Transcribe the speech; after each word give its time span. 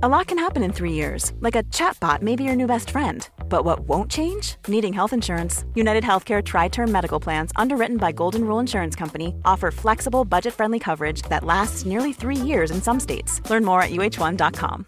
A 0.00 0.08
lot 0.08 0.28
can 0.28 0.38
happen 0.38 0.62
in 0.62 0.72
three 0.72 0.92
years, 0.92 1.32
like 1.40 1.56
a 1.56 1.64
chatbot 1.74 2.22
may 2.22 2.36
be 2.36 2.44
your 2.44 2.54
new 2.54 2.68
best 2.68 2.90
friend. 2.90 3.28
But 3.48 3.64
what 3.64 3.80
won't 3.80 4.08
change? 4.08 4.54
Needing 4.68 4.92
health 4.92 5.12
insurance. 5.12 5.64
United 5.74 6.04
Healthcare 6.04 6.40
Tri 6.40 6.68
Term 6.68 6.92
Medical 6.92 7.18
Plans, 7.18 7.50
underwritten 7.56 7.96
by 7.96 8.12
Golden 8.12 8.44
Rule 8.44 8.60
Insurance 8.60 8.94
Company, 8.94 9.34
offer 9.44 9.72
flexible, 9.72 10.24
budget 10.24 10.54
friendly 10.54 10.78
coverage 10.78 11.22
that 11.22 11.42
lasts 11.42 11.84
nearly 11.84 12.12
three 12.12 12.36
years 12.36 12.70
in 12.70 12.80
some 12.80 13.00
states. 13.00 13.40
Learn 13.50 13.64
more 13.64 13.82
at 13.82 13.90
uh1.com. 13.90 14.86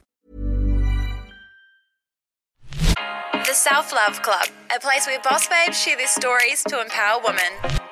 The 2.71 3.53
Self 3.53 3.93
Love 3.93 4.23
Club, 4.23 4.47
a 4.73 4.79
place 4.79 5.09
where 5.09 5.19
boss 5.23 5.49
babes 5.49 5.77
share 5.77 5.97
their 5.97 6.07
stories 6.07 6.63
to 6.69 6.81
empower 6.81 7.21
women. 7.25 7.90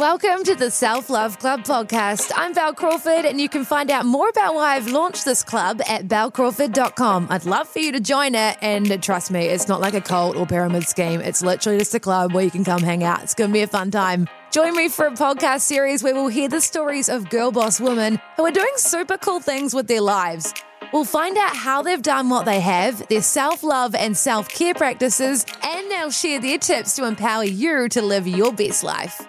Welcome 0.00 0.44
to 0.44 0.54
the 0.54 0.70
Self 0.70 1.10
Love 1.10 1.38
Club 1.38 1.60
podcast. 1.60 2.32
I'm 2.34 2.54
Bel 2.54 2.72
Crawford, 2.72 3.26
and 3.26 3.38
you 3.38 3.50
can 3.50 3.66
find 3.66 3.90
out 3.90 4.06
more 4.06 4.30
about 4.30 4.54
why 4.54 4.76
I've 4.76 4.86
launched 4.86 5.26
this 5.26 5.42
club 5.42 5.82
at 5.86 6.08
belcrawford.com. 6.08 7.26
I'd 7.28 7.44
love 7.44 7.68
for 7.68 7.80
you 7.80 7.92
to 7.92 8.00
join 8.00 8.34
it, 8.34 8.56
and 8.62 9.02
trust 9.02 9.30
me, 9.30 9.44
it's 9.44 9.68
not 9.68 9.82
like 9.82 9.92
a 9.92 10.00
cult 10.00 10.36
or 10.36 10.46
pyramid 10.46 10.88
scheme. 10.88 11.20
It's 11.20 11.42
literally 11.42 11.80
just 11.80 11.94
a 11.94 12.00
club 12.00 12.32
where 12.32 12.42
you 12.42 12.50
can 12.50 12.64
come 12.64 12.80
hang 12.80 13.04
out. 13.04 13.22
It's 13.22 13.34
going 13.34 13.50
to 13.50 13.52
be 13.52 13.60
a 13.60 13.66
fun 13.66 13.90
time. 13.90 14.26
Join 14.50 14.74
me 14.74 14.88
for 14.88 15.06
a 15.06 15.10
podcast 15.10 15.60
series 15.60 16.02
where 16.02 16.14
we'll 16.14 16.28
hear 16.28 16.48
the 16.48 16.62
stories 16.62 17.10
of 17.10 17.28
girl 17.28 17.52
boss 17.52 17.78
women 17.78 18.18
who 18.38 18.46
are 18.46 18.50
doing 18.50 18.72
super 18.76 19.18
cool 19.18 19.40
things 19.40 19.74
with 19.74 19.86
their 19.86 20.00
lives. 20.00 20.54
We'll 20.94 21.04
find 21.04 21.36
out 21.36 21.54
how 21.54 21.82
they've 21.82 22.00
done 22.00 22.30
what 22.30 22.46
they 22.46 22.60
have, 22.60 23.06
their 23.08 23.20
self 23.20 23.62
love 23.62 23.94
and 23.94 24.16
self 24.16 24.48
care 24.48 24.72
practices, 24.72 25.44
and 25.62 25.90
they'll 25.90 26.10
share 26.10 26.40
their 26.40 26.56
tips 26.56 26.96
to 26.96 27.06
empower 27.06 27.44
you 27.44 27.90
to 27.90 28.00
live 28.00 28.26
your 28.26 28.54
best 28.54 28.82
life. 28.82 29.26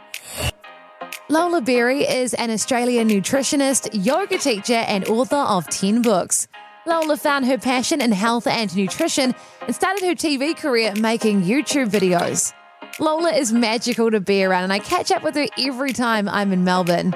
Lola 1.32 1.62
Berry 1.62 2.02
is 2.02 2.34
an 2.34 2.52
Australian 2.52 3.08
nutritionist, 3.08 3.88
yoga 3.94 4.38
teacher, 4.38 4.74
and 4.74 5.08
author 5.08 5.38
of 5.38 5.66
10 5.70 6.02
books. 6.02 6.50
Lola 6.86 7.16
found 7.16 7.46
her 7.46 7.58
passion 7.58 8.02
in 8.02 8.12
health 8.12 8.48
and 8.48 8.76
nutrition 8.76 9.34
and 9.62 9.74
started 9.74 10.04
her 10.04 10.14
TV 10.14 10.54
career 10.58 10.94
making 11.00 11.44
YouTube 11.44 11.90
videos. 11.90 12.52
Lola 13.00 13.32
is 13.32 13.54
magical 13.54 14.12
to 14.12 14.20
be 14.20 14.44
around, 14.44 14.64
and 14.64 14.74
I 14.74 14.80
catch 14.80 15.10
up 15.10 15.24
with 15.24 15.36
her 15.36 15.48
every 15.58 15.94
time 15.94 16.28
I'm 16.28 16.52
in 16.52 16.66
Melbourne. 16.66 17.16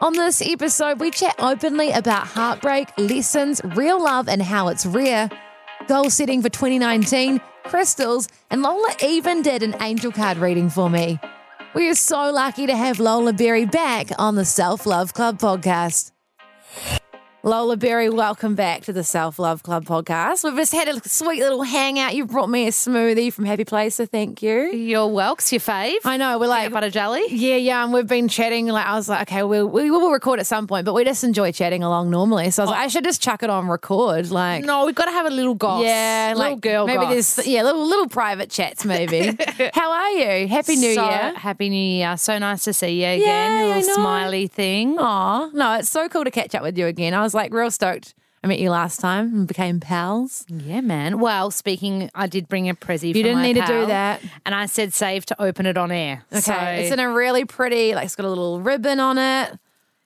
On 0.00 0.14
this 0.14 0.40
episode, 0.40 0.98
we 0.98 1.10
chat 1.10 1.34
openly 1.38 1.90
about 1.90 2.26
heartbreak, 2.26 2.88
lessons, 2.96 3.60
real 3.76 4.02
love, 4.02 4.26
and 4.26 4.40
how 4.40 4.68
it's 4.68 4.86
rare, 4.86 5.28
goal 5.86 6.08
setting 6.08 6.40
for 6.40 6.48
2019, 6.48 7.42
crystals, 7.64 8.26
and 8.48 8.62
Lola 8.62 8.94
even 9.04 9.42
did 9.42 9.62
an 9.62 9.76
angel 9.82 10.12
card 10.12 10.38
reading 10.38 10.70
for 10.70 10.88
me. 10.88 11.20
We 11.72 11.88
are 11.88 11.94
so 11.94 12.32
lucky 12.32 12.66
to 12.66 12.76
have 12.76 12.98
Lola 12.98 13.32
Berry 13.32 13.64
back 13.64 14.08
on 14.18 14.34
the 14.34 14.44
Self 14.44 14.86
Love 14.86 15.14
Club 15.14 15.38
podcast. 15.38 16.10
Lola 17.42 17.78
Berry, 17.78 18.10
welcome 18.10 18.54
back 18.54 18.82
to 18.82 18.92
the 18.92 19.02
Self 19.02 19.38
Love 19.38 19.62
Club 19.62 19.86
podcast. 19.86 20.44
We've 20.44 20.54
just 20.56 20.72
had 20.74 20.88
a 20.88 21.08
sweet 21.08 21.40
little 21.40 21.62
hangout. 21.62 22.14
You 22.14 22.26
brought 22.26 22.50
me 22.50 22.66
a 22.68 22.70
smoothie 22.70 23.32
from 23.32 23.46
Happy 23.46 23.64
Place, 23.64 23.94
so 23.94 24.04
thank 24.04 24.42
you. 24.42 24.70
Your 24.72 25.08
Welks, 25.10 25.50
your 25.50 25.60
fave. 25.60 25.96
I 26.04 26.18
know, 26.18 26.38
we're 26.38 26.48
like 26.48 26.64
Peanut 26.64 26.72
butter 26.74 26.90
jelly. 26.90 27.24
Yeah, 27.30 27.56
yeah, 27.56 27.82
and 27.82 27.94
we've 27.94 28.06
been 28.06 28.28
chatting. 28.28 28.66
Like 28.66 28.84
I 28.84 28.94
was 28.94 29.08
like, 29.08 29.22
okay, 29.22 29.42
we'll, 29.42 29.66
we 29.66 29.90
will 29.90 30.10
record 30.10 30.38
at 30.38 30.46
some 30.46 30.66
point, 30.66 30.84
but 30.84 30.92
we 30.92 31.02
just 31.02 31.24
enjoy 31.24 31.50
chatting 31.50 31.82
along 31.82 32.10
normally. 32.10 32.50
So 32.50 32.62
I 32.62 32.66
was 32.66 32.70
like, 32.72 32.80
I 32.80 32.88
should 32.88 33.04
just 33.04 33.22
chuck 33.22 33.42
it 33.42 33.48
on 33.48 33.68
record. 33.68 34.30
Like, 34.30 34.62
No, 34.66 34.84
we've 34.84 34.94
got 34.94 35.06
to 35.06 35.12
have 35.12 35.24
a 35.24 35.30
little 35.30 35.54
goss. 35.54 35.82
yeah, 35.82 36.34
little 36.36 36.52
like 36.52 36.60
girl. 36.60 36.86
Maybe 36.86 37.04
goss. 37.04 37.36
there's 37.36 37.46
yeah, 37.48 37.62
little 37.62 37.86
little 37.86 38.08
private 38.08 38.50
chats. 38.50 38.84
Maybe. 38.84 39.34
How 39.72 39.90
are 39.90 40.10
you? 40.10 40.46
Happy 40.46 40.76
New 40.76 40.92
So, 40.94 41.08
Year. 41.08 41.32
Happy 41.36 41.70
New 41.70 41.76
Year. 41.96 42.18
So 42.18 42.36
nice 42.36 42.64
to 42.64 42.74
see 42.74 43.00
you 43.00 43.06
again. 43.08 43.60
Yay, 43.60 43.66
Your 43.68 43.76
I 43.76 43.78
little 43.80 43.94
smiley 43.94 44.46
thing. 44.46 44.98
Aw, 44.98 45.48
no, 45.54 45.78
it's 45.78 45.88
so 45.88 46.06
cool 46.10 46.24
to 46.24 46.30
catch 46.30 46.54
up 46.54 46.62
with 46.62 46.76
you 46.76 46.84
again. 46.86 47.14
I 47.14 47.22
was 47.22 47.29
like 47.34 47.52
real 47.52 47.70
stoked. 47.70 48.14
I 48.42 48.46
met 48.46 48.58
you 48.58 48.70
last 48.70 49.00
time 49.00 49.34
and 49.34 49.46
became 49.46 49.80
pals. 49.80 50.46
Yeah, 50.48 50.80
man. 50.80 51.20
Well, 51.20 51.50
speaking, 51.50 52.10
I 52.14 52.26
did 52.26 52.48
bring 52.48 52.70
a 52.70 52.74
prezi. 52.74 53.08
You 53.08 53.12
didn't 53.12 53.42
need 53.42 53.56
to 53.56 53.66
do 53.66 53.84
that. 53.86 54.22
And 54.46 54.54
I 54.54 54.64
said 54.64 54.94
save 54.94 55.26
to 55.26 55.42
open 55.42 55.66
it 55.66 55.76
on 55.76 55.92
air. 55.92 56.24
Okay, 56.32 56.40
So 56.40 56.54
it's 56.54 56.90
in 56.90 57.00
a 57.00 57.10
really 57.12 57.44
pretty, 57.44 57.94
like 57.94 58.06
it's 58.06 58.16
got 58.16 58.24
a 58.24 58.30
little 58.30 58.60
ribbon 58.62 58.98
on 58.98 59.18
it. 59.18 59.58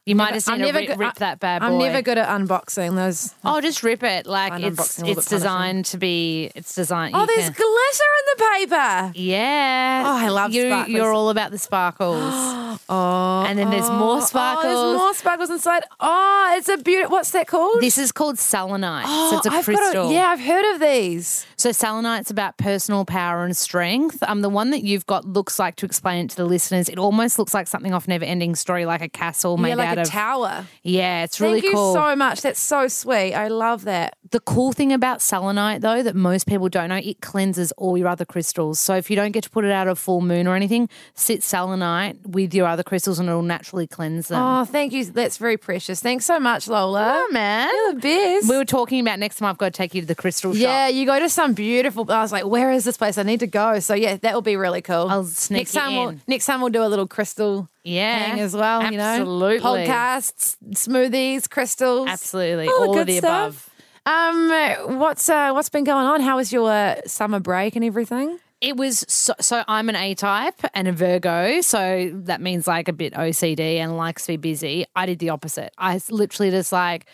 you 0.04 0.16
might 0.16 0.34
just 0.34 0.50
I'm 0.50 0.58
need 0.60 0.66
to 0.66 0.72
never 0.72 0.86
rip, 0.90 0.98
rip 0.98 1.14
that 1.16 1.38
bad 1.38 1.60
boy. 1.60 1.66
I'm 1.66 1.78
never 1.78 2.02
good 2.02 2.18
at 2.18 2.28
unboxing 2.28 2.96
those. 2.96 3.32
Oh, 3.44 3.60
just 3.60 3.84
rip 3.84 4.02
it. 4.02 4.26
Like 4.26 4.60
it's 4.64 4.80
unboxing 4.80 5.02
a 5.02 5.06
little 5.06 5.18
it's 5.20 5.28
designed 5.30 5.84
to 5.86 5.96
be. 5.98 6.50
It's 6.56 6.74
designed. 6.74 7.14
Oh, 7.14 7.26
there's 7.26 7.50
can- 7.50 7.52
glitter 7.52 8.10
in 8.18 8.26
the 8.36 8.44
paper. 8.74 9.12
yeah. 9.14 10.02
Oh, 10.06 10.16
I 10.18 10.28
love 10.28 10.52
you. 10.52 10.66
sparkles. 10.70 10.92
You're 10.96 11.12
all 11.12 11.30
about 11.30 11.52
the 11.52 11.58
sparkles. 11.58 12.24
Oh, 12.88 13.33
and 13.46 13.58
then 13.58 13.70
there's 13.70 13.90
more 13.90 14.20
sparkles. 14.20 14.72
Oh, 14.74 14.88
there's 14.90 14.98
more 14.98 15.14
sparkles 15.14 15.50
inside. 15.50 15.82
Oh, 16.00 16.54
it's 16.56 16.68
a 16.68 16.76
beautiful. 16.76 17.12
What's 17.12 17.30
that 17.32 17.46
called? 17.46 17.80
This 17.80 17.98
is 17.98 18.12
called 18.12 18.38
selenite. 18.38 19.06
Oh, 19.08 19.30
so 19.30 19.36
it's 19.38 19.46
a 19.46 19.50
oh, 19.50 19.52
I've 19.52 19.66
got 19.66 19.76
crystal. 19.76 20.12
yeah, 20.12 20.28
I've 20.28 20.40
heard 20.40 20.74
of 20.74 20.80
these. 20.80 21.46
So 21.64 21.72
selenite's 21.72 22.30
about 22.30 22.58
personal 22.58 23.06
power 23.06 23.42
and 23.42 23.56
strength. 23.56 24.22
Um, 24.24 24.42
the 24.42 24.50
one 24.50 24.70
that 24.72 24.84
you've 24.84 25.06
got 25.06 25.24
looks 25.24 25.58
like 25.58 25.76
to 25.76 25.86
explain 25.86 26.26
it 26.26 26.30
to 26.32 26.36
the 26.36 26.44
listeners. 26.44 26.90
It 26.90 26.98
almost 26.98 27.38
looks 27.38 27.54
like 27.54 27.68
something 27.68 27.94
off 27.94 28.06
Never 28.06 28.26
Ending 28.26 28.54
Story, 28.54 28.84
like 28.84 29.00
a 29.00 29.08
castle 29.08 29.56
made 29.56 29.70
yeah, 29.70 29.74
like 29.76 29.88
out 29.88 29.96
a 29.96 30.00
of. 30.02 30.08
tower. 30.08 30.66
Yeah, 30.82 31.24
it's 31.24 31.40
really 31.40 31.62
Thank 31.62 31.72
cool. 31.72 31.94
you 31.94 31.98
so 31.98 32.16
much. 32.16 32.42
That's 32.42 32.60
so 32.60 32.86
sweet. 32.86 33.32
I 33.32 33.48
love 33.48 33.84
that. 33.86 34.18
the 34.30 34.40
cool 34.40 34.74
thing 34.74 34.92
about 34.92 35.22
selenite, 35.22 35.80
though, 35.80 36.02
that 36.02 36.14
most 36.14 36.46
people 36.46 36.68
don't 36.68 36.90
know, 36.90 37.00
it 37.02 37.22
cleanses 37.22 37.72
all 37.78 37.96
your 37.96 38.08
other 38.08 38.26
crystals. 38.26 38.78
So 38.78 38.96
if 38.96 39.08
you 39.08 39.16
don't 39.16 39.32
get 39.32 39.44
to 39.44 39.50
put 39.50 39.64
it 39.64 39.70
out 39.70 39.88
of 39.88 39.98
full 39.98 40.20
moon 40.20 40.46
or 40.46 40.56
anything, 40.56 40.90
sit 41.14 41.42
selenite 41.42 42.18
with 42.26 42.52
your 42.52 42.66
other 42.66 42.82
crystals, 42.82 43.18
and 43.18 43.26
it'll 43.26 43.40
naturally 43.40 43.86
cleanse 43.86 44.28
them. 44.28 44.42
Oh, 44.42 44.66
thank 44.66 44.92
you. 44.92 45.06
That's 45.06 45.38
very 45.38 45.56
precious. 45.56 46.00
Thanks 46.00 46.26
so 46.26 46.38
much, 46.38 46.68
Lola. 46.68 47.24
Oh, 47.24 47.32
man. 47.32 47.70
You're 47.72 47.94
the 47.94 48.00
best. 48.00 48.50
We 48.50 48.56
were 48.58 48.66
talking 48.66 49.00
about 49.00 49.18
next 49.18 49.36
time 49.36 49.48
I've 49.48 49.56
got 49.56 49.72
to 49.72 49.76
take 49.78 49.94
you 49.94 50.02
to 50.02 50.06
the 50.06 50.14
crystal 50.14 50.52
shop. 50.52 50.60
yeah, 50.60 50.88
you 50.88 51.06
go 51.06 51.18
to 51.18 51.30
some 51.30 51.53
beautiful. 51.54 52.10
I 52.10 52.20
was 52.22 52.32
like, 52.32 52.44
where 52.46 52.70
is 52.72 52.84
this 52.84 52.96
place? 52.96 53.16
I 53.18 53.22
need 53.22 53.40
to 53.40 53.46
go. 53.46 53.78
So 53.80 53.94
yeah, 53.94 54.16
that 54.18 54.34
will 54.34 54.42
be 54.42 54.56
really 54.56 54.82
cool. 54.82 55.08
I'll 55.08 55.24
sneak 55.24 55.60
next 55.60 55.72
time 55.72 55.94
We'll, 55.96 56.08
in. 56.10 56.20
next 56.26 56.46
time 56.46 56.60
we'll 56.60 56.70
do 56.70 56.82
a 56.84 56.88
little 56.88 57.06
crystal 57.06 57.68
Yeah. 57.82 58.18
hang 58.18 58.40
as 58.40 58.54
well. 58.54 58.82
You 58.90 58.98
know, 58.98 59.04
Absolutely. 59.04 59.60
podcasts, 59.86 60.56
smoothies, 60.72 61.48
crystals, 61.48 62.08
Absolutely. 62.08 62.68
All 62.68 62.80
the 62.80 62.88
All 62.88 62.98
of 62.98 63.06
the 63.06 63.18
stuff. 63.18 63.70
above. 64.06 64.80
Um, 64.86 64.98
what's 64.98 65.28
uh, 65.30 65.52
what's 65.52 65.70
been 65.70 65.84
going 65.84 66.06
on? 66.06 66.20
How 66.20 66.36
was 66.36 66.52
your 66.52 66.70
uh, 66.70 66.96
summer 67.06 67.40
break 67.40 67.74
and 67.74 67.84
everything? 67.84 68.38
It 68.60 68.76
was 68.76 69.04
so, 69.08 69.34
so 69.40 69.62
I'm 69.68 69.88
an 69.90 69.96
A 69.96 70.14
type 70.14 70.54
and 70.74 70.88
a 70.88 70.92
Virgo, 70.92 71.60
so 71.60 72.10
that 72.24 72.40
means 72.40 72.66
like 72.66 72.88
a 72.88 72.92
bit 72.92 73.12
OCD 73.14 73.76
and 73.76 73.96
likes 73.96 74.24
to 74.26 74.32
be 74.32 74.36
busy. 74.36 74.86
I 74.94 75.06
did 75.06 75.18
the 75.18 75.30
opposite. 75.30 75.72
I 75.78 76.00
literally 76.10 76.50
just 76.50 76.72
like 76.72 77.06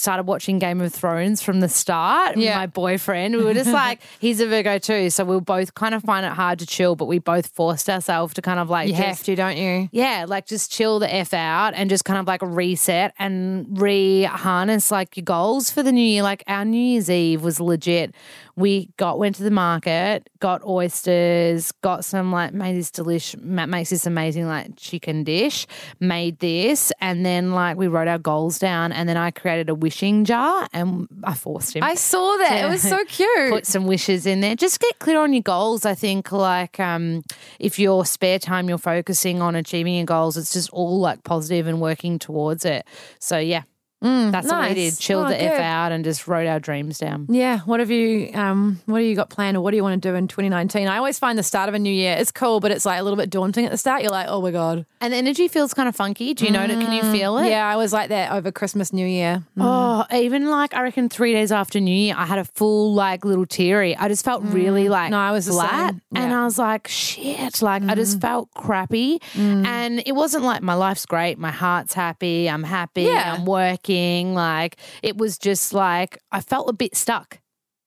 started 0.00 0.24
watching 0.24 0.58
Game 0.58 0.80
of 0.80 0.92
Thrones 0.92 1.42
from 1.42 1.60
the 1.60 1.68
start. 1.68 2.36
Yeah. 2.36 2.56
My 2.58 2.66
boyfriend, 2.66 3.36
we 3.36 3.44
were 3.44 3.54
just 3.54 3.70
like, 3.72 4.00
he's 4.20 4.40
a 4.40 4.46
Virgo 4.46 4.78
too, 4.78 5.10
so 5.10 5.24
we'll 5.24 5.40
both 5.40 5.74
kind 5.74 5.94
of 5.94 6.02
find 6.02 6.24
it 6.24 6.32
hard 6.32 6.58
to 6.60 6.66
chill, 6.66 6.96
but 6.96 7.06
we 7.06 7.18
both 7.18 7.48
forced 7.48 7.88
ourselves 7.90 8.34
to 8.34 8.42
kind 8.42 8.60
of 8.60 8.70
like 8.70 8.88
You 8.88 8.94
just- 8.94 9.04
have 9.06 9.22
to, 9.24 9.34
don't 9.36 9.56
you? 9.56 9.88
yeah, 9.92 10.24
like 10.28 10.46
just 10.46 10.70
chill 10.72 10.98
the 10.98 11.12
F 11.14 11.34
out 11.34 11.74
and 11.74 11.90
just 11.90 12.04
kind 12.04 12.18
of 12.18 12.26
like 12.26 12.40
reset 12.42 13.14
and 13.18 13.80
re 13.80 14.22
harness 14.24 14.90
like 14.90 15.16
your 15.16 15.24
goals 15.24 15.70
for 15.70 15.82
the 15.82 15.92
new 15.92 16.00
year. 16.00 16.22
Like 16.22 16.42
our 16.46 16.64
New 16.64 16.78
Year's 16.80 17.10
Eve 17.10 17.42
was 17.42 17.60
legit. 17.60 18.14
We 18.58 18.90
got 18.96 19.18
went 19.18 19.36
to 19.36 19.44
the 19.44 19.50
market, 19.50 20.28
got 20.40 20.64
oysters, 20.64 21.70
got 21.72 22.04
some 22.04 22.32
like 22.32 22.52
made 22.52 22.76
this 22.76 22.90
delish 22.90 23.40
Matt 23.40 23.68
makes 23.68 23.90
this 23.90 24.06
amazing 24.06 24.46
like 24.46 24.76
chicken 24.76 25.22
dish, 25.22 25.66
made 26.00 26.40
this, 26.40 26.92
and 27.00 27.24
then 27.24 27.52
like 27.52 27.76
we 27.76 27.86
wrote 27.86 28.08
our 28.08 28.18
goals 28.18 28.58
down 28.58 28.90
and 28.90 29.08
then 29.08 29.16
I 29.16 29.30
created 29.30 29.68
a 29.68 29.74
wishing 29.74 30.24
jar 30.24 30.66
and 30.72 31.06
I 31.22 31.34
forced 31.34 31.74
him 31.74 31.84
I 31.84 31.94
saw 31.94 32.36
that. 32.38 32.64
It 32.64 32.68
was 32.68 32.82
so 32.82 32.98
cute. 33.04 33.50
put 33.50 33.66
some 33.66 33.86
wishes 33.86 34.26
in 34.26 34.40
there. 34.40 34.56
Just 34.56 34.80
get 34.80 34.98
clear 34.98 35.20
on 35.20 35.32
your 35.32 35.42
goals. 35.42 35.84
I 35.84 35.94
think 35.94 36.32
like 36.32 36.80
um, 36.80 37.22
if 37.58 37.78
your 37.78 38.04
spare 38.04 38.38
time 38.38 38.68
you're 38.68 38.78
focusing 38.78 39.40
on 39.40 39.54
achieving 39.54 39.94
your 39.94 40.06
goals, 40.06 40.36
it's 40.36 40.52
just 40.52 40.70
all 40.70 40.98
like 40.98 41.22
positive 41.22 41.66
and 41.66 41.80
working 41.80 42.18
towards 42.18 42.64
it. 42.64 42.86
So 43.20 43.38
yeah, 43.38 43.62
that's 44.00 44.46
what 44.48 44.68
we 44.68 44.74
did. 44.74 44.98
Chilled 44.98 45.26
Oh, 45.26 45.28
the 45.30 45.42
f 45.42 45.58
out 45.60 45.92
and 45.92 46.04
just 46.04 46.28
wrote 46.28 46.46
our 46.46 46.60
dreams 46.60 46.98
down. 46.98 47.26
Yeah. 47.28 47.60
What 47.60 47.80
have 47.80 47.90
you 47.90 48.30
um 48.34 48.80
what 48.86 48.98
have 49.00 49.06
you 49.08 49.16
got 49.16 49.30
planned 49.30 49.56
or 49.56 49.60
what 49.60 49.72
do 49.72 49.76
you 49.76 49.82
want 49.82 50.00
to 50.02 50.08
do 50.08 50.14
in 50.14 50.28
2019? 50.28 50.86
I 50.88 50.96
always 50.98 51.18
find 51.18 51.38
the 51.38 51.42
start 51.42 51.68
of 51.68 51.74
a 51.74 51.78
new 51.78 51.92
year 51.92 52.16
it's 52.18 52.30
cool, 52.30 52.60
but 52.60 52.70
it's 52.70 52.86
like 52.86 53.00
a 53.00 53.02
little 53.02 53.16
bit 53.16 53.30
daunting 53.30 53.64
at 53.64 53.70
the 53.70 53.76
start. 53.78 54.02
You're 54.02 54.12
like, 54.12 54.26
oh 54.28 54.40
my 54.40 54.50
God. 54.50 54.86
And 55.00 55.12
the 55.12 55.16
energy 55.16 55.48
feels 55.48 55.74
kind 55.74 55.88
of 55.88 55.96
funky. 55.96 56.34
Do 56.34 56.44
you 56.44 56.50
know 56.50 56.62
it? 56.62 56.68
Can 56.68 56.92
you 56.92 57.02
feel 57.12 57.38
it? 57.38 57.48
Yeah, 57.48 57.66
I 57.66 57.76
was 57.76 57.92
like 57.92 58.08
that 58.10 58.32
over 58.32 58.50
Christmas, 58.52 58.92
New 58.92 59.06
Year. 59.06 59.42
Oh, 59.58 60.04
even 60.12 60.48
like 60.50 60.74
I 60.74 60.82
reckon 60.82 61.08
three 61.08 61.32
days 61.32 61.50
after 61.52 61.80
New 61.80 61.94
Year, 61.94 62.14
I 62.16 62.26
had 62.26 62.38
a 62.38 62.44
full 62.44 62.94
like 62.94 63.24
little 63.24 63.46
teary. 63.46 63.96
I 63.96 64.08
just 64.08 64.24
felt 64.24 64.42
really 64.44 64.88
like 64.88 65.08
Mm. 65.08 65.10
No, 65.12 65.18
I 65.18 65.32
was 65.32 65.48
flat, 65.48 65.90
same. 65.94 66.00
and 66.14 66.32
Mm. 66.32 66.36
I 66.36 66.44
was 66.44 66.58
like, 66.58 66.88
shit. 66.88 67.62
Like 67.62 67.82
I 67.84 67.94
just 67.94 68.20
felt 68.20 68.50
crappy, 68.54 69.20
and 69.36 70.02
it 70.06 70.12
wasn't 70.14 70.44
like 70.44 70.62
my 70.62 70.74
life's 70.74 71.06
great, 71.06 71.38
my 71.38 71.50
heart's 71.50 71.94
happy, 71.94 72.48
I'm 72.50 72.62
happy, 72.64 73.02
Yeah. 73.02 73.34
I'm 73.38 73.44
working. 73.46 73.87
Like 73.88 74.76
it 75.02 75.16
was 75.16 75.38
just 75.38 75.72
like 75.72 76.18
I 76.32 76.40
felt 76.40 76.68
a 76.68 76.72
bit 76.72 76.96
stuck. 76.96 77.40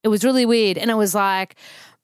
It 0.04 0.08
was 0.08 0.24
really 0.24 0.46
weird, 0.46 0.78
and 0.78 0.90
it 0.90 0.96
was 0.96 1.14
like. 1.16 1.56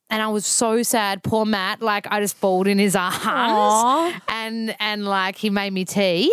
and 0.10 0.22
I 0.22 0.28
was 0.30 0.46
so 0.46 0.84
sad. 0.84 1.22
Poor 1.22 1.44
Matt, 1.46 1.82
like 1.82 2.08
I 2.10 2.22
just 2.22 2.40
bawled 2.40 2.68
in 2.68 2.78
his 2.80 2.96
arms, 2.96 3.18
Aw. 3.26 4.22
and 4.30 4.74
and 4.80 5.04
like 5.06 5.36
he 5.36 5.50
made 5.50 5.74
me 5.74 5.84
tea, 5.84 6.32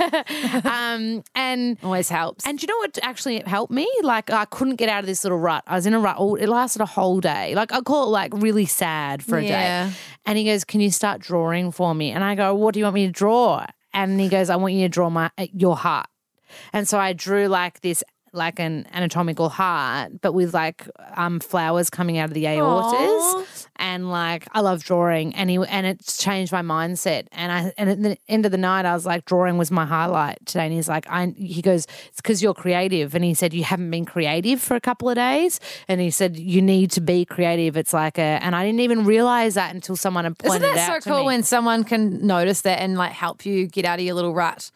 um, 0.64 1.22
and 1.34 1.76
Always 1.82 2.08
helps. 2.08 2.46
and 2.46 2.58
do 2.58 2.62
you 2.64 2.68
know 2.68 2.78
what 2.78 2.98
actually 3.02 3.40
helped 3.46 3.72
me? 3.72 3.86
Like 4.02 4.30
I 4.30 4.44
couldn't 4.46 4.76
get 4.76 4.88
out 4.88 5.00
of 5.00 5.06
this 5.06 5.24
little 5.24 5.38
rut. 5.38 5.62
I 5.66 5.74
was 5.76 5.86
in 5.86 5.94
a 5.94 6.00
rut. 6.00 6.16
All, 6.16 6.36
it 6.36 6.46
lasted 6.48 6.80
a 6.82 6.86
whole 6.86 7.20
day. 7.20 7.54
Like 7.54 7.72
I 7.72 7.80
call 7.80 8.04
it 8.04 8.10
like 8.10 8.32
really 8.34 8.66
sad 8.66 9.22
for 9.22 9.38
a 9.38 9.42
Yeah. 9.44 9.88
day. 9.88 9.94
And 10.26 10.38
he 10.38 10.44
goes, 10.44 10.64
"Can 10.64 10.80
you 10.80 10.90
start 10.90 11.20
drawing 11.20 11.72
for 11.72 11.94
me?" 11.94 12.10
And 12.12 12.22
I 12.24 12.34
go, 12.34 12.54
"What 12.54 12.74
do 12.74 12.80
you 12.80 12.84
want 12.84 12.94
me 12.94 13.06
to 13.06 13.12
draw?" 13.12 13.66
And 13.92 14.20
he 14.20 14.28
goes, 14.28 14.50
"I 14.50 14.56
want 14.56 14.74
you 14.74 14.84
to 14.84 14.88
draw 14.88 15.10
my 15.10 15.30
your 15.52 15.76
heart." 15.76 16.06
And 16.72 16.88
so 16.88 16.98
I 16.98 17.12
drew 17.12 17.48
like 17.48 17.80
this 17.80 18.02
like 18.32 18.60
an 18.60 18.86
anatomical 18.92 19.48
heart, 19.48 20.20
but 20.20 20.32
with 20.34 20.54
like 20.54 20.86
um 21.16 21.40
flowers 21.40 21.90
coming 21.90 22.16
out 22.16 22.28
of 22.28 22.34
the 22.34 22.44
aortas. 22.44 23.66
And 23.76 24.10
like 24.10 24.46
I 24.52 24.60
love 24.60 24.84
drawing 24.84 25.34
and 25.34 25.50
he 25.50 25.56
and 25.56 25.84
it's 25.86 26.16
changed 26.16 26.52
my 26.52 26.62
mindset. 26.62 27.26
And 27.32 27.50
I 27.50 27.72
and 27.76 27.90
at 27.90 28.02
the 28.02 28.16
end 28.28 28.46
of 28.46 28.52
the 28.52 28.58
night 28.58 28.84
I 28.84 28.94
was 28.94 29.04
like, 29.04 29.24
drawing 29.24 29.58
was 29.58 29.70
my 29.70 29.84
highlight 29.84 30.46
today. 30.46 30.66
And 30.66 30.72
he's 30.72 30.88
like, 30.88 31.06
I 31.08 31.34
he 31.36 31.60
goes, 31.60 31.86
It's 32.06 32.20
because 32.20 32.42
you're 32.42 32.54
creative. 32.54 33.14
And 33.14 33.24
he 33.24 33.34
said, 33.34 33.52
You 33.52 33.64
haven't 33.64 33.90
been 33.90 34.04
creative 34.04 34.60
for 34.60 34.76
a 34.76 34.80
couple 34.80 35.08
of 35.08 35.16
days. 35.16 35.58
And 35.88 36.00
he 36.00 36.10
said, 36.10 36.36
You 36.36 36.62
need 36.62 36.92
to 36.92 37.00
be 37.00 37.24
creative. 37.24 37.76
It's 37.76 37.92
like 37.92 38.18
a 38.18 38.22
and 38.22 38.54
I 38.54 38.64
didn't 38.64 38.80
even 38.80 39.04
realize 39.04 39.54
that 39.54 39.74
until 39.74 39.96
someone 39.96 40.24
had 40.24 40.38
pointed 40.38 40.62
Isn't 40.62 40.70
it 40.70 40.74
that 40.76 40.90
out 40.90 41.02
so 41.02 41.10
cool 41.10 41.20
me. 41.20 41.26
when 41.26 41.42
someone 41.42 41.82
can 41.82 42.24
notice 42.24 42.60
that 42.60 42.80
and 42.80 42.96
like 42.96 43.12
help 43.12 43.44
you 43.44 43.66
get 43.66 43.84
out 43.84 43.98
of 43.98 44.04
your 44.04 44.14
little 44.14 44.34
rut? 44.34 44.70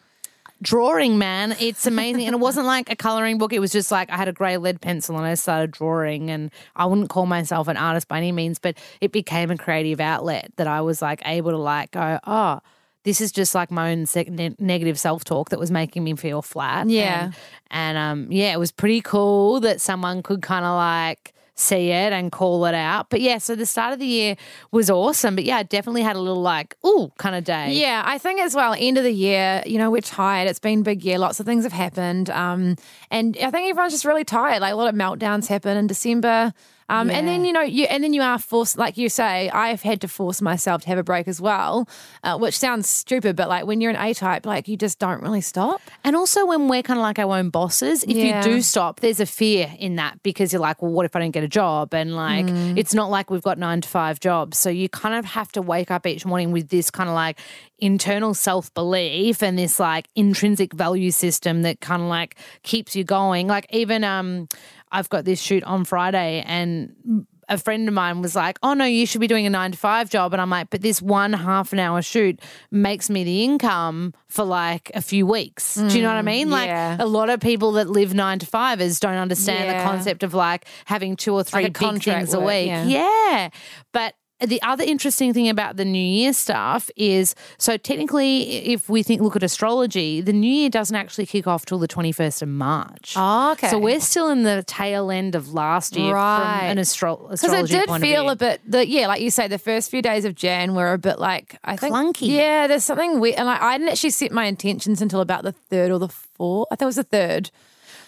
Drawing, 0.61 1.17
man. 1.17 1.55
It's 1.59 1.85
amazing. 1.85 2.25
and 2.25 2.35
it 2.35 2.39
wasn't 2.39 2.65
like 2.65 2.89
a 2.89 2.95
coloring 2.95 3.37
book. 3.37 3.53
It 3.53 3.59
was 3.59 3.71
just 3.71 3.91
like 3.91 4.09
I 4.09 4.17
had 4.17 4.27
a 4.27 4.33
grey 4.33 4.57
lead 4.57 4.81
pencil 4.81 5.17
and 5.17 5.25
I 5.25 5.35
started 5.35 5.71
drawing. 5.71 6.29
And 6.29 6.51
I 6.75 6.85
wouldn't 6.85 7.09
call 7.09 7.25
myself 7.25 7.67
an 7.67 7.77
artist 7.77 8.07
by 8.07 8.17
any 8.17 8.31
means, 8.31 8.59
but 8.59 8.77
it 9.01 9.11
became 9.11 9.51
a 9.51 9.57
creative 9.57 9.99
outlet 9.99 10.51
that 10.55 10.67
I 10.67 10.81
was 10.81 11.01
like 11.01 11.21
able 11.25 11.51
to 11.51 11.57
like 11.57 11.91
go, 11.91 12.19
oh, 12.25 12.59
this 13.03 13.21
is 13.21 13.31
just 13.31 13.53
like 13.53 13.69
my 13.69 13.91
own 13.91 14.07
sec- 14.07 14.29
ne- 14.29 14.55
negative 14.57 14.99
self 14.99 15.23
talk 15.23 15.49
that 15.49 15.59
was 15.59 15.69
making 15.69 16.03
me 16.03 16.15
feel 16.15 16.41
flat. 16.41 16.89
Yeah. 16.89 17.25
And, 17.25 17.35
and 17.69 17.97
um, 17.97 18.31
yeah, 18.31 18.51
it 18.51 18.57
was 18.57 18.71
pretty 18.71 19.01
cool 19.01 19.59
that 19.59 19.79
someone 19.79 20.23
could 20.23 20.41
kind 20.41 20.65
of 20.65 20.75
like 20.75 21.34
see 21.55 21.89
it 21.89 22.13
and 22.13 22.31
call 22.31 22.65
it 22.65 22.75
out. 22.75 23.09
But 23.09 23.21
yeah, 23.21 23.37
so 23.37 23.55
the 23.55 23.65
start 23.65 23.93
of 23.93 23.99
the 23.99 24.05
year 24.05 24.35
was 24.71 24.89
awesome. 24.89 25.35
But 25.35 25.45
yeah, 25.45 25.57
I 25.57 25.63
definitely 25.63 26.03
had 26.03 26.15
a 26.15 26.19
little 26.19 26.41
like, 26.41 26.75
ooh, 26.85 27.11
kind 27.17 27.35
of 27.35 27.43
day. 27.43 27.73
Yeah, 27.73 28.03
I 28.05 28.17
think 28.17 28.41
as 28.41 28.55
well, 28.55 28.75
end 28.77 28.97
of 28.97 29.03
the 29.03 29.13
year, 29.13 29.63
you 29.65 29.77
know, 29.77 29.89
we're 29.89 30.01
tired. 30.01 30.49
It's 30.49 30.59
been 30.59 30.79
a 30.79 30.83
big 30.83 31.03
year. 31.03 31.17
Lots 31.17 31.39
of 31.39 31.45
things 31.45 31.63
have 31.63 31.73
happened. 31.73 32.29
Um, 32.29 32.75
and 33.09 33.37
I 33.37 33.51
think 33.51 33.69
everyone's 33.69 33.93
just 33.93 34.05
really 34.05 34.25
tired. 34.25 34.61
Like 34.61 34.73
a 34.73 34.75
lot 34.75 34.89
of 34.89 34.95
meltdowns 34.95 35.47
happen 35.47 35.77
in 35.77 35.87
December. 35.87 36.53
Um, 36.87 37.09
and 37.09 37.27
then, 37.27 37.45
you 37.45 37.51
know, 37.51 37.61
you 37.61 37.85
and 37.85 38.03
then 38.03 38.13
you 38.13 38.21
are 38.21 38.37
forced, 38.37 38.77
like 38.77 38.95
you 38.95 39.09
say, 39.09 39.49
I've 39.49 39.81
had 39.81 40.01
to 40.01 40.07
force 40.07 40.41
myself 40.41 40.83
to 40.83 40.87
have 40.89 40.97
a 40.99 41.03
break 41.03 41.27
as 41.27 41.41
well, 41.41 41.89
uh, 42.23 42.37
which 42.37 42.57
sounds 42.57 42.87
stupid, 42.87 43.35
but 43.35 43.49
like 43.49 43.65
when 43.65 43.81
you're 43.81 43.89
an 43.91 43.97
A 43.97 44.13
type, 44.13 44.45
like 44.45 44.67
you 44.67 44.77
just 44.77 44.99
don't 44.99 45.21
really 45.21 45.41
stop. 45.41 45.81
And 46.03 46.15
also, 46.15 46.45
when 46.45 46.67
we're 46.67 46.83
kind 46.83 46.99
of 46.99 47.01
like 47.03 47.17
our 47.17 47.35
own 47.37 47.49
bosses, 47.49 48.03
if 48.03 48.11
Yeah. 48.15 48.37
you 48.37 48.53
do 48.53 48.61
stop, 48.61 48.99
there's 48.99 49.19
a 49.19 49.25
fear 49.25 49.71
in 49.79 49.95
that 49.95 50.21
because 50.21 50.53
you're 50.53 50.61
like, 50.61 50.81
well, 50.81 50.91
what 50.91 51.05
if 51.05 51.15
I 51.15 51.19
don't 51.19 51.31
get 51.31 51.43
a 51.43 51.47
job? 51.47 51.93
And 51.93 52.15
like, 52.15 52.45
Mm. 52.45 52.77
it's 52.77 52.93
not 52.93 53.09
like 53.09 53.31
we've 53.31 53.41
got 53.41 53.57
nine 53.57 53.81
to 53.81 53.89
five 53.89 54.19
jobs. 54.19 54.57
So 54.59 54.69
you 54.69 54.87
kind 54.87 55.15
of 55.15 55.25
have 55.25 55.51
to 55.53 55.61
wake 55.63 55.89
up 55.89 56.05
each 56.05 56.25
morning 56.25 56.51
with 56.51 56.69
this 56.69 56.91
kind 56.91 57.09
of 57.09 57.15
like 57.15 57.39
internal 57.79 58.33
self 58.33 58.73
belief 58.73 59.41
and 59.43 59.57
this 59.57 59.79
like 59.79 60.07
intrinsic 60.15 60.71
value 60.73 61.11
system 61.11 61.63
that 61.63 61.81
kind 61.81 62.01
of 62.01 62.07
like 62.07 62.35
keeps 62.63 62.95
you 62.95 63.03
going. 63.03 63.47
Like, 63.47 63.65
even, 63.71 64.03
um, 64.03 64.47
I've 64.95 65.09
got 65.09 65.25
this 65.25 65.41
shoot 65.41 65.63
on 65.63 65.83
Friday 65.85 66.43
and 66.45 67.25
a 67.47 67.57
friend 67.57 67.87
of 67.87 67.93
mine 67.93 68.21
was 68.21 68.35
like, 68.35 68.57
"Oh 68.63 68.73
no, 68.73 68.85
you 68.85 69.05
should 69.05 69.21
be 69.21 69.27
doing 69.27 69.45
a 69.45 69.49
nine 69.49 69.71
to 69.71 69.77
five 69.77 70.09
job," 70.09 70.33
and 70.33 70.41
I'm 70.41 70.49
like, 70.49 70.69
"But 70.69 70.81
this 70.81 71.01
one 71.01 71.33
half 71.33 71.73
an 71.73 71.79
hour 71.79 72.01
shoot 72.01 72.39
makes 72.71 73.09
me 73.09 73.23
the 73.23 73.43
income 73.43 74.13
for 74.27 74.43
like 74.43 74.91
a 74.95 75.01
few 75.01 75.27
weeks." 75.27 75.75
Do 75.75 75.87
you 75.95 76.01
know 76.01 76.09
what 76.09 76.17
I 76.17 76.21
mm, 76.21 76.25
mean? 76.25 76.49
Like 76.49 76.67
yeah. 76.67 76.97
a 76.99 77.05
lot 77.05 77.29
of 77.29 77.39
people 77.39 77.73
that 77.73 77.89
live 77.89 78.13
nine 78.13 78.39
to 78.39 78.45
fivers 78.45 78.99
don't 78.99 79.17
understand 79.17 79.65
Yeah. 79.65 79.83
the 79.83 79.89
concept 79.89 80.23
of 80.23 80.33
like 80.33 80.65
having 80.85 81.15
two 81.15 81.33
or 81.33 81.43
three 81.43 81.65
a 81.65 81.69
big 81.69 81.77
things 82.03 82.33
a 82.33 82.39
week. 82.39 82.67
yeah. 82.67 82.85
yeah, 82.85 83.49
but. 83.91 84.15
The 84.45 84.61
other 84.61 84.83
interesting 84.83 85.33
thing 85.33 85.49
about 85.49 85.77
the 85.77 85.85
New 85.85 85.97
Year 85.99 86.33
stuff 86.33 86.89
is 86.95 87.35
so 87.57 87.77
technically, 87.77 88.41
if 88.73 88.89
we 88.89 89.03
think 89.03 89.21
look 89.21 89.35
at 89.35 89.43
astrology, 89.43 90.21
the 90.21 90.33
New 90.33 90.51
Year 90.51 90.69
doesn't 90.69 90.95
actually 90.95 91.25
kick 91.25 91.47
off 91.47 91.65
till 91.65 91.79
the 91.79 91.87
twenty 91.87 92.11
first 92.11 92.41
of 92.41 92.47
March. 92.49 93.13
Oh, 93.17 93.51
okay. 93.53 93.69
So 93.69 93.77
we're 93.79 93.99
still 93.99 94.29
in 94.29 94.43
the 94.43 94.63
tail 94.67 95.09
end 95.11 95.35
of 95.35 95.53
last 95.53 95.95
year 95.95 96.13
Right. 96.13 96.59
from 96.59 96.69
an 96.71 96.79
astro- 96.79 97.27
Because 97.31 97.53
it 97.53 97.67
did 97.67 97.89
feel 98.01 98.29
a 98.29 98.35
bit, 98.35 98.61
the, 98.69 98.87
yeah, 98.87 99.07
like 99.07 99.21
you 99.21 99.31
say, 99.31 99.47
the 99.47 99.57
first 99.59 99.89
few 99.89 100.01
days 100.01 100.25
of 100.25 100.35
Jan 100.35 100.75
were 100.75 100.93
a 100.93 100.97
bit 100.97 101.19
like 101.19 101.57
I 101.63 101.75
think 101.75 101.93
Clunky. 101.93 102.27
Yeah, 102.27 102.67
there's 102.67 102.83
something 102.83 103.19
weird, 103.19 103.35
and 103.35 103.47
like, 103.47 103.61
I 103.61 103.77
didn't 103.77 103.91
actually 103.91 104.09
set 104.11 104.31
my 104.31 104.45
intentions 104.45 105.01
until 105.01 105.21
about 105.21 105.43
the 105.43 105.51
third 105.51 105.91
or 105.91 105.99
the 105.99 106.09
fourth. 106.09 106.67
I 106.71 106.75
think 106.75 106.83
it 106.83 106.85
was 106.87 106.95
the 106.97 107.03
third. 107.03 107.51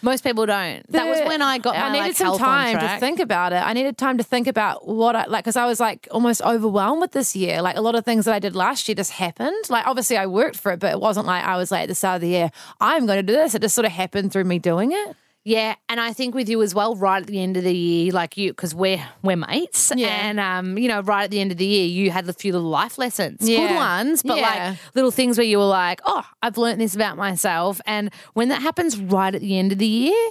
Most 0.01 0.23
people 0.23 0.45
don't. 0.45 0.89
that 0.91 1.07
was 1.07 1.19
when 1.27 1.41
I 1.41 1.57
got 1.57 1.75
my 1.75 1.81
I 1.81 1.91
needed 1.91 2.07
like, 2.07 2.15
some 2.15 2.37
time 2.37 2.79
to 2.79 2.99
think 2.99 3.19
about 3.19 3.53
it. 3.53 3.57
I 3.57 3.73
needed 3.73 3.97
time 3.97 4.17
to 4.17 4.23
think 4.23 4.47
about 4.47 4.87
what 4.87 5.15
I 5.15 5.25
like 5.25 5.43
because 5.43 5.55
I 5.55 5.65
was 5.65 5.79
like 5.79 6.07
almost 6.11 6.41
overwhelmed 6.41 7.01
with 7.01 7.11
this 7.11 7.35
year. 7.35 7.61
Like 7.61 7.77
a 7.77 7.81
lot 7.81 7.95
of 7.95 8.05
things 8.05 8.25
that 8.25 8.33
I 8.33 8.39
did 8.39 8.55
last 8.55 8.87
year 8.87 8.95
just 8.95 9.11
happened. 9.11 9.69
Like 9.69 9.87
obviously 9.87 10.17
I 10.17 10.27
worked 10.27 10.57
for 10.57 10.71
it, 10.71 10.79
but 10.79 10.91
it 10.91 10.99
wasn't 10.99 11.25
like 11.25 11.43
I 11.43 11.57
was 11.57 11.71
like 11.71 11.83
at 11.83 11.89
the 11.89 11.95
start 11.95 12.15
of 12.15 12.21
the 12.21 12.29
year, 12.29 12.51
I'm 12.79 13.05
going 13.05 13.17
to 13.17 13.23
do 13.23 13.33
this. 13.33 13.55
It 13.55 13.61
just 13.61 13.75
sort 13.75 13.85
of 13.85 13.91
happened 13.91 14.31
through 14.31 14.45
me 14.45 14.59
doing 14.59 14.91
it. 14.91 15.15
Yeah, 15.49 15.75
and 15.87 15.97
I 16.01 16.11
think 16.11 16.35
with 16.35 16.49
you 16.49 16.61
as 16.61 16.75
well, 16.75 16.93
right 16.97 17.21
at 17.21 17.27
the 17.27 17.41
end 17.41 17.55
of 17.55 17.63
the 17.63 17.73
year, 17.73 18.11
like 18.11 18.35
you, 18.35 18.51
because 18.51 18.75
we're 18.75 19.01
we're 19.23 19.37
mates, 19.37 19.93
Yeah. 19.95 20.07
and 20.09 20.41
um, 20.41 20.77
you 20.77 20.89
know, 20.89 20.99
right 21.01 21.23
at 21.23 21.31
the 21.31 21.39
end 21.39 21.53
of 21.53 21.57
the 21.57 21.65
year, 21.65 21.85
you 21.85 22.11
had 22.11 22.27
a 22.27 22.33
few 22.33 22.51
little 22.51 22.69
life 22.69 22.97
lessons, 22.97 23.39
good 23.39 23.73
ones, 23.73 24.23
but 24.23 24.37
Yeah. 24.37 24.49
like 24.71 24.77
little 24.93 25.09
things 25.11 25.37
where 25.37 25.47
you 25.47 25.57
were 25.59 25.63
like, 25.85 26.01
oh, 26.05 26.25
I've 26.43 26.57
learned 26.57 26.81
this 26.81 26.95
about 26.95 27.15
myself, 27.15 27.79
and 27.85 28.11
when 28.33 28.49
that 28.49 28.61
happens 28.61 28.97
right 28.97 29.33
at 29.33 29.39
the 29.39 29.57
end 29.57 29.71
of 29.71 29.77
the 29.77 29.87
year. 29.87 30.29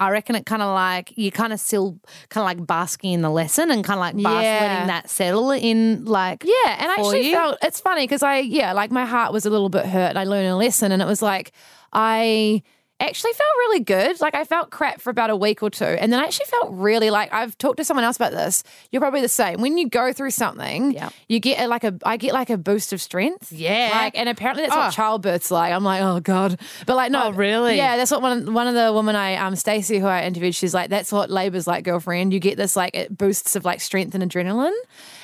I 0.00 0.10
reckon 0.10 0.36
it 0.36 0.46
kind 0.46 0.62
of 0.62 0.72
like 0.74 1.12
you 1.18 1.32
kind 1.32 1.52
of 1.52 1.58
still 1.58 1.98
kind 2.28 2.42
of 2.42 2.44
like 2.58 2.64
basking 2.64 3.14
in 3.14 3.20
the 3.22 3.30
lesson 3.30 3.72
and 3.72 3.82
kind 3.82 3.98
of 3.98 4.00
like 4.00 4.14
bas- 4.14 4.44
Yeah. 4.44 4.58
letting 4.60 4.86
that 4.86 5.10
settle 5.10 5.50
in 5.50 6.04
like 6.04 6.44
Yeah, 6.44 6.76
and 6.78 6.88
I 6.88 6.94
actually 6.94 7.26
you. 7.30 7.34
felt 7.34 7.58
it's 7.62 7.80
funny 7.80 8.04
because 8.04 8.22
I 8.22 8.38
yeah, 8.38 8.74
like 8.74 8.92
my 8.92 9.04
heart 9.06 9.32
was 9.32 9.44
a 9.44 9.50
little 9.50 9.68
bit 9.70 9.86
hurt. 9.86 10.10
and 10.10 10.16
I 10.18 10.22
learned 10.22 10.46
a 10.46 10.54
lesson, 10.54 10.92
and 10.92 11.02
it 11.02 11.06
was 11.06 11.20
like 11.20 11.50
I 11.92 12.62
actually 13.00 13.32
felt 13.32 13.48
really 13.58 13.80
good. 13.80 14.20
Like 14.20 14.34
I 14.34 14.44
felt 14.44 14.70
crap 14.70 15.00
for 15.00 15.10
about 15.10 15.30
a 15.30 15.36
week 15.36 15.62
or 15.62 15.70
two, 15.70 15.84
and 15.84 16.12
then 16.12 16.20
I 16.20 16.24
actually 16.24 16.46
felt 16.46 16.70
really 16.72 17.10
like 17.10 17.32
I've 17.32 17.56
talked 17.58 17.76
to 17.78 17.84
someone 17.84 18.04
else 18.04 18.16
about 18.16 18.32
this. 18.32 18.64
You're 18.90 19.00
probably 19.00 19.20
the 19.20 19.28
same. 19.28 19.60
When 19.60 19.78
you 19.78 19.88
go 19.88 20.12
through 20.12 20.30
something, 20.32 20.92
Yep. 20.92 21.12
you 21.28 21.40
get 21.40 21.60
a, 21.60 21.68
like 21.68 21.84
a 21.84 21.94
I 22.04 22.16
get 22.16 22.32
like 22.32 22.50
a 22.50 22.56
boost 22.58 22.92
of 22.92 23.00
strength. 23.00 23.52
Yeah. 23.52 23.90
like 23.92 24.18
and 24.18 24.28
apparently 24.28 24.64
that's 24.64 24.74
Oh. 24.74 24.78
what 24.80 24.92
childbirth's 24.92 25.50
like. 25.50 25.72
I'm 25.72 25.84
like, 25.84 26.02
oh 26.02 26.20
god, 26.20 26.58
but 26.86 26.96
like 26.96 27.10
no, 27.12 27.24
Oh, 27.24 27.30
really? 27.30 27.76
Yeah, 27.76 27.96
that's 27.96 28.10
what 28.10 28.22
one 28.22 28.52
one 28.54 28.66
of 28.66 28.74
the 28.74 28.92
women 28.92 29.14
I 29.16 29.36
um 29.36 29.54
Stacey 29.56 29.98
who 29.98 30.06
I 30.06 30.24
interviewed. 30.24 30.54
She's 30.54 30.74
like, 30.74 30.90
that's 30.90 31.12
what 31.12 31.30
labor's 31.30 31.66
like, 31.66 31.84
girlfriend. 31.84 32.32
You 32.32 32.40
get 32.40 32.56
this 32.56 32.74
like 32.76 32.94
it 32.96 33.16
boosts 33.16 33.54
of 33.56 33.64
like 33.64 33.80
strength 33.80 34.14
and 34.14 34.22
adrenaline. 34.28 34.74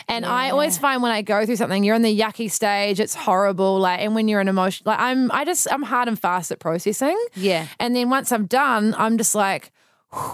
And 0.09 0.25
I 0.25 0.51
always 0.51 0.79
find 0.79 1.03
when 1.03 1.13
I 1.13 1.23
go 1.23 1.47
through 1.47 1.57
something, 1.57 1.85
you're 1.85 1.97
in 1.97 2.03
the 2.03 2.19
yucky 2.19 2.51
stage, 2.51 3.01
it's 3.01 3.15
horrible. 3.15 3.79
Like, 3.79 4.01
and 4.01 4.15
when 4.15 4.29
you're 4.29 4.41
in 4.41 4.49
emotion, 4.49 4.85
like 4.87 4.99
I'm, 4.99 5.31
I 5.33 5.45
just, 5.45 5.67
I'm 5.71 5.83
hard 5.83 6.09
and 6.09 6.19
fast 6.19 6.51
at 6.51 6.59
processing. 6.59 7.19
Yeah. 7.35 7.67
And 7.79 7.97
then 7.97 8.11
once 8.11 8.33
I'm 8.33 8.47
done, 8.47 8.95
I'm 8.99 9.19
just 9.19 9.35
like, 9.35 9.71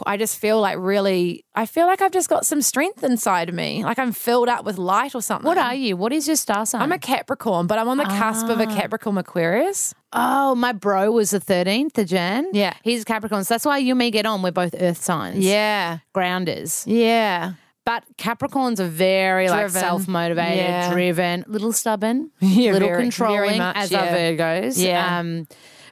I 0.07 0.17
just 0.17 0.39
feel 0.39 0.61
like 0.61 0.77
really, 0.79 1.45
I 1.55 1.67
feel 1.67 1.87
like 1.87 2.03
I've 2.03 2.13
just 2.13 2.29
got 2.29 2.45
some 2.45 2.61
strength 2.63 3.03
inside 3.03 3.49
of 3.49 3.55
me. 3.55 3.83
Like 3.85 3.99
I'm 3.99 4.13
filled 4.13 4.49
up 4.49 4.65
with 4.65 4.79
light 4.79 5.15
or 5.15 5.23
something. 5.23 5.47
What 5.47 5.59
are 5.59 5.75
you? 5.75 5.97
What 5.97 6.13
is 6.13 6.27
your 6.27 6.37
star 6.37 6.67
sign? 6.67 6.83
I'm 6.83 6.93
a 6.93 6.99
Capricorn, 6.99 7.67
but 7.67 7.79
I'm 7.79 7.89
on 7.89 7.97
the 7.97 8.05
cusp 8.05 8.49
of 8.49 8.61
a 8.61 8.67
ah. 8.67 8.75
Capricorn 8.75 9.17
Aquarius. 9.19 9.95
Oh, 10.13 10.55
my 10.55 10.73
bro 10.73 11.11
was 11.13 11.31
the 11.31 11.41
13th 11.41 11.97
of 11.99 12.07
Jan. 12.07 12.49
Yeah. 12.53 12.75
He's 12.83 13.05
Capricorn. 13.05 13.45
So 13.45 13.55
that's 13.55 13.65
why 13.65 13.79
you 13.79 13.93
and 13.93 13.99
me 13.99 14.11
get 14.11 14.27
on. 14.27 14.43
We're 14.43 14.51
both 14.51 14.75
earth 14.79 15.03
signs. 15.03 15.39
Yeah. 15.39 15.99
Grounders. 16.13 16.85
Yeah. 16.87 17.55
But 17.87 18.05
Capricorns 18.19 18.79
are 18.79 18.85
very 18.87 19.49
like 19.49 19.63
Driven. 19.67 19.81
self 19.81 20.07
motivated, 20.09 20.59
Yeah. 20.59 20.93
driven, 20.93 21.45
little 21.49 21.73
stubborn, 21.73 22.31
Yeah, 22.41 22.73
little 22.73 22.89
very- 22.89 22.91
very 22.99 23.03
controlling, 23.03 23.59
much, 23.59 23.77
as 23.77 23.91
yeah. 23.91 24.01
our 24.01 24.07
Virgos. 24.09 24.83
Yeah. 24.85 25.19
Um, 25.19 25.47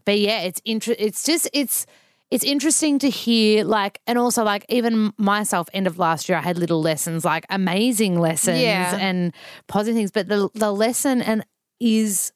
but 0.05 0.19
yeah, 0.19 0.41
it's 0.43 0.61
inter- 0.65 0.95
It's 0.99 1.23
just 1.25 1.49
it's 1.53 1.87
it's 2.31 2.45
interesting 2.45 2.99
to 2.99 3.09
hear 3.09 3.65
like, 3.65 4.01
and 4.07 4.19
also 4.19 4.45
like 4.45 4.67
even 4.69 5.15
myself. 5.17 5.69
End 5.73 5.87
of 5.87 5.99
last 5.99 6.29
year, 6.29 6.37
I 6.37 6.43
had 6.43 6.59
little 6.59 6.81
lessons, 6.83 7.25
like 7.25 7.47
amazing 7.49 8.21
lessons 8.21 8.61
Yeah. 8.61 8.95
and 9.01 9.33
positive 9.67 9.97
things. 9.97 10.11
But 10.11 10.29
the 10.29 10.51
the 10.55 10.71
lesson 10.71 11.23
and 11.23 11.43
is 11.81 12.33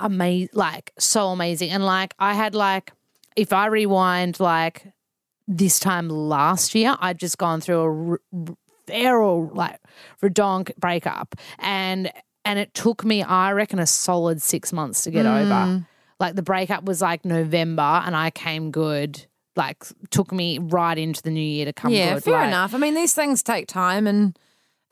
amazing, 0.00 0.48
like 0.52 0.92
so 0.98 1.28
amazing. 1.28 1.70
And 1.70 1.84
like 1.86 2.14
I 2.18 2.34
had 2.34 2.54
like 2.56 2.92
if 3.36 3.52
I 3.52 3.66
rewind 3.66 4.40
like 4.40 4.92
this 5.46 5.78
time 5.80 6.08
last 6.08 6.74
year, 6.74 6.96
I'd 7.00 7.18
just 7.18 7.38
gone 7.38 7.60
through 7.60 7.78
a 7.80 7.84
r- 8.12 8.20
r- 8.32 8.56
feral 8.90 9.50
like 9.54 9.78
redonk 10.22 10.74
breakup, 10.76 11.34
and 11.58 12.10
and 12.44 12.58
it 12.58 12.72
took 12.74 13.04
me, 13.04 13.22
I 13.22 13.52
reckon, 13.52 13.78
a 13.78 13.86
solid 13.86 14.40
six 14.42 14.72
months 14.72 15.04
to 15.04 15.10
get 15.10 15.26
Mm. 15.26 15.40
over. 15.44 15.86
Like 16.18 16.34
the 16.36 16.42
breakup 16.42 16.84
was 16.84 17.00
like 17.02 17.24
November, 17.24 17.82
and 18.04 18.14
I 18.16 18.30
came 18.30 18.70
good. 18.70 19.26
Like 19.56 19.84
took 20.10 20.32
me 20.32 20.58
right 20.58 20.96
into 20.96 21.22
the 21.22 21.30
new 21.30 21.40
year 21.40 21.64
to 21.66 21.72
come 21.72 21.92
Yeah, 21.92 22.14
good. 22.14 22.24
fair 22.24 22.34
like- 22.34 22.48
enough. 22.48 22.74
I 22.74 22.78
mean, 22.78 22.94
these 22.94 23.12
things 23.14 23.42
take 23.42 23.66
time, 23.66 24.06
and 24.06 24.38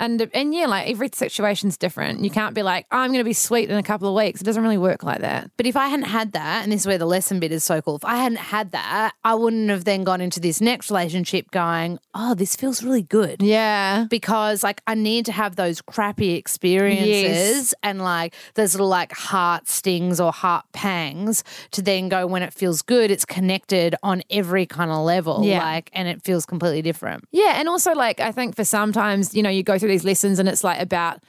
And 0.00 0.31
and 0.33 0.55
yeah, 0.55 0.67
like 0.67 0.88
every 0.88 1.11
situation's 1.12 1.76
different. 1.76 2.23
You 2.25 2.31
can't 2.31 2.55
be 2.55 2.62
like, 2.62 2.87
oh, 2.93 2.99
I'm 2.99 3.11
going 3.11 3.21
to 3.21 3.25
be 3.25 3.33
sweet 3.33 3.71
in 3.71 3.76
a 3.76 3.83
couple 3.83 4.09
of 4.09 4.14
weeks. 4.14 4.40
It 4.40 4.45
doesn't 4.45 4.62
really 4.62 4.78
work 4.78 5.02
like 5.02 5.21
that. 5.21 5.50
But 5.57 5.67
if 5.67 5.76
I 5.76 5.88
hadn't 5.88 6.07
had 6.07 6.33
that, 6.33 6.62
and 6.62 6.73
this 6.73 6.83
is 6.83 6.87
where 6.87 6.99
the 6.99 7.07
lesson 7.07 7.40
bit 7.40 7.52
is 7.52 7.64
so 7.64 7.83
cool, 7.83 7.97
if 7.97 8.05
I 8.05 8.17
hadn't 8.17 8.38
had 8.38 8.73
that, 8.73 9.12
I 9.25 9.35
wouldn't 9.35 9.71
have 9.71 9.85
then 9.85 10.05
gone 10.05 10.21
into 10.21 10.40
this 10.40 10.61
next 10.61 10.90
relationship 10.90 11.50
going, 11.50 11.99
oh, 12.14 12.35
this 12.35 12.55
feels 12.55 12.83
really 12.83 13.02
good. 13.02 13.43
Yeah. 13.43 14.07
Because 14.09 14.62
like 14.62 14.83
I 14.87 14.95
need 14.95 15.26
to 15.26 15.33
have 15.33 15.57
those 15.57 15.81
crappy 15.83 16.35
experiences 16.35 17.75
and 17.83 18.00
like 18.00 18.35
those 18.55 18.75
little 18.75 18.88
like 18.88 19.12
heart 19.12 19.69
stings 19.69 20.21
or 20.21 20.33
heart 20.33 20.64
pangs 20.73 21.43
to 21.73 21.83
then 21.83 22.09
go 22.09 22.26
when 22.26 22.43
it 22.43 22.55
feels 22.55 22.83
good, 22.83 23.11
it's 23.11 23.25
connected 23.25 23.95
on 24.02 24.23
every 24.31 24.67
kind 24.67 24.90
of 24.90 24.99
level. 24.99 25.45
Yeah. 25.45 25.64
Like 25.64 25.90
and 25.93 26.07
it 26.07 26.23
feels 26.23 26.47
completely 26.47 26.83
different. 26.83 27.25
Yeah, 27.33 27.59
and 27.59 27.69
also 27.69 27.93
like 27.95 28.21
I 28.21 28.33
think 28.33 28.57
for 28.57 28.64
sometimes, 28.64 29.35
you 29.35 29.43
know, 29.43 29.50
you 29.50 29.62
go 29.62 29.78
through 29.78 29.88
these 29.88 30.04
lessons 30.04 30.38
and 30.38 30.49
it's 30.49 30.62
like 30.62 30.80
about 30.80 31.21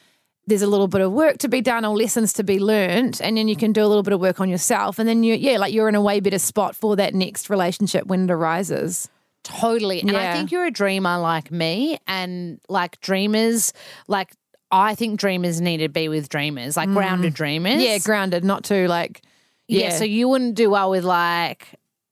there's 0.47 0.61
a 0.61 0.67
little 0.67 0.87
bit 0.87 1.01
of 1.01 1.11
work 1.11 1.37
to 1.37 1.47
be 1.47 1.61
done 1.61 1.85
or 1.85 1.95
lessons 1.95 2.33
to 2.33 2.43
be 2.43 2.59
learned 2.59 3.19
and 3.21 3.37
then 3.37 3.47
you 3.47 3.55
can 3.55 3.71
do 3.71 3.83
a 3.83 3.87
little 3.87 4.03
bit 4.03 4.13
of 4.13 4.19
work 4.19 4.41
on 4.41 4.49
yourself 4.49 4.99
and 4.99 5.07
then 5.07 5.23
you 5.23 5.35
yeah, 5.35 5.57
like 5.57 5.73
you're 5.73 5.87
in 5.87 5.95
a 5.95 6.01
way 6.01 6.19
better 6.19 6.39
spot 6.39 6.75
for 6.75 6.95
that 6.95 7.13
next 7.13 7.49
relationship 7.49 8.05
when 8.07 8.23
it 8.25 8.31
arises. 8.31 9.09
Totally. 9.43 10.01
And 10.01 10.15
I 10.15 10.33
think 10.33 10.51
you're 10.51 10.65
a 10.65 10.71
dreamer 10.71 11.17
like 11.17 11.51
me 11.51 11.97
and 12.07 12.59
like 12.67 12.99
dreamers 13.01 13.73
like 14.07 14.33
I 14.71 14.93
think 14.95 15.19
dreamers 15.19 15.61
need 15.61 15.77
to 15.77 15.89
be 15.89 16.09
with 16.09 16.29
dreamers, 16.29 16.77
like 16.77 16.89
grounded 16.89 17.33
dreamers. 17.33 17.81
Mm. 17.81 17.85
Yeah, 17.85 17.97
grounded, 17.99 18.43
not 18.43 18.63
too 18.63 18.87
like 18.87 19.21
Yeah, 19.67 19.85
yeah. 19.85 19.89
so 19.97 20.03
you 20.03 20.27
wouldn't 20.27 20.55
do 20.55 20.69
well 20.69 20.89
with 20.89 21.03
like 21.03 21.67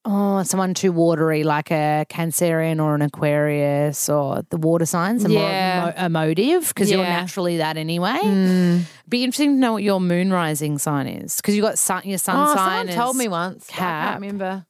oh 0.10 0.42
someone 0.44 0.74
too 0.74 0.92
watery, 0.92 1.44
like 1.44 1.70
a 1.70 2.06
Cancerian 2.10 2.82
or 2.82 2.96
an 2.96 3.02
Aquarius 3.02 4.08
or 4.10 4.42
the 4.50 4.58
water 4.58 4.86
signs, 4.86 5.26
are 5.26 5.30
Yeah. 5.30 5.82
more 5.82 5.90
emo- 5.92 6.06
emotive 6.06 6.68
because 6.70 6.90
you're 6.90 7.04
Mm. 7.06 7.10
naturally 7.10 7.58
that 7.58 7.76
anyway. 7.78 8.18
Be 9.10 9.24
interesting 9.24 9.56
to 9.56 9.60
know 9.60 9.74
what 9.74 9.84
your 9.84 10.00
moon 10.02 10.32
rising 10.32 10.78
sign 10.78 11.08
is 11.08 11.36
because 11.38 11.56
you 11.56 11.62
got 11.62 11.78
sun, 11.78 12.02
your 12.06 12.18
sun 12.18 12.36
Oh, 12.38 12.56
sign. 12.56 12.88
someone 12.88 12.96
told 12.96 13.16
me 13.18 13.28
once. 13.28 13.68
I 13.70 13.74
Cap. 13.74 14.10
can't 14.12 14.22
remember. 14.22 14.66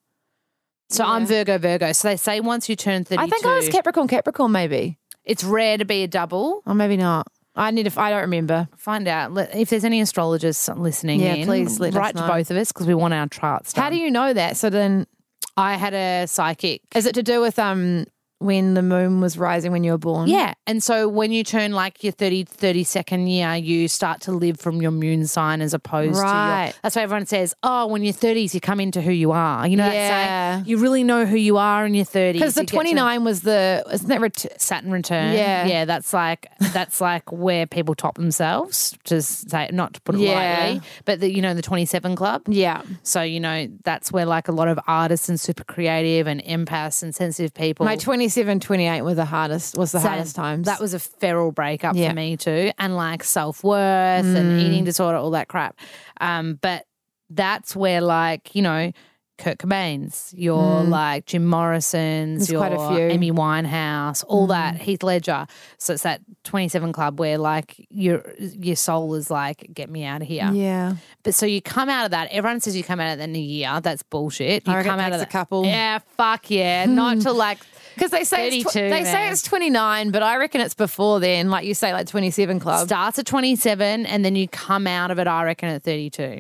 So 0.90 1.04
I'm 1.04 1.26
Virgo, 1.26 1.58
Virgo. 1.58 1.92
So 1.92 2.08
they 2.10 2.18
say 2.18 2.40
once 2.40 2.68
you 2.70 2.76
turn 2.76 3.04
thirty-two, 3.04 3.24
I 3.24 3.28
think 3.30 3.46
I 3.46 3.56
was 3.56 3.70
Capricorn, 3.70 4.08
Capricorn 4.08 4.52
maybe. 4.52 4.98
it's 5.26 5.44
rare 5.44 5.78
to 5.78 5.86
be 5.86 6.04
a 6.04 6.08
double. 6.08 6.62
Or 6.66 6.74
maybe 6.74 6.98
not. 6.98 7.28
I 7.56 7.72
need 7.72 7.92
to 7.92 8.00
I 8.00 8.12
don't 8.12 8.22
remember. 8.22 8.70
Find 8.78 9.08
out 9.08 9.36
if 9.56 9.70
there's 9.72 9.84
any 9.84 10.00
astrologers 10.00 10.70
listening. 10.78 11.20
Yeah, 11.22 11.34
in, 11.34 11.46
please 11.48 11.80
write 11.80 12.16
to 12.16 12.26
both 12.28 12.52
of 12.52 12.58
us 12.58 12.72
because 12.72 12.86
we 12.88 12.94
want 12.94 13.14
our 13.16 13.28
charts. 13.28 13.74
How 13.76 13.90
do 13.90 13.98
you 13.98 14.12
know 14.12 14.32
that? 14.32 14.56
So 14.58 14.70
then 14.70 15.08
I 15.58 15.76
had 15.76 15.94
a 15.94 16.28
psychic. 16.28 16.82
Is 16.96 17.06
it 17.06 17.16
to 17.16 17.24
do 17.24 17.42
with 17.42 17.58
um 17.58 18.06
when 18.40 18.76
the 18.76 18.82
moon 18.84 19.20
was 19.20 19.38
rising 19.38 19.72
when 19.72 19.84
you 19.84 19.92
were 19.94 19.98
born? 19.98 20.30
Yeah. 20.30 20.54
And 20.68 20.84
so 20.84 21.08
when 21.08 21.32
you 21.32 21.44
turn 21.44 21.72
like 21.72 22.04
your 22.04 22.12
30, 22.14 22.46
32nd 22.46 23.28
year, 23.30 23.56
you 23.56 23.88
start 23.88 24.22
to 24.22 24.32
live 24.32 24.60
from 24.60 24.82
your 24.82 24.92
moon 24.92 25.26
sign 25.28 25.62
as 25.62 25.74
opposed 25.74 26.16
to 26.16 26.22
Right. 26.22 26.66
your. 26.66 26.74
That's 26.84 26.96
why 26.96 27.02
everyone 27.04 27.26
says, 27.26 27.56
oh, 27.64 27.88
when 27.88 28.04
you're 28.04 28.14
30s, 28.14 28.54
you 28.54 28.60
come 28.62 28.80
into 28.80 29.02
who 29.02 29.12
you 29.12 29.32
are. 29.32 29.68
You 29.68 29.78
know, 29.78 29.92
Yeah. 29.92 30.64
you 30.66 30.78
really 30.78 31.04
know 31.04 31.26
who 31.26 31.36
you 31.38 31.58
are 31.58 31.86
in 31.86 31.94
your 31.96 32.06
30s. 32.06 32.34
Because 32.34 32.54
the 32.56 32.62
You 32.62 32.66
get 32.66 32.70
to- 32.70 32.76
29 32.76 33.24
was 33.24 33.42
the 33.42 33.84
isn't 33.92 34.08
that 34.10 34.22
ret- 34.22 34.46
Saturn 34.62 34.92
return. 34.92 35.34
Yeah. 35.34 35.66
Yeah, 35.66 35.86
that's 35.86 36.14
like 36.14 36.48
that's 36.74 37.02
like 37.02 37.32
where 37.32 37.66
people 37.66 37.96
top 37.96 38.18
themselves. 38.18 38.96
To 39.06 39.22
say 39.22 39.70
not 39.74 39.96
to 39.96 40.02
put 40.02 40.16
it 40.16 40.22
Yeah. 40.22 40.34
lightly, 40.34 40.82
but 41.06 41.20
the 41.22 41.34
you 41.34 41.42
know 41.42 41.54
the 41.54 41.62
twenty 41.62 41.86
seven 41.86 42.16
club. 42.16 42.44
yeah. 42.48 42.82
So 43.04 43.22
you 43.22 43.40
know 43.40 43.68
that's 43.84 44.12
where 44.12 44.26
like 44.26 44.48
a 44.48 44.52
lot 44.52 44.68
of 44.68 44.80
artists 44.88 45.28
and 45.30 45.40
super 45.40 45.64
creative 45.64 46.28
and 46.28 46.44
empaths 46.44 47.02
and 47.02 47.16
sensitive 47.16 47.54
people. 47.54 47.86
My 47.86 47.96
27, 48.28 48.60
28 48.60 49.02
were 49.04 49.14
the 49.14 49.24
hardest 49.26 49.78
was 49.78 49.94
the 49.94 50.00
Same. 50.00 50.10
hardest 50.12 50.36
times. 50.36 50.66
That 50.66 50.80
was 50.82 50.94
a 50.94 51.00
feral 51.00 51.52
breakup 51.54 51.96
Yeah. 51.96 52.08
Mm. 52.08 52.10
for 52.10 52.16
me 52.16 52.38
too, 52.38 52.72
and 52.78 52.96
like 52.98 53.24
self 53.24 53.64
worth 53.64 54.26
and 54.26 54.60
eating 54.60 54.84
disorder, 54.84 55.18
all 55.18 55.32
that 55.32 55.48
crap. 55.48 55.78
Um, 56.20 56.60
but 56.62 56.86
that's 57.30 57.76
where 57.76 58.02
like 58.02 58.54
you 58.56 58.62
know. 58.62 58.92
Kurt 59.40 59.60
Cobain's, 59.60 60.34
your 60.36 60.82
like 60.82 61.28
Jim 61.28 61.46
Morrison's, 61.46 62.34
Mm. 62.34 62.38
There's 62.48 62.52
your 62.52 62.60
quite 62.60 62.74
a 62.74 62.88
few. 62.96 63.06
Mm. 63.06 63.12
Amy 63.14 63.32
Winehouse, 63.32 64.24
all 64.28 64.48
that 64.48 64.78
Heath 64.82 65.04
Ledger. 65.04 65.46
So 65.78 65.94
it's 65.94 66.02
that 66.02 66.22
27 66.46 66.92
club 66.92 67.20
where 67.20 67.38
like 67.38 67.86
your 67.92 68.24
your 68.40 68.76
soul 68.76 69.14
is 69.14 69.30
like, 69.30 69.70
get 69.76 69.92
me 69.92 70.06
out 70.06 70.24
of 70.24 70.28
here. 70.28 70.50
yeah. 70.52 70.96
But 71.22 71.36
so 71.36 71.46
you 71.46 71.62
come 71.62 71.88
out 71.88 72.06
of 72.06 72.12
that. 72.12 72.30
Everyone 72.32 72.62
says 72.62 72.76
you 72.76 72.84
come 72.84 73.00
out 73.00 73.12
of 73.12 73.20
that 73.20 73.30
in 73.30 73.36
a 73.36 73.40
year. 73.40 73.80
That's 73.80 74.02
bullshit. 74.02 74.66
You 74.66 74.74
I 74.74 74.78
reckon 74.78 74.90
come 74.90 75.00
it 75.02 75.04
out 75.04 75.12
of 75.14 75.20
takes 75.20 75.30
a 75.30 75.32
couple. 75.32 75.66
Yeah, 75.68 76.00
fuck 76.18 76.50
yeah. 76.50 76.86
Not 76.90 77.22
to 77.22 77.32
like 77.32 77.60
Because 77.98 78.12
they 78.12 78.24
say 78.24 78.48
it's 78.48 78.70
tw- 78.70 78.74
32, 78.74 78.90
they 78.90 79.04
say 79.04 79.30
it's 79.30 79.42
29, 79.42 80.12
but 80.12 80.22
I 80.24 80.38
reckon 80.38 80.62
it's 80.62 80.76
before 80.76 81.20
then. 81.20 81.50
Like 81.50 81.66
you 81.66 81.74
say, 81.74 81.94
like 81.94 82.08
27 82.08 82.60
club. 82.60 82.88
starts 82.88 83.18
at 83.20 83.26
27 83.26 84.06
and 84.06 84.24
then 84.24 84.36
you 84.36 84.48
come 84.48 84.86
out 84.88 85.10
of 85.12 85.20
it 85.20 85.28
i 85.28 85.44
reckon 85.44 85.70
at 85.70 85.84
32 85.84 86.40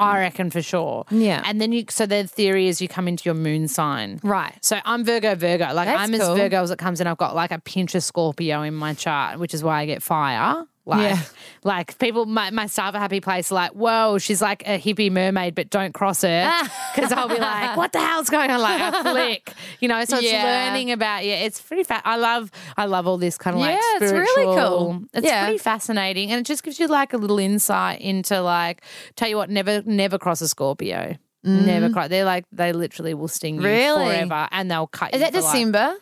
i 0.00 0.18
reckon 0.20 0.50
for 0.50 0.62
sure 0.62 1.04
Mm. 1.10 1.24
Yeah. 1.24 1.42
and 1.44 1.60
then 1.60 1.72
you 1.72 1.84
so 1.88 2.06
the 2.06 2.24
theory 2.26 2.68
is 2.68 2.80
you 2.80 2.88
come 2.88 3.08
into 3.08 3.24
your 3.24 3.34
moon 3.34 3.66
sign 3.68 4.20
Right. 4.22 4.54
so 4.62 4.78
i'm 4.84 5.04
virgo 5.04 5.34
virgo 5.34 5.72
like 5.72 5.86
That's 5.86 6.00
i'm 6.00 6.14
as 6.14 6.20
virgo 6.36 6.62
as 6.62 6.70
it 6.70 6.78
comes 6.78 7.00
in 7.00 7.06
i've 7.06 7.16
got 7.18 7.34
like 7.34 7.50
a 7.50 7.58
pinch 7.58 7.94
of 7.94 8.02
scorpio 8.04 8.62
in 8.62 8.74
my 8.74 8.94
chart 8.94 9.38
which 9.38 9.54
is 9.54 9.62
why 9.64 9.80
i 9.80 9.86
get 9.86 10.02
fire 10.02 10.64
like, 10.88 11.10
Yeah. 11.10 11.20
like 11.64 11.98
people, 11.98 12.26
my, 12.26 12.50
my 12.50 12.66
staff 12.66 12.94
at 12.94 13.00
Happy 13.00 13.20
Place 13.20 13.52
are 13.52 13.54
like, 13.56 13.72
whoa, 13.72 14.18
she's 14.18 14.42
like 14.42 14.66
a 14.66 14.80
hippie 14.80 15.12
mermaid, 15.12 15.54
but 15.54 15.70
don't 15.70 15.92
cross 15.94 16.22
her. 16.22 16.50
Because 16.94 17.12
I'll 17.12 17.28
be 17.28 17.38
like, 17.38 17.76
what 17.76 17.92
the 17.92 18.00
hell's 18.00 18.28
going 18.28 18.50
on? 18.50 18.60
Like 18.60 18.92
a 18.92 19.02
flick, 19.12 19.52
you 19.78 19.86
know? 19.86 20.04
So 20.04 20.16
it's 20.16 20.24
Yeah. 20.32 20.42
learning 20.70 20.90
about, 20.90 21.24
yeah, 21.24 21.34
it's 21.44 21.60
pretty 21.60 21.84
fat. 21.84 22.02
I 22.04 22.16
love, 22.16 22.50
I 22.76 22.86
love 22.86 23.06
all 23.06 23.18
this 23.18 23.38
kind 23.38 23.54
of 23.54 23.60
like 23.60 23.74
Yeah, 23.76 23.96
it's 23.98 24.08
spiritual. 24.08 24.34
really 24.44 24.60
cool. 24.60 25.02
It's 25.14 25.24
Yeah. 25.26 25.44
pretty 25.44 25.58
fascinating, 25.58 26.32
and 26.32 26.40
it 26.40 26.44
just 26.46 26.64
gives 26.64 26.80
you 26.80 26.88
like 26.88 27.12
a 27.12 27.16
little 27.18 27.38
insight 27.38 28.00
into 28.00 28.40
like. 28.40 28.82
Tell 29.14 29.28
you 29.28 29.36
what, 29.36 29.48
never 29.48 29.82
never 29.86 30.18
cross 30.18 30.40
a 30.40 30.48
Scorpio. 30.48 31.14
Never 31.44 31.88
cross. 31.90 32.08
They're 32.08 32.24
like 32.24 32.44
they 32.50 32.72
literally 32.72 33.14
will 33.14 33.28
sting 33.28 33.56
you 33.56 33.60
Mm. 33.60 33.64
Really? 33.64 34.06
forever, 34.06 34.48
and 34.50 34.68
they'll 34.70 34.88
cut. 34.88 35.14
Is 35.14 35.20
you 35.20 35.26
that 35.26 35.32
for, 35.34 35.40
like, 35.42 35.52
December? 35.52 35.94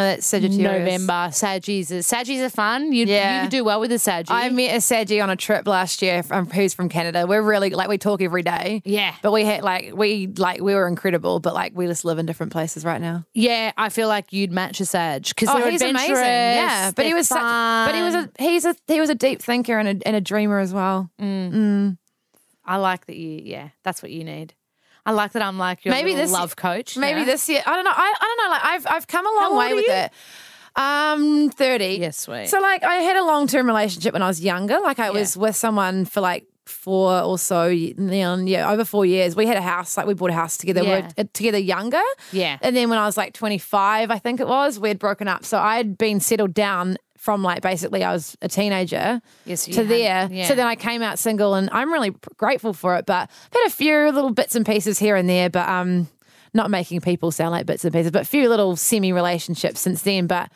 No, 0.00 0.06
that's 0.06 0.26
Sagittarius. 0.26 0.58
November. 0.78 1.28
Saggies. 1.32 1.90
is- 1.90 2.06
Saggies 2.10 2.44
are 2.44 2.48
fun. 2.50 2.92
You 2.92 3.06
Yeah. 3.06 3.36
you 3.36 3.40
could 3.42 3.50
do 3.50 3.64
well 3.64 3.80
with 3.80 3.92
a 3.92 3.98
Saggy. 3.98 4.32
I 4.32 4.48
met 4.50 4.74
a 4.74 4.80
Saggy 4.80 5.20
on 5.20 5.28
a 5.30 5.36
trip 5.36 5.66
last 5.68 6.00
year 6.02 6.22
from 6.22 6.48
who's 6.48 6.72
from 6.74 6.88
Canada. 6.88 7.26
We're 7.26 7.42
really 7.42 7.70
like 7.70 7.88
we 7.88 7.98
talk 7.98 8.22
every 8.22 8.42
day. 8.42 8.82
Yeah. 8.84 9.14
But 9.22 9.32
we 9.32 9.44
had 9.44 9.62
like 9.62 9.92
we 9.94 10.26
like 10.26 10.60
we 10.60 10.74
were 10.74 10.86
incredible, 10.88 11.40
but 11.40 11.54
like 11.54 11.72
we 11.74 11.86
just 11.86 12.04
live 12.04 12.18
in 12.18 12.26
different 12.26 12.52
places 12.52 12.84
right 12.84 13.00
now. 13.00 13.24
yeah, 13.34 13.72
I 13.76 13.88
feel 13.90 14.08
like 14.08 14.32
you'd 14.32 14.52
match 14.52 14.80
a 14.80 14.86
Sag 14.86 15.24
because 15.28 15.48
Oh, 15.48 15.68
he's 15.68 15.82
amazing. 15.82 16.14
Yeah. 16.14 16.92
But 16.94 17.06
he 17.06 17.14
was 17.14 17.28
such 17.28 17.40
but 17.40 17.94
he 17.94 18.02
was 18.02 18.14
a 18.14 18.30
he's 18.38 18.64
a 18.64 18.74
he 18.86 19.00
was 19.00 19.10
a 19.10 19.14
deep 19.14 19.42
thinker 19.42 19.78
and 19.78 19.88
a 20.02 20.06
and 20.06 20.16
a 20.16 20.20
dreamer 20.20 20.58
as 20.58 20.72
well. 20.72 21.10
Mm. 21.20 21.52
Mm. 21.52 21.98
I 22.64 22.76
like 22.76 23.06
that 23.06 23.16
you. 23.16 23.40
Yeah, 23.44 23.70
that's 23.84 24.02
what 24.02 24.12
you 24.12 24.22
need. 24.24 24.54
I 25.06 25.12
like 25.12 25.32
that 25.32 25.42
I'm 25.42 25.58
like 25.58 25.84
your 25.84 25.94
Maybe 25.94 26.14
this- 26.14 26.30
love 26.32 26.56
coach. 26.56 26.96
Maybe 26.96 27.20
yeah. 27.20 27.26
this 27.26 27.48
year. 27.48 27.62
I 27.66 27.74
don't 27.76 27.84
know. 27.84 27.92
I, 27.94 28.14
I 28.20 28.24
don't 28.36 28.44
know. 28.46 28.50
Like 28.50 28.64
I've 28.64 28.86
I've 28.96 29.06
come 29.06 29.26
a 29.26 29.40
long 29.40 29.56
way 29.56 29.74
with 29.74 29.86
you? 29.86 29.92
it. 29.92 30.12
Um, 30.76 31.50
thirty. 31.50 31.98
Yes, 32.00 32.16
sweet. 32.18 32.48
So 32.48 32.60
like 32.60 32.82
I 32.84 32.96
had 32.96 33.16
a 33.16 33.24
long 33.24 33.46
term 33.46 33.66
relationship 33.66 34.12
when 34.12 34.22
I 34.22 34.28
was 34.28 34.40
younger. 34.40 34.78
Like 34.80 34.98
I 34.98 35.10
was 35.10 35.36
with 35.36 35.56
someone 35.56 36.04
for 36.04 36.20
like 36.20 36.46
four 36.66 37.20
or 37.22 37.36
so, 37.38 37.66
you 37.66 37.94
know, 37.96 38.36
yeah, 38.36 38.70
over 38.70 38.84
four 38.84 39.04
years. 39.04 39.34
We 39.34 39.46
had 39.46 39.56
a 39.56 39.62
house. 39.62 39.96
Like 39.96 40.06
we 40.06 40.14
bought 40.14 40.30
a 40.30 40.34
house 40.34 40.56
together. 40.56 40.82
We 40.82 40.86
Yeah. 40.88 41.00
were 41.00 41.08
uh, 41.18 41.24
together 41.32 41.58
younger. 41.58 42.00
Yeah. 42.32 42.58
And 42.62 42.76
then 42.76 42.88
when 42.88 42.98
I 42.98 43.06
was 43.06 43.16
like 43.16 43.32
twenty 43.34 43.58
five, 43.58 44.10
I 44.10 44.18
think 44.18 44.38
it 44.38 44.46
was, 44.46 44.78
we 44.78 44.88
had 44.88 44.98
broken 44.98 45.26
up. 45.26 45.44
So 45.44 45.58
I 45.58 45.76
had 45.76 45.98
been 45.98 46.20
settled 46.20 46.54
down. 46.54 46.96
From 47.20 47.42
like 47.42 47.60
basically, 47.60 48.02
I 48.02 48.12
was 48.14 48.34
a 48.40 48.48
teenager 48.48 49.20
Yes, 49.44 49.66
to 49.66 49.74
had- 49.74 49.88
there. 49.88 50.28
yeah. 50.32 50.46
So 50.48 50.54
then 50.54 50.66
I 50.66 50.74
came 50.74 51.02
out 51.02 51.18
single, 51.18 51.52
and 51.54 51.68
I'm 51.70 51.92
really 51.92 52.14
grateful 52.38 52.72
for 52.72 52.96
it. 52.96 53.04
But 53.04 53.28
I've 53.30 53.52
had 53.60 53.66
a 53.66 53.70
few 53.70 54.10
little 54.10 54.30
bits 54.32 54.56
and 54.56 54.64
pieces 54.64 54.98
here 54.98 55.16
and 55.16 55.28
there, 55.28 55.50
but 55.50 55.68
um, 55.68 56.08
not 56.54 56.70
making 56.70 57.02
people 57.02 57.30
sound 57.30 57.50
like 57.50 57.66
bits 57.66 57.84
and 57.84 57.92
pieces, 57.92 58.10
but 58.10 58.22
a 58.22 58.24
few 58.24 58.48
little 58.48 58.74
semi 58.74 59.12
relationships 59.12 59.80
since 59.80 60.00
then. 60.00 60.26
But 60.28 60.50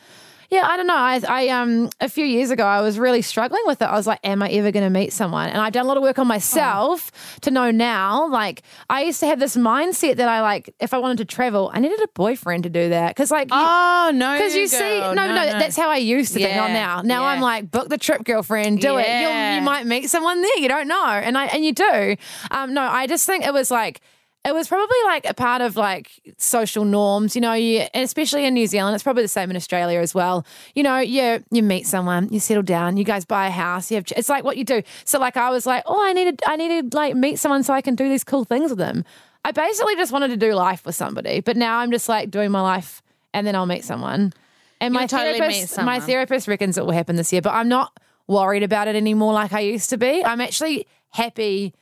yeah, 0.50 0.66
I 0.66 0.76
don't 0.76 0.86
know. 0.86 0.96
I, 0.96 1.20
I 1.28 1.48
um 1.48 1.90
a 2.00 2.08
few 2.08 2.24
years 2.24 2.50
ago 2.50 2.64
I 2.64 2.80
was 2.80 2.98
really 2.98 3.22
struggling 3.22 3.62
with 3.66 3.80
it. 3.82 3.86
I 3.86 3.92
was 3.96 4.06
like, 4.06 4.20
am 4.24 4.42
I 4.42 4.48
ever 4.50 4.70
going 4.70 4.84
to 4.84 4.90
meet 4.90 5.12
someone? 5.12 5.48
And 5.48 5.58
I've 5.58 5.72
done 5.72 5.84
a 5.84 5.88
lot 5.88 5.96
of 5.96 6.02
work 6.02 6.18
on 6.18 6.26
myself 6.26 7.10
to 7.42 7.50
know 7.50 7.70
now. 7.70 8.28
Like 8.28 8.62
I 8.90 9.02
used 9.02 9.20
to 9.20 9.26
have 9.26 9.38
this 9.40 9.56
mindset 9.56 10.16
that 10.16 10.28
I 10.28 10.40
like 10.42 10.74
if 10.80 10.92
I 10.94 10.98
wanted 10.98 11.18
to 11.18 11.24
travel, 11.24 11.70
I 11.72 11.80
needed 11.80 12.00
a 12.02 12.08
boyfriend 12.08 12.62
to 12.64 12.70
do 12.70 12.88
that 12.90 13.08
because 13.14 13.30
like 13.30 13.48
you- 13.48 13.56
Oh 13.56 14.10
no! 14.14 14.32
because 14.36 14.54
you 14.54 14.66
see, 14.66 15.00
no, 15.00 15.12
no, 15.14 15.34
that's 15.34 15.76
how 15.76 15.88
I 15.90 15.96
used 15.96 16.32
to 16.34 16.38
think. 16.40 16.56
Not 16.56 16.68
Yeah, 16.68 16.74
now. 16.74 17.02
Now 17.02 17.24
I'm 17.24 17.40
like, 17.40 17.70
book 17.70 17.88
the 17.88 17.98
trip, 17.98 18.24
girlfriend. 18.24 18.80
Do 18.80 18.98
it. 18.98 19.06
You'll, 19.08 19.54
you 19.56 19.62
might 19.62 19.86
meet 19.86 20.10
someone 20.10 20.40
there. 20.42 20.58
You 20.58 20.68
don't 20.68 20.88
know, 20.88 21.06
and 21.06 21.36
I 21.38 21.46
and 21.46 21.64
you 21.64 21.72
do. 21.72 22.16
Um, 22.50 22.74
no, 22.74 22.82
I 22.82 23.06
just 23.06 23.26
think 23.26 23.46
it 23.46 23.52
was 23.52 23.70
like. 23.70 24.00
It 24.46 24.52
was 24.52 24.68
probably 24.68 24.96
like 25.06 25.24
a 25.24 25.32
part 25.32 25.62
of 25.62 25.74
like 25.74 26.10
social 26.36 26.84
norms, 26.84 27.34
you 27.34 27.40
know, 27.40 27.54
you, 27.54 27.80
and 27.94 28.04
especially 28.04 28.44
in 28.44 28.52
New 28.52 28.66
Zealand. 28.66 28.94
It's 28.94 29.02
probably 29.02 29.22
the 29.22 29.28
same 29.28 29.48
in 29.50 29.56
Australia 29.56 30.00
as 30.00 30.14
well. 30.14 30.44
You 30.74 30.82
know, 30.82 30.98
you 30.98 31.42
you 31.50 31.62
meet 31.62 31.86
someone, 31.86 32.28
you 32.30 32.40
settle 32.40 32.62
down, 32.62 32.98
you 32.98 33.04
guys 33.04 33.24
buy 33.24 33.46
a 33.46 33.50
house. 33.50 33.90
You 33.90 33.96
have 33.96 34.04
it's 34.14 34.28
like 34.28 34.44
what 34.44 34.58
you 34.58 34.64
do. 34.64 34.82
So 35.04 35.18
like 35.18 35.38
I 35.38 35.48
was 35.48 35.64
like, 35.64 35.82
oh, 35.86 36.04
I 36.04 36.12
needed 36.12 36.42
I 36.46 36.56
needed 36.56 36.92
like 36.92 37.14
meet 37.14 37.38
someone 37.38 37.62
so 37.62 37.72
I 37.72 37.80
can 37.80 37.94
do 37.94 38.06
these 38.08 38.22
cool 38.22 38.44
things 38.44 38.70
with 38.70 38.78
them. 38.78 39.04
I 39.46 39.52
basically 39.52 39.96
just 39.96 40.12
wanted 40.12 40.28
to 40.28 40.36
do 40.36 40.54
life 40.54 40.84
with 40.84 40.94
somebody, 40.94 41.40
but 41.40 41.56
now 41.56 41.78
I'm 41.78 41.90
just 41.90 42.08
like 42.08 42.30
doing 42.30 42.50
my 42.50 42.60
life, 42.60 43.02
and 43.32 43.46
then 43.46 43.54
I'll 43.54 43.66
meet 43.66 43.84
someone. 43.84 44.32
And 44.80 44.92
my 44.92 45.06
totally 45.06 45.38
therapist, 45.38 45.78
my 45.78 46.00
therapist 46.00 46.48
reckons 46.48 46.76
it 46.76 46.84
will 46.84 46.92
happen 46.92 47.16
this 47.16 47.32
year, 47.32 47.40
but 47.40 47.54
I'm 47.54 47.68
not 47.68 47.98
worried 48.26 48.62
about 48.62 48.88
it 48.88 48.96
anymore 48.96 49.32
like 49.32 49.52
I 49.52 49.60
used 49.60 49.90
to 49.90 49.98
be. 49.98 50.24
I'm 50.24 50.40
actually 50.40 50.86
happy 51.10 51.74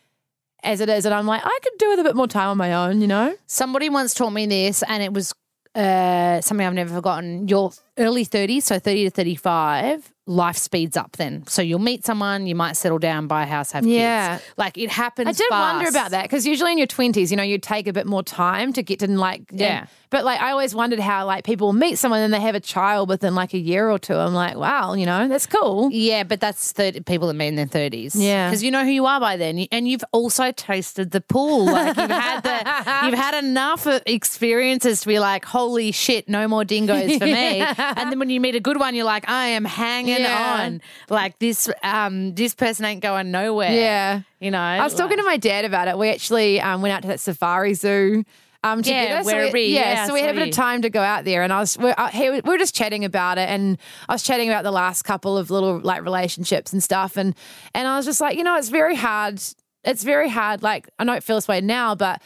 as 0.63 0.81
it 0.81 0.89
is, 0.89 1.05
and 1.05 1.15
I'm 1.15 1.27
like, 1.27 1.43
I 1.45 1.59
could 1.63 1.73
do 1.79 1.91
with 1.91 2.01
a 2.01 2.05
bit 2.05 2.17
more 2.17 2.29
time 2.29 2.49
on 2.49 2.57
my 2.57 2.73
own, 2.73 3.01
you 3.01 3.07
know? 3.07 3.35
Somebody 3.47 3.89
once 3.89 4.15
taught 4.15 4.31
me 4.31 4.47
this, 4.47 4.83
and 4.87 5.03
it 5.03 5.13
was 5.13 5.33
uh, 5.75 6.41
something 6.41 6.67
I've 6.67 6.75
never 6.75 6.95
forgotten. 6.95 7.49
Your 7.49 7.73
early 7.99 8.25
30s, 8.25 8.63
so 8.63 8.79
30 8.79 9.05
to 9.05 9.11
35, 9.11 10.13
life 10.33 10.57
speeds 10.57 10.97
up 10.97 11.17
then. 11.17 11.45
So 11.47 11.63
you'll 11.63 11.79
meet 11.79 12.05
someone, 12.05 12.47
you 12.47 12.55
might 12.55 12.77
settle 12.77 12.99
down, 12.99 13.27
buy 13.27 13.43
a 13.43 13.47
house, 13.47 13.73
have 13.73 13.87
Yeah. 13.87 14.39
kids. 14.39 14.51
Like 14.57 14.79
it 14.79 14.91
happens 14.91 15.29
I 15.29 15.33
did 15.33 15.47
wonder 15.51 15.89
about 15.89 16.11
that 16.13 16.23
because 16.25 16.47
usually 16.47 16.73
in 16.73 16.79
your 16.79 16.87
20s, 16.87 17.31
you 17.31 17.37
know, 17.37 17.43
you 17.43 17.59
take 17.59 17.87
a 17.87 17.93
bit 17.93 18.07
more 18.07 18.23
time 18.23 18.73
to 18.73 18.83
get 18.83 18.99
to 19.01 19.07
like, 19.09 19.43
Yeah. 19.53 19.81
and- 19.81 19.89
but 20.11 20.25
like, 20.27 20.41
I 20.43 20.51
always 20.51 20.75
wondered 20.75 21.01
how 21.01 21.25
like 21.27 21.43
people 21.45 21.73
meet 21.73 21.99
someone 21.99 22.21
and 22.21 22.35
they 22.35 22.41
have 22.41 22.55
a 22.55 22.61
child 22.61 23.09
within 23.09 23.35
like 23.35 23.55
a 23.55 23.59
year 23.59 23.89
or 23.91 23.99
two. 23.99 24.15
I'm 24.15 24.35
like, 24.35 24.57
wow, 24.57 24.93
you 24.93 25.07
know, 25.07 25.27
that's 25.27 25.47
cool. 25.47 25.89
Yeah, 25.91 26.23
but 26.25 26.39
that's 26.41 26.71
30, 26.73 27.01
people 27.01 27.29
that 27.29 27.35
meet 27.35 27.49
in 27.49 27.57
their 27.57 27.67
30s. 27.67 28.13
Yeah. 28.15 28.49
Because 28.49 28.63
you 28.63 28.71
know 28.71 28.85
who 28.85 28.91
you 28.91 29.07
are 29.07 29.21
by 29.21 29.37
then. 29.39 29.67
And 29.73 29.89
you've 29.89 30.05
also 30.13 30.53
tasted 30.53 31.13
the 31.13 31.23
pool. 31.23 31.65
Like 31.65 31.97
you've 31.97 32.11
had 32.11 32.41
the, 32.43 33.07
you've 33.07 33.19
had 33.19 33.43
enough 33.43 33.87
experiences 34.07 35.01
to 35.03 35.09
be 35.09 35.19
like, 35.19 35.45
holy 35.45 35.93
shit, 35.93 36.29
no 36.29 36.47
more 36.47 36.65
dingoes 36.65 37.17
for 37.19 37.27
me. 37.27 37.61
And 38.03 38.11
then 38.11 38.19
when 38.19 38.31
you 38.31 38.41
meet 38.41 38.55
a 38.55 38.61
good 38.61 38.79
one, 38.79 38.95
you're 38.95 39.05
like, 39.05 39.29
I 39.29 39.47
am 39.49 39.65
hanging 39.65 40.22
Yeah. 40.23 40.63
on. 40.65 40.81
Like 41.09 41.39
this, 41.39 41.69
um, 41.83 42.35
this 42.35 42.55
person 42.55 42.85
ain't 42.85 43.03
going 43.03 43.31
nowhere. 43.31 43.73
Yeah. 43.73 44.21
You 44.41 44.51
know, 44.51 44.61
I 44.61 44.83
was 44.85 44.95
talking 44.95 45.17
to 45.19 45.23
my 45.25 45.37
dad 45.37 45.65
about 45.65 45.89
it. 45.89 45.97
We 45.99 46.09
actually 46.11 46.61
um, 46.61 46.83
went 46.83 46.95
out 46.95 47.03
to 47.03 47.09
that 47.09 47.21
safari 47.21 47.75
zoo. 47.75 48.25
Um, 48.65 48.79
Yeah, 48.85 49.19
together. 49.19 49.31
So 49.49 49.53
we- 49.53 49.65
yeah, 49.67 49.81
Yeah, 49.81 50.07
so 50.07 50.15
we 50.15 50.21
had 50.21 50.31
a 50.31 50.35
bit 50.35 50.49
of 50.49 50.55
time 50.55 50.83
to 50.83 50.91
go 50.91 51.01
out 51.03 51.25
there, 51.25 51.43
and 51.43 51.53
I 51.53 51.59
was 51.59 51.77
we're, 51.77 51.95
we 52.15 52.41
were 52.43 52.59
just 52.59 52.77
chatting 52.77 53.05
about 53.05 53.37
it, 53.37 53.49
and 53.49 53.77
I 54.09 54.13
was 54.13 54.23
chatting 54.23 54.49
about 54.49 54.63
the 54.63 54.71
last 54.71 55.03
couple 55.03 55.37
of 55.37 55.51
little 55.51 55.81
like 55.81 56.03
relationships 56.05 56.73
and 56.73 56.81
stuff, 56.81 57.17
and 57.17 57.35
and 57.75 57.89
I 57.89 57.97
was 57.97 58.07
just 58.07 58.21
like, 58.21 58.37
you 58.39 58.45
know, 58.45 58.57
it's 58.57 58.69
very 58.69 58.95
hard. 58.95 59.43
It's 59.83 60.05
very 60.05 60.29
hard. 60.29 60.63
Like 60.63 60.89
I 61.01 61.05
don't 61.05 61.25
feel 61.25 61.35
this 61.37 61.49
way 61.49 61.61
now, 61.61 61.97
but 61.97 62.23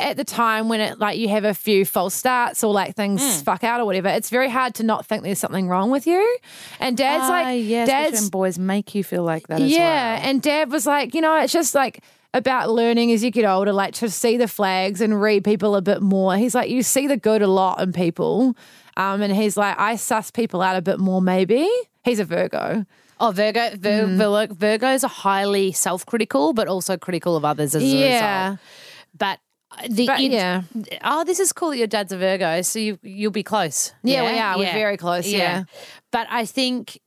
at 0.00 0.16
the 0.16 0.24
time 0.24 0.68
when 0.68 0.80
it 0.80 0.98
like 0.98 1.18
you 1.18 1.28
have 1.28 1.44
a 1.44 1.54
few 1.54 1.84
false 1.84 2.14
starts 2.14 2.62
or 2.64 2.72
like 2.72 2.94
things 2.96 3.22
Hmm. 3.22 3.42
fuck 3.44 3.64
out 3.64 3.80
or 3.80 3.84
whatever, 3.84 4.08
it's 4.08 4.30
very 4.30 4.48
hard 4.48 4.74
to 4.76 4.82
not 4.82 5.06
think 5.06 5.22
there's 5.22 5.38
something 5.38 5.68
wrong 5.68 5.90
with 5.90 6.06
you. 6.06 6.38
And 6.80 6.96
dad's 6.96 7.24
Ah, 7.24 7.28
like, 7.28 7.68
dad's 7.68 8.20
when 8.20 8.28
boys 8.30 8.58
make 8.58 8.94
you 8.94 9.02
feel 9.04 9.22
like 9.22 9.48
that 9.48 9.60
as 9.60 9.70
yeah, 9.70 10.14
well. 10.18 10.28
and 10.28 10.42
Dad 10.42 10.70
was 10.70 10.86
like, 10.86 11.14
you 11.14 11.20
know, 11.20 11.36
it's 11.40 11.52
just 11.52 11.74
like 11.74 12.02
about 12.34 12.70
learning 12.70 13.10
as 13.12 13.24
you 13.24 13.30
get 13.30 13.44
older, 13.46 13.72
like 13.72 13.94
to 13.94 14.10
see 14.10 14.36
the 14.36 14.48
flags 14.48 15.00
and 15.00 15.20
read 15.20 15.44
people 15.44 15.74
a 15.74 15.82
bit 15.82 16.02
more. 16.02 16.36
He's 16.36 16.54
like, 16.54 16.68
you 16.70 16.82
see 16.82 17.06
the 17.06 17.16
good 17.16 17.40
a 17.42 17.46
lot 17.48 17.80
in 17.80 17.92
people, 17.92 18.54
um, 18.96 19.22
and 19.22 19.32
he's 19.34 19.56
like, 19.56 19.78
I 19.78 19.96
suss 19.96 20.30
people 20.30 20.60
out 20.60 20.76
a 20.76 20.82
bit 20.82 20.98
more. 20.98 21.22
Maybe 21.22 21.68
he's 22.04 22.20
a 22.20 22.24
Virgo. 22.24 22.84
Oh, 23.20 23.30
Virgo, 23.32 23.70
Vir- 23.76 24.06
Mm. 24.06 24.16
Vir- 24.48 24.54
Virgos 24.78 25.02
are 25.04 25.08
highly 25.08 25.72
self-critical, 25.72 26.52
but 26.52 26.68
also 26.68 26.96
critical 26.96 27.34
of 27.34 27.44
others 27.44 27.74
as 27.74 27.82
a 27.82 27.86
Yeah. 27.86 28.44
result. 28.50 28.58
But 29.16 29.38
uh, 29.38 29.47
Uh, 29.70 29.86
the 29.90 30.06
But, 30.06 30.20
it- 30.20 30.32
yeah. 30.32 30.62
oh, 31.04 31.24
this 31.24 31.38
is 31.40 31.52
cool 31.52 31.70
that 31.70 31.78
your 31.78 31.86
dad's 31.86 32.12
a 32.12 32.16
Virgo, 32.18 32.62
so 32.62 32.78
you 32.78 32.98
you'll 33.02 33.30
be 33.30 33.42
close. 33.42 33.92
Yeah, 34.02 34.30
we 34.32 34.38
are. 34.38 34.56
We're 34.58 34.72
very 34.72 34.96
close, 34.96 35.26
yeah. 35.26 35.64
But 36.10 36.26
I 36.30 36.46
think 36.46 36.98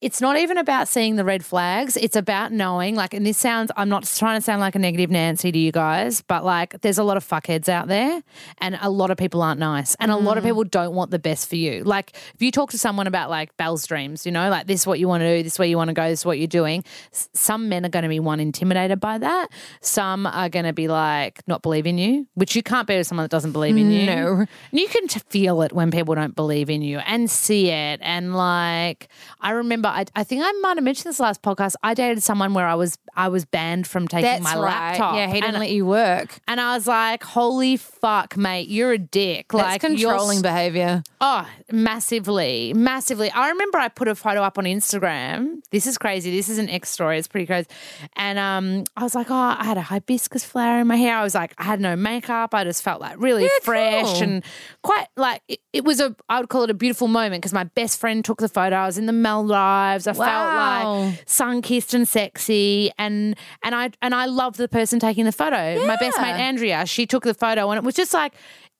it's 0.00 0.20
not 0.20 0.36
even 0.38 0.58
about 0.58 0.86
seeing 0.86 1.16
the 1.16 1.24
red 1.24 1.44
flags. 1.44 1.96
It's 1.96 2.14
about 2.14 2.52
knowing, 2.52 2.94
like, 2.94 3.14
and 3.14 3.26
this 3.26 3.36
sounds, 3.36 3.72
I'm 3.76 3.88
not 3.88 4.04
trying 4.04 4.38
to 4.38 4.40
sound 4.44 4.60
like 4.60 4.76
a 4.76 4.78
negative 4.78 5.10
Nancy 5.10 5.50
to 5.50 5.58
you 5.58 5.72
guys, 5.72 6.22
but 6.22 6.44
like, 6.44 6.80
there's 6.82 6.98
a 6.98 7.02
lot 7.02 7.16
of 7.16 7.26
fuckheads 7.26 7.68
out 7.68 7.88
there 7.88 8.22
and 8.58 8.78
a 8.80 8.90
lot 8.90 9.10
of 9.10 9.16
people 9.16 9.42
aren't 9.42 9.58
nice. 9.58 9.96
And 9.98 10.12
a 10.12 10.16
lot 10.16 10.36
Mm. 10.36 10.38
of 10.38 10.44
people 10.44 10.62
don't 10.64 10.94
want 10.94 11.10
the 11.10 11.18
best 11.18 11.48
for 11.48 11.56
you. 11.56 11.82
Like, 11.82 12.12
if 12.34 12.40
you 12.40 12.52
talk 12.52 12.70
to 12.70 12.78
someone 12.78 13.08
about 13.08 13.28
like 13.28 13.56
Bel's 13.56 13.86
dreams, 13.88 14.24
you 14.24 14.30
know, 14.30 14.48
like, 14.50 14.68
this 14.68 14.82
is 14.82 14.86
what 14.86 15.00
you 15.00 15.08
want 15.08 15.22
to 15.22 15.36
do, 15.36 15.42
this 15.42 15.54
is 15.54 15.58
where 15.58 15.66
you 15.66 15.76
want 15.76 15.88
to 15.88 15.94
go, 15.94 16.08
this 16.08 16.20
is 16.20 16.24
what 16.26 16.38
you're 16.38 16.46
doing. 16.46 16.84
Some 17.10 17.68
men 17.68 17.84
are 17.84 17.88
going 17.88 18.04
to 18.04 18.08
be 18.08 18.20
one, 18.20 18.38
intimidated 18.38 19.00
by 19.00 19.18
that. 19.18 19.48
Some 19.80 20.26
are 20.26 20.48
going 20.48 20.64
to 20.66 20.72
be 20.72 20.86
like, 20.86 21.40
not 21.48 21.60
believe 21.62 21.86
in 21.88 21.98
you, 21.98 22.28
which 22.34 22.54
you 22.54 22.62
can't 22.62 22.86
be 22.86 22.96
with 22.96 23.06
someone 23.08 23.24
that 23.24 23.30
doesn't 23.30 23.52
believe 23.52 23.76
in 23.76 23.90
you. 23.90 24.06
No. 24.06 24.28
And 24.70 24.80
you 24.80 24.86
can 24.86 25.08
feel 25.08 25.62
it 25.62 25.72
when 25.72 25.90
people 25.90 26.14
don't 26.14 26.36
believe 26.36 26.70
in 26.70 26.82
you 26.82 26.98
and 26.98 27.28
see 27.28 27.70
it. 27.70 27.98
And 28.00 28.36
like, 28.36 29.08
I 29.40 29.50
remember, 29.50 29.87
I, 29.88 30.04
I 30.16 30.24
think 30.24 30.42
I 30.44 30.52
might 30.60 30.76
have 30.76 30.84
mentioned 30.84 31.10
this 31.10 31.20
last 31.20 31.42
podcast. 31.42 31.74
I 31.82 31.94
dated 31.94 32.22
someone 32.22 32.54
where 32.54 32.66
I 32.66 32.74
was 32.74 32.98
I 33.14 33.28
was 33.28 33.44
banned 33.44 33.86
from 33.86 34.06
taking 34.08 34.24
That's 34.24 34.42
my 34.44 34.54
right. 34.54 34.62
laptop. 34.62 35.16
Yeah, 35.16 35.26
he 35.26 35.34
didn't 35.34 35.50
and, 35.50 35.58
let 35.58 35.70
you 35.70 35.84
work. 35.86 36.38
and 36.46 36.60
I 36.60 36.74
was 36.74 36.86
like, 36.86 37.22
"Holy 37.22 37.76
fuck, 37.76 38.36
mate, 38.36 38.68
you're 38.68 38.92
a 38.92 38.98
dick!" 38.98 39.46
That's 39.50 39.62
like 39.62 39.80
controlling 39.80 40.42
behavior. 40.42 41.02
Oh, 41.20 41.48
massively, 41.72 42.72
massively. 42.74 43.30
I 43.30 43.48
remember 43.50 43.78
I 43.78 43.88
put 43.88 44.08
a 44.08 44.14
photo 44.14 44.42
up 44.42 44.58
on 44.58 44.64
Instagram. 44.64 45.60
This 45.70 45.86
is 45.86 45.98
crazy. 45.98 46.30
This 46.30 46.48
is 46.48 46.58
an 46.58 46.68
X 46.68 46.90
story. 46.90 47.18
It's 47.18 47.28
pretty 47.28 47.46
crazy. 47.46 47.66
And 48.14 48.38
um, 48.38 48.84
I 48.96 49.02
was 49.02 49.14
like, 49.14 49.30
oh, 49.30 49.34
I 49.58 49.64
had 49.64 49.76
a 49.76 49.82
hibiscus 49.82 50.44
flower 50.44 50.80
in 50.80 50.86
my 50.86 50.96
hair. 50.96 51.16
I 51.16 51.22
was 51.22 51.34
like, 51.34 51.54
I 51.58 51.64
had 51.64 51.80
no 51.80 51.96
makeup. 51.96 52.54
I 52.54 52.64
just 52.64 52.82
felt 52.82 53.00
like 53.00 53.20
really 53.20 53.48
fresh 53.62 54.12
cool. 54.14 54.22
and 54.22 54.44
quite 54.82 55.06
like 55.16 55.42
it, 55.48 55.60
it 55.72 55.84
was 55.84 56.00
a. 56.00 56.14
I 56.28 56.40
would 56.40 56.48
call 56.48 56.62
it 56.62 56.70
a 56.70 56.74
beautiful 56.74 57.08
moment 57.08 57.42
because 57.42 57.52
my 57.52 57.64
best 57.64 57.98
friend 57.98 58.24
took 58.24 58.38
the 58.38 58.48
photo. 58.48 58.76
I 58.76 58.86
was 58.86 58.98
in 58.98 59.06
the 59.06 59.12
Maldives. 59.12 59.77
I 60.06 60.12
Wow. 60.12 61.02
felt 61.04 61.08
like 61.14 61.28
sun 61.28 61.62
kissed 61.62 61.94
and 61.94 62.06
sexy, 62.06 62.90
and 62.98 63.36
and 63.62 63.74
I 63.74 63.90
and 64.02 64.14
I 64.14 64.26
loved 64.26 64.56
the 64.58 64.68
person 64.68 64.98
taking 64.98 65.24
the 65.24 65.32
photo. 65.32 65.86
My 65.86 65.96
best 65.96 66.18
mate 66.18 66.32
Andrea, 66.34 66.86
she 66.86 67.06
took 67.06 67.24
the 67.24 67.34
photo, 67.34 67.70
and 67.70 67.78
it 67.78 67.84
was 67.84 67.94
just 67.94 68.12
like 68.14 68.32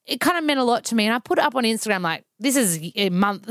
it 0.07 0.21
kind 0.21 0.39
of 0.39 0.45
meant 0.45 0.59
a 0.61 0.65
lot 0.65 0.85
to 0.85 0.95
me. 0.95 1.05
And 1.07 1.15
I 1.15 1.19
put 1.19 1.39
it 1.39 1.45
up 1.45 1.55
on 1.55 1.65
Instagram, 1.65 2.03
like 2.03 2.25
this 2.39 2.57
is 2.57 2.79
a 2.97 3.11
month, 3.11 3.49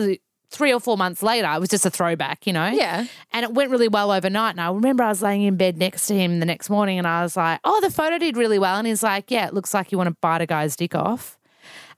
three 0.50 0.74
or 0.74 0.80
four 0.80 0.98
months 0.98 1.22
later. 1.22 1.48
It 1.54 1.60
was 1.60 1.70
just 1.70 1.86
a 1.86 1.90
throwback, 1.90 2.48
you 2.48 2.54
know. 2.54 2.68
Yeah. 2.68 3.06
And 3.32 3.44
it 3.44 3.54
went 3.54 3.70
really 3.70 3.90
well 3.90 4.12
overnight. 4.12 4.52
And 4.52 4.62
I 4.62 4.72
remember 4.72 5.04
I 5.04 5.10
was 5.10 5.22
laying 5.22 5.44
in 5.44 5.56
bed 5.58 5.78
next 5.78 6.08
to 6.08 6.16
him 6.16 6.40
the 6.40 6.46
next 6.46 6.70
morning, 6.70 6.98
and 6.98 7.06
I 7.08 7.22
was 7.22 7.36
like, 7.38 7.60
"Oh, 7.64 7.80
the 7.82 7.92
photo 7.92 8.18
did 8.18 8.38
really 8.38 8.58
well." 8.58 8.78
And 8.78 8.88
he's 8.88 9.04
like, 9.04 9.30
"Yeah, 9.30 9.48
it 9.48 9.54
looks 9.54 9.74
like 9.74 9.92
you 9.92 9.98
want 9.98 10.08
to 10.10 10.16
bite 10.22 10.42
a 10.42 10.46
guy's 10.46 10.76
dick 10.76 10.96
off." 10.96 11.38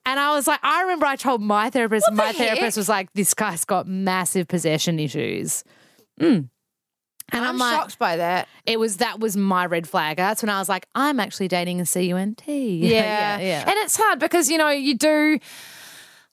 And 0.05 0.19
I 0.19 0.33
was 0.33 0.47
like, 0.47 0.59
I 0.63 0.81
remember 0.81 1.05
I 1.05 1.15
told 1.15 1.41
my 1.41 1.69
therapist, 1.69 2.05
the 2.09 2.15
my 2.15 2.31
therapist 2.31 2.77
was 2.77 2.89
like, 2.89 3.13
this 3.13 3.33
guy's 3.33 3.65
got 3.65 3.87
massive 3.87 4.47
possession 4.47 4.99
issues. 4.99 5.63
Mm. 6.19 6.49
And 7.31 7.45
I'm, 7.45 7.49
I'm, 7.49 7.57
like, 7.57 7.75
shocked 7.75 7.99
by 7.99 8.17
that. 8.17 8.47
it 8.65 8.79
was 8.79 8.97
that 8.97 9.19
was 9.19 9.37
my 9.37 9.65
red 9.65 9.87
flag. 9.87 10.17
That's 10.17 10.41
when 10.41 10.49
I 10.49 10.59
was 10.59 10.67
like, 10.67 10.87
I'm 10.95 11.19
actually 11.19 11.47
dating 11.47 11.79
a 11.79 11.85
CUNT. 11.85 12.41
Yeah. 12.47 13.37
yeah, 13.37 13.39
yeah. 13.39 13.61
And 13.61 13.73
it's 13.77 13.95
hard 13.97 14.19
because, 14.19 14.49
you 14.49 14.57
know, 14.57 14.69
you 14.69 14.95
do. 14.95 15.39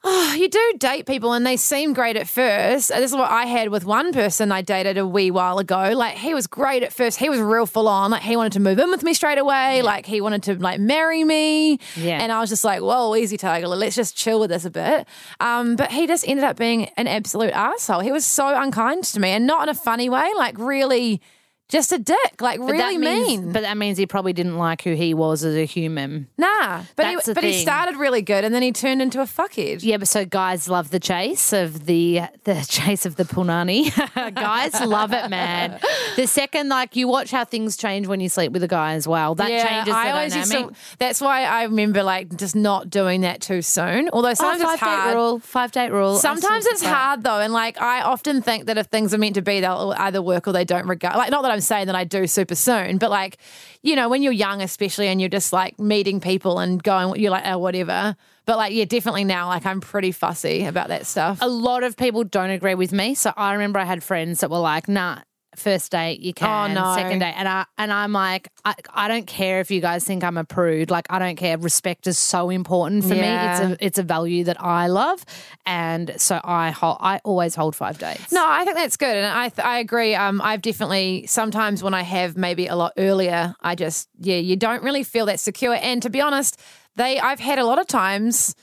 Oh, 0.09 0.35
you 0.35 0.49
do 0.49 0.73
date 0.79 1.05
people 1.05 1.33
and 1.33 1.45
they 1.45 1.57
seem 1.57 1.92
great 1.92 2.16
at 2.16 2.29
first. 2.29 2.90
This 2.90 3.11
is 3.11 3.16
what 3.16 3.29
I 3.29 3.45
had 3.47 3.71
with 3.71 3.85
one 3.85 4.12
person 4.12 4.53
I 4.53 4.62
dated 4.62 4.97
a 4.99 5.05
wee 5.05 5.33
while 5.33 5.59
ago. 5.59 5.95
Like 5.97 6.16
he 6.16 6.33
was 6.33 6.47
great 6.47 6.85
at 6.85 6.92
first. 6.92 7.19
He 7.19 7.29
was 7.29 7.40
real 7.40 7.66
full 7.66 7.88
on. 7.88 8.12
Like 8.12 8.23
he 8.23 8.37
wanted 8.37 8.53
to 8.53 8.61
move 8.61 8.79
in 8.79 8.88
with 8.92 9.03
me 9.03 9.14
straight 9.14 9.38
away. 9.38 9.83
Like 9.83 10.07
he 10.07 10.21
wanted 10.21 10.45
to 10.45 10.55
like 10.62 10.79
marry 10.79 11.25
me. 11.25 11.81
Yeah. 11.97 12.21
And 12.23 12.31
I 12.31 12.38
was 12.38 12.51
just 12.51 12.62
like, 12.62 12.83
whoa, 12.83 13.16
easy 13.16 13.37
tiger. 13.37 13.66
Let's 13.66 13.97
just 13.97 14.16
chill 14.16 14.38
with 14.38 14.51
this 14.51 14.64
a 14.64 14.71
bit. 14.71 15.09
Um, 15.40 15.75
but 15.75 15.90
he 15.90 16.07
just 16.07 16.27
ended 16.29 16.45
up 16.45 16.57
being 16.57 16.85
an 16.97 17.09
absolute 17.09 17.51
asshole. 17.51 17.99
He 17.99 18.12
was 18.12 18.25
so 18.25 18.47
unkind 18.57 19.03
to 19.03 19.19
me 19.19 19.31
and 19.31 19.45
not 19.45 19.64
in 19.64 19.69
a 19.71 19.75
funny 19.75 20.09
way. 20.09 20.31
Like 20.37 20.57
really 20.57 21.21
just 21.68 21.90
a 21.92 21.98
dick. 21.98 22.40
Like 22.40 22.59
But 22.61 22.66
really 22.72 22.96
that 22.96 23.00
means, 23.00 23.29
mean. 23.42 23.52
But 23.52 23.62
that 23.62 23.76
means 23.76 23.98
he 23.98 24.07
probably 24.07 24.33
didn't 24.33 24.57
like 24.57 24.83
who 24.83 24.94
he 24.94 25.14
was 25.14 25.44
as 25.44 25.55
a 25.57 25.64
human. 25.64 26.29
Nah, 26.38 26.83
but 26.94 27.07
he, 27.07 27.14
That's 27.14 27.26
the 27.26 27.35
but 27.35 27.42
he 27.44 27.55
started 27.55 27.96
really 27.96 28.22
good 28.22 28.44
and 28.44 28.55
then 28.55 28.62
he 28.62 28.72
turned 28.72 29.02
into 29.02 29.20
a 29.20 29.24
fuckhead. 29.24 29.83
Yeah, 29.83 29.96
but 29.96 30.09
so 30.09 30.24
guys 30.24 30.68
love 30.68 30.90
the 30.90 31.00
chase 31.00 31.52
of 31.52 31.87
the 31.87 32.22
the 32.44 32.64
chase 32.68 33.05
of 33.07 33.16
the 33.16 33.24
punani. 33.24 33.90
guys 34.35 34.81
love 34.81 35.12
it, 35.12 35.29
man. 35.29 35.81
The 36.16 36.26
second, 36.26 36.68
like 36.68 36.94
you 36.96 37.09
watch 37.09 37.31
how 37.31 37.44
things 37.44 37.76
change 37.76 38.07
when 38.07 38.20
you 38.20 38.29
sleep 38.29 38.52
with 38.52 38.62
a 38.62 38.68
guy 38.68 38.94
as 38.94 39.09
well. 39.09 39.35
That 39.35 39.48
changes 39.48 39.92
the 39.92 39.98
I 39.98 40.11
always 40.12 40.37
used 40.37 40.52
to, 40.52 40.70
that's 40.98 41.20
why 41.20 41.44
I 41.44 41.64
remember 41.64 42.02
like 42.02 42.37
just 42.37 42.55
not 42.57 42.90
doing 42.90 43.22
that 43.22 43.40
too 43.40 43.62
soon. 43.62 44.09
Although 44.11 44.31
Oh, 44.31 44.35
sometimes 44.35 44.62
five 44.62 44.72
it's 44.74 44.81
date 44.83 44.87
hard. 44.88 45.14
rule. 45.14 45.38
Five 45.40 45.72
date 45.72 45.90
rule. 45.92 46.18
Sometimes 46.18 46.66
it's 46.66 46.83
hard 46.85 47.22
though, 47.22 47.40
and 47.40 47.52
like 47.52 47.81
I 47.81 48.02
often 48.02 48.42
think 48.42 48.66
that 48.66 48.79
if 48.79 48.87
things 48.87 49.12
are 49.14 49.18
meant 49.18 49.35
to 49.35 49.42
be, 49.42 49.61
they'll 49.61 49.94
either 49.96 50.20
work 50.22 50.46
or 50.46 50.52
they 50.52 50.64
don't. 50.64 50.87
Regard 50.87 51.16
like 51.16 51.31
not 51.31 51.42
that 51.42 51.56
I'm 51.57 51.61
saying 51.61 51.87
that 51.87 51.97
I 51.97 52.05
do 52.05 52.27
super 52.27 52.55
soon, 52.55 52.99
but 52.99 53.11
like 53.11 53.38
you 53.83 53.97
know 53.97 54.09
when 54.09 54.23
you're 54.23 54.33
young, 54.33 54.62
especially, 54.62 55.09
and 55.09 55.21
you're 55.21 55.31
just 55.31 55.53
like 55.53 55.79
meeting 55.79 56.21
people 56.21 56.59
and 56.59 56.83
going, 56.83 57.21
you're 57.21 57.31
like 57.31 57.45
oh 57.47 57.59
whatever. 57.59 58.16
But 58.45 58.59
like 58.59 58.73
yeah, 58.73 58.85
definitely 58.85 59.25
now 59.25 59.49
like 59.49 59.66
I'm 59.66 59.81
pretty 59.81 60.12
fussy 60.12 60.64
about 60.64 60.88
that 60.88 61.07
stuff. 61.07 61.38
A 61.40 61.49
lot 61.49 61.83
of 61.83 61.97
people 61.97 62.25
don't 62.25 62.51
agree 62.51 62.75
with 62.75 62.92
me. 62.92 63.14
So 63.14 63.33
I 63.37 63.53
remember 63.55 63.79
I 63.79 63.85
had 63.85 64.03
friends 64.03 64.40
that 64.40 64.51
were 64.51 64.59
like, 64.59 64.88
nah. 64.88 65.21
First 65.57 65.90
date, 65.92 66.21
you 66.21 66.33
can. 66.35 66.71
Oh, 66.71 66.75
no. 66.75 66.95
Second 66.95 67.19
date, 67.21 67.35
and 67.37 67.49
I 67.49 67.64
and 67.79 67.92
I'm 67.92 68.12
like, 68.12 68.49
I, 68.64 68.75
I 68.90 69.09
don't 69.09 69.27
care 69.27 69.61
if 69.61 69.71
you 69.71 69.81
guys 69.81 70.05
think 70.05 70.23
I'm 70.23 70.37
a 70.37 70.45
prude. 70.45 70.90
Like, 70.90 71.07
I 71.11 71.19
don't 71.19 71.37
care. 71.37 71.57
Respect 71.59 72.07
is 72.07 72.19
so 72.19 72.51
important 72.51 73.05
for 73.05 73.14
Yeah. 73.14 73.23
me. 73.23 73.66
It's 73.66 73.81
a 73.81 73.87
it's 73.87 73.99
a 73.99 74.03
value 74.03 74.45
that 74.45 74.61
I 74.62 74.87
love, 74.88 75.25
and 75.64 76.12
so 76.21 76.40
I 76.45 76.71
hold. 76.71 76.99
I 77.01 77.21
always 77.25 77.55
hold 77.55 77.75
five 77.75 77.99
dates. 77.99 78.33
No, 78.33 78.45
I 78.47 78.64
think 78.64 78.77
that's 78.77 78.97
good, 78.97 79.16
and 79.16 79.27
I 79.27 79.51
I 79.62 79.79
agree. 79.79 80.14
Um, 80.14 80.40
I've 80.42 80.62
definitely 80.62 81.27
sometimes 81.27 81.83
when 81.83 81.95
I 81.95 82.03
have 82.03 82.37
maybe 82.37 82.66
a 82.66 82.77
lot 82.77 82.92
earlier, 82.97 83.55
I 83.61 83.75
just 83.75 84.09
yeah, 84.21 84.37
you 84.37 84.57
don't 84.57 84.83
really 84.83 85.03
feel 85.05 85.27
that 85.27 85.40
secure. 85.40 85.75
And 85.75 86.03
to 86.03 86.11
be 86.11 86.21
honest, 86.21 86.61
they 86.97 87.19
I've 87.19 87.40
had 87.40 87.59
a 87.59 87.64
lot 87.64 87.79
of 87.79 87.87
times 87.87 88.55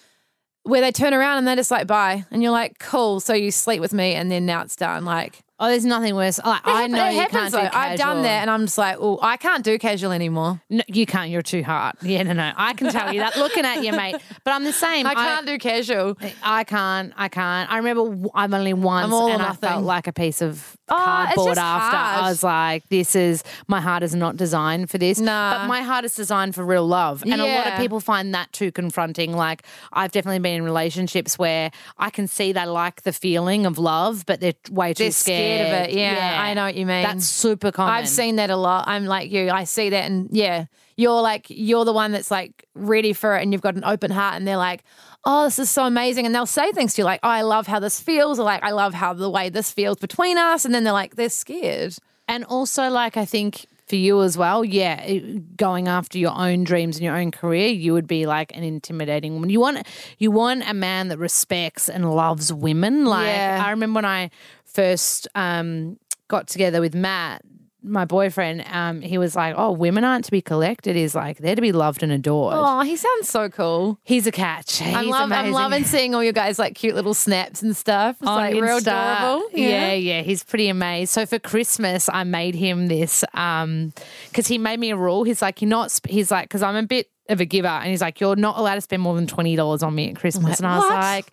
where 0.63 0.79
they 0.79 0.91
turn 0.93 1.13
around 1.13 1.39
and 1.39 1.47
they're 1.47 1.55
just 1.57 1.71
like 1.71 1.87
bye, 1.87 2.25
and 2.31 2.41
you're 2.41 2.51
like 2.51 2.79
cool. 2.79 3.19
So 3.19 3.33
you 3.33 3.51
sleep 3.51 3.81
with 3.81 3.93
me, 3.93 4.13
and 4.13 4.31
then 4.31 4.45
now 4.45 4.61
it's 4.61 4.75
done. 4.75 5.05
Like 5.05 5.39
Oh, 5.63 5.67
there's 5.69 5.85
nothing 5.85 6.13
worse. 6.15 6.39
Like, 6.43 6.61
I 6.67 6.83
It 6.83 6.91
know 6.91 7.07
you 7.07 7.19
happens, 7.21 7.53
can't 7.53 7.53
do 7.53 7.57
though. 7.71 7.79
I've 7.79 7.97
done 7.97 8.23
that, 8.23 8.41
and 8.41 8.49
I'm 8.49 8.65
just 8.65 8.77
like, 8.77 8.97
oh, 8.99 9.17
I 9.21 9.37
can't 9.37 9.63
do 9.63 9.79
casual 9.79 10.11
anymore. 10.11 10.61
No, 10.69 10.83
you 10.87 11.05
can't. 11.05 11.29
You're 11.31 11.41
too 11.41 11.63
hard. 11.63 11.95
Yeah, 12.01 12.23
no, 12.23 12.33
no. 12.33 12.51
I 12.57 12.73
can 12.73 12.91
tell 12.91 13.13
you 13.13 13.21
that 13.21 13.37
looking 13.37 13.63
at 13.63 13.81
you, 13.83 13.93
mate. 13.93 14.17
But 14.43 14.51
I'm 14.51 14.65
the 14.65 14.73
same. 14.73 15.07
I 15.13 15.13
can't 15.13 15.45
do 15.47 15.57
casual. 15.57 16.17
I 16.43 16.65
can't. 16.65 17.13
I 17.15 17.29
can't. 17.29 17.71
I 17.71 17.77
remember 17.77 18.03
w- 18.09 18.29
I've 18.33 18.53
only 18.53 18.73
once, 18.73 19.13
all 19.13 19.29
or 19.29 19.31
and 19.31 19.41
I 19.41 19.47
nothing. 19.47 19.69
felt 19.69 19.83
like 19.85 20.07
a 20.07 20.13
piece 20.13 20.41
of 20.41 20.75
Oh, 20.89 20.95
it's 20.97 21.05
cardboard 21.05 21.47
just 21.55 21.59
after. 21.61 21.95
hard. 21.97 22.23
I 22.25 22.29
was 22.29 22.43
like, 22.43 22.89
"This 22.89 23.15
is 23.15 23.41
my 23.69 23.79
heart 23.79 24.03
is 24.03 24.13
not 24.13 24.35
designed 24.35 24.89
for 24.89 24.97
this." 24.97 25.17
Nah. 25.17 25.59
but 25.59 25.67
my 25.67 25.81
heart 25.81 26.03
is 26.03 26.13
designed 26.13 26.55
for 26.55 26.65
real 26.65 26.85
love, 26.85 27.21
and 27.23 27.35
a 27.35 27.37
lot 27.37 27.47
Yeah. 27.47 27.73
of 27.75 27.79
people 27.79 28.01
find 28.01 28.35
that 28.35 28.51
too 28.51 28.69
confronting. 28.71 29.33
Like 29.33 29.63
I've 29.93 30.11
definitely 30.11 30.39
been 30.39 30.55
in 30.55 30.63
relationships 30.65 31.39
where 31.39 31.71
I 31.97 32.09
can 32.09 32.27
see 32.27 32.51
they 32.51 32.65
like 32.65 33.03
the 33.03 33.13
feeling 33.13 33.65
of 33.65 33.77
love, 33.79 34.25
but 34.25 34.41
they're 34.41 34.53
way 34.69 34.93
too 34.93 35.05
They're 35.05 35.11
scared 35.11 35.52
of 35.61 35.89
it. 35.89 35.93
Yeah, 35.93 36.37
I 36.39 36.53
know 36.53 36.65
what 36.65 36.75
you 36.75 36.85
mean. 36.85 37.03
That's 37.03 37.25
super 37.25 37.71
common. 37.71 37.93
I've 37.93 38.09
seen 38.09 38.37
that 38.37 38.49
a 38.49 38.57
lot. 38.57 38.87
I'm 38.87 39.05
like 39.05 39.31
you. 39.31 39.49
I 39.49 39.63
see 39.63 39.89
that, 39.89 40.05
and 40.05 40.29
yeah, 40.31 40.65
you're 40.95 41.21
like 41.21 41.47
you're 41.49 41.85
the 41.85 41.93
one 41.93 42.11
that's 42.11 42.31
like 42.31 42.65
ready 42.75 43.13
for 43.13 43.35
it, 43.37 43.43
and 43.43 43.51
you've 43.51 43.61
got 43.61 43.75
an 43.75 43.83
open 43.83 44.11
heart, 44.11 44.35
and 44.35 44.47
they're 44.47 44.57
like, 44.57 44.83
"Oh, 45.25 45.45
this 45.45 45.59
is 45.59 45.69
so 45.69 45.85
amazing," 45.85 46.25
and 46.25 46.33
they'll 46.33 46.45
say 46.45 46.71
things 46.71 46.93
to 46.95 47.01
you 47.01 47.05
like, 47.05 47.19
oh, 47.23 47.29
"I 47.29 47.41
love 47.41 47.67
how 47.67 47.79
this 47.79 47.99
feels," 47.99 48.39
or 48.39 48.43
like, 48.43 48.63
"I 48.63 48.71
love 48.71 48.93
how 48.93 49.13
the 49.13 49.29
way 49.29 49.49
this 49.49 49.71
feels 49.71 49.97
between 49.97 50.37
us," 50.37 50.65
and 50.65 50.73
then 50.73 50.83
they're 50.83 50.93
like, 50.93 51.15
they're 51.15 51.29
scared. 51.29 51.95
And 52.27 52.45
also, 52.45 52.89
like, 52.89 53.17
I 53.17 53.25
think 53.25 53.65
for 53.93 53.97
you 53.97 54.23
as 54.23 54.35
well, 54.35 54.65
yeah, 54.65 54.99
it- 55.03 55.55
going 55.55 55.87
after 55.87 56.17
your 56.17 56.33
own 56.35 56.63
dreams 56.63 56.95
and 56.97 57.05
your 57.05 57.15
own 57.15 57.29
career, 57.29 57.67
you 57.67 57.93
would 57.93 58.07
be 58.07 58.25
like 58.25 58.51
an 58.57 58.63
intimidating 58.63 59.35
woman. 59.35 59.51
You 59.51 59.59
want, 59.59 59.85
you 60.17 60.31
want 60.31 60.63
a 60.67 60.73
man 60.73 61.09
that 61.09 61.19
respects 61.19 61.89
and 61.89 62.11
loves 62.11 62.51
women. 62.51 63.05
Like, 63.05 63.27
Yeah. 63.27 63.63
I 63.63 63.69
remember 63.69 63.99
when 63.99 64.05
I 64.05 64.31
first 64.65 65.27
um, 65.35 65.99
got 66.27 66.47
together 66.47 66.81
with 66.81 66.95
Matt. 66.95 67.43
My 67.83 68.05
boyfriend, 68.05 68.63
um, 68.71 69.01
he 69.01 69.17
was 69.17 69.35
like, 69.35 69.55
"Oh, 69.57 69.71
women 69.71 70.03
aren't 70.03 70.25
to 70.25 70.31
be 70.31 70.41
collected. 70.41 70.95
He's 70.95 71.13
like 71.13 71.37
they're 71.37 71.55
to 71.55 71.61
be 71.61 71.71
loved 71.71 72.01
and 72.01 72.11
adored." 72.11 72.53
Oh, 72.57 72.81
he 72.81 72.95
sounds 72.95 73.29
so 73.29 73.49
cool. 73.49 73.99
He's 74.03 74.25
a 74.25 74.31
catch. 74.31 74.77
He's 74.77 74.95
I'm, 74.95 75.09
love, 75.09 75.31
I'm 75.31 75.51
loving 75.51 75.83
seeing 75.83 76.15
all 76.15 76.23
your 76.23 76.33
guys 76.33 76.57
like 76.57 76.75
cute 76.75 76.95
little 76.95 77.13
snaps 77.13 77.61
and 77.61 77.75
stuff. 77.75 78.15
It's 78.21 78.27
on 78.27 78.37
like 78.37 78.53
real 78.53 78.79
Insta. 78.79 79.19
adorable. 79.19 79.49
Yeah. 79.53 79.93
yeah, 79.93 80.21
he's 80.21 80.43
pretty 80.43 80.69
amazing. 80.69 81.07
So 81.07 81.25
for 81.25 81.39
Christmas, 81.39 82.09
I 82.09 82.23
made 82.23 82.55
him 82.55 82.87
this 82.87 83.23
um 83.33 83.93
because 84.29 84.47
he 84.47 84.57
made 84.57 84.79
me 84.79 84.91
a 84.91 84.95
rule. 84.97 85.23
He's 85.23 85.41
like, 85.41 85.61
you're 85.61 85.69
not. 85.69 85.91
Sp-, 85.91 86.07
he's 86.09 86.31
like, 86.31 86.45
because 86.49 86.63
I'm 86.63 86.75
a 86.75 86.83
bit 86.83 87.09
of 87.29 87.39
a 87.39 87.45
giver, 87.45 87.67
and 87.67 87.89
he's 87.89 88.01
like, 88.01 88.19
you're 88.19 88.35
not 88.35 88.57
allowed 88.57 88.75
to 88.75 88.81
spend 88.81 89.01
more 89.01 89.15
than 89.15 89.27
twenty 89.27 89.55
dollars 89.55 89.83
on 89.83 89.93
me 89.95 90.09
at 90.09 90.15
Christmas. 90.15 90.43
like, 90.43 90.59
and 90.59 90.67
I 90.67 90.75
was 90.77 90.83
"What?" 90.85 90.93
like. 90.93 91.31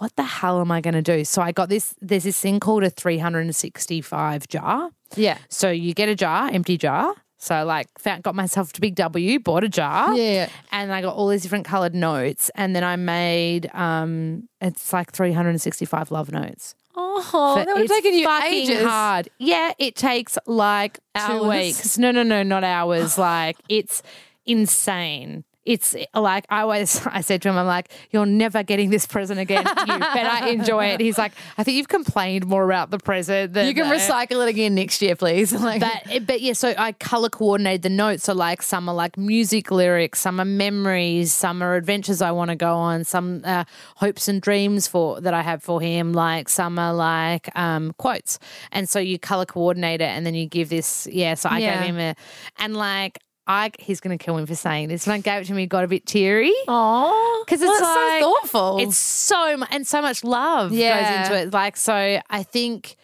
What 0.00 0.16
the 0.16 0.22
hell 0.24 0.60
am 0.62 0.72
I 0.72 0.80
going 0.80 0.94
to 0.94 1.02
do? 1.02 1.24
So 1.26 1.42
I 1.42 1.52
got 1.52 1.68
this. 1.68 1.94
There's 2.00 2.24
this 2.24 2.38
thing 2.40 2.58
called 2.58 2.82
a 2.84 2.88
365 2.90 4.48
jar. 4.48 4.90
Yeah. 5.14 5.36
So 5.50 5.70
you 5.70 5.92
get 5.92 6.08
a 6.08 6.14
jar, 6.14 6.48
empty 6.50 6.78
jar. 6.78 7.14
So 7.36 7.64
like, 7.64 7.86
found, 7.98 8.22
got 8.22 8.34
myself 8.34 8.70
a 8.76 8.80
big 8.80 8.94
W, 8.94 9.38
bought 9.40 9.62
a 9.64 9.68
jar, 9.68 10.14
Yeah. 10.16 10.48
and 10.72 10.90
I 10.92 11.00
got 11.02 11.14
all 11.16 11.28
these 11.28 11.42
different 11.42 11.64
colored 11.66 11.94
notes, 11.94 12.50
and 12.54 12.74
then 12.76 12.84
I 12.84 12.96
made 12.96 13.70
um, 13.74 14.48
it's 14.60 14.92
like 14.92 15.10
365 15.12 16.10
love 16.10 16.32
notes. 16.32 16.74
Oh, 16.96 17.54
But 17.56 17.64
that 17.66 17.74
would 17.76 17.82
have 17.88 17.90
taken 17.90 18.14
you 18.14 18.24
fucking 18.26 18.52
ages. 18.52 18.82
hard. 18.86 19.28
Yeah, 19.38 19.72
it 19.78 19.96
takes 19.96 20.36
like 20.46 20.94
two 21.14 21.20
Hours. 21.22 21.48
weeks. 21.48 21.98
No, 21.98 22.10
no, 22.10 22.22
no, 22.22 22.42
not 22.42 22.64
hours. 22.64 23.16
like 23.18 23.56
it's 23.68 24.02
insane. 24.44 25.44
It's 25.66 25.94
like 26.14 26.46
I 26.48 26.62
always 26.62 27.06
I 27.06 27.20
said 27.20 27.42
to 27.42 27.50
him, 27.50 27.56
I'm 27.58 27.66
like, 27.66 27.90
you're 28.10 28.24
never 28.26 28.62
getting 28.62 28.88
this 28.90 29.04
present 29.06 29.38
again. 29.38 29.66
You 29.66 29.98
better 29.98 30.46
enjoy 30.48 30.86
it. 30.86 31.00
He's 31.00 31.18
like, 31.18 31.32
I 31.58 31.64
think 31.64 31.76
you've 31.76 31.88
complained 31.88 32.46
more 32.46 32.64
about 32.64 32.90
the 32.90 32.98
present 32.98 33.52
than 33.52 33.66
You 33.66 33.74
can 33.74 33.88
the- 33.88 33.96
recycle 33.96 34.42
it 34.42 34.48
again 34.48 34.74
next 34.74 35.02
year, 35.02 35.16
please. 35.16 35.52
Like, 35.60 35.80
but 35.82 36.26
but 36.26 36.40
yeah, 36.40 36.54
so 36.54 36.72
I 36.78 36.92
color 36.92 37.28
coordinated 37.28 37.82
the 37.82 37.90
notes. 37.90 38.24
So 38.24 38.32
like 38.32 38.62
some 38.62 38.88
are 38.88 38.94
like 38.94 39.18
music 39.18 39.70
lyrics, 39.70 40.20
some 40.20 40.40
are 40.40 40.44
memories, 40.46 41.32
some 41.32 41.62
are 41.62 41.76
adventures 41.76 42.22
I 42.22 42.30
want 42.32 42.48
to 42.50 42.56
go 42.56 42.74
on, 42.76 43.04
some 43.04 43.42
uh, 43.44 43.64
hopes 43.96 44.28
and 44.28 44.40
dreams 44.40 44.86
for 44.88 45.20
that 45.20 45.34
I 45.34 45.42
have 45.42 45.62
for 45.62 45.80
him. 45.82 46.14
Like 46.14 46.48
some 46.48 46.78
are 46.78 46.94
like 46.94 47.54
um, 47.56 47.92
quotes, 47.98 48.38
and 48.72 48.88
so 48.88 48.98
you 48.98 49.18
color 49.18 49.44
coordinate 49.44 50.00
it, 50.00 50.04
and 50.08 50.24
then 50.24 50.34
you 50.34 50.46
give 50.46 50.70
this. 50.70 51.06
Yeah, 51.10 51.34
so 51.34 51.50
I 51.50 51.58
Yeah. 51.58 51.78
gave 51.84 51.94
him 51.94 51.98
a, 52.00 52.14
and 52.58 52.74
like. 52.74 53.18
I, 53.50 53.72
he's 53.80 54.00
going 54.00 54.16
to 54.16 54.24
kill 54.24 54.36
me 54.36 54.46
for 54.46 54.54
saying 54.54 54.88
this. 54.88 55.06
When 55.06 55.14
I 55.14 55.18
gave 55.20 55.42
it 55.42 55.44
to 55.46 55.52
him, 55.52 55.58
he 55.58 55.66
got 55.66 55.82
a 55.84 55.88
bit 55.88 56.06
teary. 56.06 56.52
oh, 56.68 57.44
'Cause 57.48 57.60
it's 57.60 57.68
well, 57.68 57.80
like- 57.82 58.22
so 58.22 58.30
thoughtful. 58.40 58.78
It's 58.80 58.96
so 58.96 59.56
much 59.56 59.68
and 59.72 59.86
so 59.86 60.00
much 60.00 60.22
love 60.22 60.72
Yeah. 60.72 61.00
goes 61.00 61.26
into 61.30 61.42
it. 61.48 61.52
Like 61.52 61.76
so, 61.76 62.20
I 62.30 62.42
think, 62.44 62.94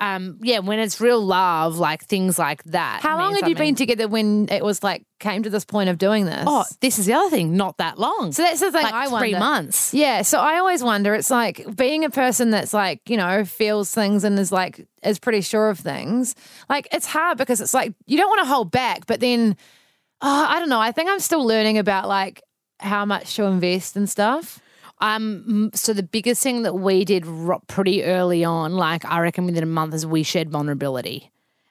um, 0.00 0.38
yeah, 0.42 0.58
when 0.58 0.78
it's 0.80 1.00
real 1.00 1.24
love, 1.24 1.78
like 1.78 2.04
things 2.04 2.38
like 2.38 2.62
that. 2.64 3.00
How 3.02 3.16
long 3.16 3.34
had 3.34 3.48
you 3.48 3.54
been 3.54 3.74
together 3.76 4.06
when 4.08 4.48
it 4.50 4.62
was 4.64 4.82
like 4.82 5.04
came 5.20 5.42
to 5.44 5.48
this 5.50 5.64
point 5.64 5.88
of 5.88 5.96
doing 5.96 6.26
this? 6.26 6.44
Oh, 6.46 6.64
this 6.80 6.98
is 6.98 7.06
the 7.06 7.14
other 7.14 7.30
thing. 7.30 7.56
Not 7.56 7.78
that 7.78 7.98
long. 7.98 8.32
so 8.32 8.42
that's 8.42 8.60
the 8.60 8.72
thing 8.72 8.82
like 8.82 8.92
I 8.92 9.06
three 9.06 9.32
wonder. 9.32 9.38
months. 9.38 9.94
Yeah, 9.94 10.20
so 10.22 10.38
I 10.40 10.58
always 10.58 10.82
wonder. 10.82 11.14
It's 11.14 11.30
like 11.30 11.64
being 11.76 12.04
a 12.04 12.10
person 12.10 12.50
that's 12.50 12.74
like 12.74 13.08
you 13.08 13.16
know 13.16 13.44
feels 13.46 13.90
things 13.94 14.24
and 14.24 14.38
is 14.38 14.52
like 14.52 14.86
is 15.02 15.18
pretty 15.18 15.40
sure 15.40 15.70
of 15.70 15.78
things. 15.78 16.34
Like 16.68 16.88
it's 16.92 17.06
hard 17.06 17.38
because 17.38 17.60
it's 17.62 17.72
like 17.72 17.94
you 18.06 18.18
don't 18.18 18.28
want 18.28 18.40
to 18.42 18.46
hold 18.52 18.70
back, 18.72 19.06
but 19.06 19.20
then 19.20 19.56
oh, 20.22 20.46
I 20.48 20.58
don't 20.58 20.68
know. 20.68 20.80
I 20.80 20.92
think 20.92 21.10
I'm 21.10 21.20
still 21.20 21.44
learning 21.46 21.78
about 21.78 22.08
like 22.08 22.42
how 22.80 23.04
much 23.04 23.36
to 23.36 23.44
invest 23.44 23.96
and 23.96 24.08
stuff. 24.08 24.60
Um, 25.00 25.70
so 25.74 25.92
the 25.92 26.02
biggest 26.02 26.42
thing 26.42 26.62
that 26.62 26.74
we 26.74 27.04
did 27.04 27.26
ro- 27.26 27.62
pretty 27.66 28.04
early 28.04 28.44
on, 28.44 28.74
like 28.76 29.04
I 29.04 29.20
reckon 29.20 29.44
within 29.46 29.62
a 29.62 29.66
month, 29.66 29.92
is 29.94 30.06
we 30.06 30.22
shared 30.22 30.50
vulnerability. 30.50 31.30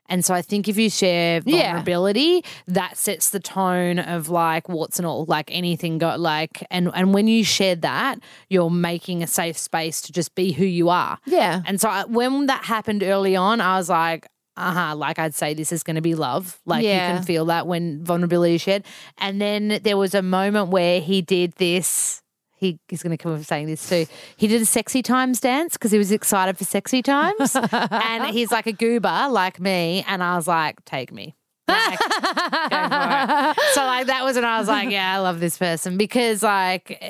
And 0.10 0.24
so 0.24 0.34
I 0.34 0.42
think 0.42 0.68
if 0.68 0.78
you 0.78 0.90
share 0.90 1.42
Yeah. 1.46 1.68
vulnerability, 1.70 2.44
that 2.68 2.98
sets 2.98 3.30
the 3.30 3.40
tone 3.40 3.98
of 4.00 4.30
like 4.30 4.68
what's 4.68 5.00
and 5.00 5.06
all, 5.06 5.24
like 5.26 5.50
anything 5.52 5.98
go 5.98 6.16
like 6.18 6.64
and 6.70 6.92
and 6.94 7.14
when 7.14 7.28
you 7.28 7.44
share 7.46 7.76
that, 7.78 8.20
you're 8.50 8.70
making 8.70 9.24
a 9.24 9.28
safe 9.28 9.58
space 9.58 10.02
to 10.02 10.12
just 10.12 10.36
be 10.36 10.52
who 10.52 10.66
you 10.66 10.90
are. 10.90 11.18
Yeah. 11.26 11.62
And 11.66 11.80
so 11.80 11.90
I, 11.90 12.04
when 12.06 12.48
that 12.48 12.66
happened 12.66 13.02
early 13.02 13.36
on, 13.38 13.62
I 13.62 13.78
was 13.78 13.90
like, 13.90 14.28
uh 14.56 14.72
huh, 14.72 14.96
like 14.96 15.18
I'd 15.20 15.34
say 15.34 15.54
this 15.54 15.72
is 15.72 15.84
going 15.84 15.96
to 15.96 16.02
be 16.02 16.16
love. 16.16 16.60
Like 16.66 16.84
Yeah. 16.84 17.10
you 17.12 17.16
can 17.18 17.24
feel 17.26 17.46
that 17.46 17.66
when 17.68 18.04
vulnerability 18.04 18.56
is 18.56 18.62
shared. 18.62 18.84
And 19.18 19.42
then 19.42 19.80
there 19.84 19.98
was 19.98 20.14
a 20.14 20.22
moment 20.22 20.70
where 20.70 21.02
he 21.02 21.22
did 21.22 21.54
this. 21.54 22.22
He, 22.56 22.80
he's 22.88 23.04
going 23.04 23.12
to 23.12 23.22
come 23.22 23.34
up 23.34 23.44
saying 23.44 23.66
this 23.68 23.90
too. 23.90 24.06
He 24.38 24.48
did 24.48 24.62
a 24.62 24.66
sexy 24.66 25.02
times 25.02 25.40
dance 25.42 25.74
because 25.74 25.92
he 25.92 25.98
was 25.98 26.12
excited 26.12 26.58
for 26.58 26.64
sexy 26.64 27.02
times. 27.02 27.56
and 27.56 28.26
he's 28.34 28.52
like 28.52 28.68
a 28.68 28.72
goober 28.74 29.28
like 29.30 29.60
me. 29.60 30.06
And 30.08 30.24
I 30.24 30.36
was 30.38 30.48
like, 30.48 30.84
take 30.86 31.12
me. 31.12 31.36
Like, 31.68 31.98
go 32.00 32.06
for 32.08 33.52
it. 33.52 33.60
So 33.74 33.86
like 33.86 34.08
that 34.08 34.22
was 34.24 34.36
when 34.36 34.46
I 34.46 34.60
was 34.60 34.68
like, 34.68 34.90
yeah, 34.92 35.14
I 35.16 35.20
love 35.20 35.40
this 35.40 35.58
person 35.58 35.98
because 35.98 36.44
like 36.44 37.02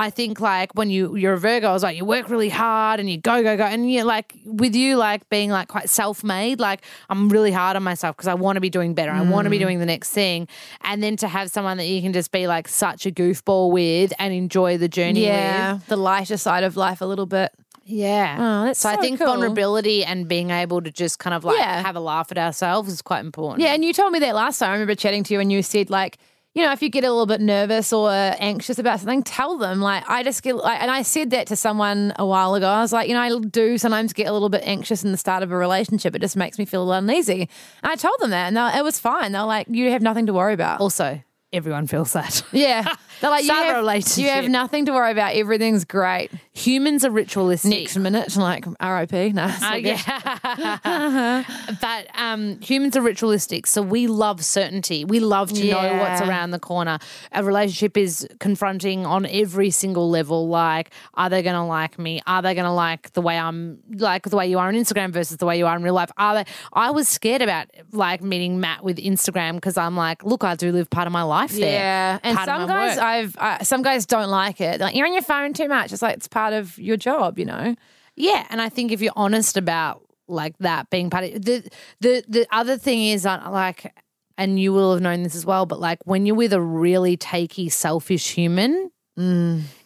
I 0.00 0.10
think 0.10 0.40
like 0.40 0.74
when 0.74 0.88
you 0.90 1.14
you're 1.16 1.34
a 1.34 1.38
Virgo, 1.38 1.68
I 1.68 1.72
was 1.72 1.82
like 1.82 1.96
you 1.96 2.04
work 2.04 2.28
really 2.30 2.48
hard 2.48 3.00
and 3.00 3.08
you 3.10 3.18
go 3.18 3.42
go 3.42 3.56
go 3.56 3.64
and 3.64 3.90
you 3.90 4.02
like 4.04 4.34
with 4.44 4.74
you 4.74 4.96
like 4.96 5.28
being 5.28 5.50
like 5.50 5.68
quite 5.68 5.88
self 5.88 6.24
made. 6.24 6.58
Like 6.58 6.80
I'm 7.10 7.28
really 7.28 7.52
hard 7.52 7.76
on 7.76 7.82
myself 7.82 8.16
because 8.16 8.28
I 8.28 8.34
want 8.34 8.56
to 8.56 8.60
be 8.60 8.70
doing 8.70 8.94
better. 8.94 9.12
I 9.12 9.22
want 9.22 9.44
to 9.46 9.50
be 9.50 9.58
Mm. 9.58 9.66
doing 9.66 9.78
the 9.78 9.86
next 9.86 10.10
thing, 10.10 10.48
and 10.82 11.02
then 11.02 11.16
to 11.18 11.28
have 11.28 11.50
someone 11.50 11.76
that 11.76 11.86
you 11.86 12.00
can 12.00 12.12
just 12.12 12.32
be 12.32 12.46
like 12.46 12.66
such 12.68 13.04
a 13.06 13.10
goofball 13.10 13.70
with 13.70 14.12
and 14.18 14.32
enjoy 14.34 14.78
the 14.78 14.88
journey 14.88 15.24
Yeah, 15.26 15.74
with. 15.74 15.86
the 15.86 15.96
lighter 15.96 16.36
side 16.38 16.64
of 16.64 16.76
life 16.76 17.00
a 17.02 17.06
little 17.06 17.26
bit. 17.26 17.52
Yeah. 17.84 18.36
Oh, 18.38 18.64
that's 18.66 18.80
so 18.80 18.88
I 18.88 18.96
think 18.96 19.18
cool. 19.18 19.26
vulnerability 19.26 20.04
and 20.04 20.28
being 20.28 20.50
able 20.50 20.80
to 20.80 20.90
just 20.92 21.18
kind 21.18 21.34
of 21.34 21.44
like 21.44 21.58
Yeah. 21.58 21.82
have 21.82 21.96
a 21.96 22.00
laugh 22.00 22.30
at 22.30 22.38
ourselves 22.38 22.90
is 22.92 23.02
quite 23.02 23.20
important. 23.20 23.60
Yeah, 23.62 23.74
and 23.74 23.84
you 23.84 23.92
told 23.92 24.12
me 24.12 24.18
that 24.20 24.34
last 24.34 24.58
time. 24.60 24.70
I 24.70 24.72
remember 24.74 24.94
chatting 24.94 25.24
to 25.24 25.34
you 25.34 25.40
and 25.40 25.50
you 25.52 25.62
said 25.62 25.90
like, 25.90 26.16
you 26.54 26.64
know, 26.64 26.72
if 26.72 26.82
you 26.82 26.88
get 26.88 27.04
a 27.04 27.10
little 27.10 27.26
bit 27.26 27.40
nervous 27.40 27.92
or 27.92 28.10
anxious 28.10 28.78
about 28.78 28.98
something, 28.98 29.22
tell 29.22 29.56
them. 29.56 29.80
Like, 29.80 30.02
I 30.08 30.24
just 30.24 30.42
get, 30.42 30.56
like, 30.56 30.82
and 30.82 30.90
I 30.90 31.02
said 31.02 31.30
that 31.30 31.46
to 31.48 31.56
someone 31.56 32.12
a 32.18 32.26
while 32.26 32.54
ago. 32.54 32.66
I 32.66 32.80
was 32.80 32.92
like, 32.92 33.08
you 33.08 33.14
know, 33.14 33.20
I 33.20 33.38
do 33.38 33.78
sometimes 33.78 34.12
get 34.12 34.26
a 34.26 34.32
little 34.32 34.48
bit 34.48 34.62
anxious 34.64 35.04
in 35.04 35.12
the 35.12 35.16
start 35.18 35.44
of 35.44 35.52
a 35.52 35.56
relationship. 35.56 36.16
It 36.16 36.20
just 36.20 36.36
makes 36.36 36.58
me 36.58 36.64
feel 36.64 36.82
a 36.82 36.84
little 36.84 36.98
uneasy. 36.98 37.48
And 37.82 37.92
I 37.92 37.94
told 37.94 38.18
them 38.18 38.30
that, 38.30 38.48
and 38.52 38.76
it 38.76 38.82
was 38.82 38.98
fine. 38.98 39.30
They're 39.30 39.44
like, 39.44 39.68
you 39.70 39.90
have 39.90 40.02
nothing 40.02 40.26
to 40.26 40.32
worry 40.32 40.54
about. 40.54 40.80
Also, 40.80 41.22
everyone 41.52 41.86
feels 41.86 42.12
that. 42.14 42.42
Yeah, 42.52 42.84
they're 43.20 43.30
like, 43.30 43.44
you 43.44 43.52
have, 43.52 43.76
relationship. 43.76 44.18
you 44.24 44.28
have 44.30 44.48
nothing 44.48 44.86
to 44.86 44.92
worry 44.92 45.12
about. 45.12 45.34
Everything's 45.34 45.84
great. 45.84 46.30
Humans 46.54 47.04
are 47.04 47.10
ritualistic. 47.10 47.70
Next 47.70 47.96
minute, 47.96 48.36
like 48.36 48.64
R.I.P. 48.80 49.32
No, 49.32 49.44
Uh, 49.44 49.74
yeah. 49.74 51.44
but 51.80 52.06
um, 52.20 52.60
humans 52.60 52.96
are 52.96 53.02
ritualistic, 53.02 53.66
so 53.66 53.82
we 53.82 54.06
love 54.06 54.44
certainty. 54.44 55.04
We 55.04 55.20
love 55.20 55.52
to 55.52 55.70
know 55.70 55.96
what's 55.98 56.20
around 56.20 56.50
the 56.50 56.58
corner. 56.58 56.98
A 57.32 57.44
relationship 57.44 57.96
is 57.96 58.26
confronting 58.40 59.06
on 59.06 59.26
every 59.26 59.70
single 59.70 60.10
level. 60.10 60.48
Like, 60.48 60.90
are 61.14 61.28
they 61.30 61.42
going 61.42 61.54
to 61.56 61.62
like 61.64 61.98
me? 61.98 62.20
Are 62.26 62.42
they 62.42 62.54
going 62.54 62.64
to 62.66 62.72
like 62.72 63.12
the 63.12 63.20
way 63.22 63.38
I'm, 63.38 63.78
like 63.90 64.24
the 64.28 64.36
way 64.36 64.48
you 64.48 64.58
are 64.58 64.68
on 64.68 64.74
Instagram 64.74 65.10
versus 65.12 65.36
the 65.36 65.46
way 65.46 65.58
you 65.58 65.66
are 65.66 65.76
in 65.76 65.82
real 65.82 65.94
life? 65.94 66.10
Are 66.16 66.34
they? 66.34 66.44
I 66.72 66.90
was 66.90 67.08
scared 67.08 67.42
about 67.42 67.68
like 67.92 68.22
meeting 68.22 68.60
Matt 68.60 68.84
with 68.84 68.98
Instagram 68.98 69.54
because 69.54 69.76
I'm 69.76 69.96
like, 69.96 70.24
look, 70.24 70.44
I 70.44 70.54
do 70.56 70.72
live 70.72 70.90
part 70.90 71.06
of 71.06 71.12
my 71.12 71.22
life 71.22 71.52
there. 71.52 71.72
Yeah, 71.72 72.18
and 72.22 72.38
some 72.44 72.66
guys, 72.66 72.96
work. 72.96 73.04
I've 73.10 73.36
uh, 73.38 73.62
some 73.64 73.82
guys 73.82 74.06
don't 74.06 74.28
like 74.30 74.60
it. 74.60 74.78
They're 74.78 74.88
like 74.88 74.94
you're 74.94 75.06
on 75.06 75.12
your 75.12 75.22
phone 75.22 75.52
too 75.52 75.68
much. 75.68 75.92
It's 75.92 76.02
like 76.02 76.16
it's 76.16 76.28
part 76.28 76.52
of 76.52 76.78
your 76.78 76.96
job, 76.96 77.38
you 77.38 77.44
know. 77.44 77.74
Yeah, 78.16 78.46
and 78.50 78.60
I 78.60 78.68
think 78.68 78.92
if 78.92 79.00
you're 79.00 79.12
honest 79.16 79.56
about 79.56 80.02
like 80.28 80.56
that 80.58 80.90
being 80.90 81.10
part 81.10 81.24
of 81.24 81.44
the 81.44 81.68
the 82.00 82.24
the 82.28 82.46
other 82.50 82.76
thing 82.76 83.06
is 83.06 83.26
uh, 83.26 83.48
like, 83.50 83.92
and 84.38 84.60
you 84.60 84.72
will 84.72 84.92
have 84.92 85.02
known 85.02 85.22
this 85.22 85.34
as 85.34 85.44
well, 85.46 85.66
but 85.66 85.80
like 85.80 85.98
when 86.04 86.26
you're 86.26 86.36
with 86.36 86.52
a 86.52 86.60
really 86.60 87.16
takey, 87.16 87.70
selfish 87.70 88.30
human, 88.30 88.90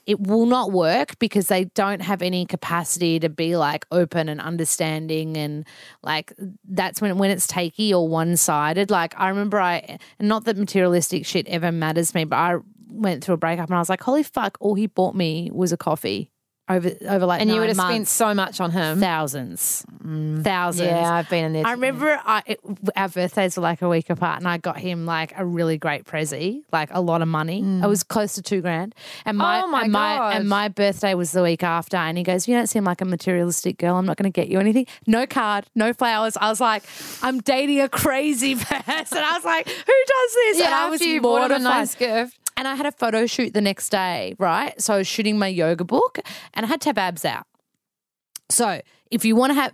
it 0.06 0.20
will 0.20 0.46
not 0.46 0.70
work 0.70 1.18
because 1.18 1.48
they 1.48 1.64
don't 1.64 2.02
have 2.02 2.22
any 2.22 2.44
capacity 2.46 3.18
to 3.20 3.28
be 3.28 3.56
like 3.56 3.87
open 3.90 4.28
and 4.28 4.40
understanding 4.40 5.37
and 5.37 5.66
like 6.02 6.32
that's 6.68 7.00
when 7.00 7.16
when 7.18 7.30
it's 7.30 7.46
takey 7.46 7.90
or 7.92 8.06
one 8.06 8.37
sided. 8.37 8.90
Like 8.90 9.14
I 9.18 9.28
remember 9.28 9.60
I 9.60 9.98
not 10.20 10.44
that 10.44 10.56
materialistic 10.58 11.24
shit 11.26 11.48
ever 11.48 11.72
matters 11.72 12.12
to 12.12 12.18
me, 12.18 12.24
but 12.24 12.37
I 12.37 12.56
went 12.94 13.22
through 13.24 13.35
a 13.35 13.38
breakup 13.38 13.68
and 13.68 13.76
I 13.76 13.78
was 13.78 13.88
like, 13.88 14.02
holy 14.02 14.22
fuck, 14.22 14.57
all 14.61 14.74
he 14.74 14.87
bought 14.87 15.14
me 15.14 15.50
was 15.52 15.72
a 15.72 15.76
coffee 15.76 16.30
over 16.66 16.90
over 17.07 17.26
like 17.26 17.42
And 17.42 17.50
you 17.50 17.61
would 17.61 17.68
have 17.68 17.76
spent 17.76 18.09
so 18.09 18.33
much 18.33 18.59
on 18.59 18.70
him. 18.70 18.98
thousands, 18.98 19.85
thousands. 20.42 20.88
Yeah, 20.88 21.12
I've 21.12 21.28
been 21.28 21.44
in 21.44 21.52
there. 21.52 21.66
I 21.66 21.72
remember 21.72 22.18
I, 22.24 22.42
it, 22.46 22.59
our 22.96 23.09
birthdays 23.11 23.57
were 23.59 23.62
like 23.62 23.83
a 23.83 23.88
week 23.90 24.09
apart, 24.09 24.38
and 24.38 24.48
I 24.48 24.57
got 24.57 24.78
him 24.78 25.04
like 25.04 25.35
a 25.37 25.44
really 25.44 25.76
great 25.76 26.04
prezi, 26.04 26.62
like 26.72 26.88
a 26.90 27.02
lot 27.02 27.20
of 27.20 27.28
money. 27.28 27.61
It 27.61 27.87
was 27.87 28.02
close 28.02 28.35
to 28.37 28.42
two 28.42 28.62
grand. 28.62 28.94
And 29.26 29.37
my, 29.37 29.61
Mm. 29.61 29.62
Oh 29.64 29.66
my 29.68 29.83
and 29.83 29.92
my 29.92 30.35
and 30.37 30.48
my 30.48 30.68
birthday 30.68 31.12
was 31.12 31.33
the 31.33 31.42
week 31.42 31.62
after, 31.62 31.98
and 31.98 32.16
he 32.16 32.24
goes, 32.24 32.48
"You 32.48 32.54
don't 32.57 32.66
seem 32.68 32.85
like 32.85 33.02
a 33.02 33.04
materialistic 33.04 33.76
girl. 33.76 33.96
I'm 33.96 34.07
not 34.07 34.16
going 34.16 34.33
to 34.33 34.35
get 34.35 34.48
you 34.48 34.59
anything. 34.59 34.87
No 35.07 35.26
card, 35.26 35.66
no 35.74 35.92
flowers." 35.92 36.38
I 36.40 36.48
was 36.48 36.62
like, 36.62 36.85
"I'm 37.22 37.40
dating 37.40 37.80
a 37.83 37.90
crazy 37.90 38.54
person." 38.57 39.18
I 39.18 39.33
was 39.35 39.44
like, 39.44 39.68
"Who 39.68 39.74
does 40.07 40.35
this?" 40.35 40.59
yeah, 40.61 40.64
and 40.66 40.74
I 40.74 40.88
was 40.88 41.02
you 41.02 41.20
bought 41.20 41.50
him 41.50 41.59
a 41.59 41.61
nice 41.61 41.94
gift. 41.94 42.38
And 42.57 42.69
I 42.69 42.75
had 42.77 42.87
a 42.87 42.93
photo 42.93 43.27
shoot 43.27 43.53
the 43.53 43.61
next 43.61 43.88
day, 43.90 44.35
right? 44.38 44.81
So 44.81 44.95
I 44.95 44.99
was 44.99 45.07
shooting 45.07 45.38
my 45.38 45.49
yoga 45.49 45.85
book 45.85 46.19
and 46.55 46.64
I 46.64 46.69
had 46.69 46.81
to 46.83 46.88
have 46.90 46.99
abs 46.99 47.25
out. 47.25 47.47
So 48.49 48.81
if 49.11 49.25
you 49.25 49.35
want 49.37 49.51
to 49.51 49.55
have 49.55 49.73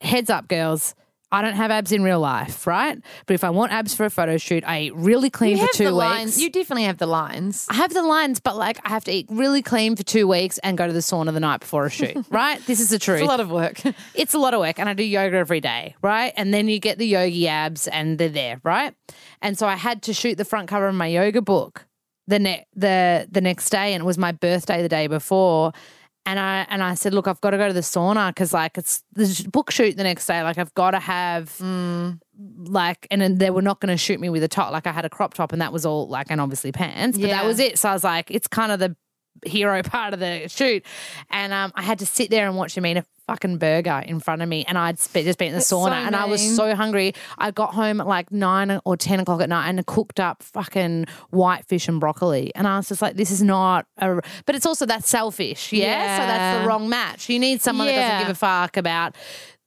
heads 0.00 0.30
up, 0.30 0.48
girls, 0.48 0.94
I 1.32 1.42
don't 1.42 1.54
have 1.54 1.70
abs 1.72 1.90
in 1.90 2.02
real 2.02 2.20
life, 2.20 2.66
right? 2.66 2.98
But 3.26 3.34
if 3.34 3.42
I 3.42 3.50
want 3.50 3.72
abs 3.72 3.94
for 3.94 4.04
a 4.06 4.10
photo 4.10 4.36
shoot, 4.38 4.62
I 4.64 4.82
eat 4.82 4.94
really 4.94 5.28
clean 5.28 5.56
You 5.56 5.66
for 5.66 5.72
two 5.74 5.84
weeks. 5.86 5.94
lines. 5.94 6.40
You 6.40 6.50
definitely 6.50 6.84
have 6.84 6.98
the 6.98 7.06
lines. 7.06 7.66
I 7.68 7.74
have 7.74 7.92
the 7.92 8.02
lines, 8.02 8.38
but 8.38 8.56
like 8.56 8.78
I 8.84 8.90
have 8.90 9.04
to 9.04 9.12
eat 9.12 9.26
really 9.28 9.60
clean 9.60 9.96
for 9.96 10.04
two 10.04 10.28
weeks 10.28 10.58
and 10.58 10.78
go 10.78 10.86
to 10.86 10.92
the 10.92 11.00
sauna 11.00 11.32
the 11.32 11.40
night 11.40 11.60
before 11.60 11.86
a 11.86 11.90
shoot, 11.90 12.16
right? 12.30 12.64
This 12.66 12.78
is 12.78 12.90
the 12.90 12.98
truth. 12.98 13.18
It's 13.18 13.24
a 13.26 13.30
lot 13.30 13.40
of 13.40 13.50
work. 13.50 13.80
It's 14.14 14.34
a 14.34 14.38
lot 14.38 14.54
of 14.54 14.60
work, 14.60 14.78
and 14.78 14.88
I 14.88 14.94
do 14.94 15.02
yoga 15.04 15.36
every 15.36 15.60
day, 15.60 15.94
right? 16.00 16.32
And 16.36 16.54
then 16.54 16.68
you 16.68 16.78
get 16.78 16.98
the 16.98 17.06
yogi 17.06 17.48
abs, 17.48 17.86
and 17.88 18.18
they're 18.18 18.28
there, 18.28 18.60
right? 18.62 18.94
And 19.42 19.58
so 19.58 19.66
I 19.66 19.76
had 19.76 20.02
to 20.04 20.14
shoot 20.14 20.38
the 20.38 20.44
front 20.44 20.68
cover 20.68 20.88
of 20.88 20.94
my 20.94 21.06
yoga 21.06 21.42
book 21.42 21.86
the 22.26 22.38
ne- 22.38 22.66
the 22.74 23.28
the 23.30 23.40
next 23.40 23.70
day, 23.70 23.94
and 23.94 24.02
it 24.02 24.06
was 24.06 24.18
my 24.18 24.32
birthday 24.32 24.82
the 24.82 24.88
day 24.88 25.06
before. 25.06 25.72
And 26.28 26.40
I 26.40 26.66
and 26.68 26.82
I 26.82 26.94
said, 26.94 27.14
look, 27.14 27.28
I've 27.28 27.40
got 27.40 27.50
to 27.50 27.56
go 27.56 27.68
to 27.68 27.72
the 27.72 27.80
sauna 27.80 28.30
because 28.30 28.52
like 28.52 28.76
it's 28.76 29.04
the 29.12 29.48
book 29.52 29.70
shoot 29.70 29.96
the 29.96 30.02
next 30.02 30.26
day. 30.26 30.42
Like 30.42 30.58
I've 30.58 30.74
got 30.74 30.90
to 30.90 30.98
have 30.98 31.56
mm. 31.58 32.18
like, 32.66 33.06
and 33.12 33.20
then 33.20 33.38
they 33.38 33.50
were 33.50 33.62
not 33.62 33.80
going 33.80 33.92
to 33.92 33.96
shoot 33.96 34.18
me 34.18 34.28
with 34.28 34.42
a 34.42 34.48
top. 34.48 34.72
Like 34.72 34.88
I 34.88 34.92
had 34.92 35.04
a 35.04 35.08
crop 35.08 35.34
top, 35.34 35.52
and 35.52 35.62
that 35.62 35.72
was 35.72 35.86
all 35.86 36.08
like, 36.08 36.26
and 36.30 36.40
obviously 36.40 36.72
pants, 36.72 37.16
but 37.16 37.28
that 37.28 37.44
was 37.44 37.60
it. 37.60 37.78
So 37.78 37.90
I 37.90 37.92
was 37.92 38.02
like, 38.02 38.32
it's 38.32 38.48
kind 38.48 38.72
of 38.72 38.80
the 38.80 38.96
hero 39.44 39.82
part 39.84 40.14
of 40.14 40.20
the 40.20 40.48
shoot. 40.48 40.84
And 41.30 41.52
um, 41.52 41.72
I 41.74 41.82
had 41.82 41.98
to 42.00 42.06
sit 42.06 42.30
there 42.30 42.46
and 42.46 42.56
watch 42.56 42.76
him 42.76 42.86
eat 42.86 42.96
a 42.96 43.04
fucking 43.26 43.58
burger 43.58 44.02
in 44.06 44.20
front 44.20 44.42
of 44.42 44.48
me. 44.48 44.64
And 44.68 44.78
I'd 44.78 44.98
spe- 44.98 45.24
just 45.24 45.38
been 45.38 45.48
in 45.48 45.54
the 45.54 45.58
That's 45.58 45.72
sauna 45.72 45.88
so 45.88 45.92
and 45.92 46.16
I 46.16 46.26
was 46.26 46.56
so 46.56 46.74
hungry. 46.74 47.12
I 47.38 47.50
got 47.50 47.74
home 47.74 48.00
at 48.00 48.06
like 48.06 48.30
nine 48.30 48.80
or 48.84 48.96
10 48.96 49.20
o'clock 49.20 49.40
at 49.40 49.48
night 49.48 49.68
and 49.68 49.84
cooked 49.86 50.20
up 50.20 50.42
fucking 50.42 51.06
white 51.30 51.64
fish 51.66 51.88
and 51.88 51.98
broccoli. 52.00 52.52
And 52.54 52.66
I 52.68 52.76
was 52.76 52.88
just 52.88 53.02
like, 53.02 53.16
this 53.16 53.30
is 53.30 53.42
not 53.42 53.86
a, 53.98 54.20
but 54.44 54.54
it's 54.54 54.66
also 54.66 54.86
that 54.86 55.04
selfish. 55.04 55.72
Yeah. 55.72 56.18
So 56.18 56.26
that's 56.26 56.62
the 56.62 56.68
wrong 56.68 56.88
match. 56.88 57.28
You 57.28 57.38
need 57.38 57.60
someone 57.60 57.88
that 57.88 57.96
doesn't 57.96 58.28
give 58.28 58.36
a 58.36 58.38
fuck 58.38 58.76
about 58.76 59.16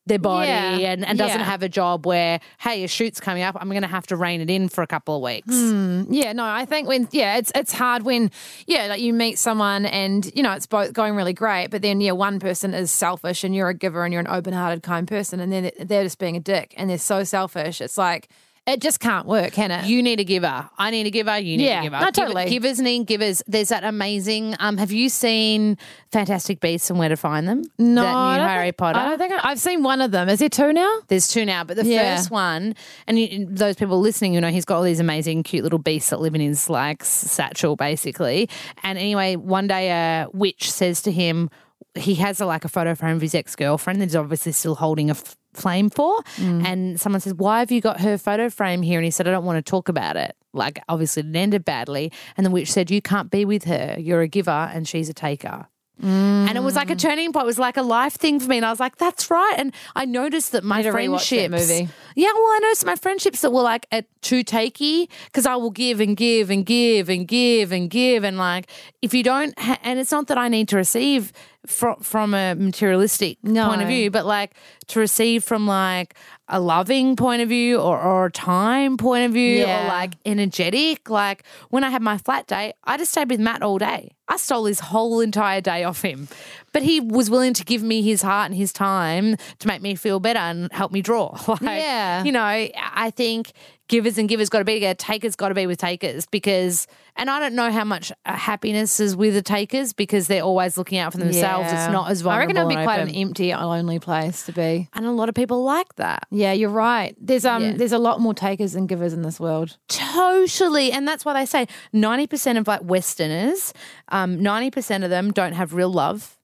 their 0.09 0.19
body 0.19 0.47
Yeah. 0.49 0.91
and, 0.91 1.05
and 1.05 1.17
doesn't 1.17 1.39
Yeah. 1.39 1.45
have 1.45 1.63
a 1.63 1.69
job 1.69 2.05
where, 2.05 2.41
hey, 2.59 2.83
a 2.83 2.87
shoot's 2.87 3.19
coming 3.21 3.43
up. 3.43 3.55
I'm 3.59 3.69
going 3.69 3.81
to 3.83 3.87
have 3.87 4.05
to 4.07 4.17
rein 4.17 4.41
it 4.41 4.49
in 4.49 4.67
for 4.67 4.81
a 4.81 4.87
couple 4.87 5.15
of 5.15 5.21
weeks. 5.21 5.47
Hmm. 5.55 6.03
Yeah, 6.09 6.33
no, 6.33 6.43
I 6.43 6.65
think 6.65 6.87
when 6.87 7.07
yeah, 7.11 7.37
it's 7.37 7.51
it's 7.55 7.71
hard 7.71 8.03
when 8.03 8.31
yeah, 8.67 8.87
like 8.87 8.99
you 9.01 9.13
meet 9.13 9.39
someone 9.39 9.85
and 9.85 10.29
you 10.35 10.43
know 10.43 10.51
it's 10.51 10.67
both 10.67 10.91
going 10.93 11.15
really 11.15 11.33
great, 11.33 11.67
but 11.69 11.81
then 11.81 12.01
yeah, 12.01 12.11
one 12.11 12.39
person 12.39 12.73
is 12.73 12.91
selfish 12.91 13.43
and 13.45 13.55
you're 13.55 13.69
a 13.69 13.73
giver 13.73 14.03
and 14.03 14.11
you're 14.13 14.19
an 14.19 14.27
open-hearted, 14.27 14.83
kind 14.83 15.07
person, 15.07 15.39
and 15.39 15.51
then 15.53 15.71
they're 15.79 16.03
just 16.03 16.19
being 16.19 16.35
a 16.35 16.39
dick 16.41 16.73
and 16.75 16.89
they're 16.89 16.97
so 16.97 17.23
selfish. 17.23 17.79
It's 17.79 17.97
like 17.97 18.27
it 18.67 18.81
just 18.81 18.99
can't 18.99 19.25
work, 19.25 19.53
can 19.53 19.71
it? 19.71 19.85
You 19.85 20.03
need 20.03 20.19
a 20.19 20.23
giver. 20.23 20.69
I 20.77 20.91
need 20.91 21.07
a 21.07 21.09
giver. 21.09 21.37
You 21.39 21.57
need 21.57 21.65
Yeah, 21.65 21.79
a 21.79 21.83
giver. 21.83 21.99
no, 21.99 22.05
Give- 22.05 22.13
totally. 22.13 22.45
Givers 22.49 22.79
need 22.79 23.07
givers. 23.07 23.41
There's 23.47 23.69
that 23.69 23.83
amazing. 23.83 24.55
Um, 24.59 24.77
have 24.77 24.91
you 24.91 25.09
seen 25.09 25.77
Fantastic 26.11 26.59
Beasts 26.59 26.89
and 26.89 26.99
Where 26.99 27.09
to 27.09 27.17
Find 27.17 27.47
Them? 27.47 27.63
no, 27.79 28.03
that 28.03 28.37
new 28.41 28.47
Harry 28.47 28.67
think- 28.67 28.77
Potter. 28.77 28.99
I 28.99 29.05
don't 29.09 29.17
think 29.17 29.33
I, 29.33 29.39
I've 29.51 29.59
seen 29.59 29.81
one 29.83 30.01
of 30.01 30.11
them. 30.11 30.29
Is 30.29 30.39
there 30.39 30.49
two 30.49 30.71
now? 30.71 30.99
There's 31.07 31.27
two 31.27 31.45
now, 31.45 31.63
but 31.63 31.77
the 31.77 31.85
Yeah. 31.85 32.15
first 32.17 32.29
one, 32.31 32.75
and 33.07 33.19
you, 33.19 33.47
those 33.49 33.75
people 33.75 33.99
listening, 33.99 34.33
you 34.33 34.41
know, 34.41 34.49
he's 34.49 34.65
got 34.65 34.77
all 34.77 34.83
these 34.83 34.99
amazing, 34.99 35.43
cute 35.43 35.63
little 35.63 35.79
beasts 35.79 36.11
that 36.11 36.19
live 36.21 36.35
in 36.35 36.41
his 36.41 36.69
like 36.69 37.03
satchel, 37.03 37.75
basically. 37.75 38.49
And 38.83 38.97
anyway, 38.99 39.35
one 39.35 39.67
day 39.67 39.89
a 39.89 40.27
witch 40.33 40.71
says 40.71 41.01
to 41.03 41.11
him, 41.11 41.49
he 41.95 42.15
has 42.15 42.39
a, 42.39 42.45
like 42.45 42.65
a 42.65 42.69
photo 42.69 42.95
frame 42.95 43.15
of 43.15 43.21
his 43.21 43.35
ex 43.35 43.55
girlfriend 43.55 44.01
that 44.01 44.05
he's 44.05 44.15
obviously 44.15 44.51
still 44.51 44.75
holding 44.75 45.09
a 45.09 45.13
f- 45.13 45.35
flame 45.53 45.89
for. 45.89 46.21
Mm. 46.37 46.65
And 46.65 47.01
someone 47.01 47.19
says, 47.19 47.33
Why 47.33 47.59
have 47.59 47.71
you 47.71 47.81
got 47.81 47.99
her 48.01 48.17
photo 48.17 48.49
frame 48.49 48.81
here? 48.81 48.99
And 48.99 49.05
he 49.05 49.11
said, 49.11 49.27
I 49.27 49.31
don't 49.31 49.45
want 49.45 49.63
to 49.63 49.69
talk 49.69 49.89
about 49.89 50.15
it. 50.15 50.35
Like, 50.53 50.81
obviously, 50.87 51.23
it 51.27 51.35
ended 51.35 51.65
badly. 51.65 52.11
And 52.37 52.45
the 52.45 52.51
witch 52.51 52.71
said, 52.71 52.91
You 52.91 53.01
can't 53.01 53.31
be 53.31 53.45
with 53.45 53.65
her. 53.65 53.95
You're 53.99 54.21
a 54.21 54.27
giver 54.27 54.51
and 54.51 54.87
she's 54.87 55.09
a 55.09 55.13
taker. 55.13 55.67
And 56.01 56.57
it 56.57 56.61
was 56.61 56.75
like 56.75 56.89
a 56.89 56.95
mm. 56.95 56.99
turning 56.99 57.33
point. 57.33 57.43
It 57.43 57.47
was 57.47 57.59
like 57.59 57.75
a 57.75 57.81
life 57.81 58.13
thing 58.13 58.39
for 58.39 58.47
me. 58.47 58.57
And 58.57 58.65
I 58.65 58.69
was 58.69 58.79
like, 58.79 58.95
that's 58.95 59.29
right. 59.29 59.55
And 59.57 59.73
I 59.95 60.05
noticed 60.05 60.53
that 60.53 60.63
my 60.63 60.81
rewatch 60.81 60.85
that 60.85 60.91
friendships. 60.91 61.69
movie. 61.69 61.89
Yeah, 62.15 62.31
well, 62.33 62.43
I 62.43 62.59
noticed 62.63 62.85
my 62.85 62.95
friendships 62.95 63.41
that 63.41 63.51
were 63.51 63.61
like 63.61 63.85
at 63.91 64.05
too 64.21 64.43
takey 64.43 65.09
because 65.25 65.45
I 65.45 65.57
will 65.57 65.71
give 65.71 65.99
and 65.99 66.15
give 66.15 66.49
and 66.49 66.65
give 66.65 67.09
and 67.09 67.27
give 67.27 67.71
and 67.71 67.89
give. 67.89 68.23
And 68.23 68.37
like, 68.37 68.69
if 69.01 69.13
you 69.13 69.23
don't, 69.23 69.57
ha- 69.59 69.79
and 69.83 69.99
it's 69.99 70.11
not 70.11 70.27
that 70.27 70.37
I 70.37 70.47
need 70.47 70.69
to 70.69 70.77
receive 70.77 71.33
from, 71.65 71.97
from 72.01 72.33
a 72.33 72.55
materialistic 72.55 73.37
No. 73.43 73.67
point 73.67 73.81
of 73.81 73.87
view, 73.87 74.09
but 74.11 74.25
like 74.25 74.53
to 74.87 74.99
receive 74.99 75.43
from 75.43 75.67
like 75.67 76.15
a 76.47 76.59
loving 76.59 77.15
point 77.15 77.41
of 77.41 77.49
view 77.49 77.79
or, 77.79 77.99
or 78.01 78.25
a 78.27 78.31
time 78.31 78.97
point 78.97 79.25
of 79.25 79.33
view 79.33 79.57
Yeah. 79.59 79.85
or 79.85 79.87
like 79.87 80.13
energetic. 80.25 81.09
Like 81.09 81.43
when 81.69 81.83
I 81.83 81.89
had 81.89 82.01
my 82.01 82.17
flat 82.17 82.47
day, 82.47 82.73
I 82.85 82.97
just 82.97 83.11
stayed 83.11 83.29
with 83.29 83.39
Matt 83.39 83.61
all 83.61 83.77
day. 83.77 84.11
I 84.27 84.37
stole 84.37 84.65
his 84.65 84.79
whole 84.79 85.19
entire 85.21 85.59
day 85.61 85.83
off 85.83 86.01
him. 86.01 86.27
But 86.71 86.83
he 86.83 86.99
was 87.01 87.29
willing 87.29 87.53
to 87.55 87.65
give 87.65 87.83
me 87.83 88.01
his 88.01 88.21
heart 88.21 88.49
and 88.51 88.55
his 88.55 88.71
time 88.71 89.35
to 89.59 89.67
make 89.67 89.81
me 89.81 89.95
feel 89.95 90.19
better 90.19 90.39
and 90.39 90.71
help 90.71 90.91
me 90.91 91.01
draw. 91.01 91.37
Like, 91.47 91.61
Yeah. 91.61 92.23
You 92.23 92.31
know, 92.31 92.41
I 92.43 93.11
think 93.15 93.51
givers 93.89 94.17
and 94.17 94.29
givers 94.29 94.47
got 94.49 94.59
to 94.59 94.65
be 94.65 94.75
together, 94.75 94.95
takers 94.95 95.35
got 95.35 95.49
to 95.49 95.55
be 95.55 95.67
with 95.67 95.77
takers 95.79 96.25
because, 96.27 96.87
and 97.17 97.29
I 97.29 97.39
don't 97.41 97.55
know 97.55 97.69
how 97.71 97.83
much 97.83 98.11
happiness 98.25 98.99
is 99.01 99.15
with 99.17 99.33
the 99.33 99.41
takers 99.41 99.91
because 99.91 100.27
they're 100.27 100.43
always 100.43 100.77
looking 100.77 100.97
out 100.99 101.11
for 101.11 101.17
themselves. 101.17 101.71
Yeah. 101.71 101.83
It's 101.85 101.91
not 101.91 102.09
as 102.09 102.21
I 102.21 102.23
vulnerable. 102.23 102.47
reckon 102.47 102.57
it'd 102.57 102.69
be 102.79 102.83
quite 102.85 102.99
open. 103.01 103.09
an 103.09 103.15
empty, 103.15 103.53
lonely 103.53 103.99
place 103.99 104.45
to 104.45 104.53
be. 104.53 104.87
and 104.93 105.05
a 105.05 105.11
lot 105.11 105.27
of 105.27 105.35
people 105.35 105.63
like 105.63 105.93
that. 105.95 106.23
Yeah, 106.31 106.53
you're 106.53 106.69
right. 106.69 107.15
There's 107.19 107.43
um, 107.45 107.63
Yeah. 107.63 107.73
there's 107.73 107.91
a 107.91 107.97
lot 107.99 108.21
more 108.21 108.33
takers 108.33 108.71
than 108.73 108.87
givers 108.87 109.11
in 109.11 109.23
this 109.23 109.39
world. 109.39 109.77
Totally. 109.89 110.91
And 110.91 111.07
that's 111.07 111.25
why 111.25 111.33
they 111.33 111.45
say 111.45 111.67
90% 111.93 112.57
of 112.57 112.67
like 112.67 112.81
Westerners, 112.83 113.73
um, 114.09 114.37
90% 114.39 115.03
of 115.03 115.09
them 115.09 115.31
don't 115.31 115.53
have 115.53 115.73
real 115.73 115.91
love 115.91 116.37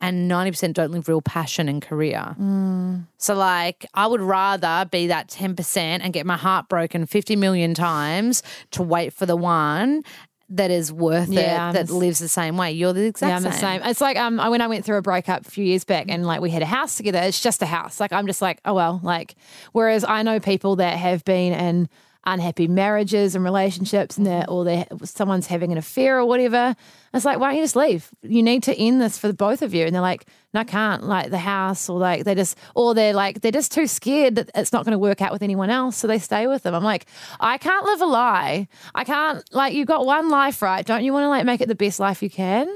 and 0.00 0.30
90% 0.30 0.74
don't 0.74 0.90
live 0.90 1.08
real 1.08 1.22
passion 1.22 1.68
and 1.68 1.80
career. 1.80 2.34
So, 3.18 3.34
like, 3.34 3.86
I 3.94 4.06
would 4.06 4.20
rather 4.20 4.86
be 4.90 5.06
that 5.06 5.28
10% 5.28 5.76
and 6.02 6.12
get 6.12 6.26
my 6.26 6.36
heart 6.36 6.68
broken 6.68 7.06
50 7.06 7.36
million 7.36 7.72
times 7.74 8.42
to 8.72 8.82
wait 8.82 9.12
for 9.12 9.24
the 9.26 9.36
one 9.36 10.02
that 10.50 10.70
is 10.70 10.92
worth 10.92 11.30
Yeah, 11.30 11.70
it, 11.70 11.72
that 11.72 11.90
lives 11.90 12.18
the 12.18 12.28
same 12.28 12.58
way. 12.58 12.70
You're 12.72 12.92
the 12.92 13.06
exact 13.06 13.30
yeah, 13.30 13.36
I'm 13.36 13.42
same. 13.42 13.50
the 13.52 13.58
same. 13.58 13.82
It's 13.90 14.00
like 14.02 14.18
um, 14.18 14.38
I- 14.38 14.50
when 14.50 14.60
I 14.60 14.66
went 14.66 14.84
through 14.84 14.98
a 14.98 15.02
breakup 15.02 15.46
a 15.46 15.50
few 15.50 15.64
years 15.64 15.84
back, 15.84 16.06
and 16.10 16.26
like 16.26 16.42
we 16.42 16.50
had 16.50 16.60
a 16.60 16.66
house 16.66 16.96
together. 16.96 17.20
It's 17.20 17.40
just 17.40 17.62
a 17.62 17.66
house. 17.66 17.98
Like 17.98 18.12
I'm 18.12 18.26
just 18.26 18.42
like, 18.42 18.60
oh 18.66 18.74
well. 18.74 19.00
Like 19.02 19.36
whereas 19.72 20.04
I 20.04 20.22
know 20.22 20.38
people 20.40 20.76
that 20.76 20.98
have 20.98 21.24
been 21.24 21.54
in 21.54 21.88
unhappy 22.26 22.66
marriages 22.68 23.34
and 23.34 23.44
relationships, 23.44 24.16
and 24.16 24.26
they're 24.26 24.48
or 24.48 24.64
they 24.64 24.86
someone's 25.04 25.46
having 25.46 25.72
an 25.72 25.78
affair 25.78 26.18
or 26.18 26.24
whatever. 26.26 26.74
It's 27.12 27.24
like, 27.24 27.38
why 27.38 27.48
don't 27.48 27.56
you 27.56 27.62
just 27.62 27.76
leave? 27.76 28.10
You 28.22 28.42
need 28.42 28.62
to 28.64 28.74
end 28.76 29.00
this 29.00 29.18
for 29.18 29.28
the 29.28 29.34
both 29.34 29.62
of 29.62 29.72
you. 29.72 29.86
And 29.86 29.94
they're 29.94 30.02
like, 30.02 30.26
no, 30.52 30.60
I 30.60 30.64
can't. 30.64 31.04
Like 31.04 31.30
the 31.30 31.38
house, 31.38 31.88
or 31.88 31.98
like 31.98 32.24
they 32.24 32.34
just, 32.34 32.58
or 32.74 32.94
they're 32.94 33.12
like, 33.12 33.40
they're 33.40 33.52
just 33.52 33.72
too 33.72 33.86
scared 33.86 34.34
that 34.36 34.50
it's 34.54 34.72
not 34.72 34.84
going 34.84 34.92
to 34.92 34.98
work 34.98 35.22
out 35.22 35.32
with 35.32 35.42
anyone 35.42 35.70
else, 35.70 35.96
so 35.96 36.06
they 36.06 36.18
stay 36.18 36.46
with 36.46 36.62
them. 36.62 36.74
I'm 36.74 36.84
like, 36.84 37.06
I 37.40 37.58
can't 37.58 37.84
live 37.86 38.00
a 38.00 38.06
lie. 38.06 38.68
I 38.94 39.04
can't. 39.04 39.44
Like 39.52 39.74
you've 39.74 39.88
got 39.88 40.06
one 40.06 40.30
life, 40.30 40.62
right? 40.62 40.84
Don't 40.84 41.04
you 41.04 41.12
want 41.12 41.24
to 41.24 41.28
like 41.28 41.44
make 41.44 41.60
it 41.60 41.68
the 41.68 41.74
best 41.74 42.00
life 42.00 42.22
you 42.22 42.30
can? 42.30 42.68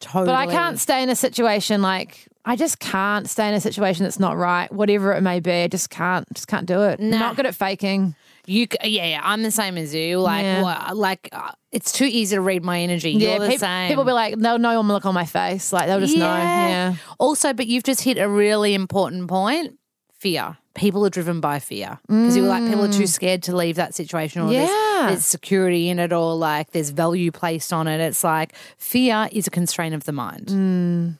Totally. 0.00 0.26
But 0.26 0.34
I 0.34 0.46
can't 0.46 0.78
stay 0.78 1.02
in 1.02 1.10
a 1.10 1.16
situation 1.16 1.82
like 1.82 2.26
I 2.44 2.56
just 2.56 2.78
can't 2.78 3.28
stay 3.28 3.48
in 3.48 3.54
a 3.54 3.60
situation 3.60 4.04
that's 4.04 4.18
not 4.18 4.36
right, 4.36 4.72
whatever 4.72 5.12
it 5.12 5.20
may 5.20 5.40
be. 5.40 5.52
I 5.52 5.68
just 5.68 5.90
can't, 5.90 6.26
just 6.32 6.48
can't 6.48 6.66
do 6.66 6.82
it. 6.82 6.98
Nah. 6.98 7.18
Not 7.18 7.36
good 7.36 7.44
at 7.46 7.54
faking. 7.54 8.14
You, 8.50 8.66
c- 8.70 8.88
yeah, 8.90 9.06
yeah. 9.06 9.20
I'm 9.22 9.42
the 9.42 9.50
same 9.50 9.78
as 9.78 9.94
you. 9.94 10.18
Like, 10.18 10.42
Yeah. 10.42 10.62
wha- 10.62 10.92
like 10.94 11.28
uh, 11.32 11.52
it's 11.72 11.92
too 11.92 12.04
easy 12.04 12.34
to 12.36 12.40
read 12.40 12.64
my 12.64 12.80
energy. 12.80 13.12
You're 13.12 13.38
the 13.38 13.48
peop- 13.48 13.60
same. 13.60 13.88
people 13.88 14.04
be 14.04 14.12
like, 14.12 14.36
they'll 14.38 14.58
know 14.58 14.78
I'm 14.78 14.88
look 14.88 15.06
on 15.06 15.14
my 15.14 15.24
face, 15.26 15.72
like 15.72 15.86
they'll 15.86 16.00
just 16.00 16.16
know. 16.16 16.24
Yeah, 16.36 16.94
Also, 17.18 17.52
but 17.52 17.66
you've 17.68 17.84
just 17.84 18.02
hit 18.02 18.18
a 18.18 18.28
really 18.28 18.74
important 18.74 19.28
point. 19.28 19.78
Fear. 20.18 20.56
People 20.74 21.04
are 21.06 21.10
driven 21.10 21.40
by 21.40 21.58
fear 21.58 21.98
because 22.06 22.36
you 22.36 22.42
were 22.42 22.48
like 22.48 22.64
people 22.64 22.84
are 22.84 22.92
too 22.92 23.06
scared 23.06 23.42
to 23.44 23.56
leave 23.56 23.76
that 23.76 23.94
situation, 23.94 24.42
or 24.42 24.48
Mm. 24.50 24.52
Yeah. 24.52 24.66
there's, 24.66 25.10
there's 25.12 25.24
security 25.26 25.88
in 25.88 25.98
it, 25.98 26.12
or 26.12 26.34
like 26.34 26.70
there's 26.72 26.90
value 26.90 27.30
placed 27.32 27.72
on 27.72 27.88
it. 27.88 28.00
It's 28.00 28.22
like 28.22 28.54
fear 28.76 29.28
is 29.32 29.46
a 29.46 29.50
constraint 29.50 29.94
of 29.94 30.04
the 30.04 30.12
mind. 30.12 30.46
Mm. 30.46 31.18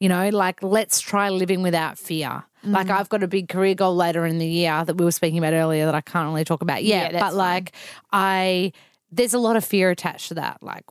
You 0.00 0.08
know, 0.08 0.28
like 0.30 0.62
let's 0.62 1.00
try 1.00 1.28
living 1.28 1.62
without 1.62 1.98
fear. 1.98 2.44
Mm. 2.64 2.72
Like 2.72 2.90
I've 2.90 3.08
got 3.08 3.22
a 3.22 3.28
big 3.28 3.48
career 3.48 3.74
goal 3.74 3.94
later 3.94 4.26
in 4.26 4.38
the 4.38 4.46
year 4.46 4.84
that 4.84 4.96
we 4.96 5.04
were 5.04 5.12
speaking 5.12 5.38
about 5.38 5.52
earlier 5.52 5.86
that 5.86 5.94
I 5.94 6.00
can't 6.00 6.28
really 6.28 6.44
talk 6.44 6.62
about 6.62 6.84
yet. 6.84 7.12
that's 7.12 7.22
but 7.22 7.34
like 7.34 7.72
I, 8.12 8.72
there's 9.10 9.34
a 9.34 9.38
lot 9.38 9.56
of 9.56 9.64
fear 9.64 9.90
attached 9.90 10.28
to 10.28 10.34
that. 10.34 10.62
Like, 10.62 10.84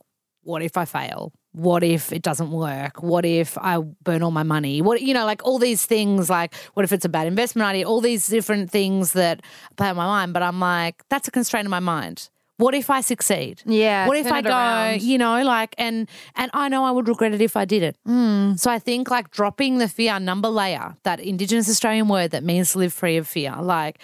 what 0.44 0.62
if 0.62 0.78
I 0.78 0.86
fail? 0.86 1.34
What 1.52 1.84
if 1.84 2.14
it 2.14 2.22
doesn't 2.22 2.52
work? 2.52 3.02
What 3.02 3.26
if 3.26 3.58
I 3.58 3.80
burn 3.80 4.22
all 4.22 4.32
my 4.32 4.44
money? 4.44 4.82
What 4.82 5.02
you 5.02 5.14
know, 5.14 5.26
like 5.26 5.44
all 5.44 5.60
these 5.60 5.86
things. 5.86 6.30
Like, 6.30 6.54
what 6.74 6.84
if 6.84 6.92
it's 6.92 7.06
a 7.06 7.10
bad 7.10 7.28
investment 7.28 7.68
idea? 7.68 7.88
All 7.88 8.00
these 8.00 8.28
different 8.28 8.70
things 8.70 9.14
that 9.14 9.42
play 9.76 9.90
on 9.90 9.96
my 9.96 10.06
mind. 10.06 10.34
But 10.34 10.44
I'm 10.44 10.60
like, 10.60 11.04
that's 11.10 11.28
a 11.28 11.32
constraint 11.32 11.66
in 11.66 11.72
my 11.72 11.80
mind. 11.80 12.30
What 12.58 12.74
if 12.74 12.90
I 12.90 13.02
succeed? 13.02 13.62
Yeah, 13.66 14.08
What 14.08 14.18
if 14.18 14.32
I 14.32 14.42
go? 14.42 14.50
around. 14.50 15.02
You 15.04 15.18
know, 15.20 15.44
like, 15.44 15.76
and 15.78 16.10
and 16.36 16.50
I 16.54 16.70
know 16.70 16.84
I 16.86 16.92
would 16.92 17.08
regret 17.08 17.34
it 17.34 17.42
if 17.42 17.56
I 17.56 17.66
did 17.66 17.84
it. 17.84 17.96
Hmm. 18.06 18.54
So 18.56 18.72
I 18.72 18.80
think 18.80 19.10
like 19.12 19.30
dropping 19.32 19.78
the 19.78 19.88
fear 19.88 20.20
number 20.20 20.50
layer, 20.50 20.96
that 21.04 21.20
Indigenous 21.20 21.70
Australian 21.70 22.08
word 22.08 22.32
that 22.32 22.44
means 22.44 22.76
live 22.76 22.94
free 22.94 23.18
of 23.18 23.28
fear, 23.28 23.56
like 23.62 24.00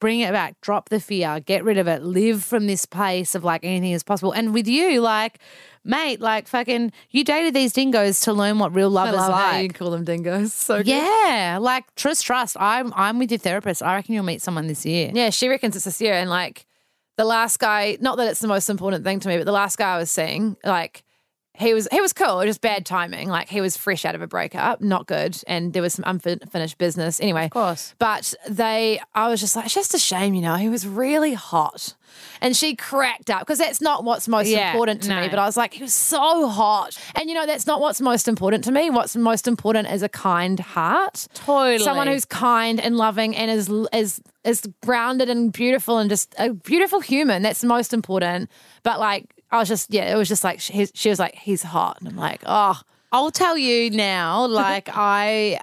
bring 0.00 0.20
it 0.20 0.32
back, 0.32 0.58
drop 0.60 0.88
the 0.90 1.00
fear, 1.00 1.40
get 1.40 1.64
rid 1.64 1.76
of 1.76 1.86
it, 1.88 2.02
live 2.04 2.44
from 2.44 2.66
this 2.66 2.86
place 2.86 3.34
of 3.34 3.44
like 3.44 3.64
anything 3.64 3.90
is 3.92 4.02
possible. 4.04 4.30
And 4.32 4.54
with 4.54 4.68
you, 4.68 5.00
like, 5.00 5.40
mate, 5.84 6.20
like 6.20 6.46
fucking, 6.46 6.92
you 7.10 7.24
dated 7.24 7.52
these 7.52 7.72
dingoes 7.72 8.20
to 8.20 8.32
learn 8.32 8.60
what 8.60 8.72
real 8.74 8.90
love 8.90 9.08
I 9.08 9.10
is 9.10 9.16
love 9.16 9.30
like. 9.30 9.62
you 9.64 9.68
call 9.70 9.90
them 9.90 10.04
dingoes. 10.04 10.54
So 10.68 10.78
good. 10.78 10.86
yeah, 10.86 11.58
like 11.60 11.92
trust, 11.96 12.24
trust. 12.24 12.56
I'm 12.60 12.92
I'm 12.94 13.18
with 13.18 13.32
your 13.32 13.38
therapist. 13.38 13.82
I 13.82 13.96
reckon 13.96 14.14
you'll 14.14 14.24
meet 14.24 14.40
someone 14.40 14.66
this 14.68 14.86
year. 14.86 15.10
Yeah, 15.12 15.30
she 15.30 15.48
reckons 15.48 15.74
it's 15.76 15.84
this 15.84 16.00
year. 16.00 16.14
And 16.14 16.30
like 16.30 16.64
the 17.18 17.24
last 17.24 17.58
guy, 17.58 17.98
not 18.00 18.16
that 18.16 18.28
it's 18.28 18.40
the 18.40 18.48
most 18.48 18.70
important 18.70 19.04
thing 19.04 19.20
to 19.20 19.28
me, 19.28 19.36
but 19.36 19.44
the 19.44 19.52
last 19.52 19.76
guy 19.76 19.96
I 19.96 19.98
was 19.98 20.10
seeing, 20.10 20.56
like 20.64 21.04
he 21.58 21.74
was 21.74 21.88
he 21.90 22.00
was 22.00 22.12
cool, 22.12 22.42
just 22.44 22.60
bad 22.60 22.86
timing. 22.86 23.28
Like 23.28 23.48
he 23.48 23.60
was 23.60 23.76
fresh 23.76 24.04
out 24.04 24.14
of 24.14 24.22
a 24.22 24.26
breakup, 24.26 24.80
not 24.80 25.06
good, 25.06 25.36
and 25.46 25.72
there 25.72 25.82
was 25.82 25.94
some 25.94 26.04
unfinished 26.06 26.78
business. 26.78 27.20
Anyway, 27.20 27.46
of 27.46 27.50
course. 27.50 27.94
But 27.98 28.32
they, 28.48 29.00
I 29.14 29.28
was 29.28 29.40
just 29.40 29.56
like, 29.56 29.64
it's 29.66 29.74
just 29.74 29.94
a 29.94 29.98
shame, 29.98 30.34
you 30.34 30.40
know. 30.40 30.54
He 30.54 30.68
was 30.68 30.86
really 30.86 31.34
hot, 31.34 31.94
and 32.40 32.56
she 32.56 32.76
cracked 32.76 33.28
up 33.28 33.40
because 33.40 33.58
that's 33.58 33.80
not 33.80 34.04
what's 34.04 34.28
most 34.28 34.48
Yeah, 34.48 34.70
important 34.70 35.02
to 35.04 35.20
me. 35.20 35.28
But 35.28 35.38
I 35.38 35.46
was 35.46 35.56
like, 35.56 35.74
he 35.74 35.82
was 35.82 35.94
so 35.94 36.48
hot, 36.48 36.96
and 37.16 37.28
you 37.28 37.34
know, 37.34 37.46
that's 37.46 37.66
not 37.66 37.80
what's 37.80 38.00
most 38.00 38.28
important 38.28 38.64
to 38.64 38.72
me. 38.72 38.90
What's 38.90 39.16
most 39.16 39.48
important 39.48 39.90
is 39.90 40.02
a 40.02 40.08
kind 40.08 40.60
heart. 40.60 41.26
Totally. 41.34 41.78
Someone 41.78 42.06
who's 42.06 42.24
kind 42.24 42.80
and 42.80 42.96
loving 42.96 43.34
and 43.36 43.50
is 43.50 43.68
is 43.92 44.20
is 44.44 44.68
grounded 44.84 45.28
and 45.28 45.52
beautiful 45.52 45.98
and 45.98 46.08
just 46.08 46.34
a 46.38 46.52
beautiful 46.52 47.00
human. 47.00 47.42
That's 47.42 47.64
most 47.64 47.92
important. 47.92 48.48
But 48.84 49.00
like, 49.00 49.34
I 49.50 49.58
was 49.58 49.68
just 49.68 49.92
yeah, 49.92 50.12
it 50.12 50.16
was 50.16 50.28
just 50.28 50.44
like 50.44 50.60
she, 50.60 50.86
she 50.94 51.08
was 51.08 51.18
like 51.18 51.34
he's 51.34 51.62
hot, 51.62 51.98
and 52.00 52.08
I'm 52.08 52.16
like, 52.16 52.42
oh, 52.46 52.80
I'll 53.12 53.30
tell 53.30 53.56
you 53.56 53.90
now, 53.90 54.46
like 54.46 54.88
I 54.92 55.60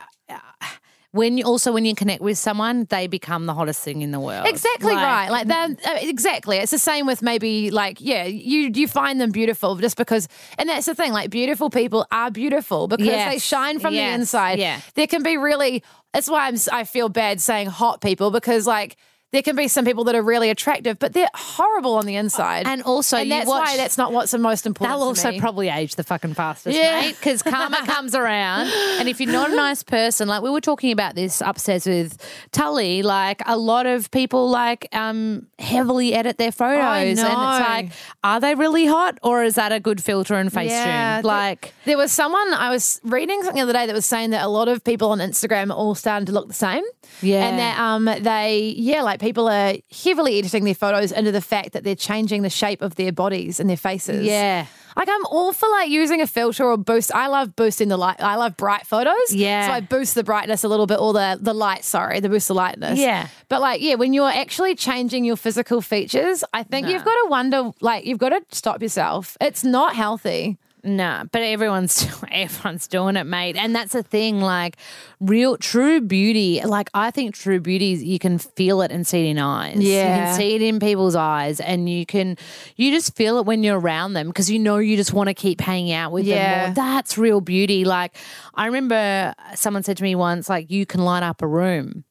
when 1.11 1.37
you 1.37 1.45
also 1.45 1.71
when 1.71 1.85
you 1.85 1.95
connect 1.95 2.21
with 2.21 2.37
someone, 2.37 2.85
they 2.89 3.07
become 3.07 3.45
the 3.45 3.53
hottest 3.53 3.81
thing 3.81 4.01
in 4.01 4.11
the 4.11 4.19
world. 4.19 4.45
exactly 4.47 4.93
Like, 4.93 5.05
right. 5.05 5.29
Like 5.29 5.47
that, 5.47 6.03
exactly. 6.03 6.57
It's 6.57 6.71
the 6.71 6.77
same 6.77 7.05
with 7.05 7.21
maybe 7.21 7.71
like 7.71 8.01
yeah, 8.01 8.25
you 8.25 8.69
you 8.73 8.85
find 8.87 9.21
them 9.21 9.31
beautiful 9.31 9.75
just 9.77 9.95
because, 9.95 10.27
and 10.57 10.67
that's 10.67 10.87
the 10.87 10.95
thing. 10.95 11.13
Like 11.13 11.29
beautiful 11.29 11.69
people 11.69 12.05
are 12.11 12.31
beautiful 12.31 12.89
because 12.89 13.05
Yes. 13.07 13.31
they 13.31 13.39
shine 13.39 13.79
from 13.79 13.93
Yes. 13.93 14.09
the 14.09 14.15
inside. 14.19 14.59
Yeah. 14.59 14.81
there 14.95 15.07
can 15.07 15.23
be 15.23 15.37
really. 15.37 15.83
That's 16.13 16.29
why 16.29 16.47
I'm. 16.47 16.57
I 16.71 16.83
feel 16.83 17.07
bad 17.07 17.39
saying 17.39 17.67
hot 17.67 18.01
people 18.01 18.29
because 18.31 18.67
like. 18.67 18.97
There 19.31 19.41
can 19.41 19.55
be 19.57 19.67
some 19.67 19.83
people 19.83 20.05
that 20.05 20.15
are 20.15 20.21
really 20.21 20.49
attractive, 20.49 20.97
but 20.97 21.11
they're 21.11 21.27
horrible 21.33 21.95
on 21.95 22.05
the 22.05 22.15
inside. 22.15 22.67
And 22.67 22.81
also 22.83 23.17
and 23.17 23.29
that's 23.29 23.47
watch- 23.47 23.65
why 23.67 23.75
that's 23.75 23.97
not 23.97 24.13
what's 24.13 24.31
the 24.31 24.37
most 24.37 24.65
important. 24.65 24.97
They'll 24.97 25.05
also 25.07 25.37
probably 25.39 25.67
age 25.67 25.95
the 25.95 26.03
fucking 26.03 26.35
fastest, 26.35 26.77
Yeah. 26.77 27.01
mate. 27.01 27.15
Because 27.19 27.41
karma 27.43 27.77
comes 27.85 28.15
around, 28.15 28.67
and 28.99 29.09
if 29.09 29.19
you're 29.19 29.31
not 29.33 29.51
a 29.51 29.55
nice 29.55 29.83
person, 29.83 30.29
like 30.29 30.41
we 30.41 30.49
were 30.49 30.61
talking 30.61 30.91
about 30.93 31.15
this 31.15 31.41
upstairs 31.41 31.85
with 31.85 32.17
Tully, 32.53 33.01
like 33.03 33.41
a 33.45 33.57
lot 33.57 33.85
of 33.87 34.09
people 34.11 34.49
like 34.49 34.87
um 34.93 35.47
heavily 35.59 36.13
edit 36.13 36.37
their 36.37 36.51
photos, 36.53 37.19
and 37.19 37.19
it's 37.19 37.21
like, 37.69 37.89
are 38.23 38.39
they 38.39 38.55
really 38.55 38.85
hot, 38.85 39.17
or 39.21 39.43
is 39.43 39.55
that 39.55 39.71
a 39.73 39.79
good 39.81 40.01
filter 40.01 40.35
and 40.35 40.53
face 40.53 40.71
Yeah, 40.71 41.17
tune? 41.21 41.27
Like, 41.27 41.73
There 41.83 41.97
was 41.97 42.11
someone 42.13 42.53
I 42.53 42.69
was 42.69 43.01
reading 43.03 43.41
something 43.43 43.57
the 43.57 43.63
other 43.63 43.73
day 43.73 43.85
that 43.87 43.93
was 43.95 44.05
saying 44.05 44.29
that 44.29 44.43
a 44.45 44.47
lot 44.49 44.69
of 44.69 44.83
people 44.83 45.09
on 45.09 45.19
Instagram 45.19 45.71
are 45.71 45.75
all 45.75 45.95
starting 45.95 46.25
to 46.27 46.31
look 46.31 46.47
the 46.47 46.53
same. 46.53 46.83
Yeah. 47.21 47.45
And 47.47 47.59
that 47.59 47.79
um 47.79 48.05
they 48.23 48.73
yeah, 48.77 49.01
like 49.01 49.19
people 49.25 49.49
are 49.49 49.73
heavily 50.03 50.37
editing 50.37 50.65
their 50.65 50.75
photos 50.75 51.11
into 51.11 51.31
the 51.31 51.41
fact 51.41 51.71
that 51.71 51.83
they're 51.83 51.95
changing 51.95 52.43
the 52.43 52.49
shape 52.49 52.83
of 52.83 52.93
their 52.93 53.11
bodies 53.11 53.59
and 53.59 53.67
their 53.67 53.75
faces. 53.75 54.23
Yeah. 54.23 54.67
Like 54.95 55.09
I'm 55.09 55.25
all 55.25 55.51
for 55.51 55.67
like 55.67 55.89
using 55.89 56.21
a 56.21 56.27
filter 56.27 56.63
or 56.63 56.77
boost. 56.77 57.13
I 57.13 57.25
love 57.27 57.55
boosting 57.55 57.87
the 57.87 57.97
light. 57.97 58.21
I 58.21 58.35
love 58.35 58.55
bright 58.55 58.85
photos. 58.85 59.33
Yeah. 59.33 59.65
So 59.67 59.73
I 59.73 59.81
boost 59.81 60.13
the 60.13 60.23
brightness 60.23 60.63
a 60.63 60.67
little 60.67 60.85
bit 60.85 60.99
or 60.99 61.11
the 61.11 61.39
the 61.41 61.55
light, 61.55 61.83
sorry, 61.83 62.19
the 62.19 62.29
boost 62.29 62.47
the 62.47 62.53
lightness. 62.53 62.99
Yeah. 62.99 63.27
But 63.49 63.61
like, 63.61 63.81
yeah, 63.81 63.95
when 63.95 64.13
you're 64.13 64.29
actually 64.29 64.75
changing 64.75 65.25
your 65.25 65.37
physical 65.37 65.81
features, 65.81 66.43
I 66.53 66.61
think 66.61 66.87
you've 66.87 67.03
got 67.03 67.15
to 67.15 67.27
wonder, 67.29 67.71
like, 67.81 68.05
you've 68.05 68.19
got 68.19 68.29
to 68.29 68.41
stop 68.51 68.81
yourself. 68.81 69.37
It's 69.41 69.63
not 69.63 69.95
healthy. 69.95 70.57
Nah, 70.85 71.23
but 71.31 71.41
everyone's 71.41 72.07
everyone's 72.31 72.87
doing 72.87 73.15
it, 73.15 73.23
mate. 73.25 73.55
And 73.57 73.75
that's 73.75 73.93
the 73.93 74.03
thing, 74.03 74.39
like 74.39 74.77
real 75.19 75.57
true 75.57 75.99
beauty. 75.99 76.61
Like 76.63 76.91
I 76.93 77.09
think 77.09 77.33
true 77.33 77.59
beauty 77.59 77.93
is 77.93 78.03
you 78.03 78.19
can 78.19 78.37
feel 78.37 78.81
it 78.83 78.91
and 78.91 79.05
see 79.05 79.25
it 79.27 79.31
in 79.31 79.39
eyes. 79.39 79.77
You 79.77 79.89
can 80.01 80.35
see 80.35 80.55
it 80.55 80.61
in 80.61 80.79
people's 80.79 81.15
eyes 81.15 81.59
and 81.59 81.89
you 81.89 82.05
can 82.05 82.37
you 82.75 82.91
just 82.91 83.15
feel 83.15 83.39
it 83.39 83.45
when 83.47 83.63
you're 83.63 83.79
around 83.79 84.13
them 84.13 84.27
because 84.27 84.51
you 84.51 84.59
know 84.59 84.77
you 84.77 84.95
just 84.95 85.11
want 85.11 85.27
to 85.27 85.33
keep 85.33 85.59
hanging 85.59 85.91
out 85.91 86.11
with 86.11 86.25
Yeah. 86.25 86.35
them 86.35 86.65
more. 86.67 86.75
That's 86.75 87.17
real 87.17 87.41
beauty. 87.41 87.83
Like 87.83 88.15
I 88.53 88.67
remember 88.67 89.33
someone 89.55 89.81
said 89.81 89.97
to 89.97 90.03
me 90.03 90.13
once, 90.15 90.47
like, 90.49 90.69
you 90.69 90.85
can 90.85 91.01
light 91.03 91.23
up 91.23 91.41
a 91.41 91.47
room. 91.47 92.03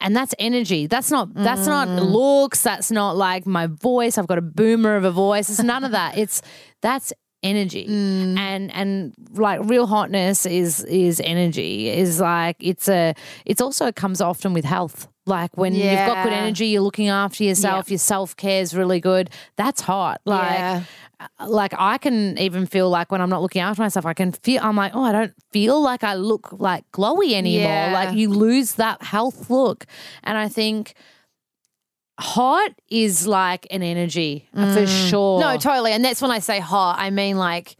And 0.00 0.14
that's 0.14 0.32
energy. 0.38 0.86
That's 0.86 1.10
not 1.10 1.34
that's 1.34 1.66
not 1.66 1.88
Mm. 1.88 2.10
looks. 2.12 2.62
That's 2.62 2.90
not 2.92 3.16
like 3.16 3.46
my 3.46 3.66
voice. 3.66 4.16
I've 4.16 4.28
got 4.28 4.38
a 4.38 4.42
boomer 4.42 4.94
of 4.94 5.04
a 5.04 5.10
voice. 5.10 5.48
It's 5.50 5.62
none 5.62 5.82
of 5.82 5.90
that. 5.90 6.16
It's 6.16 6.40
that's 6.82 7.12
energy. 7.42 7.86
Mm. 7.86 8.38
And 8.38 8.72
and 8.74 9.14
like 9.32 9.60
real 9.64 9.86
hotness 9.86 10.46
is 10.46 10.84
is 10.84 11.20
energy. 11.24 11.88
Is 11.88 12.20
like 12.20 12.56
it's 12.60 12.88
a 12.88 13.14
it's 13.44 13.60
also 13.60 13.92
comes 13.92 14.20
often 14.20 14.52
with 14.52 14.64
health. 14.64 15.08
Like 15.26 15.56
when 15.58 15.74
you've 15.74 15.84
got 16.06 16.24
good 16.24 16.32
energy, 16.32 16.68
you're 16.68 16.82
looking 16.82 17.08
after 17.08 17.44
yourself, 17.44 17.90
your 17.90 17.98
self 17.98 18.34
care 18.36 18.62
is 18.62 18.74
really 18.74 18.98
good. 19.00 19.28
That's 19.56 19.82
hot. 19.82 20.22
Like 20.24 20.58
Yeah. 20.58 20.82
like 21.46 21.74
I 21.78 21.98
can 21.98 22.38
even 22.38 22.64
feel 22.64 22.88
like 22.88 23.12
when 23.12 23.20
I'm 23.20 23.28
not 23.28 23.42
looking 23.42 23.60
after 23.60 23.82
myself, 23.82 24.06
I 24.06 24.14
can 24.14 24.32
feel 24.32 24.62
I'm 24.62 24.76
like, 24.76 24.92
oh, 24.94 25.02
I 25.02 25.12
don't 25.12 25.34
feel 25.52 25.82
like 25.82 26.02
I 26.02 26.14
look 26.14 26.48
like 26.52 26.90
glowy 26.92 27.34
anymore. 27.34 27.68
Yeah. 27.68 27.90
Like 27.92 28.16
you 28.16 28.30
lose 28.30 28.76
that 28.76 29.02
health 29.02 29.50
look. 29.50 29.84
And 30.24 30.38
I 30.38 30.48
think 30.48 30.94
hot 32.18 32.70
is 32.90 33.26
like 33.26 33.66
an 33.70 33.82
energy 33.82 34.48
uh, 34.54 34.74
for 34.74 34.86
sure. 34.86 35.40
Mm. 35.40 35.40
No, 35.40 35.56
totally. 35.58 35.92
And 35.92 36.04
that's 36.04 36.20
when 36.20 36.30
I 36.30 36.40
say 36.40 36.58
hot, 36.58 36.98
I 36.98 37.10
mean 37.10 37.38
like 37.38 37.76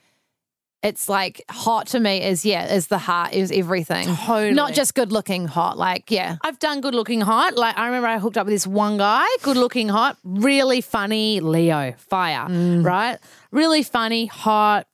it's 0.82 1.08
like 1.08 1.42
hot 1.50 1.88
to 1.88 2.00
me 2.00 2.22
is 2.22 2.44
yeah, 2.44 2.72
is 2.72 2.86
the 2.86 2.98
heart, 2.98 3.32
is 3.32 3.50
everything. 3.50 4.06
Totally. 4.06 4.52
Not 4.52 4.74
just 4.74 4.94
good 4.94 5.10
looking 5.10 5.46
hot. 5.46 5.76
Like, 5.76 6.10
yeah. 6.10 6.36
I've 6.42 6.58
done 6.60 6.80
good 6.80 6.94
looking 6.94 7.20
hot. 7.20 7.56
Like 7.56 7.76
I 7.76 7.86
remember 7.86 8.06
I 8.06 8.18
hooked 8.18 8.38
up 8.38 8.46
with 8.46 8.54
this 8.54 8.66
one 8.66 8.96
guy, 8.96 9.26
good 9.42 9.56
looking 9.56 9.88
hot, 9.88 10.16
really 10.22 10.80
funny, 10.80 11.40
Leo, 11.40 11.94
fire, 11.98 12.46
right? 12.48 13.18
Really 13.50 13.82
funny, 13.82 14.26
hot, 14.26 14.86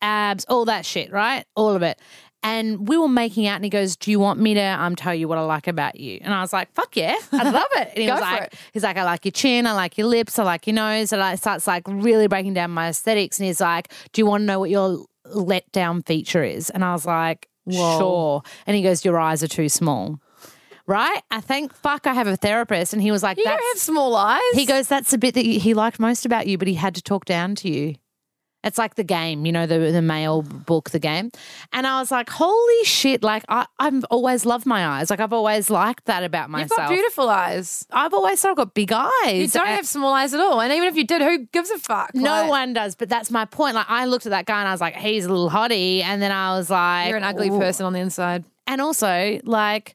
abs, 0.00 0.44
all 0.48 0.66
that 0.66 0.86
shit, 0.86 1.10
right? 1.10 1.44
All 1.56 1.74
of 1.74 1.82
it. 1.82 1.98
And 2.42 2.86
we 2.86 2.96
were 2.96 3.08
making 3.08 3.46
out, 3.48 3.56
and 3.56 3.64
he 3.64 3.70
goes, 3.70 3.96
"Do 3.96 4.10
you 4.10 4.20
want 4.20 4.38
me 4.38 4.54
to 4.54 4.60
um 4.60 4.94
tell 4.94 5.14
you 5.14 5.26
what 5.26 5.38
I 5.38 5.42
like 5.42 5.66
about 5.66 5.98
you?" 5.98 6.20
And 6.22 6.32
I 6.32 6.40
was 6.40 6.52
like, 6.52 6.72
"Fuck 6.74 6.96
yeah, 6.96 7.16
I 7.32 7.50
love 7.50 7.66
it." 7.72 7.88
And 7.88 7.98
he 7.98 8.06
Go 8.06 8.12
was 8.12 8.20
for 8.20 8.24
like, 8.30 8.42
it. 8.44 8.54
"He's 8.72 8.82
like, 8.84 8.96
I 8.96 9.02
like 9.04 9.24
your 9.24 9.32
chin, 9.32 9.66
I 9.66 9.72
like 9.72 9.98
your 9.98 10.06
lips, 10.06 10.38
I 10.38 10.44
like 10.44 10.66
your 10.66 10.74
nose." 10.74 11.12
And 11.12 11.20
I 11.22 11.34
starts 11.34 11.66
like 11.66 11.82
really 11.88 12.28
breaking 12.28 12.54
down 12.54 12.70
my 12.70 12.88
aesthetics, 12.88 13.38
and 13.40 13.46
he's 13.46 13.60
like, 13.60 13.92
"Do 14.12 14.20
you 14.20 14.26
want 14.26 14.42
to 14.42 14.46
know 14.46 14.60
what 14.60 14.70
your 14.70 15.04
let 15.24 15.70
down 15.72 16.02
feature 16.02 16.44
is?" 16.44 16.70
And 16.70 16.84
I 16.84 16.92
was 16.92 17.04
like, 17.04 17.48
"Sure." 17.68 18.42
And 18.66 18.76
he 18.76 18.82
goes, 18.82 19.04
"Your 19.04 19.18
eyes 19.18 19.42
are 19.42 19.48
too 19.48 19.68
small." 19.68 20.20
Right? 20.88 21.20
I 21.32 21.40
think, 21.40 21.74
fuck, 21.74 22.06
I 22.06 22.14
have 22.14 22.28
a 22.28 22.36
therapist. 22.36 22.92
And 22.92 23.02
he 23.02 23.10
was 23.10 23.20
like, 23.20 23.38
You 23.38 23.42
that's, 23.44 23.60
don't 23.60 23.68
have 23.74 23.82
small 23.82 24.14
eyes. 24.14 24.40
he 24.54 24.64
goes, 24.64 24.86
that's 24.86 25.10
the 25.10 25.18
bit 25.18 25.34
that 25.34 25.44
he 25.44 25.74
liked 25.74 25.98
most 25.98 26.24
about 26.24 26.46
you, 26.46 26.58
but 26.58 26.68
he 26.68 26.74
had 26.74 26.94
to 26.94 27.02
talk 27.02 27.24
down 27.24 27.56
to 27.56 27.68
you. 27.68 27.96
It's 28.66 28.76
like 28.78 28.96
the 28.96 29.04
game, 29.04 29.46
you 29.46 29.52
know, 29.52 29.64
the 29.64 29.78
the 29.92 30.02
male 30.02 30.42
book, 30.42 30.90
the 30.90 30.98
game. 30.98 31.30
And 31.72 31.86
I 31.86 32.00
was 32.00 32.10
like, 32.10 32.28
holy 32.28 32.84
shit! 32.84 33.22
Like 33.22 33.44
I, 33.48 33.64
I've 33.78 34.04
always 34.10 34.44
loved 34.44 34.66
my 34.66 34.84
eyes. 34.86 35.08
Like 35.08 35.20
I've 35.20 35.32
always 35.32 35.70
liked 35.70 36.04
that 36.06 36.24
about 36.24 36.50
myself. 36.50 36.70
You've 36.70 36.76
got 36.76 36.88
beautiful 36.90 37.28
eyes. 37.30 37.86
I've 37.92 38.12
always 38.12 38.42
thought 38.42 38.50
I've 38.50 38.56
got 38.56 38.74
big 38.74 38.92
eyes. 38.92 39.08
You 39.32 39.46
don't 39.48 39.66
And- 39.68 39.76
have 39.76 39.86
small 39.86 40.12
eyes 40.12 40.34
at 40.34 40.40
all. 40.40 40.60
And 40.60 40.72
even 40.72 40.88
if 40.88 40.96
you 40.96 41.06
did, 41.06 41.22
who 41.22 41.46
gives 41.46 41.70
a 41.70 41.78
fuck? 41.78 42.10
no 42.14 42.22
Like, 42.24 42.50
one 42.50 42.72
does, 42.74 42.94
but 42.96 43.08
that's 43.08 43.30
my 43.30 43.44
point. 43.46 43.76
Like 43.76 43.86
I 43.88 44.04
looked 44.06 44.26
at 44.26 44.30
that 44.30 44.46
guy 44.46 44.58
and 44.58 44.68
I 44.68 44.72
was 44.72 44.80
like, 44.80 44.96
he's 44.96 45.24
a 45.24 45.28
little 45.28 45.48
hottie, 45.48 46.02
and 46.02 46.20
then 46.20 46.32
I 46.32 46.56
was 46.58 46.68
like, 46.68 47.08
You're 47.08 47.18
an 47.18 47.24
ugly 47.24 47.48
"Ooh." 47.48 47.58
person 47.58 47.86
on 47.86 47.92
the 47.92 48.00
inside. 48.00 48.44
and 48.66 48.80
also 48.80 49.40
like 49.44 49.94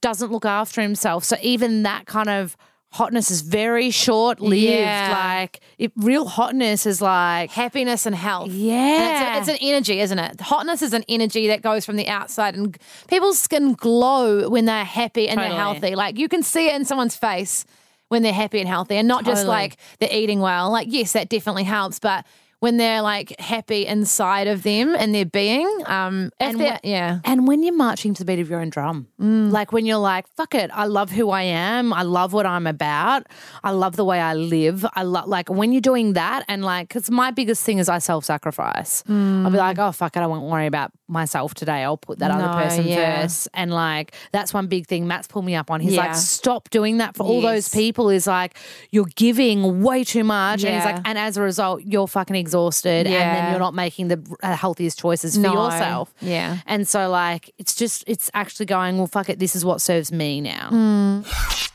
doesn't 0.00 0.30
look 0.30 0.44
after 0.44 0.80
himself. 0.80 1.24
So 1.24 1.36
even 1.42 1.82
that 1.82 2.06
kind 2.06 2.28
of 2.28 2.56
hotness 2.92 3.30
is 3.30 3.42
very 3.42 3.90
short 3.90 4.40
lived. 4.40 4.62
Yeah. 4.62 5.10
Like 5.42 5.60
it, 5.78 5.92
real 5.96 6.26
hotness 6.26 6.86
is 6.86 7.02
like 7.02 7.50
Happiness 7.50 8.06
and 8.06 8.14
health. 8.14 8.50
Yeah. 8.50 8.74
And 8.74 9.38
it's, 9.38 9.48
a- 9.48 9.52
it's 9.52 9.60
an 9.60 9.66
energy, 9.68 10.00
isn't 10.00 10.18
it? 10.18 10.40
Hotness 10.40 10.82
is 10.82 10.92
an 10.92 11.04
energy 11.08 11.48
that 11.48 11.62
goes 11.62 11.84
from 11.84 11.96
the 11.96 12.08
outside, 12.08 12.54
and 12.56 12.76
people's 13.08 13.38
skin 13.38 13.74
glow 13.74 14.48
when 14.48 14.64
they're 14.64 14.84
happy 14.84 15.28
and 15.28 15.38
Totally. 15.38 15.54
they're 15.54 15.62
healthy. 15.64 15.94
Like 15.94 16.18
you 16.18 16.28
can 16.28 16.42
see 16.42 16.68
it 16.68 16.74
in 16.74 16.84
someone's 16.84 17.16
face 17.16 17.64
when 18.08 18.22
they're 18.22 18.32
happy 18.32 18.60
and 18.60 18.68
healthy, 18.68 18.94
and 18.96 19.08
not 19.08 19.24
just 19.24 19.46
like 19.46 19.76
they're 19.98 20.08
eating 20.12 20.40
well. 20.40 20.70
Like, 20.70 20.86
yes, 20.90 21.12
that 21.12 21.28
definitely 21.28 21.64
helps, 21.64 21.98
but 21.98 22.24
when 22.60 22.78
they're 22.78 23.02
like 23.02 23.38
happy 23.38 23.86
inside 23.86 24.46
of 24.46 24.62
them 24.62 24.94
and 24.96 25.14
their 25.14 25.26
being, 25.26 25.68
um, 25.86 26.30
And 26.40 26.58
they're, 26.58 26.80
yeah. 26.82 27.20
And 27.24 27.46
when 27.46 27.62
you're 27.62 27.74
marching 27.76 28.14
to 28.14 28.24
the 28.24 28.26
beat 28.32 28.40
of 28.40 28.48
your 28.48 28.60
own 28.60 28.70
drum, 28.70 29.08
Mm. 29.20 29.50
like 29.52 29.72
when 29.72 29.84
you're 29.86 29.98
like, 29.98 30.26
fuck 30.36 30.54
it, 30.54 30.70
I 30.72 30.86
love 30.86 31.10
who 31.10 31.30
I 31.30 31.42
am. 31.42 31.92
I 31.92 32.02
love 32.02 32.32
what 32.32 32.46
I'm 32.46 32.66
about. 32.66 33.26
I 33.62 33.70
love 33.72 33.96
the 33.96 34.04
way 34.04 34.20
I 34.20 34.34
live. 34.34 34.86
I 34.94 35.02
love, 35.02 35.26
like, 35.28 35.48
when 35.50 35.72
you're 35.72 35.80
doing 35.80 36.14
that, 36.14 36.44
and 36.48 36.64
like, 36.64 36.88
because 36.88 37.10
my 37.10 37.30
biggest 37.30 37.62
thing 37.64 37.78
is 37.78 37.88
I 37.88 37.98
self 37.98 38.24
sacrifice. 38.24 39.02
I'll 39.08 39.14
Mm. 39.14 39.52
be 39.52 39.58
like, 39.58 39.78
oh, 39.78 39.92
fuck 39.92 40.16
it, 40.16 40.20
I 40.20 40.26
won't 40.26 40.44
worry 40.44 40.66
about 40.66 40.92
myself 41.08 41.54
today. 41.54 41.84
I'll 41.84 41.96
put 41.96 42.18
that 42.18 42.28
No, 42.28 42.44
other 42.44 42.62
person 42.62 42.86
yeah. 42.86 43.22
first. 43.22 43.48
And 43.54 43.72
like, 43.72 44.14
that's 44.32 44.52
one 44.52 44.66
big 44.66 44.86
thing 44.86 45.06
Matt's 45.06 45.26
pulled 45.28 45.44
me 45.44 45.54
up 45.54 45.70
on. 45.70 45.80
He's 45.80 45.94
Yeah. 45.94 46.06
like, 46.06 46.14
stop 46.16 46.68
doing 46.70 46.98
that 46.98 47.16
for 47.16 47.24
all 47.24 47.40
those 47.40 47.68
people. 47.68 48.10
Is 48.10 48.26
like, 48.26 48.56
you're 48.90 49.06
giving 49.14 49.82
way 49.82 50.04
too 50.04 50.24
much. 50.24 50.64
And 50.64 50.74
he's 50.74 50.84
like, 50.84 51.00
and 51.04 51.16
as 51.18 51.36
a 51.36 51.42
result, 51.42 51.82
you're 51.84 52.08
fucking 52.08 52.36
exhausted. 52.36 53.06
And 53.06 53.14
then 53.14 53.50
you're 53.50 53.60
not 53.60 53.74
making 53.74 54.08
the 54.08 54.36
uh, 54.42 54.56
healthiest 54.56 54.98
choices 54.98 55.34
for 55.36 55.42
No. 55.42 55.64
yourself. 55.64 56.12
Yeah. 56.20 56.58
And 56.66 56.86
so, 56.88 57.08
like, 57.08 57.52
it's 57.58 57.74
just, 57.74 58.04
it's 58.06 58.30
actually 58.34 58.66
going, 58.66 58.98
well, 58.98 59.06
fuck 59.06 59.28
it, 59.28 59.38
this 59.38 59.54
is 59.54 59.64
what 59.64 59.80
serves 59.80 60.10
me 60.12 60.40
now. 60.40 61.22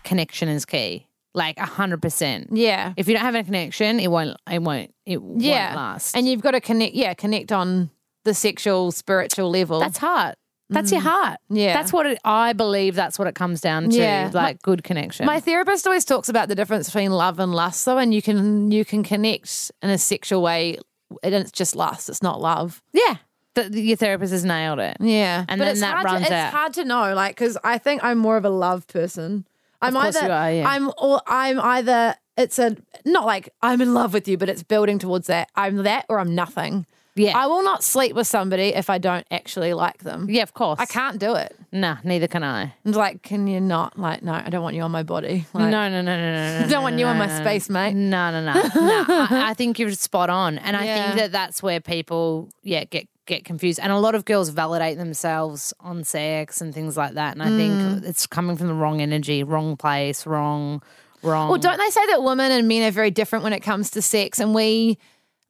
Connection 0.03 0.49
is 0.49 0.65
key. 0.65 1.07
Like, 1.33 1.57
a 1.57 1.61
100%. 1.65 2.47
Yeah. 2.51 2.93
If 2.97 3.07
you 3.07 3.13
don't 3.13 3.23
have 3.23 3.35
a 3.35 3.43
connection, 3.43 3.99
it 4.01 4.09
won't, 4.11 4.35
it 4.51 4.61
won't, 4.61 4.93
it 5.05 5.19
yeah. 5.37 5.67
won't 5.67 5.75
last. 5.77 6.15
And 6.17 6.27
you've 6.27 6.41
got 6.41 6.51
to 6.51 6.59
connect, 6.61 6.93
yeah, 6.93 7.13
connect 7.13 7.53
on 7.53 7.89
the 8.23 8.33
sexual, 8.33 8.91
spiritual 8.91 9.49
level. 9.49 9.79
that's 9.79 9.97
heart. 9.97 10.35
That's 10.69 10.89
your 10.89 11.01
heart. 11.01 11.37
Mm. 11.51 11.57
Yeah. 11.57 11.73
That's 11.73 11.91
what 11.91 12.05
it, 12.05 12.17
I 12.23 12.53
believe 12.53 12.95
that's 12.95 13.19
what 13.19 13.27
it 13.27 13.35
comes 13.35 13.59
down 13.59 13.89
to. 13.89 13.97
Yeah. 13.97 14.31
Like, 14.33 14.61
good 14.61 14.85
connection. 14.85 15.25
My 15.25 15.41
therapist 15.41 15.85
always 15.85 16.05
talks 16.05 16.29
about 16.29 16.47
the 16.47 16.55
difference 16.55 16.87
between 16.87 17.11
love 17.11 17.39
and 17.39 17.53
lust, 17.53 17.83
though, 17.83 17.97
and 17.97 18.13
you 18.13 18.21
can 18.21 18.71
you 18.71 18.85
can 18.85 19.03
connect 19.03 19.69
in 19.81 19.89
a 19.89 19.97
sexual 19.97 20.41
way, 20.41 20.77
and 21.23 21.35
it's 21.35 21.51
just 21.51 21.75
lust. 21.75 22.07
It's 22.07 22.21
not 22.23 22.39
love. 22.39 22.81
yeah. 22.93 23.17
The, 23.53 23.63
the- 23.63 23.81
your 23.81 23.97
therapist 23.97 24.31
has 24.31 24.45
nailed 24.45 24.79
it. 24.79 24.95
Yeah, 25.01 25.43
And 25.49 25.59
but 25.59 25.65
then 25.65 25.71
it's 25.73 25.81
that 25.81 25.93
hard 25.93 26.05
runs 26.05 26.27
to, 26.27 26.33
out. 26.33 26.45
It's 26.45 26.55
hard 26.55 26.73
to 26.75 26.85
know, 26.85 27.13
like, 27.15 27.35
because 27.35 27.57
I 27.65 27.77
think 27.79 28.01
I'm 28.01 28.17
more 28.17 28.37
of 28.37 28.45
a 28.45 28.49
love 28.49 28.87
person. 28.87 29.45
I'm 29.81 29.91
course 29.93 30.15
either 30.15 30.27
you 30.27 30.31
are, 30.31 30.51
yeah. 30.53 30.69
I'm 30.69 30.89
or 30.97 31.21
I'm 31.27 31.59
either 31.59 32.15
it's 32.37 32.59
a 32.59 32.77
not 33.03 33.25
like 33.25 33.49
I'm 33.61 33.81
in 33.81 33.93
love 33.93 34.13
with 34.13 34.25
you, 34.29 34.37
but 34.37 34.47
it's 34.47 34.63
building 34.63 34.99
towards 34.99 35.27
that. 35.27 35.49
I'm 35.53 35.83
that 35.83 36.05
or 36.07 36.17
I'm 36.21 36.33
nothing. 36.33 36.85
Yeah. 37.15 37.37
I 37.37 37.47
will 37.47 37.63
not 37.63 37.83
sleep 37.83 38.15
with 38.15 38.27
somebody 38.27 38.69
if 38.69 38.89
I 38.89 38.97
don't 38.97 39.27
actually 39.31 39.73
like 39.73 39.99
them. 40.03 40.27
Yeah, 40.29 40.43
of 40.43 40.53
course. 40.53 40.79
I 40.79 40.85
can't 40.85 41.19
do 41.19 41.35
it. 41.35 41.53
Nah, 41.73 41.97
neither 42.05 42.27
can 42.27 42.43
I. 42.43 42.73
It's 42.85 42.95
like, 42.97 43.21
can 43.21 43.47
you 43.47 43.59
not? 43.59 43.99
Like, 43.99 44.23
no, 44.23 44.31
I 44.33 44.49
don't 44.49 44.63
want 44.63 44.75
you 44.77 44.81
on 44.83 44.91
my 44.91 45.03
body. 45.03 45.45
Like, 45.53 45.69
no, 45.71 45.89
no, 45.89 46.01
no, 46.01 46.15
no, 46.15 46.15
no, 46.15 46.61
no. 46.61 46.67
don't 46.69 46.83
want 46.83 46.97
you 46.99 47.05
on 47.07 47.17
my 47.17 47.25
no, 47.27 47.37
no. 47.37 47.43
space, 47.43 47.69
mate. 47.69 47.93
No, 47.95 48.31
no, 48.31 48.41
no, 48.45 48.53
no. 48.53 48.61
I, 49.09 49.49
I 49.49 49.53
think 49.55 49.77
you're 49.77 49.91
spot 49.91 50.29
on, 50.29 50.57
and 50.57 50.77
I 50.77 50.85
Yeah. 50.85 50.95
think 51.11 51.19
that 51.19 51.31
that's 51.33 51.61
where 51.61 51.79
people, 51.81 52.49
yeah, 52.63 52.85
get 52.85 53.07
get 53.27 53.45
confused, 53.45 53.79
and 53.79 53.91
a 53.91 53.99
lot 53.99 54.15
of 54.15 54.25
girls 54.25 54.49
validate 54.49 54.97
themselves 54.97 55.73
on 55.79 56.03
sex 56.03 56.59
and 56.59 56.73
things 56.73 56.97
like 56.97 57.13
that, 57.13 57.33
and 57.33 57.43
I 57.43 57.49
Mm. 57.49 57.55
think 57.55 58.05
it's 58.05 58.25
coming 58.25 58.55
from 58.57 58.67
the 58.67 58.73
wrong 58.73 58.99
energy, 59.01 59.43
wrong 59.43 59.77
place, 59.77 60.25
wrong, 60.25 60.81
wrong. 61.23 61.49
Well, 61.49 61.59
don't 61.59 61.77
they 61.77 61.89
say 61.91 62.05
that 62.07 62.23
women 62.23 62.51
and 62.51 62.67
men 62.67 62.83
are 62.87 62.91
very 62.91 63.11
different 63.11 63.43
when 63.43 63.53
it 63.53 63.59
comes 63.61 63.91
to 63.91 64.01
sex, 64.01 64.39
and 64.39 64.53
we 64.55 64.97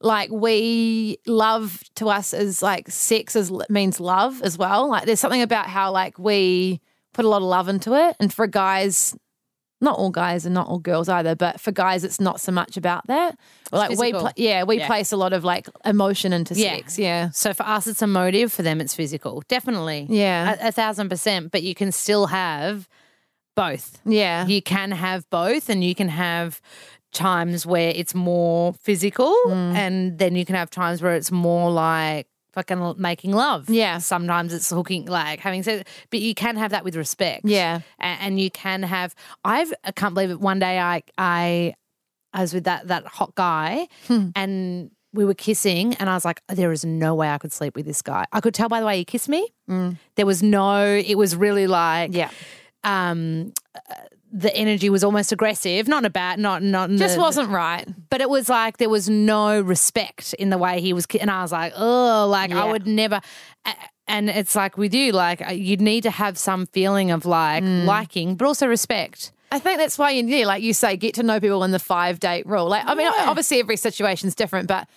like 0.02 0.30
we 0.30 1.18
love 1.26 1.82
to 1.96 2.08
us 2.08 2.32
is 2.34 2.62
like 2.62 2.90
sex 2.90 3.36
is 3.36 3.50
means 3.68 4.00
love 4.00 4.42
as 4.42 4.58
well. 4.58 4.88
Like 4.88 5.04
there's 5.06 5.20
something 5.20 5.42
about 5.42 5.66
how 5.66 5.92
like 5.92 6.18
we 6.18 6.80
put 7.14 7.24
a 7.24 7.28
lot 7.28 7.38
of 7.38 7.48
love 7.48 7.68
into 7.68 7.94
it, 7.94 8.16
and 8.20 8.32
for 8.32 8.46
guys. 8.46 9.16
Not 9.80 9.98
all 9.98 10.10
guys 10.10 10.46
and 10.46 10.54
not 10.54 10.68
all 10.68 10.78
girls 10.78 11.08
either, 11.08 11.34
but 11.34 11.58
for 11.60 11.72
guys, 11.72 12.04
it's 12.04 12.20
not 12.20 12.40
so 12.40 12.52
much 12.52 12.76
about 12.76 13.04
that. 13.08 13.36
Like 13.72 13.90
we, 13.90 13.96
physical. 13.96 14.20
pla 14.20 14.30
yeah, 14.36 14.62
we 14.62 14.78
Yeah. 14.78 14.86
place 14.86 15.10
a 15.10 15.16
lot 15.16 15.32
of 15.32 15.42
like 15.42 15.66
emotion 15.84 16.32
into 16.32 16.54
Yeah. 16.54 16.76
sex. 16.76 17.00
Yeah, 17.00 17.30
So 17.30 17.52
for 17.52 17.64
us, 17.66 17.88
it's 17.88 18.00
a 18.00 18.06
motive. 18.06 18.52
For 18.52 18.62
them, 18.62 18.80
it's 18.80 18.94
physical. 18.94 19.42
Definitely. 19.48 20.06
Yeah. 20.08 20.54
A, 20.60 20.68
a 20.68 20.70
thousand 20.70 21.08
percent. 21.08 21.50
But 21.50 21.64
you 21.64 21.74
can 21.74 21.90
still 21.90 22.26
have 22.26 22.88
both. 23.56 23.98
yeah, 24.04 24.46
You 24.46 24.62
can 24.62 24.92
have 24.92 25.28
both, 25.30 25.68
and 25.68 25.82
you 25.82 25.96
can 25.96 26.08
have 26.10 26.60
times 27.12 27.64
where 27.66 27.90
it's 27.94 28.14
more 28.14 28.72
physical, 28.74 29.34
Mm. 29.46 29.74
and 29.74 30.18
then 30.18 30.34
you 30.34 30.44
can 30.44 30.54
have 30.56 30.70
times 30.70 31.00
where 31.02 31.14
it's 31.14 31.30
more 31.30 31.70
like 31.70 32.26
fucking 32.54 32.94
making 32.98 33.32
love. 33.32 33.70
Yeah. 33.70 33.98
Sometimes 33.98 34.52
it's 34.52 34.68
hooking, 34.70 35.06
like 35.06 35.40
having 35.40 35.62
sex, 35.62 35.88
but 36.10 36.20
you 36.20 36.34
can 36.34 36.56
have 36.56 36.70
that 36.72 36.84
with 36.84 36.96
respect. 36.96 37.42
Yeah. 37.44 37.80
A- 38.00 38.04
and, 38.04 38.38
you 38.40 38.50
can 38.50 38.82
have. 38.82 39.14
I've 39.44 39.72
I 39.84 39.92
can't 39.92 40.14
believe 40.14 40.30
it. 40.30 40.40
One 40.40 40.58
day 40.58 40.78
I 40.78 41.02
I 41.18 41.74
I 42.34 42.40
was 42.42 42.52
with 42.54 42.64
that 42.64 42.88
that 42.88 43.06
hot 43.06 43.34
guy, 43.34 43.86
Hmm. 44.08 44.30
and. 44.34 44.90
We 45.14 45.26
were 45.26 45.34
kissing, 45.34 45.92
and 45.96 46.08
I 46.08 46.14
was 46.14 46.24
like, 46.24 46.40
"There 46.48 46.72
is 46.72 46.86
no 46.86 47.14
way 47.14 47.28
I 47.28 47.36
could 47.36 47.52
sleep 47.52 47.76
with 47.76 47.84
this 47.84 48.00
guy." 48.00 48.24
I 48.32 48.40
could 48.40 48.54
tell 48.54 48.70
by 48.70 48.80
the 48.80 48.86
way 48.86 48.96
he 48.96 49.04
kissed 49.04 49.28
me. 49.28 49.46
There 50.16 50.24
was 50.24 50.42
no. 50.42 50.86
It 50.86 51.16
was 51.18 51.36
really 51.36 51.66
like, 51.66 52.12
Mm. 52.12 52.16
yeah. 52.16 52.30
um, 52.82 53.52
uh, 53.76 53.94
the 54.34 54.54
energy 54.56 54.88
was 54.88 55.04
almost 55.04 55.30
aggressive, 55.30 55.86
not 55.88 55.98
in 55.98 56.04
a 56.06 56.10
bad, 56.10 56.38
not 56.38 56.62
not 56.62 56.88
Just 56.90 57.16
the- 57.16 57.20
wasn't 57.20 57.50
right. 57.50 57.86
but 58.08 58.20
it 58.22 58.30
was 58.30 58.48
like 58.48 58.78
there 58.78 58.88
was 58.88 59.08
no 59.08 59.60
respect 59.60 60.32
in 60.34 60.48
the 60.50 60.56
way 60.58 60.80
he 60.80 60.92
was, 60.94 61.06
and 61.20 61.30
I 61.30 61.42
was 61.42 61.52
like, 61.52 61.72
oh, 61.76 62.26
like 62.30 62.50
I 62.52 62.64
would 62.64 62.86
never. 62.86 63.20
And 64.08 64.28
it's 64.28 64.56
like 64.56 64.76
with 64.76 64.92
you, 64.94 65.12
like 65.12 65.46
uh, 65.46 65.52
you'd 65.52 65.80
need 65.80 66.02
to 66.02 66.10
have 66.10 66.36
some 66.36 66.66
feeling 66.66 67.10
of 67.10 67.24
like 67.24 67.62
Mm. 67.62 67.84
liking, 67.84 68.34
but 68.34 68.46
also 68.46 68.66
respect. 68.66 69.32
I 69.52 69.58
think 69.58 69.78
that's 69.78 69.98
why 69.98 70.10
you 70.10 70.24
yeah, 70.26 70.46
like 70.46 70.62
you 70.62 70.72
say, 70.74 70.96
get 70.96 71.14
to 71.16 71.22
know 71.22 71.38
people 71.38 71.62
in 71.62 71.70
the 71.70 71.78
five 71.78 72.18
date 72.18 72.46
rule. 72.46 72.68
Like, 72.68 72.84
I 72.86 72.94
mean, 72.94 73.10
Yeah. 73.16 73.28
obviously 73.28 73.60
every 73.60 73.76
situation's 73.76 74.34
different, 74.34 74.66
but 74.66 74.88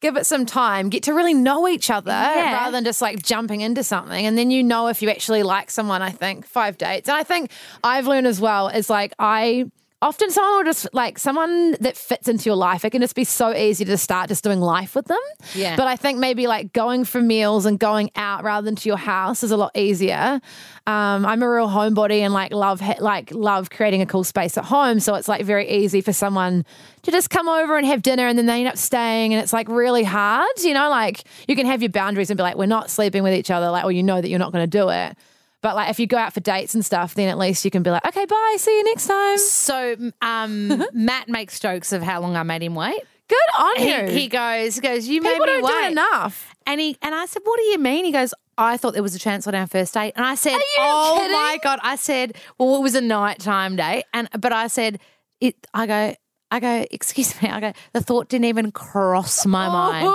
give 0.00 0.16
it 0.16 0.24
some 0.26 0.46
time, 0.46 0.88
get 0.88 1.02
to 1.04 1.14
really 1.14 1.34
know 1.34 1.68
each 1.68 1.90
other 1.90 2.10
Yeah. 2.10 2.52
rather 2.54 2.72
than 2.72 2.84
just 2.84 3.02
like 3.02 3.22
jumping 3.22 3.60
into 3.60 3.84
something. 3.84 4.24
And 4.26 4.36
then 4.38 4.50
you 4.50 4.62
know 4.62 4.88
if 4.88 5.02
you 5.02 5.10
actually 5.10 5.42
like 5.42 5.70
someone, 5.70 6.02
I 6.02 6.10
think, 6.10 6.46
five 6.46 6.78
dates. 6.78 7.08
And 7.08 7.16
I 7.18 7.22
think 7.22 7.50
I've 7.84 8.06
learned 8.06 8.26
as 8.26 8.40
well 8.40 8.68
is 8.68 8.88
like 8.90 9.12
I 9.18 9.66
often 10.02 10.30
someone 10.30 10.56
will 10.56 10.64
just 10.64 10.88
like 10.94 11.18
someone 11.18 11.72
that 11.80 11.96
fits 11.96 12.26
into 12.28 12.46
your 12.46 12.56
life, 12.56 12.84
it 12.84 12.90
can 12.90 13.02
just 13.02 13.14
be 13.14 13.24
so 13.24 13.54
easy 13.54 13.84
to 13.84 13.98
start 13.98 14.28
just 14.28 14.42
doing 14.42 14.60
life 14.60 14.94
with 14.94 15.06
them. 15.06 15.18
Yeah. 15.54 15.76
But 15.76 15.88
I 15.88 15.96
think 15.96 16.18
maybe 16.18 16.46
like 16.46 16.72
going 16.72 17.04
for 17.04 17.20
meals 17.20 17.66
and 17.66 17.78
going 17.78 18.10
out 18.16 18.42
rather 18.42 18.64
than 18.64 18.76
to 18.76 18.88
your 18.88 18.96
house 18.96 19.42
is 19.42 19.50
a 19.50 19.56
lot 19.56 19.76
easier. 19.76 20.40
Um, 20.86 21.26
I'm 21.26 21.42
a 21.42 21.50
real 21.50 21.68
homebody 21.68 22.20
and 22.20 22.32
like 22.32 22.52
love 22.52 22.80
like 23.00 23.30
love 23.32 23.70
creating 23.70 24.00
a 24.00 24.06
cool 24.06 24.24
space 24.24 24.56
at 24.56 24.64
home. 24.64 25.00
So 25.00 25.14
it's 25.16 25.28
like 25.28 25.44
very 25.44 25.68
easy 25.68 26.00
for 26.00 26.12
someone 26.12 26.64
to 27.02 27.10
just 27.10 27.28
come 27.28 27.48
over 27.48 27.76
and 27.76 27.86
have 27.86 28.00
dinner 28.00 28.26
and 28.26 28.38
then 28.38 28.46
they 28.46 28.60
end 28.60 28.68
up 28.68 28.78
staying 28.78 29.34
and 29.34 29.42
it's 29.42 29.52
like 29.52 29.68
really 29.68 30.04
hard. 30.04 30.48
You 30.62 30.72
know, 30.72 30.88
like 30.88 31.24
you 31.46 31.56
can 31.56 31.66
have 31.66 31.82
your 31.82 31.90
boundaries 31.90 32.30
and 32.30 32.38
be 32.38 32.42
like, 32.42 32.56
we're 32.56 32.66
not 32.66 32.90
sleeping 32.90 33.22
with 33.22 33.34
each 33.34 33.50
other, 33.50 33.70
like, 33.70 33.84
or 33.84 33.92
you 33.92 34.02
know 34.02 34.20
that 34.20 34.28
you're 34.28 34.38
not 34.38 34.52
going 34.52 34.68
to 34.68 34.78
do 34.78 34.88
it. 34.88 35.16
But 35.62 35.76
like 35.76 35.90
if 35.90 36.00
you 36.00 36.06
go 36.06 36.16
out 36.16 36.32
for 36.32 36.40
dates 36.40 36.74
and 36.74 36.84
stuff, 36.84 37.14
then 37.14 37.28
at 37.28 37.36
least 37.38 37.64
you 37.64 37.70
can 37.70 37.82
be 37.82 37.90
like, 37.90 38.04
okay, 38.06 38.24
bye, 38.24 38.56
see 38.58 38.76
you 38.78 38.84
next 38.84 39.06
time. 39.06 39.38
So 39.38 39.96
um, 40.22 40.84
Matt 40.92 41.28
makes 41.28 41.60
jokes 41.60 41.92
of 41.92 42.02
how 42.02 42.20
long 42.20 42.36
I 42.36 42.42
made 42.42 42.62
him 42.62 42.74
wait. 42.74 43.00
Good 43.28 43.36
on 43.60 43.86
you. 43.86 44.06
He, 44.12 44.20
he 44.22 44.28
goes, 44.28 44.74
he 44.76 44.80
goes, 44.80 45.06
you 45.06 45.20
People 45.20 45.38
made 45.38 45.40
me 45.40 45.46
don't 45.46 45.60
do 45.60 45.66
wait 45.66 45.84
it 45.86 45.92
enough. 45.92 46.54
And 46.66 46.80
he 46.80 46.96
and 47.02 47.14
I 47.14 47.26
said, 47.26 47.42
"What 47.44 47.56
do 47.58 47.62
you 47.64 47.78
mean?" 47.78 48.04
He 48.04 48.12
goes, 48.12 48.32
"I 48.58 48.76
thought 48.76 48.92
there 48.92 49.02
was 49.02 49.14
a 49.14 49.18
chance 49.18 49.46
on 49.46 49.54
our 49.54 49.66
first 49.66 49.94
date." 49.94 50.12
And 50.14 50.24
I 50.24 50.34
said, 50.34 50.52
Are 50.52 50.58
you 50.58 50.62
"Oh 50.78 51.16
kidding? 51.18 51.32
my 51.32 51.58
god!" 51.62 51.78
I 51.82 51.96
said, 51.96 52.36
"Well, 52.58 52.76
it 52.76 52.82
was 52.82 52.94
a 52.94 53.00
nighttime 53.00 53.76
date," 53.76 54.04
and 54.12 54.28
but 54.38 54.52
I 54.52 54.66
said, 54.68 55.00
"It." 55.40 55.56
I 55.74 55.86
go, 55.86 56.14
I 56.52 56.60
go, 56.60 56.84
excuse 56.90 57.40
me. 57.42 57.48
I 57.48 57.60
go, 57.60 57.72
the 57.92 58.00
thought 58.02 58.28
didn't 58.28 58.44
even 58.46 58.72
cross 58.72 59.46
my 59.46 59.68
mind. 59.72 60.06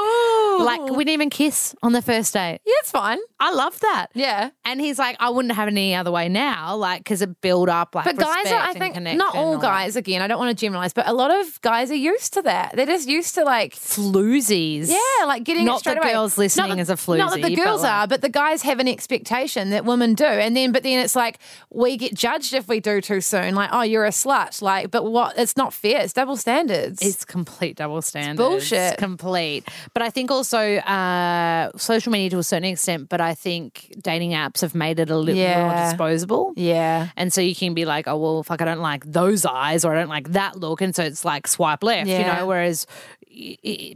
Like 0.64 0.82
we 0.92 1.04
didn't 1.04 1.10
even 1.10 1.30
kiss 1.30 1.76
on 1.84 1.92
the 1.94 2.02
first 2.02 2.34
date. 2.34 2.60
Yeah, 2.66 2.74
it's 2.80 2.92
fine. 2.92 3.20
I 3.40 3.54
love 3.54 3.80
that. 3.82 4.08
Yeah. 4.14 4.50
And 4.64 4.80
he's 4.80 4.98
like, 5.00 5.18
I 5.20 5.30
wouldn't 5.30 5.54
have 5.56 5.68
it 5.68 5.72
any 5.72 5.96
other 5.96 6.12
way 6.12 6.30
now, 6.30 6.76
like 6.76 7.00
because 7.04 7.22
it 7.22 7.42
build 7.42 7.70
up 7.70 7.96
like. 7.96 8.06
But 8.06 8.18
guys 8.18 8.52
are, 8.52 8.60
I 8.62 8.74
think, 8.74 9.00
not 9.00 9.36
all 9.36 9.54
that. 9.54 9.62
guys, 9.62 9.96
again, 9.96 10.22
I 10.22 10.28
don't 10.28 10.40
want 10.40 10.58
to 10.58 10.60
generalize, 10.66 10.94
but 10.94 11.08
a 11.08 11.14
lot 11.14 11.32
of 11.32 11.60
guys 11.62 11.92
are 11.92 11.96
used 11.96 12.34
to 12.34 12.42
that. 12.44 12.76
They're 12.76 12.86
just 12.86 13.08
used 13.08 13.36
to 13.36 13.44
like, 13.44 13.74
floozies. 13.76 14.90
yeah, 14.90 15.26
like 15.26 15.44
getting 15.44 15.66
Not 15.66 15.78
it 15.78 15.80
straight 15.80 15.96
the 15.96 16.02
away. 16.02 16.14
girls 16.14 16.38
listening 16.38 16.70
not 16.70 16.80
as 16.80 16.90
a 16.90 16.94
Not 16.94 17.32
that 17.32 17.42
the 17.42 17.48
floozy, 17.50 17.56
but 17.58 17.64
girls 17.64 17.82
like- 17.84 17.92
are, 17.92 18.08
but 18.08 18.22
the 18.22 18.30
guys 18.30 18.62
have 18.62 18.80
an 18.80 18.88
expectation 18.88 19.70
that 19.72 19.86
women 19.86 20.14
do. 20.14 20.26
And 20.26 20.56
then, 20.56 20.72
but 20.72 20.84
then 20.84 21.04
it's 21.04 21.16
like, 21.16 21.40
we 21.70 21.98
get 21.98 22.14
judged 22.14 22.54
if 22.54 22.68
we 22.68 22.80
do 22.80 23.02
too 23.02 23.22
soon. 23.22 23.56
Like, 23.56 23.70
oh, 23.72 23.82
you're 23.82 24.06
a 24.06 24.10
slut. 24.10 24.62
Like, 24.62 24.92
but 24.92 25.04
what? 25.04 25.38
It's 25.38 25.58
not 25.58 25.74
fair. 25.74 26.02
It's 26.02 26.14
double 26.14 26.38
standards. 26.38 27.02
It's 27.02 27.26
complete 27.26 27.76
double 27.78 28.02
standards. 28.02 28.38
bullshit. 28.38 28.98
Complete. 28.98 29.68
But 29.94 30.04
I 30.04 30.10
think 30.10 30.32
also 30.32 30.45
uh, 30.54 31.72
social 31.78 32.12
media 32.12 32.30
to 32.32 32.38
a 32.40 32.44
certain 32.44 32.66
extent, 32.70 33.10
but 33.10 33.22
I 33.22 33.34
think 33.34 33.94
dating 34.02 34.32
apps 34.32 34.62
have 34.62 34.76
made 34.76 35.00
it 35.00 35.10
a 35.10 35.18
little 35.18 35.36
more 35.42 35.44
Yeah. 35.44 35.90
disposable. 35.90 36.54
yeah. 36.56 37.10
And 37.18 37.32
so 37.34 37.42
you 37.42 37.56
can 37.56 37.74
be 37.74 37.86
like, 37.86 38.08
oh, 38.08 38.18
well, 38.18 38.44
fuck, 38.44 38.62
I 38.62 38.66
don't 38.66 38.80
like 38.82 39.06
those 39.06 39.46
eyes 39.46 39.84
or 39.86 39.94
I 39.96 40.00
don't 40.00 40.10
like 40.10 40.30
that 40.34 40.58
look. 40.58 40.82
And 40.82 40.96
so 40.96 41.04
it's 41.04 41.24
like 41.26 41.48
swipe 41.48 41.84
left, 41.84 42.08
you 42.08 42.16
Yeah. 42.16 42.36
know, 42.38 42.46
whereas 42.48 42.86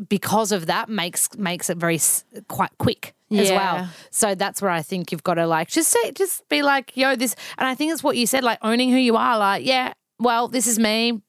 because 0.10 0.52
of 0.52 0.66
that 0.68 0.90
makes 0.90 1.30
makes 1.38 1.70
it 1.70 1.78
very 1.78 1.96
s- 1.96 2.26
quite 2.48 2.72
quick 2.78 3.14
as 3.32 3.50
Yeah. 3.50 3.56
well. 3.58 3.90
So 4.12 4.36
that's 4.36 4.62
where 4.62 4.72
I 4.72 4.82
think 4.82 5.12
you've 5.12 5.24
got 5.24 5.36
to 5.36 5.48
like 5.48 5.70
just 5.70 5.90
say, 5.92 6.12
just 6.12 6.48
be 6.50 6.62
like, 6.62 6.96
yo, 6.98 7.16
this. 7.16 7.36
And 7.58 7.68
I 7.68 7.76
think 7.76 7.92
it's 7.94 8.04
what 8.04 8.18
you 8.18 8.28
said, 8.28 8.44
like 8.44 8.60
owning 8.62 8.90
who 8.90 8.98
you 8.98 9.16
are. 9.16 9.38
Like, 9.38 9.66
yeah, 9.66 9.94
well, 10.20 10.48
this 10.48 10.68
is 10.68 10.80
me. 10.80 11.22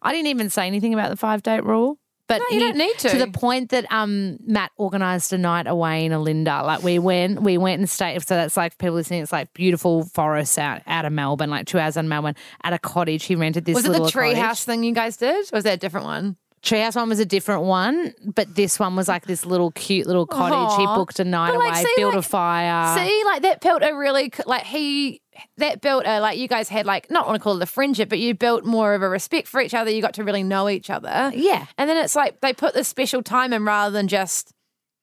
I 0.00 0.12
didn't 0.12 0.28
even 0.28 0.48
say 0.50 0.66
anything 0.66 0.94
about 0.94 1.10
the 1.10 1.16
five 1.16 1.42
date 1.42 1.64
rule. 1.64 1.98
But 2.28 2.42
No, 2.50 2.56
you 2.56 2.60
don't 2.60 2.76
need 2.76 2.98
to. 2.98 3.08
To 3.08 3.18
the 3.18 3.26
point 3.26 3.70
that 3.70 3.90
um 3.90 4.38
Matt 4.46 4.70
organised 4.78 5.32
a 5.32 5.38
night 5.38 5.66
away 5.66 6.04
in 6.04 6.12
Olinda. 6.12 6.64
Like 6.64 6.82
we 6.82 6.98
went, 6.98 7.42
we 7.42 7.58
went 7.58 7.80
and 7.80 7.88
stayed. 7.88 8.26
So 8.26 8.34
that's 8.34 8.56
like 8.56 8.76
people 8.78 8.94
listening. 8.94 9.22
It's 9.22 9.32
like 9.32 9.52
beautiful 9.54 10.04
forests 10.04 10.58
out 10.58 10.82
out 10.86 11.04
of 11.04 11.12
Melbourne, 11.12 11.50
like 11.50 11.66
two 11.66 11.78
hours 11.78 11.96
out 11.96 12.04
of 12.04 12.10
Melbourne, 12.10 12.36
at 12.62 12.72
a 12.72 12.78
cottage. 12.78 13.24
He 13.24 13.34
rented 13.34 13.64
this. 13.64 13.74
Was 13.74 13.84
it 13.84 13.88
the 13.88 13.92
little 13.92 14.10
tree 14.10 14.34
house 14.34 14.64
thing 14.64 14.84
you 14.84 14.94
guys 14.94 15.16
did? 15.16 15.46
Or 15.52 15.56
was 15.56 15.64
that 15.64 15.74
a 15.74 15.78
different 15.78 16.06
one? 16.06 16.36
Treehouse 16.62 16.96
one 16.96 17.08
was 17.08 17.20
a 17.20 17.24
different 17.24 17.62
one, 17.62 18.12
but 18.34 18.54
this 18.56 18.80
one 18.80 18.96
was 18.96 19.06
like 19.06 19.26
this 19.26 19.46
little 19.46 19.70
cute 19.70 20.06
little 20.06 20.26
cottage. 20.26 20.76
He 20.76 20.86
booked 20.86 21.20
a 21.20 21.24
night 21.24 21.52
like, 21.54 21.70
away, 21.72 21.84
see, 21.84 21.92
built 21.96 22.16
a 22.16 22.22
fire. 22.22 22.98
See, 22.98 23.22
like 23.24 23.42
that 23.42 23.62
felt 23.62 23.82
a 23.82 23.94
really 23.94 24.32
like 24.44 24.64
he 24.64 25.22
that 25.58 25.80
built 25.80 26.04
a 26.06 26.20
like 26.20 26.38
you 26.38 26.48
guys 26.48 26.68
had 26.68 26.86
like 26.86 27.10
not 27.10 27.26
want 27.26 27.36
to 27.36 27.42
call 27.42 27.56
it 27.56 27.62
a 27.62 27.66
friendship, 27.66 28.08
but 28.08 28.18
you 28.18 28.34
built 28.34 28.64
more 28.64 28.94
of 28.94 29.02
a 29.02 29.08
respect 29.08 29.48
for 29.48 29.60
each 29.60 29.74
other. 29.74 29.90
You 29.90 30.02
got 30.02 30.14
to 30.14 30.24
really 30.24 30.42
know 30.42 30.68
each 30.68 30.90
other. 30.90 31.30
Yeah. 31.34 31.66
and 31.76 31.88
then 31.88 31.96
it's 31.96 32.14
like 32.16 32.40
they 32.40 32.52
put 32.52 32.74
this 32.74 32.88
special 32.88 33.22
time 33.22 33.52
in 33.52 33.64
rather 33.64 33.92
than 33.92 34.08
just 34.08 34.52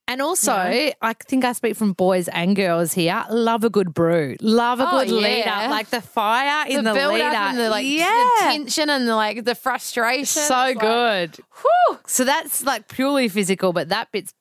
And 0.07 0.21
also, 0.21 0.51
I 0.53 0.93
think 1.27 1.43
I 1.45 1.53
speak 1.53 1.75
from 1.75 1.93
boys 1.93 2.27
and 2.27 2.55
girls 2.55 2.93
here. 2.93 3.23
Love 3.31 3.63
a 3.63 3.69
good 3.71 3.91
brew. 3.93 4.35
Love 4.39 4.79
a 4.79 4.87
Oh, 4.87 4.91
good 4.99 5.09
lead 5.09 5.47
up. 5.47 5.71
Like 5.71 5.89
the 5.89 6.01
fire 6.01 6.67
in 6.69 6.83
the, 6.83 6.93
build 6.93 7.13
lead 7.15 7.21
up 7.23 7.55
the 7.55 7.69
like 7.69 7.85
yeah. 7.87 8.29
the 8.37 8.41
tension 8.43 8.89
and 8.89 9.07
the 9.07 9.15
like 9.15 9.43
the 9.45 9.55
frustration. 9.55 10.25
so 10.25 10.41
It's 10.41 10.49
like, 10.51 10.79
good. 10.79 11.37
whew. 11.61 11.99
So 12.05 12.23
that's 12.23 12.63
like 12.63 12.87
purely 12.87 13.29
physical, 13.29 13.73
but 13.73 13.89
that 13.89 14.11
bit's 14.11 14.33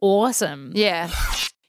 awesome. 0.00 0.70
Yeah. 0.74 1.10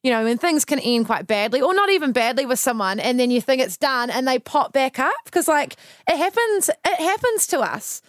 You 0.03 0.11
know, 0.11 0.23
when 0.23 0.37
things 0.37 0.63
can 0.63 0.79
end 0.79 1.07
quite 1.07 1.27
badly 1.27 1.61
or 1.61 1.73
not 1.73 1.89
even 1.89 2.13
badly 2.13 2.45
with 2.45 2.59
someone 2.59 3.01
and 3.01 3.19
then 3.19 3.31
you 3.31 3.41
think 3.41 3.61
it's 3.61 3.75
done 3.75 4.09
and 4.09 4.25
they 4.25 4.39
pop 4.39 4.71
back 4.71 4.97
up 4.97 5.13
because 5.25 5.47
like 5.47 5.75
it 6.07 6.15
happens 6.15 6.69
it 6.69 6.99
happens 6.99 7.47
to 7.47 7.59
us. 7.59 8.01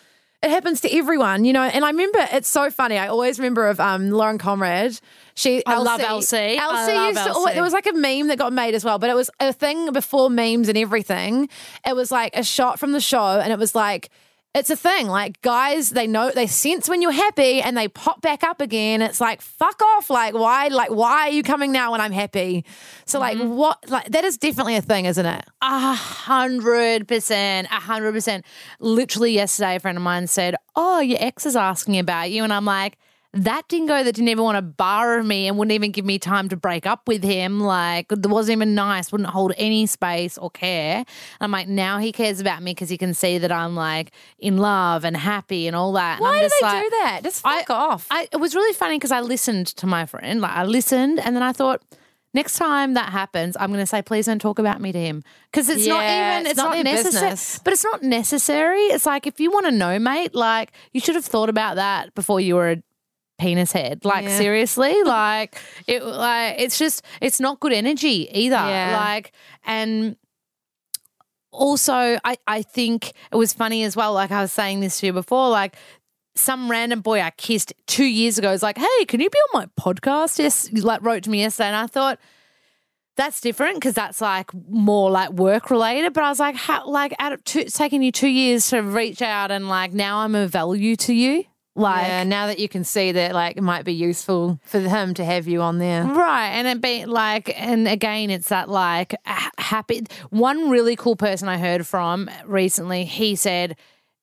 It 0.42 0.48
happens 0.48 0.80
to 0.82 0.96
everyone, 0.96 1.44
you 1.44 1.52
know. 1.52 1.64
And 1.64 1.84
I 1.84 1.90
remember 1.90 2.18
it's 2.32 2.48
so 2.48 2.70
funny. 2.70 2.96
I 2.96 3.08
always 3.08 3.38
remember 3.38 3.66
of 3.66 3.78
um, 3.78 4.10
Lauren 4.10 4.38
Conrad. 4.38 4.98
She, 5.34 5.64
I 5.66 5.76
love 5.78 6.00
LC. 6.00 6.56
LC 6.56 6.58
love 6.58 7.08
used 7.14 7.26
to. 7.26 7.32
LC. 7.32 7.56
It 7.56 7.60
was 7.60 7.74
like 7.74 7.86
a 7.86 7.92
meme 7.92 8.28
that 8.28 8.38
got 8.38 8.50
made 8.52 8.74
as 8.74 8.82
well, 8.82 8.98
but 8.98 9.10
it 9.10 9.14
was 9.14 9.30
a 9.38 9.52
thing 9.52 9.92
before 9.92 10.30
memes 10.30 10.70
and 10.70 10.78
everything. 10.78 11.50
It 11.86 11.94
was 11.94 12.10
like 12.10 12.34
a 12.34 12.42
shot 12.42 12.78
from 12.78 12.92
the 12.92 13.00
show, 13.00 13.38
and 13.38 13.52
it 13.52 13.58
was 13.58 13.74
like 13.74 14.08
it's 14.54 14.68
a 14.70 14.76
thing. 14.76 15.06
Like 15.06 15.40
guys, 15.42 15.90
they 15.90 16.06
know 16.06 16.30
they 16.30 16.46
sense 16.46 16.88
when 16.88 17.02
you're 17.02 17.12
happy, 17.12 17.60
and 17.62 17.76
they 17.76 17.88
pop 17.88 18.20
back 18.20 18.42
up 18.42 18.60
again. 18.60 19.00
It's 19.02 19.20
like 19.20 19.40
fuck 19.40 19.80
off. 19.82 20.10
Like 20.10 20.34
why? 20.34 20.68
Like 20.68 20.90
why 20.90 21.28
are 21.28 21.30
you 21.30 21.42
coming 21.42 21.72
now 21.72 21.92
when 21.92 22.00
I'm 22.00 22.12
happy? 22.12 22.64
So 23.06 23.18
like 23.20 23.38
Mm-hmm. 23.38 23.54
what? 23.54 23.88
Like 23.88 24.06
that 24.10 24.24
is 24.24 24.38
definitely 24.38 24.76
a 24.76 24.82
thing, 24.82 25.04
isn't 25.04 25.24
it? 25.26 25.44
A 25.62 25.94
hundred 25.94 27.06
percent, 27.06 27.68
a 27.70 27.74
hundred 27.80 28.12
percent. 28.12 28.44
Literally 28.80 29.32
yesterday, 29.32 29.76
a 29.76 29.80
friend 29.80 29.96
of 29.96 30.02
mine 30.02 30.26
said, 30.26 30.56
"Oh, 30.74 31.00
your 31.00 31.18
ex 31.20 31.46
is 31.46 31.56
asking 31.56 31.98
about 31.98 32.30
you," 32.30 32.42
and 32.44 32.52
I'm 32.52 32.64
like, 32.64 32.98
"That 33.32 33.68
dingo 33.68 34.02
that 34.02 34.12
didn't 34.12 34.28
even 34.28 34.42
want 34.44 34.56
to 34.56 34.62
borrow 34.62 35.22
me 35.22 35.46
and 35.46 35.56
wouldn't 35.56 35.72
even 35.72 35.92
give 35.92 36.04
me 36.04 36.18
time 36.18 36.48
to 36.48 36.56
break 36.56 36.84
up 36.86 37.06
with 37.06 37.22
him, 37.22 37.60
like, 37.60 38.06
wasn't 38.10 38.56
even 38.56 38.74
nice, 38.74 39.12
wouldn't 39.12 39.30
hold 39.30 39.52
any 39.56 39.86
space 39.86 40.36
or 40.36 40.50
care." 40.50 40.96
And 40.98 41.06
I'm 41.40 41.50
like, 41.52 41.68
now 41.68 41.98
he 41.98 42.12
cares 42.12 42.40
about 42.40 42.62
me 42.62 42.72
because 42.72 42.88
he 42.88 42.98
can 42.98 43.14
see 43.14 43.38
that 43.38 43.52
I'm 43.52 43.74
like 43.76 44.12
in 44.38 44.56
love 44.58 45.04
and 45.04 45.16
happy 45.16 45.66
and 45.66 45.76
all 45.76 45.92
that. 45.92 46.14
And 46.14 46.22
Why 46.22 46.40
do 46.42 46.48
they 46.60 46.66
like, 46.66 46.84
do 46.84 46.90
that? 46.90 47.20
Just 47.22 47.42
fuck 47.42 47.70
off. 47.70 48.06
I, 48.10 48.28
it 48.32 48.38
was 48.38 48.54
really 48.54 48.74
funny 48.74 48.96
because 48.96 49.12
I 49.12 49.20
listened 49.20 49.68
to 49.76 49.86
my 49.86 50.06
friend. 50.06 50.40
Like 50.40 50.52
I 50.52 50.64
listened, 50.64 51.20
and 51.20 51.36
then 51.36 51.42
I 51.42 51.52
thought, 51.52 51.82
next 52.34 52.56
time 52.56 52.94
that 52.94 53.10
happens, 53.10 53.56
I'm 53.58 53.68
going 53.70 53.80
to 53.80 53.86
say, 53.86 54.02
please 54.02 54.26
don't 54.26 54.40
talk 54.40 54.58
about 54.58 54.80
me 54.80 54.92
to 54.92 54.98
him 54.98 55.22
because 55.50 55.68
it's 55.68 55.86
not 55.86 56.02
even. 56.04 56.40
it's 56.42 56.50
It's, 56.50 56.56
not 56.56 56.76
not, 56.76 56.84
necessary. 56.84 57.30
business. 57.30 57.58
But 57.62 57.72
it's 57.72 57.84
not 57.84 58.02
necessary. 58.02 58.80
It's 58.86 59.06
like 59.06 59.26
if 59.26 59.38
you 59.40 59.50
want 59.50 59.66
to 59.66 59.72
know, 59.72 59.98
mate, 59.98 60.34
like 60.34 60.72
you 60.92 61.00
should 61.00 61.14
have 61.14 61.24
thought 61.24 61.48
about 61.48 61.76
that 61.76 62.14
before 62.14 62.40
you 62.40 62.56
were 62.56 62.70
a 62.72 62.82
penis 63.40 63.72
head. 63.72 64.04
Like 64.04 64.24
Yeah. 64.26 64.38
seriously, 64.38 65.02
like 65.02 65.56
it. 65.86 66.04
Like 66.04 66.60
it's 66.60 66.78
just 66.78 67.02
it's 67.20 67.40
not 67.40 67.58
good 67.58 67.72
energy 67.72 68.28
either. 68.32 68.54
Yeah. 68.56 68.96
Like 69.00 69.32
and 69.64 70.16
also 71.52 72.18
I, 72.24 72.36
I 72.46 72.62
think 72.62 73.12
it 73.32 73.36
was 73.36 73.52
funny 73.52 73.82
as 73.82 73.96
well 73.96 74.12
like 74.12 74.30
i 74.30 74.40
was 74.40 74.52
saying 74.52 74.78
this 74.78 75.00
to 75.00 75.06
you 75.06 75.12
before 75.12 75.48
like 75.48 75.74
some 76.36 76.70
random 76.70 77.00
boy 77.00 77.20
i 77.20 77.30
kissed 77.30 77.72
two 77.88 78.04
years 78.04 78.38
ago 78.38 78.52
is 78.52 78.62
like 78.62 78.78
hey 78.78 79.04
can 79.08 79.18
you 79.20 79.28
be 79.28 79.38
on 79.52 79.60
my 79.62 79.66
podcast 79.82 80.38
yes 80.38 80.72
like 80.72 81.02
wrote 81.02 81.24
to 81.24 81.30
me 81.30 81.40
yesterday 81.40 81.66
and 81.66 81.76
i 81.76 81.88
thought 81.88 82.20
that's 83.16 83.40
different 83.40 83.74
because 83.74 83.94
that's 83.94 84.20
like 84.20 84.54
more 84.68 85.10
like 85.10 85.30
work 85.30 85.70
related 85.70 86.12
but 86.12 86.22
i 86.22 86.28
was 86.28 86.38
like 86.38 86.54
how 86.54 86.86
like 86.88 87.12
out 87.18 87.32
of 87.32 87.42
two, 87.42 87.58
it's 87.58 87.76
taken 87.76 88.00
you 88.00 88.12
two 88.12 88.28
years 88.28 88.70
to 88.70 88.78
reach 88.80 89.20
out 89.20 89.50
and 89.50 89.68
like 89.68 89.92
now 89.92 90.18
i'm 90.18 90.36
a 90.36 90.46
value 90.46 90.94
to 90.94 91.12
you 91.12 91.44
like 91.80 92.06
yeah, 92.06 92.24
now 92.24 92.46
that 92.46 92.58
you 92.58 92.68
can 92.68 92.84
see 92.84 93.12
that, 93.12 93.32
like, 93.32 93.56
it 93.56 93.62
might 93.62 93.84
be 93.84 93.94
useful 93.94 94.60
for 94.64 94.80
him 94.80 95.14
to 95.14 95.24
have 95.24 95.48
you 95.48 95.62
on 95.62 95.78
there. 95.78 96.04
Right. 96.04 96.48
And 96.48 96.68
it 96.68 96.80
be 96.80 97.06
like, 97.06 97.52
and 97.60 97.88
again, 97.88 98.30
it's 98.30 98.48
that 98.48 98.68
like 98.68 99.14
happy. 99.24 100.02
One 100.30 100.70
really 100.70 100.96
cool 100.96 101.16
person 101.16 101.48
I 101.48 101.58
heard 101.58 101.86
from 101.86 102.30
recently, 102.44 103.04
he 103.04 103.36
said, 103.36 103.76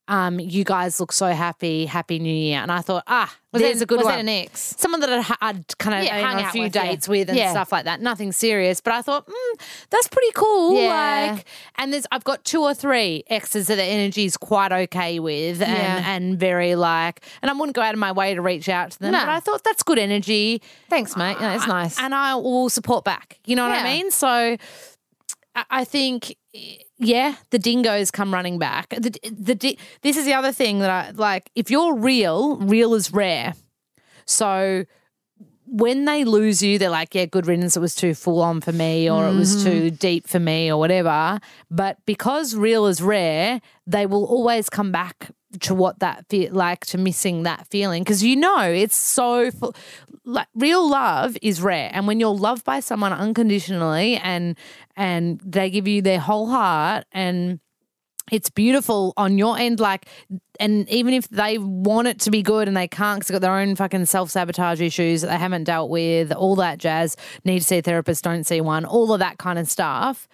um, 0.07 0.39
you 0.39 0.63
guys 0.63 0.99
look 0.99 1.11
so 1.11 1.27
happy. 1.27 1.85
Happy 1.85 2.19
New 2.19 2.33
Year. 2.33 2.59
And 2.59 2.71
I 2.71 2.81
thought, 2.81 3.03
ah, 3.07 3.33
Was 3.51 3.61
there's 3.61 3.79
that- 3.79 3.83
a 3.83 3.85
good 3.87 3.97
was 3.97 4.05
one. 4.05 4.13
that 4.15 4.19
an 4.21 4.29
ex? 4.29 4.75
Someone 4.77 4.99
that 5.01 5.09
I'd, 5.09 5.25
I'd 5.41 5.77
kind 5.77 5.97
of 5.99 6.03
Yeah, 6.05 6.21
hung 6.21 6.43
a 6.43 6.49
few 6.51 6.63
with, 6.63 6.75
yeah. 6.75 6.83
dates 6.83 7.07
with 7.09 7.29
and 7.29 7.37
Yeah. 7.37 7.51
stuff 7.51 7.71
like 7.71 7.85
that. 7.85 8.01
Nothing 8.01 8.31
serious. 8.31 8.79
But 8.81 8.93
I 8.93 9.01
thought, 9.01 9.27
mm, 9.27 9.61
that's 9.89 10.07
pretty 10.07 10.31
cool. 10.33 10.75
Yeah. 10.81 11.33
Like, 11.35 11.45
and 11.77 11.91
there's, 11.93 12.05
I've 12.11 12.23
got 12.23 12.43
two 12.45 12.61
or 12.61 12.73
three 12.73 13.23
exes 13.27 13.67
that 13.67 13.75
the 13.75 13.83
energy 13.83 14.25
is 14.25 14.37
quite 14.37 14.71
okay 14.71 15.19
with 15.19 15.61
and, 15.61 15.71
Yeah. 15.77 16.03
and 16.15 16.39
very 16.39 16.75
like, 16.75 17.21
and 17.41 17.51
I 17.51 17.53
wouldn't 17.53 17.75
go 17.75 17.81
out 17.81 17.93
of 17.93 17.99
my 17.99 18.11
way 18.11 18.33
to 18.33 18.41
reach 18.41 18.69
out 18.69 18.91
to 18.91 18.99
them. 18.99 19.11
No. 19.11 19.19
But 19.19 19.29
I 19.29 19.39
thought 19.39 19.63
that's 19.63 19.83
good 19.83 19.99
energy 19.99 20.61
Thanks, 20.89 21.15
mate. 21.17 21.37
Yeah, 21.39 21.55
it's 21.55 21.67
nice. 21.67 21.99
and 21.99 22.15
I 22.15 22.35
will 22.35 22.69
support 22.69 23.03
back. 23.03 23.39
You 23.45 23.55
know 23.55 23.67
what 23.67 23.77
I 23.77 23.83
mean? 23.83 24.11
So 24.11 24.57
I- 25.69 25.83
think, 25.85 26.35
yeah, 26.97 27.35
the 27.49 27.59
dingoes 27.59 28.11
come 28.11 28.33
running 28.33 28.59
back. 28.59 28.89
The, 28.89 29.17
the 29.23 29.77
this 30.01 30.17
is 30.17 30.25
the 30.25 30.33
other 30.33 30.51
thing 30.51 30.79
that 30.79 30.89
I 30.89 31.11
like. 31.11 31.49
If 31.55 31.71
you're 31.71 31.95
real, 31.95 32.57
real 32.57 32.93
is 32.93 33.13
rare. 33.13 33.53
So 34.25 34.85
when 35.65 36.05
they 36.05 36.23
lose 36.23 36.61
you, 36.61 36.79
they're 36.79 36.89
like, 36.89 37.13
yeah, 37.13 37.25
good 37.25 37.45
riddance. 37.45 37.75
It 37.75 37.81
was 37.81 37.95
too 37.95 38.13
full 38.13 38.41
on 38.41 38.61
for 38.61 38.71
me, 38.71 39.09
or 39.09 39.27
it 39.27 39.33
was 39.33 39.63
too 39.63 39.87
mm-hmm. 39.87 39.95
deep 39.95 40.27
for 40.27 40.39
me, 40.39 40.71
or 40.71 40.77
whatever. 40.77 41.39
But 41.69 41.97
because 42.05 42.55
real 42.55 42.85
is 42.85 43.01
rare, 43.01 43.61
they 43.85 44.05
will 44.05 44.25
always 44.25 44.69
come 44.69 44.91
back 44.91 45.31
to 45.61 45.73
what 45.73 45.99
that 45.99 46.25
feel 46.29 46.53
like 46.53 46.85
to 46.87 46.97
missing 46.97 47.43
that 47.43 47.67
feeling. 47.67 48.03
Because 48.03 48.23
you 48.23 48.35
know 48.35 48.61
it's 48.61 48.95
so 48.95 49.49
like 50.25 50.47
real 50.55 50.89
love 50.89 51.37
is 51.41 51.61
rare. 51.61 51.89
And 51.93 52.07
when 52.07 52.19
you're 52.19 52.29
loved 52.35 52.63
by 52.65 52.79
someone 52.79 53.13
unconditionally 53.13 54.17
and 54.17 54.57
and 54.95 55.39
they 55.41 55.69
give 55.69 55.87
you 55.87 56.01
their 56.01 56.19
whole 56.19 56.47
heart 56.47 57.05
and 57.11 57.59
it's 58.31 58.49
beautiful 58.49 59.13
on 59.15 59.37
your 59.37 59.57
end 59.57 59.79
like 59.79 60.05
and 60.59 60.89
even 60.89 61.13
if 61.13 61.29
they 61.29 61.57
want 61.57 62.09
it 62.09 62.19
to 62.19 62.31
be 62.31 62.41
good 62.41 62.67
and 62.67 62.75
they 62.75 62.87
can't 62.87 63.19
because 63.19 63.27
they've 63.27 63.35
got 63.35 63.47
their 63.47 63.57
own 63.57 63.75
fucking 63.75 64.05
self-sabotage 64.05 64.81
issues 64.81 65.21
that 65.21 65.29
they 65.29 65.37
haven't 65.37 65.63
dealt 65.63 65.89
with 65.89 66.33
all 66.33 66.55
that 66.55 66.77
jazz 66.77 67.15
need 67.45 67.59
to 67.59 67.65
see 67.65 67.77
a 67.77 67.81
therapist 67.81 68.23
don't 68.23 68.43
see 68.43 68.59
one 68.59 68.83
all 68.83 69.13
of 69.13 69.19
that 69.19 69.37
kind 69.37 69.57
of 69.57 69.69
stuff 69.69 70.27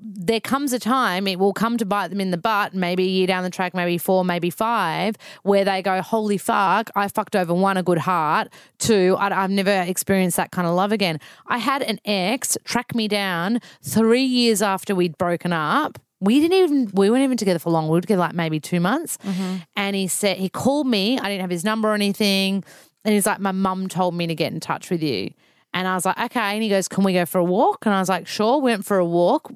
there 0.00 0.40
comes 0.40 0.72
a 0.72 0.78
time 0.78 1.26
it 1.26 1.38
will 1.38 1.52
come 1.52 1.76
to 1.78 1.86
bite 1.86 2.08
them 2.08 2.20
in 2.20 2.30
the 2.30 2.38
butt, 2.38 2.74
maybe 2.74 3.04
a 3.04 3.08
year 3.08 3.26
down 3.26 3.44
the 3.44 3.50
track, 3.50 3.74
maybe 3.74 3.98
four, 3.98 4.24
maybe 4.24 4.50
five, 4.50 5.16
where 5.42 5.64
they 5.64 5.82
go, 5.82 6.00
"Holy 6.02 6.38
fuck, 6.38 6.90
I 6.94 7.08
fucked 7.08 7.36
over 7.36 7.54
one 7.54 7.76
a 7.76 7.82
good 7.82 7.98
heart, 7.98 8.48
two, 8.78 9.16
I, 9.18 9.44
I've 9.44 9.50
never 9.50 9.82
experienced 9.82 10.36
that 10.36 10.50
kind 10.50 10.66
of 10.66 10.74
love 10.74 10.92
again." 10.92 11.20
I 11.46 11.58
had 11.58 11.82
an 11.82 11.98
ex 12.04 12.56
track 12.64 12.94
me 12.94 13.08
down 13.08 13.60
three 13.82 14.24
years 14.24 14.62
after 14.62 14.94
we'd 14.94 15.18
broken 15.18 15.52
up. 15.52 15.98
We 16.20 16.40
didn't 16.40 16.58
even 16.58 16.90
we 16.94 17.10
weren't 17.10 17.24
even 17.24 17.36
together 17.36 17.58
for 17.58 17.70
long. 17.70 17.86
We 17.88 17.92
were 17.92 18.00
together 18.00 18.20
like 18.20 18.34
maybe 18.34 18.60
two 18.60 18.80
months, 18.80 19.18
mm-hmm. 19.18 19.56
and 19.76 19.96
he 19.96 20.08
said 20.08 20.36
he 20.36 20.48
called 20.48 20.86
me. 20.86 21.18
I 21.18 21.28
didn't 21.28 21.42
have 21.42 21.50
his 21.50 21.64
number 21.64 21.88
or 21.88 21.94
anything, 21.94 22.64
and 23.04 23.14
he's 23.14 23.26
like, 23.26 23.40
"My 23.40 23.52
mum 23.52 23.88
told 23.88 24.14
me 24.14 24.26
to 24.26 24.34
get 24.34 24.52
in 24.52 24.60
touch 24.60 24.90
with 24.90 25.02
you." 25.02 25.30
And 25.74 25.86
I 25.86 25.94
was 25.94 26.04
like, 26.04 26.18
okay. 26.18 26.40
And 26.40 26.62
he 26.62 26.68
goes, 26.68 26.88
can 26.88 27.04
we 27.04 27.12
go 27.12 27.26
for 27.26 27.38
a 27.38 27.44
walk? 27.44 27.84
And 27.86 27.94
I 27.94 28.00
was 28.00 28.08
like, 28.08 28.26
sure. 28.26 28.60
Went 28.60 28.84
for 28.84 28.98
a 28.98 29.04
walk. 29.04 29.52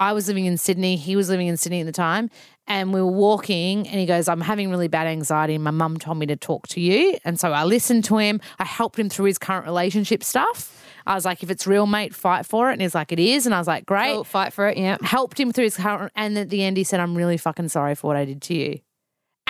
I 0.00 0.12
was 0.12 0.26
living 0.26 0.46
in 0.46 0.56
Sydney. 0.56 0.96
He 0.96 1.14
was 1.14 1.28
living 1.28 1.46
in 1.46 1.56
Sydney 1.56 1.80
at 1.80 1.86
the 1.86 1.92
time. 1.92 2.30
And 2.66 2.92
we 2.94 3.00
were 3.00 3.10
walking, 3.10 3.86
and 3.88 3.98
he 3.98 4.06
goes, 4.06 4.28
I'm 4.28 4.40
having 4.40 4.70
really 4.70 4.88
bad 4.88 5.06
anxiety. 5.06 5.56
And 5.56 5.64
my 5.64 5.72
mum 5.72 5.98
told 5.98 6.18
me 6.18 6.26
to 6.26 6.36
talk 6.36 6.68
to 6.68 6.80
you. 6.80 7.18
And 7.24 7.38
so 7.38 7.52
I 7.52 7.64
listened 7.64 8.04
to 8.04 8.16
him. 8.16 8.40
I 8.58 8.64
helped 8.64 8.98
him 8.98 9.08
through 9.08 9.26
his 9.26 9.38
current 9.38 9.66
relationship 9.66 10.24
stuff. 10.24 10.76
I 11.06 11.14
was 11.14 11.24
like, 11.24 11.42
if 11.42 11.50
it's 11.50 11.66
real, 11.66 11.86
mate, 11.86 12.14
fight 12.14 12.46
for 12.46 12.70
it. 12.70 12.74
And 12.74 12.82
he's 12.82 12.94
like, 12.94 13.10
it 13.12 13.18
is. 13.18 13.44
And 13.44 13.54
I 13.54 13.58
was 13.58 13.66
like, 13.66 13.86
great. 13.86 14.10
Oh, 14.10 14.24
fight 14.24 14.52
for 14.52 14.68
it. 14.68 14.78
Yeah. 14.78 14.98
Helped 15.02 15.38
him 15.38 15.52
through 15.52 15.64
his 15.64 15.76
current. 15.76 16.12
And 16.14 16.38
at 16.38 16.50
the 16.50 16.62
end, 16.62 16.76
he 16.76 16.84
said, 16.84 17.00
I'm 17.00 17.16
really 17.16 17.36
fucking 17.36 17.68
sorry 17.68 17.94
for 17.94 18.06
what 18.06 18.16
I 18.16 18.24
did 18.24 18.40
to 18.42 18.54
you. 18.54 18.80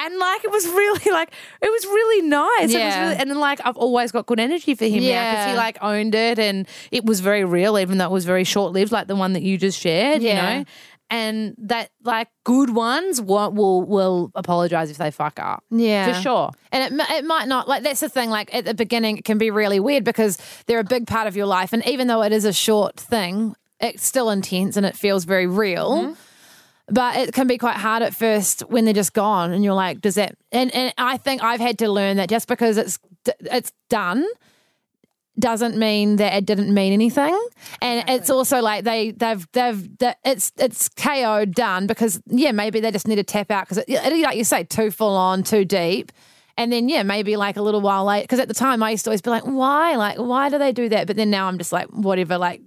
And 0.02 0.18
like 0.18 0.44
it 0.44 0.50
was 0.50 0.66
really 0.66 1.10
like 1.12 1.32
it 1.60 1.70
was 1.70 1.84
really 1.84 2.26
nice. 2.26 2.72
It 2.72 2.84
was 2.84 2.96
really, 2.96 3.16
and 3.16 3.30
then 3.30 3.38
like 3.38 3.60
I've 3.64 3.76
always 3.76 4.12
got 4.12 4.26
good 4.26 4.40
energy 4.40 4.74
for 4.74 4.86
him 4.86 5.02
now 5.04 5.30
because 5.30 5.50
he 5.50 5.56
like 5.56 5.78
owned 5.82 6.14
it 6.14 6.38
and 6.38 6.66
it 6.90 7.04
was 7.04 7.20
very 7.20 7.44
real, 7.44 7.78
even 7.78 7.98
though 7.98 8.06
it 8.06 8.10
was 8.10 8.24
very 8.24 8.44
short 8.44 8.72
lived, 8.72 8.92
like 8.92 9.08
the 9.08 9.16
one 9.16 9.34
that 9.34 9.42
you 9.42 9.58
just 9.58 9.78
shared. 9.78 10.22
Yeah. 10.22 10.30
You 10.30 10.58
know, 10.58 10.64
and 11.10 11.54
that 11.58 11.90
like 12.04 12.28
good 12.44 12.70
ones 12.70 13.20
will 13.20 13.52
will, 13.52 13.82
will 13.82 14.30
apologize 14.34 14.90
if 14.90 14.96
they 14.96 15.10
fuck 15.10 15.38
up. 15.38 15.64
Yeah. 15.70 16.14
for 16.14 16.22
sure. 16.22 16.50
And 16.72 17.00
it, 17.00 17.08
it 17.10 17.24
might 17.24 17.48
not, 17.48 17.66
like, 17.66 17.82
that's 17.82 17.98
the 18.00 18.08
thing. 18.08 18.30
Like, 18.30 18.54
at 18.54 18.64
the 18.64 18.74
beginning, 18.74 19.18
it 19.18 19.24
can 19.24 19.36
be 19.36 19.50
really 19.50 19.80
weird 19.80 20.04
because 20.04 20.38
they're 20.66 20.78
a 20.78 20.84
big 20.84 21.08
part 21.08 21.26
of 21.26 21.36
your 21.36 21.46
life. 21.46 21.72
And 21.72 21.84
even 21.86 22.06
though 22.06 22.22
it 22.22 22.32
is 22.32 22.44
a 22.44 22.52
short 22.52 22.96
thing, 22.96 23.56
it's 23.80 24.04
still 24.04 24.30
intense 24.30 24.76
and 24.76 24.86
it 24.86 24.96
feels 24.96 25.24
very 25.24 25.48
real. 25.48 25.90
Mm-hmm. 25.90 26.12
But 26.90 27.16
it 27.16 27.32
can 27.32 27.46
be 27.46 27.56
quite 27.56 27.76
hard 27.76 28.02
at 28.02 28.14
first 28.14 28.60
when 28.62 28.84
they're 28.84 28.94
just 28.94 29.12
gone, 29.12 29.52
and 29.52 29.64
you're 29.64 29.74
like, 29.74 30.00
"Does 30.00 30.16
that?" 30.16 30.34
And 30.50 30.74
and 30.74 30.92
I 30.98 31.16
think 31.16 31.42
I've 31.42 31.60
had 31.60 31.78
to 31.78 31.88
learn 31.88 32.16
that 32.16 32.28
just 32.28 32.48
because 32.48 32.76
it's 32.76 32.98
it's 33.40 33.72
done 33.88 34.26
doesn't 35.40 35.76
mean 35.76 36.16
that 36.16 36.34
it 36.34 36.44
didn't 36.44 36.72
mean 36.72 36.92
anything. 36.92 37.36
And 37.80 38.08
it's 38.08 38.30
also 38.30 38.60
like 38.60 38.84
they 38.84 39.12
they've 39.12 39.46
they've 39.52 39.98
that 39.98 40.18
it's 40.24 40.52
it's 40.58 40.88
KO 40.88 41.44
done 41.46 41.86
because 41.86 42.20
yeah 42.26 42.52
maybe 42.52 42.80
they 42.80 42.90
just 42.90 43.08
need 43.08 43.16
to 43.16 43.24
tap 43.24 43.50
out 43.50 43.64
because 43.68 43.78
it, 43.78 43.88
it, 43.88 44.22
like 44.22 44.36
you 44.36 44.44
say 44.44 44.64
too 44.64 44.90
full 44.90 45.16
on 45.16 45.42
too 45.42 45.64
deep. 45.64 46.12
And 46.56 46.70
then 46.70 46.88
yeah 46.88 47.02
maybe 47.02 47.36
like 47.36 47.56
a 47.56 47.62
little 47.62 47.80
while 47.80 48.04
later 48.04 48.24
because 48.24 48.38
at 48.38 48.48
the 48.48 48.54
time 48.54 48.82
I 48.82 48.90
used 48.90 49.04
to 49.04 49.10
always 49.10 49.22
be 49.22 49.30
like 49.30 49.44
why 49.44 49.96
like 49.96 50.18
why 50.18 50.50
do 50.50 50.58
they 50.58 50.72
do 50.72 50.88
that 50.90 51.06
but 51.06 51.16
then 51.16 51.30
now 51.30 51.46
I'm 51.46 51.56
just 51.56 51.72
like 51.72 51.86
whatever 51.88 52.36
like 52.36 52.60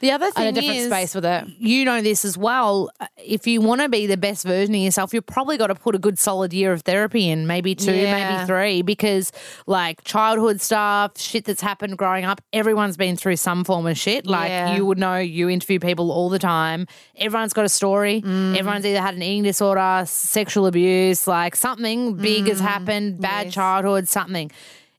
The 0.00 0.12
other 0.12 0.26
in 0.26 0.32
thing 0.32 0.46
a 0.48 0.52
different 0.52 0.78
is, 0.80 0.86
space 0.86 1.14
with 1.14 1.24
it. 1.24 1.46
you 1.58 1.84
know 1.84 2.00
this 2.02 2.24
as 2.24 2.38
well. 2.38 2.90
If 3.16 3.46
you 3.46 3.60
want 3.60 3.80
to 3.80 3.88
be 3.88 4.06
the 4.06 4.16
best 4.16 4.44
version 4.46 4.74
of 4.74 4.80
yourself, 4.80 5.12
you've 5.12 5.26
probably 5.26 5.56
got 5.56 5.68
to 5.68 5.74
put 5.74 5.94
a 5.94 5.98
good 5.98 6.18
solid 6.18 6.52
year 6.52 6.72
of 6.72 6.82
therapy 6.82 7.28
in, 7.28 7.46
maybe 7.46 7.74
two, 7.74 7.92
Yeah. 7.94 8.12
maybe 8.36 8.46
three, 8.46 8.82
because 8.82 9.32
like 9.66 10.04
childhood 10.04 10.60
stuff, 10.60 11.18
shit 11.18 11.44
that's 11.46 11.60
happened 11.60 11.98
growing 11.98 12.24
up, 12.24 12.40
everyone's 12.52 12.96
been 12.96 13.16
through 13.16 13.36
some 13.36 13.64
form 13.64 13.86
of 13.86 13.98
shit. 13.98 14.24
Like 14.26 14.50
Yeah. 14.50 14.76
you 14.76 14.86
would 14.86 14.98
know, 14.98 15.16
you 15.18 15.48
interview 15.48 15.80
people 15.80 16.12
all 16.12 16.28
the 16.28 16.38
time. 16.38 16.86
Everyone's 17.16 17.52
got 17.52 17.64
a 17.64 17.68
story. 17.68 18.22
Mm. 18.22 18.56
Everyone's 18.56 18.86
either 18.86 19.00
had 19.00 19.14
an 19.14 19.22
eating 19.22 19.42
disorder, 19.42 20.04
sexual 20.06 20.66
abuse, 20.66 21.26
like 21.26 21.56
something 21.56 22.14
big 22.14 22.46
has 22.46 22.60
happened, 22.60 23.20
bad 23.20 23.42
Mm. 23.42 23.44
Yes. 23.46 23.54
childhood, 23.54 24.08
something. 24.08 24.50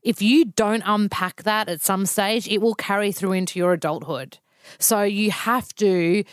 If 0.01 0.21
you 0.21 0.45
don't 0.45 0.83
unpack 0.85 1.43
that 1.43 1.67
at 1.69 1.81
some 1.81 2.05
stage, 2.05 2.47
it 2.47 2.59
will 2.61 2.75
carry 2.75 3.11
through 3.11 3.33
into 3.33 3.59
your 3.59 3.73
adulthood. 3.73 4.37
So 4.77 5.03
you 5.03 5.31
have 5.31 5.73
to 5.75 6.23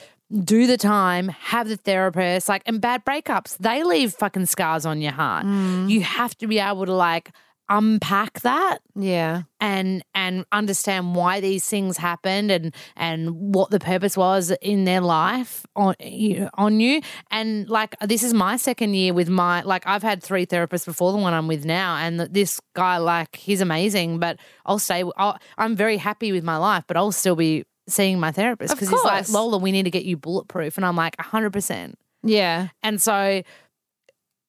do 0.44 0.66
the 0.66 0.76
time, 0.76 1.28
have 1.28 1.68
the 1.68 1.76
therapist, 1.76 2.48
like, 2.48 2.62
and 2.66 2.80
bad 2.80 3.04
breakups, 3.04 3.56
they 3.58 3.84
leave 3.84 4.12
fucking 4.12 4.46
scars 4.46 4.84
on 4.84 5.00
your 5.00 5.12
heart. 5.12 5.46
Mm. 5.46 5.88
You 5.88 6.00
have 6.02 6.36
to 6.38 6.46
be 6.46 6.58
able 6.58 6.84
to 6.86 6.92
like 6.94 7.30
unpack 7.68 8.40
that 8.42 8.78
Yeah. 8.94 9.42
and 9.60 10.04
and 10.14 10.44
understand 10.52 11.16
why 11.16 11.40
these 11.40 11.68
things 11.68 11.96
happened 11.96 12.52
and 12.52 12.72
and 12.94 13.30
what 13.54 13.70
the 13.70 13.80
purpose 13.80 14.16
was 14.16 14.52
in 14.62 14.84
their 14.84 15.00
life 15.00 15.66
on 15.74 15.96
you 15.98 16.48
on 16.54 16.78
you 16.78 17.00
and 17.32 17.68
like 17.68 17.96
this 18.02 18.22
is 18.22 18.32
my 18.32 18.56
second 18.56 18.94
year 18.94 19.12
with 19.12 19.28
my 19.28 19.62
like 19.62 19.84
I've 19.84 20.04
had 20.04 20.22
three 20.22 20.46
therapists 20.46 20.86
before 20.86 21.10
the 21.10 21.18
one 21.18 21.34
I'm 21.34 21.48
with 21.48 21.64
now 21.64 21.96
and 21.96 22.20
this 22.20 22.60
guy 22.76 22.98
like 22.98 23.34
he's 23.34 23.60
amazing 23.60 24.20
but 24.20 24.38
I'll 24.64 24.78
stay 24.78 25.02
I'll, 25.16 25.36
I'm 25.58 25.74
very 25.74 25.96
happy 25.96 26.30
with 26.30 26.44
my 26.44 26.58
life 26.58 26.84
but 26.86 26.96
I'll 26.96 27.10
still 27.10 27.34
be 27.34 27.64
seeing 27.88 28.18
my 28.20 28.32
therapist 28.32 28.74
because 28.74 28.88
he's 28.88 29.04
like 29.04 29.24
course. 29.26 29.30
Lola 29.32 29.58
we 29.58 29.72
need 29.72 29.84
to 29.84 29.90
get 29.90 30.04
you 30.04 30.16
bulletproof 30.16 30.76
and 30.76 30.84
I'm 30.84 30.96
like 30.96 31.16
100% 31.18 31.94
Yeah. 32.24 32.68
and 32.82 33.00
so 33.00 33.42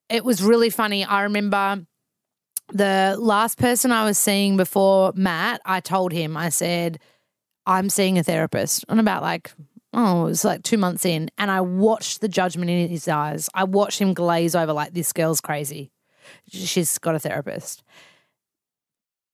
it 0.10 0.24
was 0.26 0.42
really 0.42 0.70
funny. 0.70 1.04
I 1.06 1.24
remember 1.24 1.86
the 2.70 3.16
last 3.20 3.58
person 3.58 3.92
I 3.92 4.06
was 4.06 4.18
seeing 4.18 4.58
before 4.58 5.12
Matt, 5.16 5.62
I 5.66 5.80
told 5.80 6.12
him, 6.12 6.36
I 6.38 6.50
said, 6.50 7.00
I'm 7.66 7.90
seeing 7.90 8.18
a 8.18 8.24
therapist. 8.24 8.86
And 8.90 9.00
about 9.00 9.22
like, 9.22 9.52
oh, 9.94 10.22
it 10.24 10.30
was 10.30 10.46
like 10.46 10.64
two 10.64 10.78
months 10.78 11.06
in. 11.06 11.30
And 11.38 11.52
I 11.52 11.62
watched 11.62 12.22
the 12.22 12.28
judgment 12.30 12.70
in 12.70 12.88
his 12.90 13.08
eyes. 13.08 13.50
I 13.54 13.66
watched 13.66 14.00
him 14.00 14.14
glaze 14.14 14.56
over 14.56 14.72
like, 14.74 14.94
this 14.94 15.12
girl's 15.14 15.42
crazy. 15.42 15.92
She's 16.50 16.98
got 16.98 17.16
a 17.16 17.20
therapist. 17.20 17.84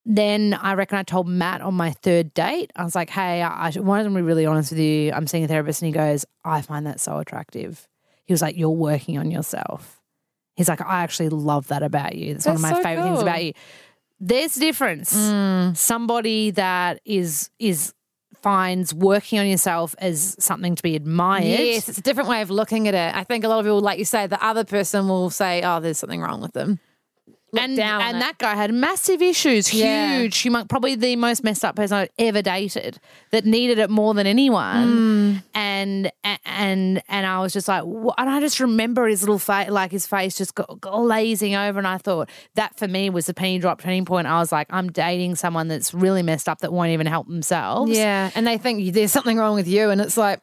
Then 0.05 0.53
I 0.53 0.73
reckon 0.73 0.97
I 0.97 1.03
told 1.03 1.27
Matt 1.27 1.61
on 1.61 1.75
my 1.75 1.91
third 1.91 2.33
date, 2.33 2.71
I 2.75 2.83
was 2.83 2.93
like, 2.93 3.09
hey, 3.09 3.41
I, 3.41 3.69
I 3.69 3.79
wanted 3.79 4.03
to 4.03 4.09
be 4.09 4.21
really 4.21 4.45
honest 4.45 4.71
with 4.71 4.79
you. 4.79 5.13
I'm 5.13 5.27
seeing 5.27 5.45
a 5.45 5.47
therapist. 5.47 5.81
And 5.81 5.87
he 5.87 5.93
goes, 5.93 6.25
I 6.43 6.61
find 6.61 6.85
that 6.87 6.99
so 6.99 7.19
attractive. 7.19 7.87
He 8.25 8.33
was 8.33 8.41
like, 8.41 8.57
You're 8.57 8.69
working 8.69 9.17
on 9.17 9.31
yourself. 9.31 10.01
He's 10.55 10.69
like, 10.69 10.81
I 10.81 11.03
actually 11.03 11.29
love 11.29 11.67
that 11.69 11.83
about 11.83 12.15
you. 12.15 12.35
It's 12.35 12.45
one 12.45 12.55
of 12.55 12.61
my 12.61 12.73
so 12.73 12.83
favorite 12.83 13.03
things 13.03 13.21
about 13.21 13.43
you. 13.43 13.53
There's 14.19 14.55
a 14.55 14.59
difference. 14.59 15.13
Mm. 15.13 15.75
Somebody 15.75 16.51
that 16.51 17.01
is 17.05 17.49
is 17.59 17.93
finds 18.41 18.93
working 18.93 19.39
on 19.39 19.47
yourself 19.47 19.95
as 19.99 20.35
something 20.37 20.75
to 20.75 20.83
be 20.83 20.95
admired. 20.95 21.45
Yes, 21.45 21.89
it's 21.89 21.97
a 21.97 22.01
different 22.01 22.29
way 22.29 22.41
of 22.41 22.49
looking 22.49 22.87
at 22.87 22.93
it. 22.93 23.15
I 23.15 23.23
think 23.23 23.43
a 23.43 23.47
lot 23.47 23.59
of 23.59 23.65
people, 23.65 23.79
like 23.79 23.99
you 23.99 24.05
say, 24.05 24.27
the 24.27 24.43
other 24.43 24.63
person 24.63 25.07
will 25.07 25.29
say, 25.29 25.61
"Oh, 25.63 25.79
there's 25.79 25.97
something 25.97 26.21
wrong 26.21 26.41
with 26.41 26.53
them." 26.53 26.79
And 27.55 27.79
and 27.79 28.21
that 28.21 28.37
guy 28.39 28.55
had 28.55 28.73
massive 28.73 29.21
issues, 29.21 29.73
Yeah. 29.73 30.17
huge, 30.17 30.37
human, 30.39 30.67
probably 30.67 30.95
the 30.95 31.15
most 31.15 31.43
messed 31.43 31.63
up 31.63 31.75
person 31.75 31.97
I've 31.97 32.09
ever 32.17 32.41
dated 32.41 32.99
that 33.31 33.45
needed 33.45 33.77
it 33.77 33.89
more 33.89 34.13
than 34.13 34.25
anyone. 34.27 34.87
Mm. 34.87 35.43
And 35.53 36.11
and 36.45 37.01
and 37.07 37.25
I 37.25 37.39
was 37.41 37.53
just 37.53 37.67
like, 37.67 37.83
wha- 37.85 38.15
and 38.17 38.29
I 38.29 38.39
just 38.39 38.59
remember 38.59 39.07
his 39.07 39.21
little 39.21 39.39
face, 39.39 39.69
like 39.69 39.91
his 39.91 40.07
face 40.07 40.35
just 40.37 40.55
got 40.55 40.81
glazing 40.81 41.55
over, 41.55 41.77
and 41.77 41.87
I 41.87 41.97
thought 41.97 42.29
that 42.55 42.77
for 42.77 42.87
me 42.87 43.09
was 43.09 43.27
the 43.27 43.33
penny 43.33 43.59
drop 43.59 43.81
turning 43.81 44.05
point. 44.05 44.25
I 44.27 44.39
was 44.39 44.51
like, 44.51 44.67
I'm 44.71 44.91
dating 44.91 45.35
someone 45.35 45.67
that's 45.67 45.93
really 45.93 46.23
messed 46.23 46.49
up 46.49 46.59
that 46.59 46.73
won't 46.73 46.89
even 46.91 47.05
help 47.07 47.27
themselves. 47.27 47.91
Yeah, 47.91 48.31
and 48.35 48.47
they 48.47 48.57
think 48.57 48.93
there's 48.93 49.11
something 49.11 49.37
wrong 49.37 49.55
with 49.55 49.67
you, 49.67 49.89
and 49.89 50.01
it's 50.01 50.17
like. 50.17 50.39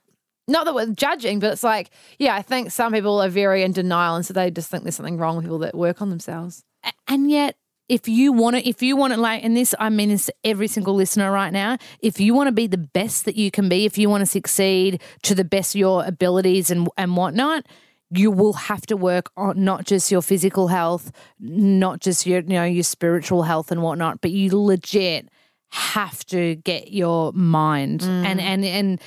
Not 0.48 0.64
that 0.64 0.74
we're 0.74 0.86
judging, 0.86 1.38
but 1.38 1.52
it's 1.52 1.62
like, 1.62 1.90
yeah, 2.18 2.34
I 2.34 2.42
think 2.42 2.72
some 2.72 2.92
people 2.92 3.22
are 3.22 3.28
very 3.28 3.62
in 3.62 3.70
denial, 3.70 4.16
and 4.16 4.26
so 4.26 4.32
they 4.32 4.50
just 4.50 4.68
think 4.68 4.82
there's 4.82 4.96
something 4.96 5.16
wrong 5.16 5.36
with 5.36 5.44
people 5.44 5.58
that 5.58 5.76
work 5.76 6.02
on 6.02 6.11
themselves. 6.11 6.64
And 7.09 7.31
yet 7.31 7.57
if 7.89 8.07
you 8.07 8.33
want 8.33 8.57
to 8.57 8.68
if 8.68 8.83
you 8.83 8.97
want 8.97 9.12
to 9.12 9.18
like 9.18 9.43
and 9.43 9.57
this 9.57 9.74
i 9.81 9.89
mean 9.89 10.11
this 10.11 10.31
every 10.45 10.68
single 10.68 10.95
listener 10.95 11.33
right 11.33 11.53
now 11.53 11.76
if 11.99 12.20
you 12.20 12.33
want 12.33 12.47
to 12.47 12.53
be 12.53 12.68
the 12.68 12.78
best 12.78 13.24
that 13.24 13.35
you 13.35 13.51
can 13.51 13.68
be 13.68 13.85
if 13.85 13.99
you 13.99 14.09
want 14.09 14.20
to 14.20 14.26
succeed 14.26 15.03
to 15.24 15.35
the 15.35 15.43
best 15.43 15.74
of 15.74 15.81
your 15.81 16.05
abilities 16.05 16.70
and 16.70 16.89
and 16.97 17.16
whatnot 17.16 17.66
you 18.12 18.31
will 18.31 18.53
have 18.53 18.83
to 18.83 18.97
work 18.97 19.33
on 19.37 19.64
not 19.64 19.87
just 19.87 20.09
your 20.09 20.22
physical 20.22 20.68
health 20.68 21.11
not 21.41 21.99
just 21.99 22.26
your 22.26 22.43
you 22.43 22.51
know 22.51 22.62
your 22.64 22.85
spiritual 22.85 23.43
health 23.43 23.72
and 23.72 23.83
whatnot 23.83 24.20
but 24.20 24.31
you 24.31 24.57
legit 24.57 25.28
have 25.70 26.24
to 26.26 26.57
get 26.57 26.93
your 26.93 27.33
mind. 27.33 28.03
And 28.03 28.41
mm. 28.41 28.43
and 28.43 28.64
and 28.64 29.01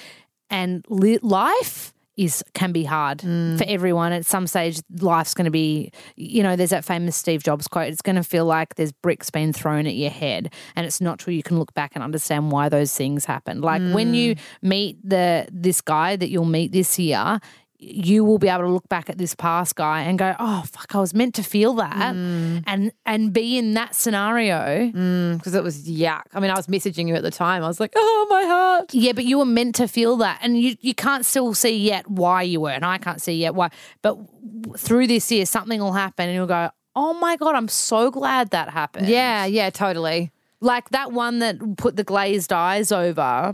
and 0.49 0.85
li- 0.89 1.19
life 1.21 1.93
is 2.17 2.43
can 2.53 2.71
be 2.71 2.83
hard 2.83 3.19
mm. 3.19 3.57
for 3.57 3.65
everyone. 3.67 4.11
At 4.11 4.25
some 4.25 4.47
stage 4.47 4.81
life's 4.99 5.33
going 5.33 5.45
to 5.45 5.51
be 5.51 5.91
you 6.15 6.43
know 6.43 6.55
there's 6.55 6.69
that 6.69 6.85
famous 6.85 7.15
steve 7.15 7.43
jobs 7.43 7.67
quote 7.67 7.87
it's 7.87 8.01
going 8.01 8.15
to 8.15 8.23
feel 8.23 8.45
like 8.45 8.75
there's 8.75 8.91
bricks 8.91 9.29
being 9.29 9.53
thrown 9.53 9.87
at 9.87 9.95
your 9.95 10.09
head 10.09 10.53
and 10.75 10.85
it's 10.85 11.01
not 11.01 11.19
till 11.19 11.33
you 11.33 11.43
can 11.43 11.57
look 11.57 11.73
back 11.73 11.91
and 11.95 12.03
understand 12.03 12.51
why 12.51 12.69
those 12.69 12.95
things 12.95 13.25
happened. 13.25 13.61
Like 13.61 13.81
when 13.93 14.13
mm. 14.13 14.15
you 14.15 14.35
meet 14.61 14.97
the 15.07 15.47
this 15.51 15.81
guy 15.81 16.15
that 16.15 16.29
you'll 16.29 16.45
meet 16.45 16.71
this 16.71 16.99
year 16.99 17.39
you 17.85 18.23
will 18.23 18.37
be 18.37 18.47
able 18.47 18.63
to 18.63 18.69
look 18.69 18.87
back 18.89 19.09
at 19.09 19.17
this 19.17 19.35
past 19.35 19.75
guy 19.75 20.01
and 20.01 20.17
go, 20.17 20.35
"Oh 20.39 20.63
fuck, 20.71 20.95
I 20.95 20.99
was 20.99 21.13
meant 21.13 21.35
to 21.35 21.43
feel 21.43 21.73
that," 21.75 22.15
Mm. 22.15 22.63
and 22.65 22.91
and 23.05 23.33
be 23.33 23.57
in 23.57 23.73
that 23.73 23.95
scenario. 23.95 24.87
because 25.37 25.53
it 25.55 25.63
was 25.63 25.87
yuck. 25.87 26.23
I 26.33 26.39
mean, 26.39 26.49
I 26.51 26.55
was 26.55 26.67
messaging 26.67 27.07
you 27.07 27.15
at 27.15 27.23
the 27.23 27.31
time. 27.31 27.63
I 27.63 27.67
was 27.67 27.79
like, 27.79 27.93
oh, 27.95 28.27
my 28.29 28.43
heart. 28.43 28.93
Yeah, 28.93 29.11
but 29.13 29.25
you 29.25 29.37
were 29.39 29.45
meant 29.45 29.75
to 29.75 29.87
feel 29.87 30.17
that, 30.17 30.39
and 30.41 30.59
you 30.59 30.75
you 30.81 30.93
can't 30.95 31.25
still 31.25 31.53
see 31.53 31.77
yet 31.77 32.09
why 32.09 32.41
you 32.43 32.61
were, 32.61 32.71
and 32.71 32.85
I 32.85 32.97
can't 32.97 33.21
see 33.21 33.33
yet 33.33 33.53
why. 33.55 33.69
But 34.01 34.17
through 34.77 35.07
this 35.07 35.31
year, 35.31 35.45
something 35.45 35.79
will 35.79 35.93
happen, 35.93 36.27
and 36.29 36.35
you'll 36.35 36.47
go, 36.47 36.69
"Oh 36.95 37.13
my 37.13 37.35
god, 37.37 37.55
I'm 37.55 37.67
so 37.67 38.11
glad 38.11 38.51
that 38.51 38.69
happened." 38.69 39.07
Yeah, 39.07 39.45
yeah, 39.45 39.69
totally. 39.69 40.31
like 40.61 40.89
that 40.91 41.11
one 41.11 41.39
that 41.39 41.55
put 41.75 41.97
the 41.97 42.05
glazed 42.05 42.53
eyes 42.53 42.89
over. 42.93 43.53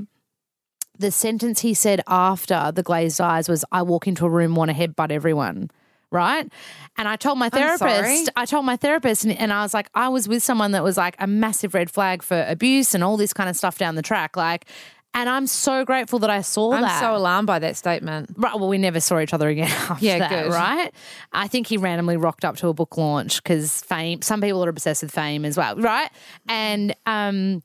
The 1.00 1.12
sentence 1.12 1.62
he 1.62 1.74
said 1.74 2.02
after 2.08 2.72
the 2.74 2.84
glazed 2.84 3.20
eyes 3.22 3.50
was, 3.50 3.66
"I 3.72 3.82
walk 3.82 4.08
into 4.08 4.26
a 4.26 4.30
room, 4.30 4.54
want 4.56 4.70
to 4.70 4.76
headbutt 4.76 5.12
everyone." 5.12 5.72
Right. 6.12 6.52
And 6.98 7.08
I 7.08 7.16
told 7.18 7.38
my 7.38 7.50
therapist, 7.50 8.30
I 8.36 8.46
told 8.46 8.66
my 8.66 8.76
therapist, 8.78 9.26
and, 9.26 9.38
and 9.38 9.54
I 9.54 9.62
was 9.62 9.76
like, 9.76 9.90
I 9.94 10.10
was 10.10 10.28
with 10.28 10.42
someone 10.42 10.72
that 10.72 10.84
was 10.84 10.98
like 10.98 11.16
a 11.20 11.28
massive 11.28 11.76
red 11.76 11.92
flag 11.92 12.24
for 12.24 12.44
abuse 12.48 12.96
and 12.96 13.04
all 13.04 13.16
this 13.16 13.32
kind 13.32 13.48
of 13.48 13.56
stuff 13.56 13.78
down 13.78 13.94
the 13.94 14.02
track. 14.02 14.36
Like, 14.36 14.66
and 15.14 15.30
I'm 15.30 15.46
so 15.46 15.86
grateful 15.86 16.18
that 16.20 16.30
I 16.32 16.42
saw 16.42 16.74
I'm 16.74 16.82
that. 16.82 17.00
so 17.00 17.16
alarmed 17.16 17.46
by 17.46 17.60
that 17.60 17.78
statement. 17.78 18.32
Right. 18.36 18.56
Well, 18.56 18.70
we 18.70 18.80
never 18.80 19.00
saw 19.00 19.20
each 19.20 19.34
other 19.36 19.50
again 19.50 19.68
after 19.90 20.04
Yeah, 20.04 20.18
that, 20.20 20.46
good. 20.46 20.52
right? 20.54 20.92
I 21.32 21.48
think 21.48 21.68
he 21.68 21.78
randomly 21.78 22.18
rocked 22.18 22.44
up 22.44 22.58
to 22.58 22.70
a 22.70 22.74
book 22.74 22.98
launch 22.98 23.42
because 23.44 23.82
fame. 23.84 24.24
Some 24.24 24.42
people 24.42 24.66
are 24.66 24.70
obsessed 24.70 25.04
with 25.04 25.12
fame 25.12 25.46
as 25.46 25.58
well, 25.58 25.76
right? 25.76 26.10
And 26.48 26.96
um, 27.06 27.62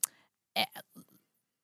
eh, 0.55 0.65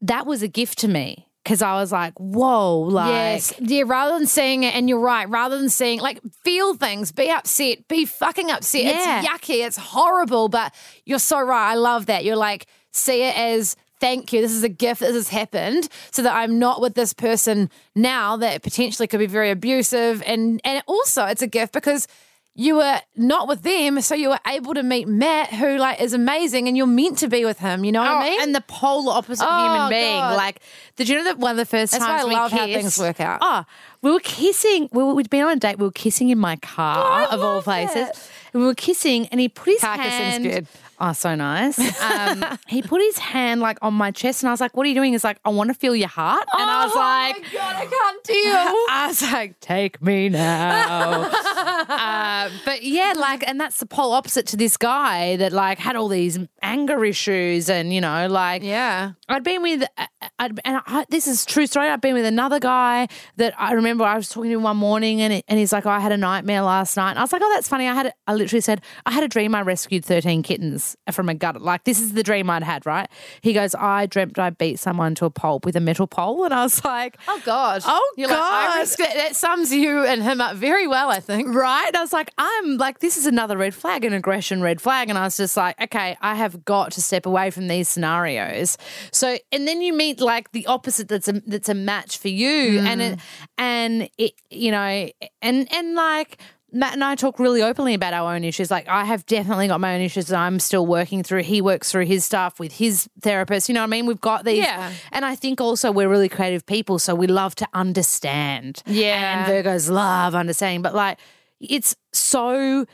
that 0.01 0.25
was 0.25 0.41
a 0.41 0.47
gift 0.47 0.79
to 0.79 0.87
me 0.87 1.27
because 1.43 1.61
I 1.61 1.73
was 1.75 1.91
like, 1.91 2.13
"Whoa!" 2.17 2.79
Like, 2.79 3.09
yes. 3.09 3.53
Yeah, 3.59 3.83
rather 3.85 4.17
than 4.17 4.27
seeing 4.27 4.63
it, 4.63 4.75
and 4.75 4.87
you're 4.87 4.99
right, 4.99 5.27
rather 5.29 5.57
than 5.57 5.69
seeing, 5.69 5.99
like, 5.99 6.19
feel 6.43 6.75
things, 6.75 7.11
be 7.11 7.29
upset, 7.29 7.87
be 7.87 8.05
fucking 8.05 8.51
upset. 8.51 8.83
Yeah. 8.83 9.19
It's 9.19 9.27
yucky, 9.27 9.65
it's 9.65 9.77
horrible, 9.77 10.49
but 10.49 10.73
you're 11.05 11.19
so 11.19 11.41
right. 11.41 11.71
I 11.71 11.75
love 11.75 12.05
that. 12.07 12.23
You're 12.23 12.35
like, 12.35 12.67
see 12.91 13.23
it 13.23 13.35
as, 13.37 13.75
thank 13.99 14.33
you, 14.33 14.41
this 14.41 14.51
is 14.51 14.63
a 14.63 14.69
gift, 14.69 15.01
this 15.01 15.13
has 15.13 15.29
happened, 15.29 15.87
so 16.11 16.21
that 16.23 16.35
I'm 16.35 16.59
not 16.59 16.81
with 16.81 16.93
this 16.95 17.13
person 17.13 17.69
now 17.95 18.37
that 18.37 18.63
potentially 18.63 19.07
could 19.07 19.19
be 19.19 19.27
very 19.27 19.49
abusive. 19.49 20.21
And, 20.25 20.61
and 20.63 20.83
also, 20.87 21.25
it's 21.25 21.41
a 21.41 21.47
gift 21.47 21.73
because 21.73 22.07
you 22.53 22.75
were 22.75 22.99
not 23.15 23.47
with 23.47 23.61
them, 23.61 24.01
so 24.01 24.13
you 24.13 24.29
were 24.29 24.39
able 24.45 24.73
to 24.73 24.83
meet 24.83 25.07
Matt, 25.07 25.53
who 25.53 25.77
like 25.77 26.01
is 26.01 26.13
amazing, 26.13 26.67
and 26.67 26.75
you're 26.75 26.85
meant 26.85 27.17
to 27.19 27.27
be 27.29 27.45
with 27.45 27.59
him. 27.59 27.85
You 27.85 27.91
know 27.93 28.01
what 28.01 28.11
Oh, 28.11 28.15
I 28.17 28.29
mean? 28.29 28.41
and 28.41 28.53
the 28.53 28.61
polar 28.61 29.13
opposite 29.13 29.45
Oh, 29.49 29.63
human 29.73 29.89
being. 29.89 30.19
God. 30.19 30.35
Like, 30.35 30.61
did 30.97 31.07
you 31.07 31.15
know 31.15 31.23
that 31.23 31.37
one 31.37 31.51
of 31.51 31.57
the 31.57 31.65
first 31.65 31.93
That's 31.93 32.01
why 32.03 32.07
times 32.17 32.23
I 32.23 32.27
we 32.27 32.33
love 32.33 32.51
how 32.51 32.65
kissed, 32.65 32.79
things 32.79 32.97
work 32.99 33.19
out. 33.21 33.39
Oh, 33.41 33.63
we 34.01 34.11
were 34.11 34.19
kissing. 34.19 34.89
We 34.91 35.01
were, 35.03 35.13
we'd 35.13 35.29
been 35.29 35.43
on 35.43 35.51
a 35.51 35.55
date. 35.55 35.77
We 35.79 35.85
were 35.85 35.91
kissing 35.91 36.29
in 36.29 36.39
my 36.39 36.57
car, 36.57 37.23
of 37.31 37.41
all 37.41 37.61
places. 37.61 38.09
it. 38.09 38.29
We 38.53 38.61
were 38.61 38.75
kissing, 38.75 39.27
and 39.27 39.39
he 39.39 39.49
put 39.49 39.67
his 39.69 39.81
hand. 39.81 40.43
good. 40.43 40.67
Oh, 41.03 41.13
so 41.13 41.33
nice. 41.33 41.79
Um, 41.99 42.45
he 42.67 42.83
put 42.83 43.01
his 43.01 43.17
hand 43.17 43.59
like 43.59 43.79
on 43.81 43.93
my 43.95 44.11
chest, 44.11 44.43
and 44.43 44.49
I 44.49 44.53
was 44.53 44.61
like, 44.61 44.77
"What 44.77 44.85
are 44.85 44.89
you 44.89 44.93
doing?" 44.95 45.13
He's 45.13 45.23
like, 45.23 45.39
"I 45.43 45.49
want 45.49 45.69
to 45.69 45.73
feel 45.73 45.95
your 45.95 46.07
heart," 46.09 46.45
and 46.53 46.69
I 46.69 46.83
was 46.85 46.91
Oh 46.93 46.99
like. 46.99 47.41
my 47.41 47.47
God, 47.53 47.75
I 47.75 47.85
can't 47.87 48.23
deal. 48.23 48.85
I 48.89 49.05
was 49.07 49.21
like, 49.23 49.59
take 49.61 49.99
me 50.01 50.29
now. 50.29 51.23
uh, 51.89 52.49
but 52.65 52.83
yeah, 52.83 53.13
like, 53.17 53.47
and 53.47 53.59
that's 53.59 53.79
the 53.79 53.85
pole 53.87 54.11
opposite 54.13 54.45
to 54.47 54.57
this 54.57 54.77
guy 54.77 55.37
that 55.37 55.51
like 55.53 55.79
had 55.79 55.95
all 55.95 56.07
these 56.07 56.37
anger 56.61 57.03
issues, 57.03 57.69
and 57.69 57.91
you 57.93 58.01
know, 58.01 58.27
like, 58.27 58.61
Yeah. 58.63 59.13
I'd 59.27 59.43
been 59.43 59.61
with, 59.63 59.83
uh, 59.97 60.05
I'd, 60.39 60.59
and 60.65 60.81
I, 60.85 61.05
this 61.09 61.25
is 61.25 61.45
true 61.45 61.65
story. 61.65 61.87
I'd 61.87 62.01
been 62.01 62.13
with 62.13 62.25
another 62.25 62.59
guy 62.59 63.07
that 63.37 63.53
I 63.57 63.71
remember 63.73 64.03
I 64.03 64.17
was 64.17 64.27
talking 64.29 64.51
to 64.51 64.57
him 64.57 64.63
one 64.63 64.77
morning, 64.77 65.21
and, 65.21 65.31
it, 65.33 65.45
and 65.47 65.57
he's 65.57 65.71
like, 65.71 65.85
oh, 65.85 65.89
I 65.89 65.99
had 65.99 66.11
a 66.11 66.17
nightmare 66.17 66.61
last 66.61 66.97
night. 66.97 67.11
And 67.11 67.19
I 67.19 67.21
was 67.23 67.31
like, 67.33 67.41
oh, 67.43 67.49
that's 67.53 67.67
funny. 67.69 67.87
I 67.87 67.93
had, 67.95 68.05
a, 68.07 68.13
literally 68.41 68.61
said, 68.61 68.81
I 69.05 69.11
had 69.11 69.23
a 69.23 69.27
dream. 69.27 69.55
I 69.55 69.61
rescued 69.61 70.03
thirteen 70.03 70.43
kittens 70.43 70.97
from 71.11 71.29
a 71.29 71.33
gutter. 71.33 71.59
Like 71.59 71.83
this 71.83 72.01
is 72.01 72.13
the 72.13 72.23
dream 72.23 72.49
I'd 72.49 72.63
had, 72.63 72.85
right? 72.85 73.09
He 73.41 73.53
goes, 73.53 73.75
I 73.75 74.05
dreamt 74.05 74.37
I 74.37 74.49
beat 74.49 74.79
someone 74.79 75.15
to 75.15 75.25
a 75.25 75.29
pulp 75.29 75.65
with 75.65 75.75
a 75.75 75.79
metal 75.79 76.07
pole, 76.07 76.43
and 76.43 76.53
I 76.53 76.63
was 76.63 76.83
like, 76.83 77.17
Oh 77.27 77.41
God. 77.45 77.81
Oh, 77.85 78.13
You're 78.17 78.29
like, 78.29 78.37
I 78.37 78.65
God. 78.67 78.77
risk 78.79 78.99
it. 78.99 79.13
That 79.13 79.35
sums 79.35 79.71
you 79.71 80.03
and 80.03 80.23
him 80.23 80.41
up 80.41 80.55
very 80.55 80.87
well, 80.87 81.09
I 81.09 81.19
think. 81.19 81.53
Right. 81.53 81.87
And 81.87 81.95
I 81.95 82.01
was 82.01 82.13
like, 82.13 82.31
I'm 82.37 82.77
like, 82.77 82.99
this 82.99 83.17
is 83.17 83.25
another 83.25 83.57
red 83.57 83.73
flag, 83.73 84.05
an 84.05 84.13
aggression 84.13 84.61
red 84.61 84.81
flag. 84.81 85.09
And 85.09 85.17
I 85.17 85.23
was 85.23 85.37
just 85.37 85.55
like, 85.55 85.79
okay, 85.81 86.17
I 86.21 86.35
have 86.35 86.65
got 86.65 86.91
to 86.93 87.01
step 87.01 87.25
away 87.25 87.51
from 87.51 87.67
these 87.67 87.87
scenarios. 87.89 88.77
So, 89.11 89.37
and 89.51 89.67
then 89.67 89.81
you 89.81 89.93
meet 89.93 90.19
like 90.19 90.51
the 90.51 90.65
opposite 90.67 91.07
that's 91.07 91.27
a 91.27 91.33
that's 91.45 91.69
a 91.69 91.73
match 91.73 92.17
for 92.17 92.29
you, 92.29 92.79
and 92.79 93.01
mm. 93.01 93.13
it 93.13 93.19
and 93.57 94.09
it 94.17 94.33
you 94.49 94.71
know, 94.71 95.09
and 95.41 95.73
and 95.73 95.95
like. 95.95 96.39
Matt 96.73 96.93
and 96.93 97.03
I 97.03 97.15
talk 97.15 97.37
really 97.39 97.61
openly 97.61 97.93
about 97.93 98.13
our 98.13 98.33
own 98.33 98.43
issues. 98.43 98.71
Like, 98.71 98.87
I 98.87 99.03
have 99.05 99.25
definitely 99.25 99.67
got 99.67 99.79
my 99.81 99.95
own 99.95 100.01
issues 100.01 100.27
that 100.27 100.37
I'm 100.39 100.59
still 100.59 100.85
working 100.85 101.21
through. 101.21 101.43
He 101.43 101.61
works 101.61 101.91
through 101.91 102.05
his 102.05 102.23
stuff 102.23 102.59
with 102.59 102.71
his 102.73 103.09
therapist. 103.21 103.67
You 103.67 103.75
know 103.75 103.81
what 103.81 103.87
I 103.87 103.89
mean? 103.89 104.05
We've 104.05 104.21
got 104.21 104.45
these. 104.45 104.59
Yeah. 104.59 104.91
And 105.11 105.25
I 105.25 105.35
think 105.35 105.59
also 105.59 105.91
we're 105.91 106.07
really 106.09 106.29
creative 106.29 106.65
people. 106.65 106.97
So 106.99 107.13
we 107.13 107.27
love 107.27 107.55
to 107.55 107.67
understand. 107.73 108.81
Yeah. 108.85 109.45
And 109.49 109.65
Virgos 109.65 109.89
love 109.91 110.33
understanding. 110.35 110.81
But 110.81 110.95
like, 110.95 111.19
it's 111.59 111.95
so 112.13 112.85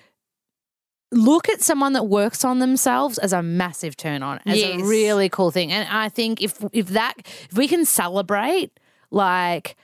look 1.11 1.47
at 1.47 1.61
someone 1.61 1.93
that 1.93 2.07
works 2.07 2.43
on 2.43 2.59
themselves 2.59 3.17
as 3.17 3.31
a 3.31 3.41
massive 3.41 3.95
turn 3.95 4.23
on 4.23 4.39
as 4.45 4.57
Yes. 4.59 4.81
a 4.81 4.83
really 4.83 5.29
cool 5.29 5.51
thing 5.51 5.71
and 5.71 5.87
i 5.89 6.09
think 6.09 6.41
if 6.41 6.61
if 6.73 6.89
that 6.89 7.13
if 7.49 7.53
we 7.57 7.65
can 7.69 7.85
celebrate 7.85 8.77
like 9.09 9.77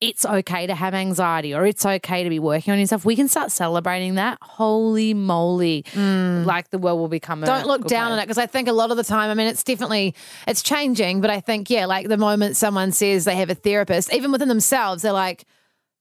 it's 0.00 0.24
okay 0.24 0.66
to 0.66 0.74
have 0.74 0.94
anxiety 0.94 1.54
or 1.54 1.66
it's 1.66 1.84
okay 1.84 2.24
to 2.24 2.30
be 2.30 2.38
working 2.38 2.72
on 2.72 2.78
yourself 2.78 3.04
we 3.04 3.16
can 3.16 3.28
start 3.28 3.50
celebrating 3.50 4.14
that 4.14 4.38
holy 4.40 5.12
moly 5.14 5.84
like 5.94 6.70
the 6.70 6.78
world 6.78 6.98
will 6.98 7.08
become 7.08 7.40
Mm. 7.40 7.46
Don't 7.46 7.66
look 7.66 7.86
down 7.86 8.12
on 8.12 8.18
it 8.18 8.22
because 8.22 8.38
I 8.38 8.46
think 8.46 8.68
a 8.68 8.72
lot 8.72 8.90
of 8.90 8.96
the 8.96 9.04
time, 9.04 9.30
I 9.30 9.34
mean, 9.34 9.46
it's 9.46 9.62
definitely 9.62 10.14
it's 10.46 10.62
changing, 10.62 11.20
but 11.20 11.30
I 11.30 11.40
think 11.40 11.70
yeah, 11.70 11.86
like 11.86 12.08
the 12.08 12.16
moment 12.16 12.56
someone 12.56 12.92
says 12.92 13.24
they 13.24 13.36
have 13.36 13.50
a 13.50 13.54
therapist, 13.54 14.12
even 14.12 14.32
within 14.32 14.48
themselves, 14.48 15.02
they're 15.02 15.12
like, 15.12 15.44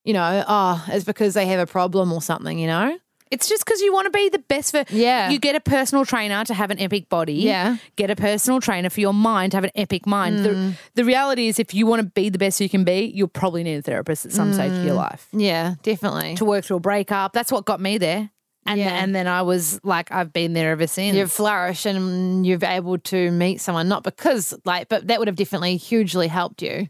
you 0.04 0.14
know, 0.14 0.44
oh, 0.48 0.86
it's 0.90 1.06
because 1.06 1.34
they 1.34 1.46
have 1.48 1.60
a 1.60 1.68
problem 1.68 2.12
or 2.12 2.22
something, 2.22 2.58
you 2.58 2.68
know? 2.68 2.98
It's 3.32 3.48
just 3.48 3.64
because 3.64 3.82
you 3.82 3.94
want 3.94 4.06
to 4.06 4.12
be 4.12 4.30
the 4.30 4.40
best 4.40 4.72
for. 4.72 4.84
Yeah. 4.90 5.30
You 5.30 5.40
get 5.40 5.56
a 5.56 5.60
personal 5.60 6.06
trainer 6.06 6.44
to 6.46 6.54
have 6.54 6.72
an 6.72 6.80
epic 6.80 7.10
body. 7.10 7.34
Yeah. 7.34 7.78
Get 7.96 8.10
a 8.10 8.16
personal 8.16 8.60
trainer 8.60 8.90
for 8.90 9.02
your 9.02 9.14
mind 9.14 9.52
to 9.52 9.58
have 9.58 9.64
an 9.64 9.72
epic 9.76 10.08
mind. 10.08 10.44
The, 10.44 10.50
mm. 10.50 10.74
the 10.96 11.06
reality 11.06 11.48
is, 11.48 11.60
if 11.60 11.74
you 11.74 11.86
want 11.86 12.02
to 12.02 12.08
be 12.08 12.30
the 12.30 12.40
best 12.40 12.60
you 12.60 12.70
can 12.70 12.84
be, 12.84 13.12
you'll 13.14 13.28
probably 13.28 13.64
need 13.64 13.76
a 13.76 13.82
therapist 13.82 14.26
at 14.26 14.32
some 14.32 14.54
stage 14.54 14.72
of 14.72 14.84
your 14.84 14.96
mm. 14.96 14.98
life 14.98 15.28
Yeah, 15.32 15.76
definitely. 15.84 16.36
to 16.36 16.46
work 16.46 16.66
through 16.66 16.78
a 16.78 16.82
breakup. 16.82 17.34
That's 17.34 17.52
what 17.52 17.66
got 17.66 17.80
me 17.80 17.98
there. 17.98 18.32
And, 18.66 18.80
Yeah. 18.80 19.02
and 19.02 19.16
then 19.16 19.28
I 19.28 19.42
was 19.44 19.80
like, 19.84 20.12
I've 20.12 20.34
been 20.34 20.54
there 20.54 20.72
ever 20.72 20.88
since. 20.88 21.16
You've 21.16 21.32
flourished 21.32 21.86
and 21.86 22.46
you've 22.46 22.64
able 22.64 22.98
to 22.98 23.32
meet 23.32 23.62
someone, 23.62 23.88
not 23.88 24.04
because 24.04 24.54
like, 24.66 24.90
but 24.90 25.08
that 25.08 25.20
would 25.20 25.28
have 25.28 25.38
definitely 25.38 25.78
hugely 25.78 26.28
helped 26.28 26.62
you. 26.62 26.88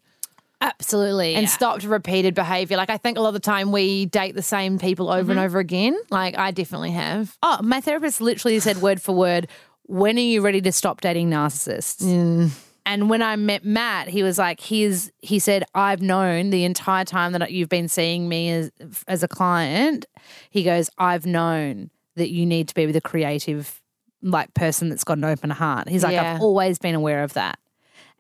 Absolutely. 0.62 1.36
and 1.36 1.50
stopped 1.50 1.84
repeated 1.84 2.36
behavior. 2.36 2.78
Like 2.78 2.90
I 2.90 2.98
think 2.98 3.18
a 3.18 3.22
lot 3.22 3.30
of 3.30 3.34
the 3.34 3.40
time 3.40 3.72
we 3.72 4.06
date 4.06 4.36
the 4.36 4.42
same 4.42 4.78
people 4.78 5.10
over 5.10 5.32
and 5.32 5.40
mm-hmm. 5.40 5.46
over 5.46 5.60
again. 5.60 5.98
Like 6.10 6.38
I 6.38 6.52
definitely 6.52 6.92
have. 6.92 7.38
Oh, 7.42 7.60
my 7.62 7.82
therapist 7.82 8.22
literally 8.22 8.60
said 8.60 8.78
word 8.78 9.02
for 9.02 9.16
word, 9.16 9.48
when 9.84 10.18
are 10.18 10.22
you 10.22 10.42
ready 10.42 10.62
to 10.62 10.72
stop 10.72 11.02
dating 11.02 11.30
narcissists? 11.30 12.04
Mm. 12.04 12.52
And 12.86 13.10
when 13.10 13.22
I 13.22 13.36
met 13.36 13.64
Matt, 13.64 14.08
he 14.08 14.24
was 14.24 14.38
like, 14.38 14.60
he's, 14.60 15.12
he 15.20 15.38
said, 15.38 15.64
I've 15.76 16.02
known 16.02 16.50
the 16.50 16.64
entire 16.64 17.06
time 17.06 17.34
that 17.34 17.52
you've 17.52 17.70
been 17.70 17.88
seeing 17.88 18.28
me 18.28 18.50
as, 18.50 18.72
as 19.08 19.22
a 19.22 19.28
client. 19.28 20.06
He 20.50 20.64
goes, 20.64 20.90
I've 20.98 21.26
known 21.26 21.92
that 22.16 22.30
you 22.30 22.46
need 22.46 22.68
to 22.70 22.74
be 22.74 22.88
with 22.88 22.96
a 22.96 23.02
creative, 23.02 23.80
like 24.22 24.54
person 24.54 24.90
that's 24.90 25.04
got 25.04 25.18
an 25.18 25.24
open 25.24 25.52
heart. 25.52 25.88
He's 25.88 26.04
like, 26.04 26.14
Yeah. 26.14 26.34
I've 26.34 26.42
always 26.42 26.80
been 26.80 26.96
aware 26.96 27.24
of 27.24 27.34
that. 27.34 27.60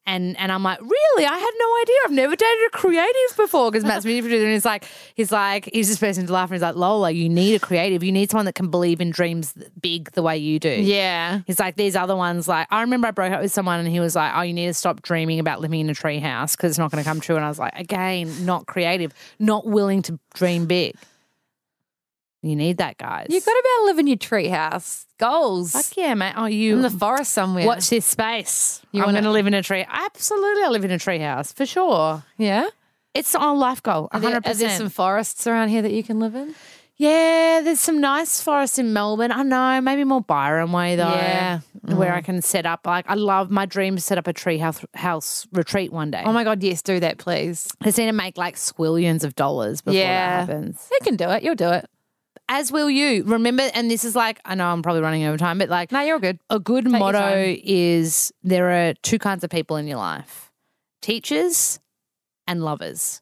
And 0.10 0.36
and 0.39 0.51
I'm 0.51 0.64
like, 0.64 0.82
really? 0.82 1.26
I 1.26 1.38
had 1.38 1.51
no 1.60 1.82
idea. 1.82 1.95
I've 2.05 2.12
never 2.12 2.36
dated 2.36 2.68
a 2.68 2.70
creative 2.72 3.38
before 3.38 3.70
because 3.70 3.86
Matt's 3.86 4.05
music 4.05 4.24
producer. 4.24 4.43
And 4.43 4.53
he's 4.53 4.66
like, 4.66 4.86
he's 5.14 5.32
like, 5.32 5.70
he's 5.72 5.88
just 5.88 5.99
person 5.99 6.26
to 6.26 6.34
laugh. 6.34 6.49
And 6.49 6.55
he's 6.55 6.64
like, 6.64 6.76
Lola, 6.76 7.12
you 7.12 7.30
need 7.30 7.53
a 7.53 7.60
creative. 7.60 8.03
You 8.03 8.12
need 8.12 8.32
someone 8.32 8.45
that 8.45 8.55
can 8.55 8.70
believe 8.70 9.01
in 9.01 9.12
dreams 9.12 9.53
big 9.80 10.12
the 10.14 10.24
way 10.24 10.36
you 10.36 10.60
do. 10.60 10.70
Yeah. 10.70 11.41
He's 11.45 11.60
like, 11.60 11.76
these 11.76 11.95
other 11.95 12.16
ones, 12.16 12.47
like, 12.47 12.68
I 12.72 12.82
remember 12.82 13.07
I 13.07 13.12
broke 13.12 13.32
up 13.32 13.41
with 13.41 13.51
someone 13.51 13.80
and 13.80 13.88
he 13.88 13.99
was 13.99 14.16
like, 14.16 14.34
oh, 14.36 14.41
you 14.41 14.53
need 14.53 14.66
to 14.68 14.74
stop 14.74 15.03
dreaming 15.03 15.39
about 15.39 15.62
living 15.62 15.80
in 15.80 15.89
a 15.91 15.93
tree 15.93 16.18
house 16.18 16.55
because 16.55 16.72
it's 16.72 16.80
not 16.80 16.89
going 16.89 17.03
to 17.03 17.07
come 17.07 17.20
true. 17.20 17.36
And 17.36 17.45
I 17.45 17.49
was 17.49 17.60
like, 17.60 17.78
again, 17.78 18.45
not 18.45 18.66
creative, 18.66 19.14
not 19.38 19.68
willing 19.68 20.01
to 20.03 20.20
dream 20.34 20.66
big. 20.66 20.95
You 22.41 22.55
need 22.55 22.77
that, 22.77 22.97
guys. 22.97 23.27
You've 23.29 23.45
got 23.45 23.51
to 23.51 23.63
be 23.63 23.69
able 23.75 23.83
to 23.83 23.85
live 23.87 23.99
in 23.99 24.07
your 24.07 24.17
treehouse. 24.17 25.05
Goals. 25.17 25.73
Fuck 25.73 25.97
yeah, 25.97 26.13
mate. 26.13 26.33
Oh, 26.37 26.45
you. 26.45 26.75
in 26.77 26.81
the 26.81 26.89
forest 26.89 27.33
somewhere. 27.33 27.65
Watch 27.65 27.89
this 27.89 28.05
space. 28.05 28.81
You 28.93 29.03
going 29.03 29.21
to 29.21 29.31
live 29.31 29.47
in 29.47 29.53
a 29.53 29.61
tree. 29.61 29.85
Absolutely, 29.89 30.63
I 30.63 30.69
live 30.69 30.85
in 30.85 30.91
a 30.91 30.99
tree 30.99 31.19
house 31.19 31.51
for 31.51 31.65
sure. 31.65 32.23
Yeah. 32.37 32.69
It's 33.13 33.35
our 33.35 33.55
life 33.55 33.83
goal, 33.83 34.07
Are 34.11 34.19
100%. 34.21 34.45
are 34.45 34.53
there 34.53 34.69
some 34.69 34.89
forests 34.89 35.47
around 35.47 35.69
here 35.69 35.81
that 35.81 35.91
you 35.91 36.03
can 36.03 36.19
live 36.19 36.35
in? 36.35 36.55
Yeah, 36.95 37.61
there's 37.63 37.79
some 37.79 38.01
nice 38.01 38.41
forests 38.41 38.77
in 38.77 38.91
Melbourne. 38.91 39.31
I 39.31 39.41
know, 39.43 39.79
maybe 39.79 40.03
more 40.03 40.21
Byron 40.21 40.73
way 40.73 40.97
though. 40.97 41.07
Yeah. 41.07 41.61
Where 41.81 42.11
mm. 42.11 42.15
I 42.15 42.21
can 42.21 42.41
set 42.41 42.65
up 42.65 42.85
like 42.85 43.09
I 43.09 43.13
love 43.13 43.49
my 43.49 43.65
dream 43.65 43.95
to 43.95 44.01
set 44.01 44.17
up 44.17 44.27
a 44.27 44.33
tree 44.33 44.57
house, 44.57 44.83
house 44.93 45.47
retreat 45.53 45.93
one 45.93 46.11
day. 46.11 46.23
Oh 46.25 46.33
my 46.33 46.43
god, 46.43 46.61
yes, 46.61 46.81
do 46.81 46.99
that, 46.99 47.17
please. 47.17 47.69
I 47.79 47.85
just 47.85 47.97
need 47.97 48.07
to 48.07 48.11
make 48.11 48.37
like 48.37 48.55
squillions 48.55 49.23
of 49.23 49.33
dollars 49.35 49.81
before 49.81 49.97
Yeah. 49.97 50.45
that 50.45 50.51
happens. 50.51 50.89
You 50.91 50.99
can 51.01 51.15
do 51.15 51.29
it. 51.29 51.41
You'll 51.41 51.55
do 51.55 51.69
it. 51.69 51.89
As 52.52 52.72
will 52.72 52.89
you. 52.89 53.24
Remember, 53.24 53.70
and 53.74 53.89
this 53.89 54.04
is 54.04 54.16
like 54.16 54.41
I 54.43 54.56
know 54.56 54.68
I'm 54.68 54.82
probably 54.82 55.02
running 55.02 55.24
over 55.24 55.38
time, 55.38 55.60
but 55.60 55.70
like 55.70 55.91
No, 55.91 56.02
you're 56.02 56.20
good. 56.20 56.39
a 56.50 56.60
good 56.60 56.86
your 56.86 56.97
motto 56.97 57.56
is 57.64 58.34
there 58.43 58.72
are 58.72 58.95
two 58.95 59.20
kinds 59.20 59.43
of 59.43 59.50
people 59.50 59.78
in 59.78 59.88
your 59.88 59.97
life 59.97 60.52
teachers 61.02 61.80
and 62.47 62.64
lovers. 62.64 63.22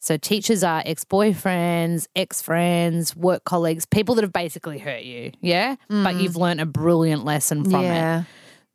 So, 0.00 0.16
teachers 0.16 0.62
are 0.62 0.82
ex 0.86 1.04
boyfriends, 1.04 2.06
ex 2.14 2.40
friends, 2.40 3.16
work 3.16 3.44
colleagues, 3.44 3.84
people 3.84 4.14
that 4.14 4.22
have 4.22 4.32
basically 4.32 4.78
hurt 4.78 5.02
you. 5.02 5.32
Yeah. 5.40 5.74
But 5.88 6.14
mm. 6.14 6.22
you've 6.22 6.36
learned 6.36 6.60
a 6.60 6.66
brilliant 6.66 7.24
lesson 7.24 7.68
from 7.68 7.84
it. 7.84 8.24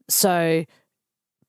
So 0.09 0.65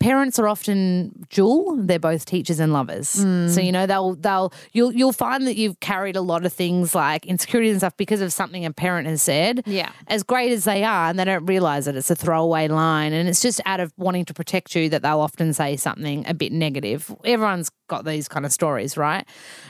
parents 0.04 0.38
are 0.38 0.46
often 0.46 1.26
dual. 1.30 1.76
They're 1.78 1.98
both 1.98 2.26
teachers 2.26 2.60
and 2.60 2.74
lovers. 2.74 3.14
Mm. 3.14 3.48
So 3.48 3.62
you 3.62 3.72
know 3.72 3.86
they'll 3.86 4.14
they'll 4.16 4.52
you'll 4.74 4.92
you'll 4.92 5.14
find 5.14 5.46
that 5.46 5.56
you've 5.56 5.80
carried 5.80 6.14
a 6.14 6.20
lot 6.20 6.44
of 6.44 6.52
things 6.52 6.94
like 6.94 7.24
insecurity 7.24 7.70
and 7.70 7.78
stuff 7.78 7.96
because 7.96 8.20
of 8.20 8.30
something 8.30 8.66
a 8.66 8.70
parent 8.70 9.08
has 9.08 9.22
said. 9.22 9.62
Yeah. 9.64 9.90
As 10.08 10.22
great 10.22 10.52
as 10.52 10.64
they 10.64 10.84
are, 10.84 11.08
and 11.08 11.18
they 11.18 11.24
don't 11.24 11.46
realize 11.46 11.86
that 11.86 11.96
it's 11.96 12.10
a 12.10 12.14
throwaway 12.14 12.68
line, 12.68 13.14
and 13.14 13.30
it's 13.30 13.40
just 13.40 13.62
out 13.64 13.80
of 13.80 13.94
wanting 13.96 14.26
to 14.26 14.34
protect 14.34 14.74
you 14.74 14.90
that 14.90 15.00
they'll 15.00 15.20
often 15.20 15.54
say 15.54 15.74
something 15.74 16.26
a 16.26 16.34
bit 16.34 16.52
negative. 16.52 17.10
Everyone's 17.24 17.70
got 17.88 18.04
these 18.04 18.28
kind 18.28 18.46
of 18.46 18.52
stories, 18.52 18.96
right? 18.96 19.26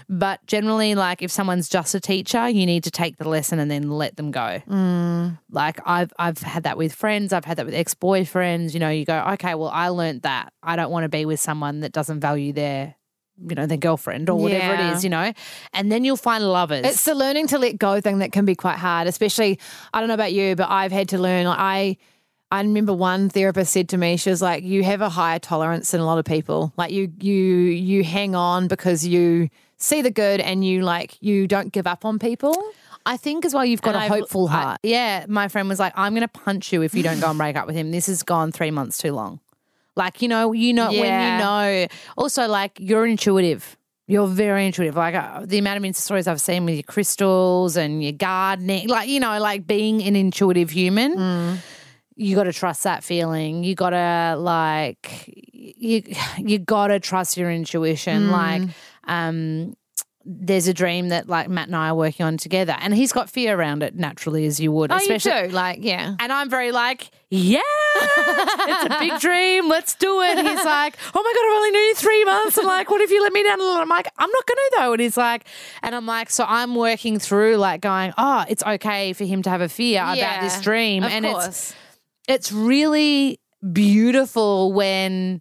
But 0.08 0.44
generally, 0.46 0.94
like 0.94 1.22
if 1.22 1.30
someone's 1.30 1.68
just 1.68 1.94
a 1.94 2.00
teacher, 2.00 2.48
you 2.48 2.66
need 2.66 2.84
to 2.84 2.90
take 2.90 3.16
the 3.16 3.28
lesson 3.28 3.58
and 3.58 3.70
then 3.70 3.90
let 3.90 4.16
them 4.16 4.30
go. 4.30 4.60
Mm. 4.68 5.38
Like 5.50 5.80
I've 5.86 6.12
I've 6.18 6.38
had 6.38 6.62
that 6.64 6.76
with 6.76 6.92
friends, 6.94 7.32
I've 7.32 7.44
had 7.44 7.56
that 7.58 7.66
with 7.66 7.74
ex 7.74 7.94
boyfriends. 7.94 8.74
You 8.74 8.80
know, 8.80 8.88
you 8.90 9.04
go, 9.04 9.18
okay, 9.34 9.54
well, 9.54 9.70
I 9.70 9.88
learned 9.88 10.22
that. 10.22 10.52
I 10.62 10.76
don't 10.76 10.90
want 10.90 11.04
to 11.04 11.08
be 11.08 11.24
with 11.24 11.40
someone 11.40 11.80
that 11.80 11.92
doesn't 11.92 12.20
value 12.20 12.52
their, 12.52 12.94
you 13.48 13.54
know, 13.54 13.66
their 13.66 13.78
girlfriend 13.78 14.30
or 14.30 14.38
whatever 14.38 14.74
Yeah. 14.74 14.90
it 14.92 14.96
is. 14.96 15.04
You 15.04 15.10
know, 15.10 15.32
and 15.72 15.90
then 15.90 16.04
you'll 16.04 16.16
find 16.16 16.44
lovers. 16.44 16.84
It's 16.84 17.04
the 17.04 17.14
learning 17.14 17.48
to 17.48 17.58
let 17.58 17.78
go 17.78 18.00
thing 18.00 18.18
that 18.18 18.32
can 18.32 18.44
be 18.44 18.54
quite 18.54 18.78
hard, 18.78 19.06
especially 19.08 19.58
I 19.92 20.00
don't 20.00 20.08
know 20.08 20.14
about 20.14 20.32
you, 20.32 20.54
but 20.56 20.70
I've 20.70 20.92
had 20.92 21.08
to 21.10 21.18
learn 21.18 21.46
like 21.46 21.58
I 21.58 21.96
I 22.54 22.60
remember 22.62 22.92
one 22.94 23.28
therapist 23.28 23.72
said 23.72 23.88
to 23.90 23.96
me, 23.98 24.16
she 24.16 24.30
was 24.30 24.40
like, 24.42 24.62
You 24.64 24.82
have 24.84 25.00
a 25.00 25.08
higher 25.08 25.38
tolerance 25.38 25.90
than 25.90 26.00
a 26.00 26.06
lot 26.06 26.18
of 26.18 26.24
people. 26.24 26.72
Like 26.76 26.90
you 26.92 27.12
you 27.20 27.34
you 27.90 28.04
hang 28.04 28.34
on 28.34 28.68
because 28.68 29.06
you 29.06 29.48
see 29.76 30.02
the 30.02 30.10
good 30.10 30.40
and 30.40 30.64
you 30.64 30.82
like 30.82 31.16
you 31.20 31.46
don't 31.46 31.72
give 31.72 31.86
up 31.86 32.04
on 32.04 32.18
people. 32.18 32.54
I 33.06 33.16
think 33.18 33.44
as 33.44 33.52
well, 33.54 33.64
you've 33.66 33.82
got 33.82 33.94
And 33.94 34.02
a 34.02 34.06
I've- 34.06 34.14
hopeful 34.20 34.48
I- 34.48 34.50
heart. 34.52 34.80
yeah, 34.82 35.26
my 35.28 35.48
friend 35.48 35.68
was 35.68 35.78
like, 35.78 35.92
"I'm 35.96 36.12
going 36.14 36.22
to 36.22 36.28
punch 36.44 36.72
you 36.72 36.80
if 36.82 36.94
you 36.94 37.02
don't 37.02 37.20
go 37.20 37.28
and 37.28 37.36
break 37.38 37.54
up 37.56 37.66
with 37.66 37.76
him. 37.76 37.90
This 37.90 38.06
has 38.06 38.22
gone 38.22 38.50
three 38.52 38.70
months 38.70 38.96
too 38.98 39.12
long." 39.12 39.40
Like 39.96 40.22
you 40.22 40.28
know, 40.28 40.52
you 40.52 40.72
know 40.72 40.88
when 40.90 40.96
you 41.02 41.38
know. 41.44 41.86
Also, 42.16 42.46
like 42.48 42.72
you're 42.80 43.06
intuitive. 43.06 43.76
You're 44.06 44.26
very 44.26 44.66
intuitive. 44.66 44.96
Like 44.96 45.14
uh, 45.14 45.44
the 45.46 45.58
amount 45.58 45.78
of 45.78 45.82
Insta 45.82 45.96
stories 46.08 46.26
I've 46.26 46.40
seen 46.40 46.64
with 46.66 46.74
your 46.74 46.82
crystals 46.82 47.76
and 47.76 48.02
your 48.02 48.12
gardening, 48.12 48.88
like 48.88 49.08
you 49.08 49.20
know, 49.20 49.38
like 49.38 49.66
being 49.66 50.02
an 50.02 50.14
intuitive 50.16 50.70
human. 50.70 51.16
Mm. 51.16 51.56
You 52.16 52.36
got 52.36 52.44
to 52.44 52.52
trust 52.52 52.84
that 52.84 53.02
feeling. 53.02 53.64
You 53.64 53.74
got 53.74 53.90
to 53.90 54.36
like 54.38 55.24
you 55.52 56.02
you 56.38 56.58
got 56.58 56.88
to 56.88 57.00
trust 57.00 57.36
your 57.36 57.50
Mm. 57.50 57.56
intuition. 57.56 58.30
Like 58.30 58.62
um 59.04 59.76
there's 60.26 60.68
a 60.68 60.72
dream 60.72 61.08
that 61.10 61.28
like 61.28 61.50
Matt 61.50 61.66
and 61.66 61.76
I 61.76 61.88
are 61.90 61.94
working 61.94 62.24
on 62.24 62.38
together, 62.38 62.74
and 62.80 62.94
he's 62.94 63.12
got 63.12 63.28
fear 63.28 63.54
around 63.58 63.82
it 63.82 63.94
naturally, 63.94 64.46
as 64.46 64.58
you 64.58 64.72
would. 64.72 64.90
Oh, 64.90 64.96
especially, 64.96 65.32
you 65.38 65.48
do. 65.48 65.54
Like, 65.54 65.80
yeah. 65.82 66.16
And 66.18 66.32
I'm 66.32 66.48
very 66.48 66.72
like, 66.72 67.10
yeah, 67.28 67.58
it's 67.98 68.94
a 68.94 68.96
big 69.00 69.20
dream. 69.20 69.68
Let's 69.68 69.94
do 69.96 70.22
it. 70.22 70.38
And 70.38 70.48
he's 70.48 70.64
like, 70.64 70.96
oh 71.14 71.22
my 71.22 71.32
god, 71.34 71.44
I've 71.46 71.56
only 71.56 71.70
known 71.72 71.82
you 71.88 71.94
three 71.94 72.24
months. 72.24 72.56
I'm 72.58 72.64
like, 72.64 72.90
what 72.90 73.02
if 73.02 73.10
you 73.10 73.22
let 73.22 73.34
me 73.34 73.42
down? 73.42 73.60
And 73.60 73.68
I'm 73.82 73.88
like, 73.88 74.08
I'm 74.16 74.30
not 74.30 74.46
going 74.46 74.56
to 74.56 74.72
though. 74.78 74.92
And 74.92 75.00
he's 75.02 75.16
like, 75.18 75.44
and 75.82 75.94
I'm 75.94 76.06
like, 76.06 76.30
so 76.30 76.44
I'm 76.48 76.74
working 76.74 77.18
through 77.18 77.56
like 77.56 77.82
going, 77.82 78.14
oh, 78.16 78.46
it's 78.48 78.62
okay 78.62 79.12
for 79.12 79.24
him 79.24 79.42
to 79.42 79.50
have 79.50 79.60
a 79.60 79.68
fear 79.68 80.00
about 80.02 80.40
this 80.40 80.58
dream, 80.62 81.04
Of 81.04 81.10
and 81.12 81.24
course. 81.26 81.46
it's 81.48 81.74
it's 82.28 82.52
really 82.52 83.40
beautiful 83.72 84.72
when 84.72 85.40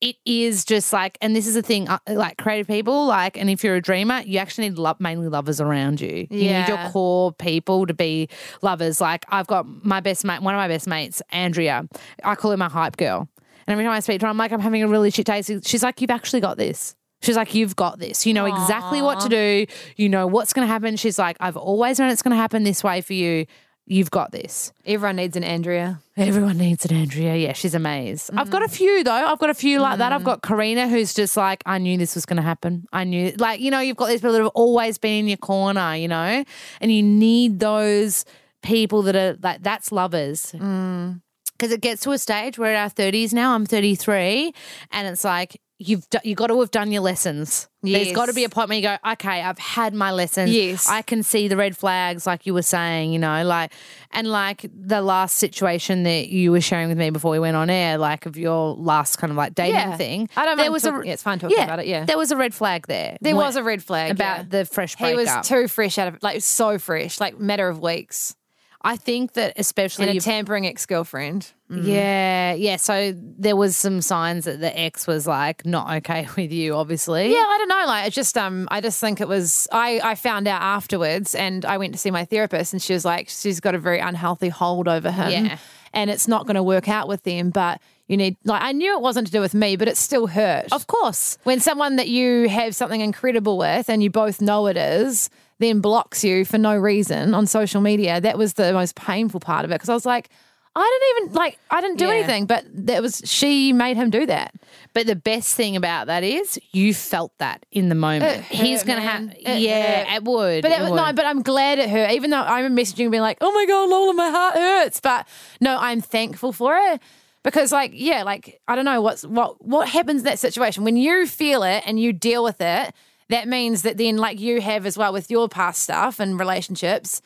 it 0.00 0.16
is 0.26 0.64
just 0.64 0.92
like, 0.92 1.16
and 1.20 1.34
this 1.34 1.46
is 1.46 1.54
a 1.54 1.62
thing, 1.62 1.88
uh, 1.88 1.98
like 2.08 2.36
creative 2.36 2.66
people, 2.66 3.06
like, 3.06 3.38
and 3.38 3.48
if 3.48 3.62
you're 3.62 3.76
a 3.76 3.80
dreamer, 3.80 4.20
you 4.26 4.38
actually 4.38 4.68
need 4.68 4.76
love, 4.76 4.98
mainly 5.00 5.28
lovers 5.28 5.60
around 5.60 6.00
you. 6.00 6.26
You 6.28 6.50
need 6.60 6.68
your 6.68 6.90
core 6.90 7.32
people 7.32 7.86
to 7.86 7.94
be 7.94 8.28
lovers. 8.62 9.00
Like, 9.00 9.24
I've 9.28 9.46
got 9.46 9.64
my 9.84 10.00
best 10.00 10.24
mate, 10.24 10.42
one 10.42 10.54
of 10.54 10.58
my 10.58 10.66
best 10.66 10.88
mates, 10.88 11.22
Andrea. 11.30 11.88
I 12.24 12.34
call 12.34 12.50
her 12.50 12.56
my 12.56 12.68
hype 12.68 12.96
girl. 12.96 13.28
And 13.64 13.72
every 13.72 13.84
time 13.84 13.92
I 13.92 14.00
speak 14.00 14.18
to 14.20 14.26
her, 14.26 14.30
I'm 14.30 14.36
like, 14.36 14.50
I'm 14.50 14.58
having 14.58 14.82
a 14.82 14.88
really 14.88 15.12
shit 15.12 15.26
day. 15.26 15.40
She's 15.40 15.84
like, 15.84 16.00
You've 16.00 16.10
actually 16.10 16.40
got 16.40 16.56
this. 16.56 16.96
She's 17.22 17.36
like, 17.36 17.54
You've 17.54 17.76
got 17.76 18.00
this. 18.00 18.26
You 18.26 18.34
know 18.34 18.46
exactly 18.46 19.00
what 19.02 19.20
to 19.20 19.28
do. 19.28 19.66
You 19.96 20.08
know 20.08 20.26
what's 20.26 20.52
going 20.52 20.66
to 20.66 20.72
happen. 20.72 20.96
She's 20.96 21.16
like, 21.16 21.36
I've 21.38 21.56
always 21.56 22.00
known 22.00 22.10
it's 22.10 22.22
going 22.22 22.32
to 22.32 22.36
happen 22.40 22.64
this 22.64 22.82
way 22.82 23.02
for 23.02 23.12
you. 23.12 23.46
You've 23.86 24.10
got 24.10 24.30
this. 24.30 24.72
Everyone 24.86 25.16
needs 25.16 25.36
an 25.36 25.42
Andrea. 25.42 26.00
Everyone 26.16 26.56
needs 26.56 26.84
an 26.86 26.94
Andrea. 26.94 27.34
Yeah, 27.34 27.52
she's 27.52 27.74
amazing. 27.74 28.38
I've 28.38 28.50
got 28.50 28.62
a 28.62 28.66
mm. 28.66 28.76
few 28.76 29.02
though. 29.02 29.12
I've 29.12 29.38
got 29.38 29.50
a 29.50 29.54
few 29.54 29.80
like 29.80 29.98
that. 29.98 30.12
I've 30.12 30.22
mm. 30.22 30.26
got 30.26 30.42
Karina, 30.42 30.88
who's 30.88 31.12
just 31.12 31.36
like, 31.36 31.62
I 31.66 31.78
knew 31.78 31.98
this 31.98 32.14
was 32.14 32.24
going 32.24 32.36
to 32.36 32.42
happen. 32.42 32.86
I 32.92 33.04
knew, 33.04 33.32
like, 33.38 33.60
you 33.60 33.70
know, 33.70 33.80
you've 33.80 33.96
got 33.96 34.06
these 34.06 34.20
people 34.20 34.32
that 34.32 34.42
have 34.42 34.52
always 34.54 34.98
been 34.98 35.20
in 35.20 35.28
your 35.28 35.36
corner, 35.36 35.96
you 35.96 36.08
know, 36.08 36.44
and 36.80 36.92
you 36.92 37.02
need 37.02 37.58
those 37.58 38.24
people 38.62 39.02
that 39.02 39.16
are 39.16 39.36
like, 39.42 39.62
that's 39.62 39.90
lovers. 39.90 40.52
Mm. 40.52 41.20
Because 41.52 41.72
it 41.72 41.80
gets 41.80 42.02
to 42.02 42.10
a 42.10 42.18
stage 42.18 42.58
where 42.58 42.74
at 42.74 42.82
our 42.82 42.90
30s 42.90 43.32
now, 43.32 43.54
I'm 43.54 43.66
33, 43.66 44.52
and 44.90 45.08
it's 45.08 45.22
like, 45.22 45.60
You've 45.88 46.08
do, 46.10 46.18
you 46.24 46.34
got 46.34 46.48
to 46.48 46.58
have 46.60 46.70
done 46.70 46.92
your 46.92 47.02
lessons. 47.02 47.68
There's 47.84 48.12
got 48.12 48.26
to 48.26 48.32
be 48.32 48.44
a 48.44 48.48
point 48.48 48.68
where 48.68 48.76
you 48.78 48.82
go, 48.84 48.96
okay, 49.12 49.42
I've 49.42 49.58
had 49.58 49.92
my 49.92 50.12
lessons. 50.12 50.52
Yes. 50.52 50.88
I 50.88 51.02
can 51.02 51.24
see 51.24 51.48
the 51.48 51.56
red 51.56 51.76
flags, 51.76 52.28
like 52.28 52.46
you 52.46 52.54
were 52.54 52.62
saying, 52.62 53.12
you 53.12 53.18
know, 53.18 53.44
like, 53.44 53.72
and 54.12 54.28
like 54.28 54.64
the 54.72 55.02
last 55.02 55.36
situation 55.36 56.04
that 56.04 56.28
you 56.28 56.52
were 56.52 56.60
sharing 56.60 56.88
with 56.88 56.96
me 56.98 57.10
before 57.10 57.32
we 57.32 57.40
went 57.40 57.56
on 57.56 57.70
air, 57.70 57.98
like 57.98 58.24
of 58.24 58.36
your 58.36 58.74
last 58.76 59.16
kind 59.16 59.32
of 59.32 59.36
like 59.36 59.56
dating 59.56 59.74
Yeah. 59.74 59.96
thing. 59.96 60.28
I 60.36 60.44
don't 60.44 60.56
there 60.58 60.70
was 60.70 60.84
talk- 60.84 61.02
a, 61.02 61.06
yeah, 61.06 61.12
it's 61.14 61.24
fine 61.24 61.40
talking 61.40 61.58
about 61.58 61.80
it, 61.80 61.86
yeah. 61.86 62.04
there 62.04 62.18
was 62.18 62.30
a 62.30 62.36
red 62.36 62.54
flag 62.54 62.86
there. 62.86 63.18
There 63.20 63.34
was 63.34 63.56
a 63.56 63.64
red 63.64 63.82
flag 63.82 64.12
about 64.12 64.38
yeah. 64.38 64.44
the 64.48 64.64
fresh 64.64 64.94
He 64.96 65.14
was 65.14 65.28
too 65.42 65.66
fresh 65.66 65.98
out 65.98 66.06
of 66.08 66.22
like 66.22 66.40
so 66.42 66.78
fresh, 66.78 67.18
like 67.18 67.40
matter 67.40 67.68
of 67.68 67.80
weeks, 67.80 68.36
I 68.84 68.96
think 68.96 69.34
that 69.34 69.54
especially 69.56 70.08
and 70.08 70.18
a 70.18 70.20
tampering 70.20 70.66
ex 70.66 70.86
girlfriend. 70.86 71.52
yeah, 71.70 72.52
yeah. 72.54 72.76
So 72.76 73.14
there 73.16 73.56
was 73.56 73.76
some 73.76 74.00
signs 74.02 74.44
that 74.44 74.60
the 74.60 74.76
ex 74.78 75.06
was 75.06 75.26
like 75.26 75.64
not 75.64 75.90
okay 75.98 76.26
with 76.36 76.52
you, 76.52 76.74
obviously. 76.74 77.32
Yeah, 77.32 77.38
I 77.46 77.56
don't 77.58 77.68
know. 77.68 77.84
Like, 77.86 78.08
it 78.08 78.12
just 78.12 78.36
um, 78.36 78.68
I 78.70 78.80
just 78.80 79.00
think 79.00 79.20
it 79.20 79.28
was. 79.28 79.68
I 79.72 80.00
I 80.02 80.14
found 80.14 80.48
out 80.48 80.60
afterwards, 80.62 81.34
and 81.34 81.64
I 81.64 81.78
went 81.78 81.92
to 81.94 81.98
see 81.98 82.10
my 82.10 82.24
therapist, 82.24 82.72
and 82.72 82.82
she 82.82 82.92
was 82.92 83.04
like, 83.04 83.28
she's 83.28 83.60
got 83.60 83.74
a 83.74 83.78
very 83.78 84.00
unhealthy 84.00 84.48
hold 84.48 84.88
over 84.88 85.10
him, 85.10 85.30
Yeah. 85.46 85.58
and 85.92 86.10
it's 86.10 86.28
not 86.28 86.46
going 86.46 86.56
to 86.56 86.62
work 86.62 86.88
out 86.88 87.08
with 87.08 87.22
them. 87.22 87.50
But 87.50 87.80
you 88.08 88.16
need, 88.16 88.36
like, 88.44 88.62
I 88.62 88.72
knew 88.72 88.92
it 88.94 89.00
wasn't 89.00 89.28
to 89.28 89.32
do 89.32 89.40
with 89.40 89.54
me, 89.54 89.76
but 89.76 89.88
it 89.88 89.96
still 89.96 90.26
hurt. 90.26 90.66
Of 90.72 90.86
course. 90.86 91.38
when 91.44 91.60
someone 91.60 91.96
that 91.96 92.08
you 92.08 92.48
have 92.48 92.74
something 92.74 93.00
incredible 93.00 93.56
with, 93.56 93.88
and 93.88 94.02
you 94.02 94.10
both 94.10 94.40
know 94.40 94.66
it 94.66 94.76
is, 94.76 95.30
then 95.62 95.80
blocks 95.80 96.24
you 96.24 96.44
for 96.44 96.58
no 96.58 96.76
reason 96.76 97.34
on 97.34 97.46
social 97.46 97.80
media. 97.80 98.20
That 98.20 98.36
was 98.38 98.54
the 98.54 98.72
most 98.72 98.94
painful 98.96 99.40
part 99.40 99.64
of 99.64 99.70
it 99.70 99.74
because 99.74 99.88
I 99.88 99.94
was 99.94 100.06
like. 100.06 100.28
I 100.74 100.80
didn't 101.20 101.26
even 101.26 101.36
like 101.36 101.58
I 101.70 101.82
didn't 101.82 101.98
do 101.98 102.06
Yeah. 102.06 102.12
anything, 102.12 102.46
but 102.46 102.64
that 102.86 103.02
was 103.02 103.20
she 103.26 103.74
made 103.74 103.98
him 103.98 104.08
do 104.08 104.24
that. 104.24 104.54
But 104.94 105.06
the 105.06 105.14
best 105.14 105.54
thing 105.54 105.76
about 105.76 106.06
that 106.06 106.24
is 106.24 106.58
you 106.72 106.94
felt 106.94 107.36
that 107.36 107.66
in 107.72 107.90
the 107.90 107.94
moment. 107.94 108.42
He's 108.44 108.82
gonna 108.82 109.02
have 109.02 109.36
yeah, 109.38 110.04
hurt. 110.06 110.16
it 110.16 110.24
would. 110.24 110.62
But 110.62 110.70
that, 110.70 110.80
would. 110.88 110.96
no, 110.96 111.12
but 111.12 111.26
I'm 111.26 111.42
glad 111.42 111.78
it 111.78 111.90
hurt. 111.90 112.12
Even 112.12 112.30
though 112.30 112.40
I'm 112.40 112.74
messaging 112.74 113.10
being 113.10 113.20
like, 113.20 113.36
"Oh 113.42 113.52
my 113.52 113.66
god, 113.66 113.90
Lola, 113.90 114.14
my 114.14 114.30
heart 114.30 114.54
hurts," 114.54 114.98
but 114.98 115.28
no, 115.60 115.76
I'm 115.78 116.00
thankful 116.00 116.52
for 116.54 116.74
it 116.74 117.02
because, 117.42 117.70
like, 117.70 117.90
yeah, 117.92 118.22
like 118.22 118.58
I 118.66 118.74
don't 118.74 118.86
know 118.86 119.02
what's 119.02 119.26
what 119.26 119.62
what 119.62 119.90
happens 119.90 120.22
in 120.22 120.24
that 120.24 120.38
situation 120.38 120.84
when 120.84 120.96
you 120.96 121.26
feel 121.26 121.64
it 121.64 121.82
and 121.84 122.00
you 122.00 122.14
deal 122.14 122.42
with 122.42 122.62
it. 122.62 122.94
That 123.32 123.48
means 123.48 123.82
that 123.82 123.96
then, 123.96 124.16
like 124.18 124.38
you 124.38 124.60
have 124.60 124.84
as 124.86 124.96
well 124.98 125.12
with 125.12 125.30
your 125.30 125.48
past 125.48 125.82
stuff 125.82 126.20
and 126.20 126.38
relationships, 126.38 127.22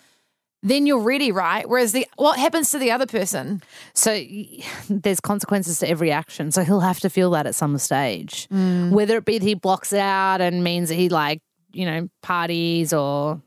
then 0.63 0.87
you're 0.87 1.01
ready, 1.01 1.31
right? 1.33 1.69
Whereas 1.69 1.93
the 1.93 2.07
what 2.17 2.39
happens 2.39 2.71
to 2.71 2.79
the 2.79 2.91
other 2.91 3.07
person? 3.07 3.61
So 3.95 4.11
there's 4.89 5.21
consequences 5.21 5.81
to 5.81 5.89
every 5.89 6.11
action. 6.11 6.51
So 6.53 6.65
he'll 6.65 6.81
have 6.81 7.01
to 7.01 7.11
feel 7.11 7.31
that 7.33 7.47
at 7.47 7.55
some 7.55 7.77
stage. 7.79 8.49
Mm. 8.49 8.91
Whether 8.91 9.17
it 9.19 9.25
be 9.25 9.39
that 9.39 9.45
he 9.47 9.55
blocks 9.55 9.93
out 9.93 10.41
and 10.41 10.65
means 10.65 10.89
that 10.89 10.95
he 10.97 11.09
like, 11.09 11.41
you 11.73 11.85
know, 11.85 12.09
parties 12.23 12.93
or 12.93 13.41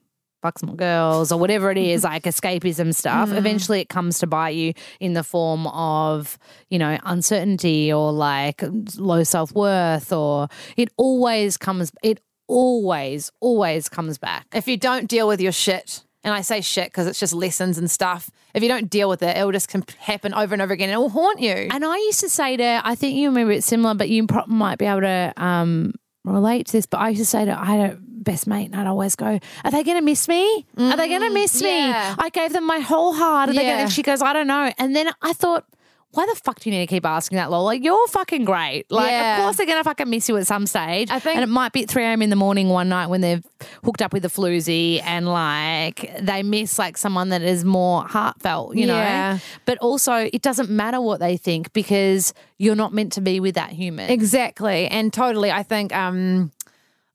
fucks 0.43 0.63
more 0.63 0.75
girls 0.75 1.31
or 1.33 1.39
whatever 1.39 1.69
it 1.71 1.77
is, 1.77 2.03
like 2.13 2.23
escapism 2.23 2.87
Mm. 2.89 2.95
stuff. 2.95 3.31
Eventually 3.33 3.81
it 3.81 3.89
comes 3.89 4.19
to 4.19 4.27
bite 4.27 4.55
you 4.55 4.73
in 4.99 5.13
the 5.13 5.23
form 5.23 5.67
of, 5.67 6.37
you 6.69 6.79
know, 6.79 6.97
uncertainty 7.03 7.91
or 7.91 8.11
like 8.13 8.63
low 8.97 9.23
self 9.23 9.51
worth 9.53 10.13
or 10.13 10.47
it 10.77 10.89
always 10.97 11.57
comes 11.57 11.91
it 12.03 12.21
always, 12.49 13.31
always 13.39 13.87
comes 13.87 14.17
back. 14.17 14.47
If 14.53 14.67
you 14.67 14.75
don't 14.75 15.07
deal 15.07 15.27
with 15.27 15.39
your 15.39 15.53
shit 15.53 16.03
And 16.23 16.33
I 16.33 16.41
say 16.41 16.59
shit 16.59 16.87
because 16.87 17.07
it's 17.07 17.19
just 17.19 17.33
lessons 17.33 17.77
and 17.77 17.89
stuff. 17.89 18.29
If 18.53 18.61
you 18.61 18.67
don't 18.67 18.89
deal 18.89 19.07
with 19.07 19.23
it, 19.23 19.37
it 19.37 19.45
will 19.45 19.53
just 19.53 19.71
happen 19.99 20.33
over 20.33 20.53
and 20.53 20.61
over 20.61 20.73
again 20.73 20.89
and 20.89 20.95
it 20.95 20.99
will 20.99 21.09
haunt 21.09 21.39
you. 21.39 21.69
And 21.71 21.85
I 21.85 21.95
used 21.95 22.19
to 22.19 22.29
say 22.29 22.57
to, 22.57 22.81
I 22.83 22.95
think 22.95 23.15
you 23.15 23.29
remember 23.29 23.53
it's 23.53 23.65
similar, 23.65 23.93
but 23.95 24.09
you 24.09 24.27
might 24.47 24.77
be 24.77 24.85
able 24.85 25.01
to 25.01 25.33
um, 25.37 25.93
relate 26.25 26.65
to 26.67 26.71
this. 26.73 26.85
But 26.85 26.97
I 26.97 27.09
used 27.09 27.21
to 27.21 27.25
say 27.25 27.45
to, 27.45 27.57
I 27.57 27.65
had 27.65 27.91
a 27.91 27.97
best 28.01 28.47
mate, 28.47 28.65
and 28.65 28.75
I'd 28.75 28.87
always 28.87 29.15
go, 29.15 29.39
Are 29.63 29.71
they 29.71 29.83
going 29.83 29.97
to 29.97 30.03
miss 30.03 30.27
me? 30.27 30.65
Are 30.77 30.97
they 30.97 31.07
going 31.07 31.21
to 31.21 31.29
miss 31.29 31.61
me? 31.61 31.87
yeah. 31.87 32.15
I 32.17 32.29
gave 32.29 32.51
them 32.51 32.65
my 32.67 32.79
whole 32.79 33.13
heart. 33.13 33.49
Are 33.49 33.53
they 33.53 33.61
gonna, 33.61 33.83
and 33.83 33.91
she 33.91 34.03
goes, 34.03 34.21
I 34.21 34.33
don't 34.33 34.47
know. 34.47 34.73
And 34.77 34.93
then 34.93 35.09
I 35.21 35.31
thought, 35.31 35.65
why 36.11 36.25
the 36.25 36.35
fuck 36.43 36.59
do 36.59 36.69
you 36.69 36.75
need 36.75 36.87
to 36.87 36.89
keep 36.89 37.05
asking 37.05 37.35
that, 37.37 37.51
Lola? 37.51 37.75
You're 37.75 38.07
fucking 38.07 38.43
great. 38.45 38.89
Like, 38.89 39.11
Yeah. 39.11 39.37
of 39.37 39.43
course 39.43 39.57
they're 39.57 39.65
gonna 39.67 39.83
fucking 39.83 40.09
miss 40.09 40.27
you 40.27 40.37
at 40.37 40.47
some 40.47 40.65
stage. 40.65 41.09
I 41.11 41.19
think- 41.19 41.35
and 41.35 41.43
it 41.43 41.49
might 41.49 41.71
be 41.71 41.83
at 41.83 41.89
3 41.89 42.03
a.m. 42.03 42.21
in 42.21 42.29
the 42.31 42.35
morning 42.35 42.69
one 42.69 42.89
night 42.89 43.07
when 43.07 43.21
they've 43.21 43.43
hooked 43.83 44.01
up 44.01 44.11
with 44.13 44.25
a 44.25 44.29
floozy 44.29 45.01
and 45.03 45.27
like 45.27 46.11
they 46.19 46.41
miss 46.41 46.79
like 46.79 46.97
someone 46.97 47.29
that 47.29 47.41
is 47.43 47.63
more 47.63 48.03
heartfelt, 48.07 48.75
you 48.75 48.87
Yeah. 48.87 49.33
know? 49.33 49.39
But 49.65 49.77
also, 49.79 50.13
it 50.33 50.41
doesn't 50.41 50.69
matter 50.69 50.99
what 50.99 51.19
they 51.19 51.37
think 51.37 51.71
because 51.73 52.33
you're 52.57 52.75
not 52.75 52.91
meant 52.93 53.13
to 53.13 53.21
be 53.21 53.39
with 53.39 53.55
that 53.55 53.69
human. 53.71 54.09
Exactly. 54.09 54.87
And 54.87 55.13
totally, 55.13 55.51
I 55.51 55.61
think, 55.63 55.95
um, 55.95 56.51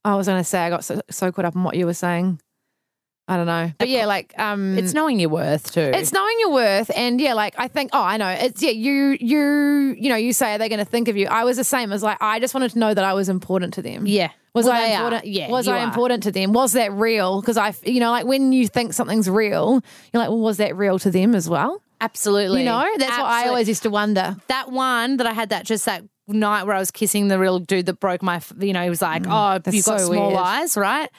I 0.05 0.15
was 0.15 0.27
going 0.27 0.39
to 0.39 0.43
say, 0.43 0.59
I 0.59 0.69
got 0.69 0.83
so, 0.85 1.01
so 1.09 1.31
caught 1.31 1.45
up 1.45 1.55
in 1.55 1.63
what 1.63 1.75
you 1.75 1.85
were 1.85 1.93
saying. 1.95 2.39
I 3.27 3.37
don't 3.37 3.47
know. 3.47 3.71
But 3.79 3.89
yeah, 3.89 4.05
like, 4.05 4.33
um, 4.37 4.77
It's 4.77 4.93
knowing 4.93 5.19
your 5.19 5.29
worth 5.29 5.71
too. 5.73 5.79
It's 5.81 6.13
knowing 6.13 6.35
your 6.41 6.51
worth, 6.51 6.91
and 6.95 7.19
yeah, 7.19 7.33
like 7.33 7.55
I 7.57 7.67
think. 7.67 7.89
Oh, 7.93 8.01
I 8.01 8.17
know. 8.17 8.29
It's 8.29 8.61
yeah. 8.61 8.69
You, 8.69 9.17
you, 9.19 9.95
you 9.97 10.09
know. 10.09 10.15
You 10.15 10.31
say, 10.31 10.53
are 10.53 10.57
they 10.59 10.69
going 10.69 10.79
to 10.79 10.85
think 10.85 11.07
of 11.07 11.17
you? 11.17 11.27
I 11.27 11.43
was 11.43 11.57
the 11.57 11.63
same. 11.63 11.91
as 11.91 12.03
like 12.03 12.17
I 12.21 12.39
just 12.39 12.53
wanted 12.53 12.71
to 12.71 12.79
know 12.79 12.93
that 12.93 13.03
I 13.03 13.13
was 13.13 13.27
important 13.29 13.73
to 13.75 13.81
them. 13.81 14.05
yeah. 14.05 14.29
Was 14.53 14.65
Well, 14.67 14.73
I 14.75 14.87
they 14.87 14.93
are. 14.93 15.03
important? 15.03 15.25
Yeah. 15.25 15.49
Was 15.49 15.67
I 15.67 15.79
are. 15.81 15.83
important 15.83 16.23
to 16.23 16.31
them? 16.31 16.53
Was 16.53 16.73
that 16.73 16.93
real? 16.93 17.41
Because 17.41 17.57
I, 17.57 17.73
you 17.83 17.99
know, 17.99 18.11
like 18.11 18.25
when 18.25 18.53
you 18.53 18.67
think 18.69 18.93
something's 18.93 19.29
real, 19.29 19.81
you're 20.13 20.21
like, 20.21 20.29
well, 20.29 20.39
was 20.39 20.57
that 20.57 20.77
real 20.77 20.97
to 20.99 21.11
them 21.11 21.35
as 21.35 21.49
well? 21.49 21.81
Absolutely. 21.99 22.59
You 22.61 22.65
know, 22.67 22.87
that's 22.97 23.17
what 23.17 23.25
I 23.25 23.47
always 23.49 23.67
used 23.67 23.83
to 23.83 23.89
wonder. 23.89 24.37
that 24.47 24.71
one 24.71 25.17
that 25.17 25.27
I 25.27 25.33
had 25.33 25.49
that 25.49 25.65
just 25.65 25.85
that 25.85 26.03
night 26.27 26.63
where 26.65 26.75
I 26.75 26.79
was 26.79 26.89
kissing 26.91 27.27
the 27.27 27.37
real 27.37 27.59
dude 27.59 27.85
that 27.87 27.99
broke 27.99 28.21
my, 28.23 28.41
you 28.59 28.71
know, 28.71 28.81
he 28.83 28.89
was 28.89 29.01
like, 29.01 29.23
oh, 29.27 29.59
that's 29.59 29.75
you've 29.75 29.85
got 29.85 29.99
so 29.99 30.05
small 30.07 30.27
weird. 30.29 30.39
eyes, 30.39 30.77
right? 30.77 31.09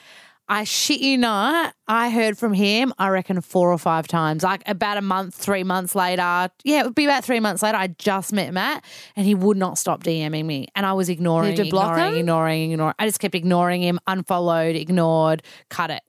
I 0.49 0.63
shit 0.63 1.01
you 1.01 1.17
not, 1.17 1.73
I 1.89 2.09
heard 2.09 2.37
from 2.37 2.53
him, 2.53 2.93
I 2.97 3.09
reckon 3.09 3.41
four 3.41 3.71
or 3.71 3.77
five 3.77 4.07
times. 4.07 4.43
Like 4.43 4.63
about 4.65 4.97
a 4.97 5.01
month, 5.01 5.35
three 5.35 5.63
months 5.63 5.93
later. 5.93 6.49
Yeah, 6.63 6.79
it 6.81 6.85
would 6.85 6.95
be 6.95 7.03
about 7.05 7.25
three 7.25 7.41
months 7.41 7.61
later. 7.61 7.77
I 7.77 7.87
just 7.87 8.31
met 8.31 8.53
Matt 8.53 8.85
and 9.17 9.25
he 9.25 9.35
would 9.35 9.57
not 9.57 9.77
stop 9.77 10.03
DMing 10.03 10.45
me. 10.45 10.67
And 10.73 10.85
I 10.85 10.93
was 10.93 11.09
ignoring, 11.09 11.55
Did 11.55 11.65
you 11.65 11.71
block 11.71 11.91
ignoring, 11.91 12.13
him? 12.13 12.19
ignoring, 12.19 12.71
ignoring. 12.71 12.95
I 12.97 13.05
just 13.05 13.19
kept 13.19 13.35
ignoring 13.35 13.81
him, 13.81 13.99
unfollowed, 14.07 14.75
ignored, 14.77 15.43
cut 15.69 15.89
it. 15.91 16.01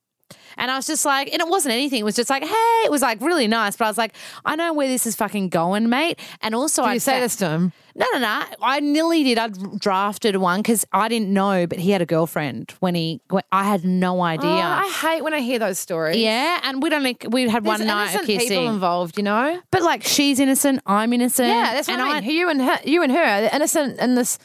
And 0.57 0.71
I 0.71 0.77
was 0.77 0.87
just 0.87 1.05
like, 1.05 1.33
and 1.33 1.41
it 1.41 1.49
wasn't 1.49 1.73
anything. 1.73 2.01
It 2.01 2.05
was 2.05 2.17
just 2.17 2.31
like, 2.31 2.43
hey, 2.43 2.83
it 2.85 2.91
was 2.91 3.03
like 3.03 3.21
really 3.21 3.47
nice. 3.47 3.77
But 3.77 3.85
I 3.85 3.89
was 3.89 3.99
like, 3.99 4.15
I 4.45 4.57
know 4.57 4.73
where 4.73 4.89
this 4.89 5.07
is 5.07 5.15
fucking 5.15 5.51
going, 5.51 5.89
mate. 5.89 6.19
And 6.43 6.55
also, 6.55 6.83
I 6.83 6.95
you 6.95 7.01
say 7.01 7.21
this 7.21 7.37
to 7.37 7.49
him? 7.49 7.73
no, 7.95 8.07
no, 8.13 8.19
no. 8.19 8.45
I 8.61 8.81
nearly 8.81 9.23
did. 9.25 9.39
I 9.39 9.49
drafted 9.79 10.37
one 10.37 10.61
because 10.61 10.85
I 10.93 11.09
didn't 11.09 11.33
know, 11.33 11.67
but 11.67 11.79
he 11.79 11.91
had 11.91 12.03
a 12.03 12.07
girlfriend 12.07 12.75
when 12.81 12.95
he. 12.95 13.21
When, 13.29 13.43
I 13.53 13.65
had 13.65 13.85
no 13.85 14.21
idea. 14.21 14.49
Oh, 14.49 14.53
I 14.55 14.89
hate 14.89 15.23
when 15.23 15.35
I 15.35 15.41
hear 15.41 15.59
those 15.59 15.79
stories. 15.79 16.17
yeah, 16.17 16.61
and 16.65 16.83
we 16.83 16.91
don't. 16.91 17.05
We 17.33 17.49
had 17.49 17.65
There's 17.65 17.79
one 17.79 17.87
night 17.87 18.07
of 18.07 18.11
innocent 18.11 18.27
people 18.27 18.47
kissing, 18.47 18.67
involved, 18.67 19.17
you 19.17 19.23
know. 19.23 19.61
but 19.71 19.83
like 19.83 20.05
she's 20.05 20.41
innocent, 20.41 20.81
I'm 20.87 21.13
innocent. 21.13 21.49
Yeah, 21.49 21.75
that's 21.75 21.89
what 21.89 22.01
and 22.01 22.03
I 22.03 22.21
mean. 22.21 22.31
you 22.31 22.49
and 22.49 22.63
her, 22.63 22.79
you 22.85 23.03
and 23.03 23.13
her, 23.13 23.51
innocent 23.53 23.99
in 24.01 24.15
this. 24.15 24.39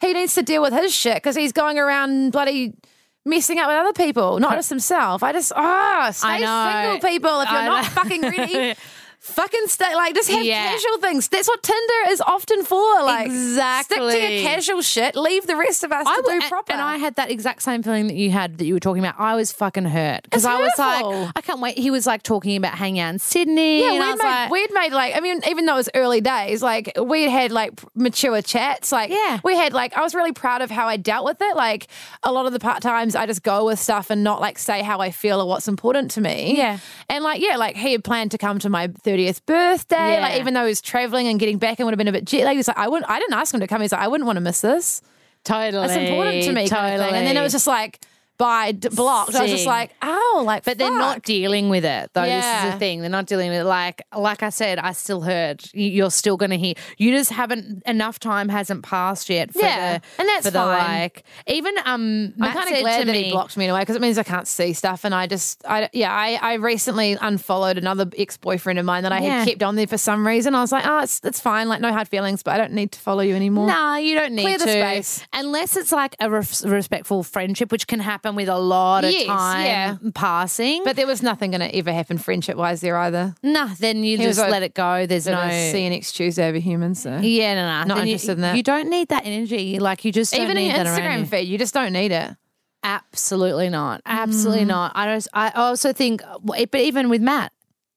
He 0.00 0.14
needs 0.14 0.34
to 0.36 0.42
deal 0.42 0.62
with 0.62 0.72
his 0.72 0.94
shit 0.94 1.16
because 1.16 1.36
he's 1.36 1.52
going 1.52 1.78
around 1.78 2.32
bloody 2.32 2.72
messing 3.24 3.58
up 3.58 3.68
with 3.68 3.76
other 3.76 3.92
people, 3.92 4.38
not 4.40 4.54
just 4.54 4.70
himself. 4.70 5.22
I 5.22 5.32
just 5.32 5.52
ah, 5.54 6.10
stay 6.12 6.28
I 6.28 6.38
know. 6.40 6.90
single, 6.92 7.10
people. 7.10 7.40
If 7.40 7.50
you're 7.50 7.62
not 7.64 7.84
fucking 7.86 8.22
ready, 8.22 8.74
fucking 9.20 9.66
stay. 9.66 9.94
Like, 9.94 10.14
just 10.14 10.30
have 10.30 10.42
Yeah. 10.44 10.72
casual 10.72 10.98
things. 10.98 11.28
That's 11.28 11.46
what 11.48 11.62
Tinder 11.62 12.10
is 12.10 12.20
often 12.22 12.64
for. 12.64 13.02
Like, 13.02 13.26
stick 13.26 13.36
to 13.36 13.40
Exactly. 13.40 14.38
your 14.38 14.48
casual 14.48 14.82
shit. 14.82 15.14
Leave 15.14 15.46
the 15.46 15.56
rest 15.56 15.84
of 15.84 15.92
us 15.92 16.06
to 16.06 16.22
do 16.26 16.40
proper. 16.48 16.72
And 16.72 16.80
I 16.80 16.96
had 16.96 17.14
that 17.16 17.30
exact 17.30 17.62
same 17.62 17.82
feeling 17.82 18.06
that 18.06 18.14
you 18.16 18.30
had 18.30 18.58
that 18.58 18.64
you 18.64 18.74
were 18.74 18.80
talking 18.80 19.02
about. 19.04 19.16
I 19.18 19.34
was 19.36 19.52
fucking 19.52 19.84
hurt 19.84 20.22
because 20.24 20.44
I 20.44 20.58
was 20.58 20.72
like, 20.78 21.32
I 21.36 21.40
can't 21.42 21.60
wait. 21.60 21.78
He 21.78 21.90
was 21.90 22.06
like 22.06 22.22
talking 22.22 22.56
about 22.56 22.74
hanging 22.74 23.00
out 23.00 23.10
in 23.10 23.18
Sydney. 23.18 23.80
Yeah, 23.82 23.92
and 23.92 24.02
I 24.02 24.06
we'd 24.06 24.12
was 24.12 24.22
made, 24.22 24.28
like, 24.28 24.50
we'd 24.50 24.72
made 24.72 24.92
like 24.92 25.16
I 25.16 25.20
mean, 25.20 25.40
even 25.48 25.66
though 25.66 25.74
it 25.74 25.76
was 25.76 25.90
early 25.94 26.20
days, 26.20 26.62
like 26.62 26.92
we 27.00 27.24
had 27.30 27.52
like 27.52 27.72
mature 27.94 28.40
chats. 28.42 28.90
Like 28.90 29.10
Yeah. 29.10 29.40
we 29.44 29.54
had 29.54 29.72
like 29.72 29.96
I 29.96 30.02
was 30.02 30.14
really 30.14 30.32
proud 30.32 30.62
of 30.62 30.70
how 30.70 30.88
I 30.88 30.96
dealt 30.96 31.24
with 31.26 31.38
it. 31.40 31.56
Like 31.56 31.86
a 32.22 32.32
lot 32.32 32.46
of 32.46 32.52
the 32.52 32.58
part 32.60 32.82
times 32.82 33.14
I 33.14 33.26
just 33.26 33.42
go 33.42 33.66
with 33.66 33.78
stuff 33.78 34.08
and 34.10 34.24
not 34.24 34.40
like 34.40 34.58
say 34.58 34.82
how 34.82 35.00
I 35.00 35.10
feel 35.10 35.40
or 35.40 35.46
what's 35.46 35.68
important 35.68 36.10
to 36.12 36.20
me. 36.20 36.56
Yeah. 36.56 36.78
And 37.08 37.22
like 37.22 37.40
yeah, 37.42 37.56
like 37.56 37.76
he 37.76 37.92
had 37.92 38.02
planned 38.02 38.30
to 38.30 38.38
come 38.38 38.58
to 38.60 38.70
my 38.70 38.86
thirtieth 39.10 39.44
birthday. 39.46 40.14
Yeah. 40.14 40.20
Like 40.20 40.40
even 40.40 40.54
though 40.54 40.62
he 40.64 40.68
was 40.68 40.80
traveling 40.80 41.26
and 41.28 41.38
getting 41.40 41.58
back 41.58 41.78
and 41.78 41.86
would 41.86 41.92
have 41.92 41.98
been 41.98 42.08
a 42.08 42.12
bit 42.12 42.24
jet 42.24 42.44
lagged, 42.44 42.56
he's 42.56 42.68
like 42.68 42.78
I 42.78 42.88
wouldn't 42.88 43.10
I 43.10 43.18
didn't 43.18 43.34
ask 43.34 43.52
him 43.52 43.60
to 43.60 43.66
come. 43.66 43.80
He's 43.80 43.92
like 43.92 44.00
I 44.00 44.08
wouldn't 44.08 44.26
want 44.26 44.36
to 44.36 44.40
miss 44.40 44.60
this. 44.60 45.02
totally, 45.44 45.84
It's 45.86 45.94
important 45.96 46.44
to 46.44 46.52
me. 46.52 46.68
Kind 46.68 46.94
of. 47.00 47.00
And 47.12 47.26
then 47.26 47.36
it 47.36 47.40
was 47.42 47.52
just 47.52 47.66
like 47.66 48.00
by 48.40 48.72
d- 48.72 48.88
blocked. 48.88 49.34
I 49.34 49.42
was 49.42 49.50
just 49.50 49.66
like 49.66 49.90
oh 50.00 50.42
like 50.46 50.64
But 50.64 50.78
they're 50.78 50.90
not 50.90 51.22
dealing 51.22 51.68
with 51.68 51.84
it, 51.84 52.10
though. 52.14 52.22
This 52.22 52.30
is 52.44 52.44
Yeah. 52.44 52.70
the 52.72 52.78
thing. 52.78 53.02
They're 53.02 53.10
not 53.10 53.26
dealing 53.26 53.50
with 53.50 53.60
it. 53.60 53.64
Like, 53.64 54.00
like 54.16 54.42
I 54.42 54.48
said, 54.48 54.78
I 54.78 54.92
still 54.92 55.20
heard. 55.20 55.62
You- 55.74 55.90
You're 55.90 56.10
still 56.10 56.36
going 56.38 56.50
to 56.50 56.56
hear. 56.56 56.74
You 56.96 57.12
just 57.12 57.30
haven't 57.30 57.82
enough 57.86 58.18
time 58.18 58.48
hasn't 58.48 58.82
passed 58.82 59.28
yet. 59.28 59.52
For 59.52 59.58
Yeah, 59.60 59.98
the, 59.98 60.04
and 60.18 60.28
that's 60.28 60.46
for 60.46 60.50
the 60.52 60.58
fine. 60.58 61.00
like. 61.00 61.24
Even 61.46 61.74
um, 61.84 62.32
I'm 62.40 62.52
kind 62.52 62.72
of 62.74 62.80
glad 62.80 63.06
that 63.06 63.12
me, 63.12 63.24
he 63.24 63.30
blocked 63.30 63.56
me 63.58 63.64
in 63.66 63.70
a 63.70 63.74
way 63.74 63.80
because 63.80 63.96
it 63.96 64.02
means 64.02 64.16
I 64.16 64.22
can't 64.22 64.48
see 64.48 64.72
stuff. 64.72 65.04
And 65.04 65.14
I 65.14 65.26
just, 65.26 65.62
I 65.68 65.90
yeah, 65.92 66.10
I, 66.12 66.38
I 66.40 66.54
recently 66.54 67.18
unfollowed 67.20 67.76
another 67.76 68.06
ex 68.16 68.36
boyfriend 68.38 68.78
of 68.78 68.86
mine 68.86 69.02
that 69.02 69.12
I 69.12 69.20
Yeah. 69.20 69.38
had 69.40 69.48
kept 69.48 69.62
on 69.62 69.76
there 69.76 69.86
for 69.86 69.98
some 69.98 70.26
reason. 70.26 70.54
I 70.54 70.60
was 70.62 70.72
like, 70.72 70.86
oh, 70.86 71.00
it's 71.00 71.20
it's 71.24 71.40
fine, 71.40 71.68
like 71.68 71.80
no 71.82 71.92
hard 71.92 72.08
feelings, 72.08 72.42
but 72.42 72.54
I 72.54 72.58
don't 72.58 72.72
need 72.72 72.92
to 72.92 72.98
follow 73.00 73.20
you 73.22 73.34
anymore. 73.36 73.66
Nah, 73.66 73.96
you 73.96 74.14
don't 74.14 74.32
need 74.32 74.44
Clear 74.44 74.58
to. 74.58 74.64
the 74.64 74.70
space. 74.72 75.26
Unless 75.34 75.76
it's 75.76 75.92
like 75.92 76.16
a 76.20 76.30
res- 76.30 76.64
respectful 76.64 77.22
friendship, 77.22 77.70
which 77.70 77.86
can 77.86 78.00
happen 78.00 78.29
with 78.34 78.48
a 78.48 78.58
lot 78.58 79.04
of 79.04 79.10
Yes, 79.12 79.26
time 79.26 79.64
yeah. 79.64 79.96
passing. 80.14 80.82
But 80.84 80.96
there 80.96 81.06
was 81.06 81.22
nothing 81.22 81.50
going 81.52 81.60
to 81.60 81.74
ever 81.76 81.92
happen 81.92 82.18
friendship 82.18 82.56
wise 82.56 82.80
there 82.80 82.96
either. 82.96 83.34
nah, 83.42 83.68
then 83.78 84.04
you 84.04 84.16
He 84.18 84.26
was 84.26 84.36
just 84.36 84.44
like, 84.46 84.50
let 84.52 84.62
it 84.62 84.74
go. 84.74 85.06
There's 85.06 85.26
no. 85.26 85.48
See 85.50 85.88
next 85.88 86.12
Tuesday 86.12 86.48
over 86.48 86.58
humans. 86.58 87.02
So. 87.02 87.18
yeah, 87.18 87.54
no, 87.54 87.62
no. 87.62 87.84
Not 87.88 87.96
Then 87.98 88.06
you- 88.06 88.12
interested 88.12 88.32
in 88.32 88.40
that. 88.42 88.56
You 88.56 88.62
don't 88.62 88.88
need 88.90 89.08
that 89.08 89.24
energy. 89.26 89.78
Like 89.78 90.04
you 90.04 90.12
just 90.12 90.32
don't 90.32 90.42
Even 90.42 90.56
in 90.56 90.62
need 90.64 90.74
your 90.74 90.84
that 90.84 90.98
around 90.98 91.18
you. 91.20 91.24
Instagram 91.26 91.28
feed, 91.28 91.48
you 91.48 91.58
just 91.58 91.74
don't 91.74 91.92
need 91.92 92.12
it. 92.12 92.36
Absolutely 92.82 93.68
not. 93.68 93.98
Mm. 94.04 94.10
Absolutely 94.10 94.64
not. 94.64 94.92
I 94.94 95.14
just, 95.14 95.28
I 95.34 95.50
also 95.50 95.92
think, 95.92 96.22
but 96.42 96.74
even 96.74 97.08
with 97.10 97.20
Matt, 97.20 97.52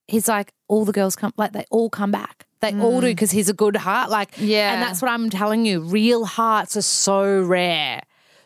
he's 0.07 0.27
like 0.27 0.51
all 0.67 0.85
the 0.85 0.91
girls 0.91 1.15
come, 1.15 1.33
like 1.37 1.53
they 1.53 1.65
all 1.71 1.89
come 1.89 2.11
back. 2.11 2.45
They 2.59 2.73
all 2.79 3.01
do 3.01 3.07
because 3.07 3.31
he's 3.31 3.49
a 3.49 3.53
good 3.53 3.75
heart. 3.75 4.09
Like, 4.09 4.31
Mm. 4.35 4.47
Yeah. 4.47 4.73
and 4.73 4.81
that's 4.81 5.01
what 5.01 5.11
I'm 5.11 5.29
telling 5.29 5.65
you. 5.65 5.81
Real 5.81 6.23
hearts 6.25 6.77
are 6.77 6.81
so 6.81 7.41
rare, 7.41 8.01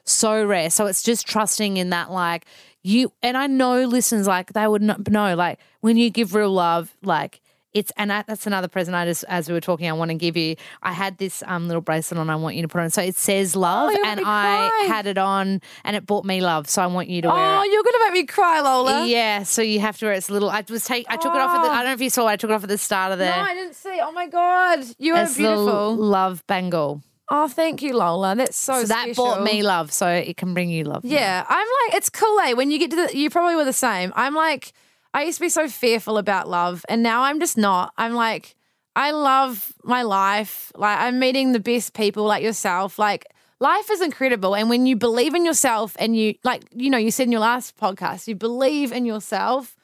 so 0.08 0.46
rare. 0.46 0.70
So 0.70 0.86
it's 0.86 1.04
just 1.04 1.28
trusting 1.28 1.78
in 1.78 1.90
that, 1.92 2.12
like 2.12 2.46
you. 2.84 3.12
And 3.22 3.38
I 3.38 3.48
know 3.48 3.84
listeners 3.86 4.28
like 4.28 4.54
they 4.54 4.68
would 4.68 4.82
not 4.82 5.10
know, 5.10 5.36
like 5.36 5.60
when 5.82 5.98
you 5.98 6.10
give 6.10 6.34
real 6.34 6.52
love, 6.52 6.96
like. 7.04 7.42
It's 7.74 7.92
and 7.96 8.10
that, 8.10 8.26
that's 8.26 8.48
another 8.48 8.70
present 8.70 8.96
I 8.96 9.06
just 9.06 9.24
as 9.28 9.48
we 9.48 9.54
were 9.54 9.62
talking 9.62 9.88
I 9.88 9.94
want 9.94 10.10
to 10.10 10.16
give 10.16 10.36
you. 10.36 10.56
I 10.82 10.94
had 10.94 11.20
this 11.20 11.44
um 11.46 11.68
little 11.68 11.82
bracelet 11.82 12.20
on. 12.20 12.28
I 12.28 12.36
want 12.36 12.56
you 12.56 12.64
to 12.64 12.68
put 12.68 12.82
on. 12.82 12.90
So 12.90 13.04
it 13.04 13.16
says 13.16 13.56
love, 13.56 13.92
you're 13.94 14.04
and 14.04 14.22
I 14.26 14.86
had 14.88 15.06
it 15.06 15.20
on, 15.20 15.62
and 15.84 15.96
it 15.96 16.04
brought 16.04 16.26
me 16.26 16.42
love. 16.42 16.68
So 16.70 16.82
I 16.82 16.88
want 16.88 17.08
you 17.08 17.22
to 17.22 17.28
wear 17.28 17.38
Oh, 17.38 17.64
you're 17.64 17.84
gonna 17.84 18.06
make 18.06 18.14
me 18.14 18.26
cry, 18.26 18.62
Lola. 18.62 19.06
Yeah, 19.06 19.44
so 19.44 19.62
you 19.62 19.80
have 19.82 19.96
to 20.00 20.06
wear 20.06 20.14
it. 20.16 20.20
It's 20.20 20.30
a 20.30 20.34
little. 20.34 20.50
I 20.50 20.64
was 20.68 20.86
take. 20.86 21.06
I 21.08 21.18
took 21.18 21.36
it 21.36 21.40
off. 21.40 21.52
At 21.52 21.64
the, 21.66 21.70
I 21.70 21.76
don't 21.76 21.86
know 21.88 21.94
if 21.94 22.02
you 22.02 22.10
saw. 22.10 22.26
I 22.26 22.36
took 22.38 22.50
it 22.50 22.54
off 22.54 22.64
at 22.64 22.70
the 22.70 22.80
start 22.80 23.12
of 23.12 23.20
the. 23.20 23.26
No, 23.26 23.32
I 23.32 23.54
didn't 23.54 23.76
see. 23.76 24.00
Oh 24.02 24.12
my 24.12 24.28
god, 24.28 24.84
you 24.98 25.14
are 25.14 25.24
it's 25.24 25.38
a 25.38 25.44
little 25.44 25.66
beautiful. 25.66 25.96
love 25.98 26.48
bangle. 26.48 27.04
Oh, 27.30 27.48
thank 27.48 27.82
you, 27.82 27.96
Lola. 27.96 28.36
That's 28.36 28.56
so, 28.56 28.82
So 28.82 28.88
that 28.88 29.04
special. 29.04 29.26
brought 29.26 29.44
me 29.44 29.62
love. 29.62 29.92
So 29.92 30.08
it 30.08 30.38
can 30.38 30.54
bring 30.54 30.70
you 30.70 30.86
love. 30.86 31.04
Yeah, 31.04 31.46
I'm 31.48 31.68
like, 31.68 31.98
it's 31.98 32.10
cool, 32.10 32.40
eh? 32.40 32.54
When 32.54 32.72
you 32.72 32.80
get 32.80 32.92
to 32.92 32.96
the, 33.08 33.18
you 33.18 33.30
probably 33.30 33.56
were 33.56 33.66
the 33.66 33.74
same. 33.74 34.14
I'm 34.16 34.34
like, 34.34 34.72
I 35.14 35.24
used 35.24 35.38
to 35.40 35.44
be 35.44 35.50
so 35.50 35.68
fearful 35.68 36.18
about 36.18 36.48
love, 36.48 36.86
and 36.88 37.04
now 37.04 37.24
I'm 37.24 37.40
just 37.40 37.58
not. 37.58 37.94
I'm 37.98 38.14
like, 38.14 38.56
I 38.96 39.12
love 39.12 39.74
my 39.84 40.04
life. 40.04 40.72
Like, 40.76 41.00
I'm 41.00 41.20
meeting 41.20 41.52
the 41.52 41.60
best 41.60 41.94
people 41.94 42.24
like 42.26 42.44
yourself. 42.44 42.98
Like, 42.98 43.26
life 43.60 43.90
is 43.92 44.02
incredible. 44.02 44.56
And 44.56 44.70
when 44.70 44.86
you 44.86 44.96
believe 44.96 45.34
in 45.34 45.46
yourself 45.46 45.96
and 46.00 46.16
you, 46.16 46.36
like, 46.44 46.64
you 46.74 46.90
know, 46.90 46.98
you 46.98 47.12
said 47.12 47.24
in 47.24 47.32
your 47.32 47.42
last 47.42 47.78
podcast, 47.78 48.28
you 48.28 48.36
believe 48.36 48.92
in 48.92 49.06
yourself. 49.06 49.76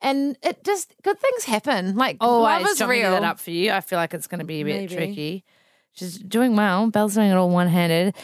And 0.00 0.38
it 0.44 0.62
just 0.62 0.94
good 1.02 1.18
things 1.18 1.42
happen. 1.42 1.96
Like 1.96 2.18
oh, 2.20 2.42
love 2.42 2.60
is 2.62 2.66
want 2.66 2.78
me 2.78 2.96
to 3.00 3.02
real. 3.02 3.10
that 3.10 3.24
up 3.24 3.40
for 3.40 3.50
you. 3.50 3.72
I 3.72 3.80
feel 3.80 3.98
like 3.98 4.14
it's 4.14 4.28
going 4.28 4.38
to 4.38 4.44
be 4.44 4.60
a 4.60 4.64
bit 4.64 4.76
Maybe. 4.76 4.94
tricky. 4.94 5.44
She's 5.98 6.18
doing 6.18 6.56
well. 6.56 6.88
Bel's 6.90 7.14
doing 7.14 7.30
it 7.30 7.34
all 7.34 7.50
one 7.50 7.68
handed. 7.68 8.14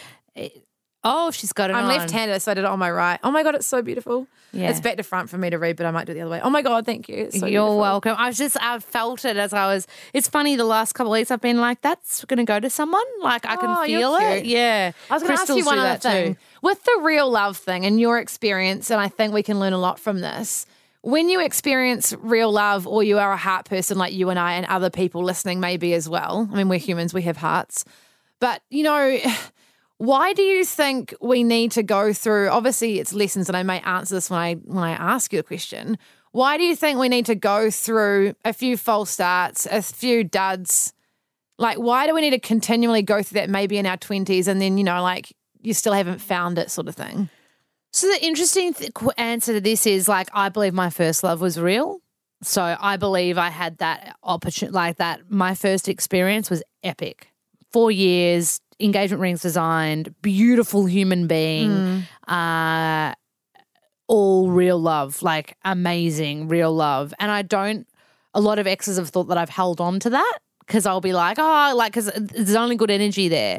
Oh, 1.06 1.30
she's 1.30 1.52
got 1.52 1.68
it 1.68 1.74
I'm 1.76 1.84
on. 1.84 1.88
left-handed, 1.88 2.40
so 2.40 2.50
I 2.50 2.54
did 2.54 2.60
it 2.64 2.66
on 2.66 2.78
my 2.78 2.90
right. 2.90 3.20
Oh 3.22 3.30
my 3.30 3.42
god, 3.42 3.54
it's 3.54 3.66
so 3.66 3.82
beautiful. 3.82 4.26
Yeah. 4.54 4.70
It's 4.70 4.80
back 4.80 4.96
to 4.96 5.02
front 5.02 5.28
for 5.28 5.36
me 5.36 5.50
to 5.50 5.58
read, 5.58 5.76
but 5.76 5.84
I 5.84 5.90
might 5.90 6.06
do 6.06 6.12
it 6.12 6.14
the 6.14 6.22
other 6.22 6.30
way. 6.30 6.40
Oh 6.42 6.48
my 6.48 6.62
god, 6.62 6.86
thank 6.86 7.10
you. 7.10 7.30
So 7.30 7.40
You're 7.40 7.48
beautiful. 7.66 7.78
welcome. 7.78 8.14
I 8.16 8.28
was 8.28 8.38
just, 8.38 8.56
I 8.58 8.78
felt 8.78 9.26
it 9.26 9.36
as 9.36 9.52
I 9.52 9.66
was. 9.66 9.86
It's 10.14 10.28
funny. 10.28 10.56
The 10.56 10.64
last 10.64 10.94
couple 10.94 11.12
of 11.12 11.18
weeks, 11.18 11.30
I've 11.30 11.42
been 11.42 11.58
like, 11.60 11.82
"That's 11.82 12.24
going 12.24 12.38
to 12.38 12.44
go 12.44 12.58
to 12.58 12.70
someone." 12.70 13.02
Like 13.20 13.44
I 13.44 13.56
can 13.56 13.68
Oh, 13.68 13.84
feel 13.84 14.14
it. 14.16 14.46
Yeah. 14.46 14.92
I 15.10 15.14
was 15.14 15.22
going 15.22 15.36
to 15.36 15.42
ask 15.42 15.54
you 15.54 15.66
one 15.66 15.78
other 15.78 15.88
that 15.98 16.00
too. 16.02 16.08
thing. 16.08 16.36
With 16.62 16.82
the 16.84 17.00
real 17.02 17.28
love 17.30 17.58
thing 17.58 17.84
and 17.84 18.00
your 18.00 18.18
experience, 18.18 18.90
and 18.90 18.98
I 18.98 19.08
think 19.08 19.34
we 19.34 19.42
can 19.42 19.60
learn 19.60 19.74
a 19.74 19.78
lot 19.78 19.98
from 20.00 20.20
this. 20.20 20.64
When 21.04 21.28
you 21.28 21.38
experience 21.40 22.14
real 22.20 22.50
love 22.50 22.86
or 22.86 23.02
you 23.02 23.18
are 23.18 23.30
a 23.30 23.36
heart 23.36 23.66
person 23.66 23.98
like 23.98 24.14
you 24.14 24.30
and 24.30 24.38
I 24.38 24.54
and 24.54 24.64
other 24.66 24.88
people 24.88 25.22
listening 25.22 25.60
maybe 25.60 25.92
as 25.92 26.08
well. 26.08 26.48
I 26.50 26.56
mean, 26.56 26.70
we're 26.70 26.78
humans, 26.78 27.12
we 27.12 27.22
have 27.22 27.36
hearts. 27.36 27.84
But, 28.40 28.62
you 28.70 28.84
know, 28.84 29.18
why 29.98 30.32
do 30.32 30.42
you 30.42 30.64
think 30.64 31.14
we 31.20 31.44
need 31.44 31.72
to 31.72 31.82
go 31.82 32.14
through 32.14 32.48
obviously 32.48 32.98
it's 32.98 33.12
lessons 33.12 33.48
and 33.48 33.56
I 33.56 33.62
may 33.62 33.80
answer 33.80 34.14
this 34.14 34.30
when 34.30 34.40
I 34.40 34.54
when 34.54 34.82
I 34.82 34.92
ask 34.92 35.30
you 35.32 35.40
a 35.40 35.42
question. 35.42 35.98
Why 36.32 36.56
do 36.56 36.64
you 36.64 36.74
think 36.74 36.98
we 36.98 37.10
need 37.10 37.26
to 37.26 37.34
go 37.34 37.70
through 37.70 38.34
a 38.44 38.54
few 38.54 38.76
false 38.78 39.10
starts, 39.10 39.66
a 39.66 39.82
few 39.82 40.24
duds? 40.24 40.94
Like 41.58 41.76
why 41.76 42.06
do 42.06 42.14
we 42.14 42.22
need 42.22 42.30
to 42.30 42.40
continually 42.40 43.02
go 43.02 43.22
through 43.22 43.40
that 43.40 43.50
maybe 43.50 43.76
in 43.76 43.84
our 43.84 43.98
20s 43.98 44.48
and 44.48 44.58
then, 44.58 44.78
you 44.78 44.84
know, 44.84 45.02
like 45.02 45.36
you 45.60 45.74
still 45.74 45.92
haven't 45.92 46.22
found 46.22 46.58
it 46.58 46.70
sort 46.70 46.88
of 46.88 46.94
thing? 46.96 47.28
So 47.94 48.08
the 48.08 48.24
interesting 48.24 48.74
th- 48.74 48.90
answer 49.16 49.52
to 49.52 49.60
this 49.60 49.86
is 49.86 50.08
like 50.08 50.28
I 50.32 50.48
believe 50.48 50.74
my 50.74 50.90
first 50.90 51.22
love 51.22 51.40
was 51.40 51.60
real. 51.60 52.00
So 52.42 52.76
I 52.80 52.96
believe 52.96 53.38
I 53.38 53.50
had 53.50 53.78
that 53.78 54.16
opportunity, 54.24 54.74
like 54.74 54.96
that. 54.96 55.30
My 55.30 55.54
first 55.54 55.88
experience 55.88 56.50
was 56.50 56.60
epic. 56.82 57.28
Four 57.72 57.92
years, 57.92 58.60
engagement 58.80 59.20
rings 59.20 59.42
designed, 59.42 60.12
beautiful 60.22 60.86
human 60.86 61.28
being, 61.28 62.02
uh, 62.26 63.14
all 64.08 64.50
real 64.50 64.80
love, 64.80 65.22
like 65.22 65.56
amazing 65.64 66.48
real 66.48 66.74
love. 66.74 67.14
And 67.20 67.30
I 67.30 67.42
don't. 67.42 67.86
A 68.34 68.40
lot 68.40 68.58
of 68.58 68.66
exes 68.66 68.96
have 68.98 69.10
thought 69.10 69.28
that 69.28 69.38
I've 69.38 69.48
held 69.50 69.80
on 69.80 70.00
to 70.00 70.10
that 70.10 70.38
because 70.66 70.84
I'll 70.84 71.00
be 71.00 71.12
like, 71.12 71.38
oh, 71.38 71.74
like 71.76 71.92
because 71.92 72.10
there's 72.16 72.56
only 72.56 72.74
good 72.74 72.90
energy 72.90 73.28
there. 73.28 73.58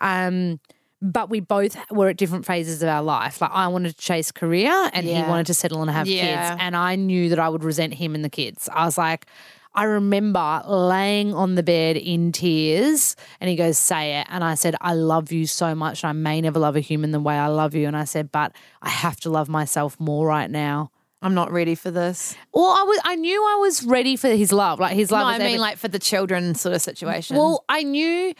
Um, 0.00 0.60
but 1.02 1.28
we 1.28 1.40
both 1.40 1.76
were 1.90 2.08
at 2.08 2.16
different 2.16 2.46
phases 2.46 2.82
of 2.82 2.88
our 2.88 3.02
life. 3.02 3.40
Like 3.40 3.50
I 3.52 3.66
wanted 3.68 3.90
to 3.90 3.96
chase 4.02 4.30
career 4.30 4.70
and 4.94 5.04
he 5.04 5.20
wanted 5.20 5.46
to 5.46 5.54
settle 5.54 5.82
and 5.82 5.90
have 5.90 6.06
Yeah. 6.06 6.50
kids. 6.50 6.60
And 6.62 6.76
I 6.76 6.94
knew 6.96 7.28
that 7.30 7.38
I 7.40 7.48
would 7.48 7.64
resent 7.64 7.92
him 7.94 8.14
and 8.14 8.24
the 8.24 8.30
kids. 8.30 8.68
I 8.72 8.84
was 8.84 8.96
like, 8.96 9.26
I 9.74 9.84
remember 9.84 10.62
laying 10.68 11.34
on 11.34 11.54
the 11.56 11.62
bed 11.62 11.96
in 11.96 12.30
tears 12.30 13.16
and 13.40 13.50
he 13.50 13.56
goes, 13.56 13.78
Say 13.78 14.20
it. 14.20 14.26
And 14.30 14.44
I 14.44 14.54
said, 14.54 14.76
I 14.80 14.94
love 14.94 15.32
you 15.32 15.46
so 15.46 15.74
much. 15.74 16.04
And 16.04 16.10
I 16.10 16.12
may 16.12 16.40
never 16.40 16.58
love 16.60 16.76
a 16.76 16.80
human 16.80 17.10
the 17.10 17.18
way 17.20 17.34
I 17.36 17.48
love 17.48 17.74
you. 17.74 17.86
And 17.86 17.96
I 17.96 18.04
said, 18.04 18.30
But 18.30 18.52
I 18.82 18.90
have 18.90 19.18
to 19.20 19.30
love 19.30 19.48
myself 19.48 19.98
more 19.98 20.26
right 20.26 20.50
now. 20.50 20.90
I'm 21.22 21.34
not 21.34 21.50
ready 21.52 21.74
for 21.74 21.90
this. 21.90 22.36
Well, 22.52 22.66
I 22.70 22.82
was 22.82 23.00
I 23.04 23.14
knew 23.16 23.42
I 23.44 23.56
was 23.56 23.82
ready 23.84 24.14
for 24.16 24.28
his 24.28 24.52
love. 24.52 24.78
Like 24.78 24.94
his 24.94 25.10
love 25.10 25.22
No, 25.22 25.26
I 25.28 25.38
mean 25.38 25.58
like 25.58 25.78
for 25.78 25.88
the 25.88 25.98
children 25.98 26.54
sort 26.54 26.74
of 26.74 26.82
situation. 26.82 27.36
Well, 27.36 27.64
I 27.68 27.82
knew, 27.82 28.34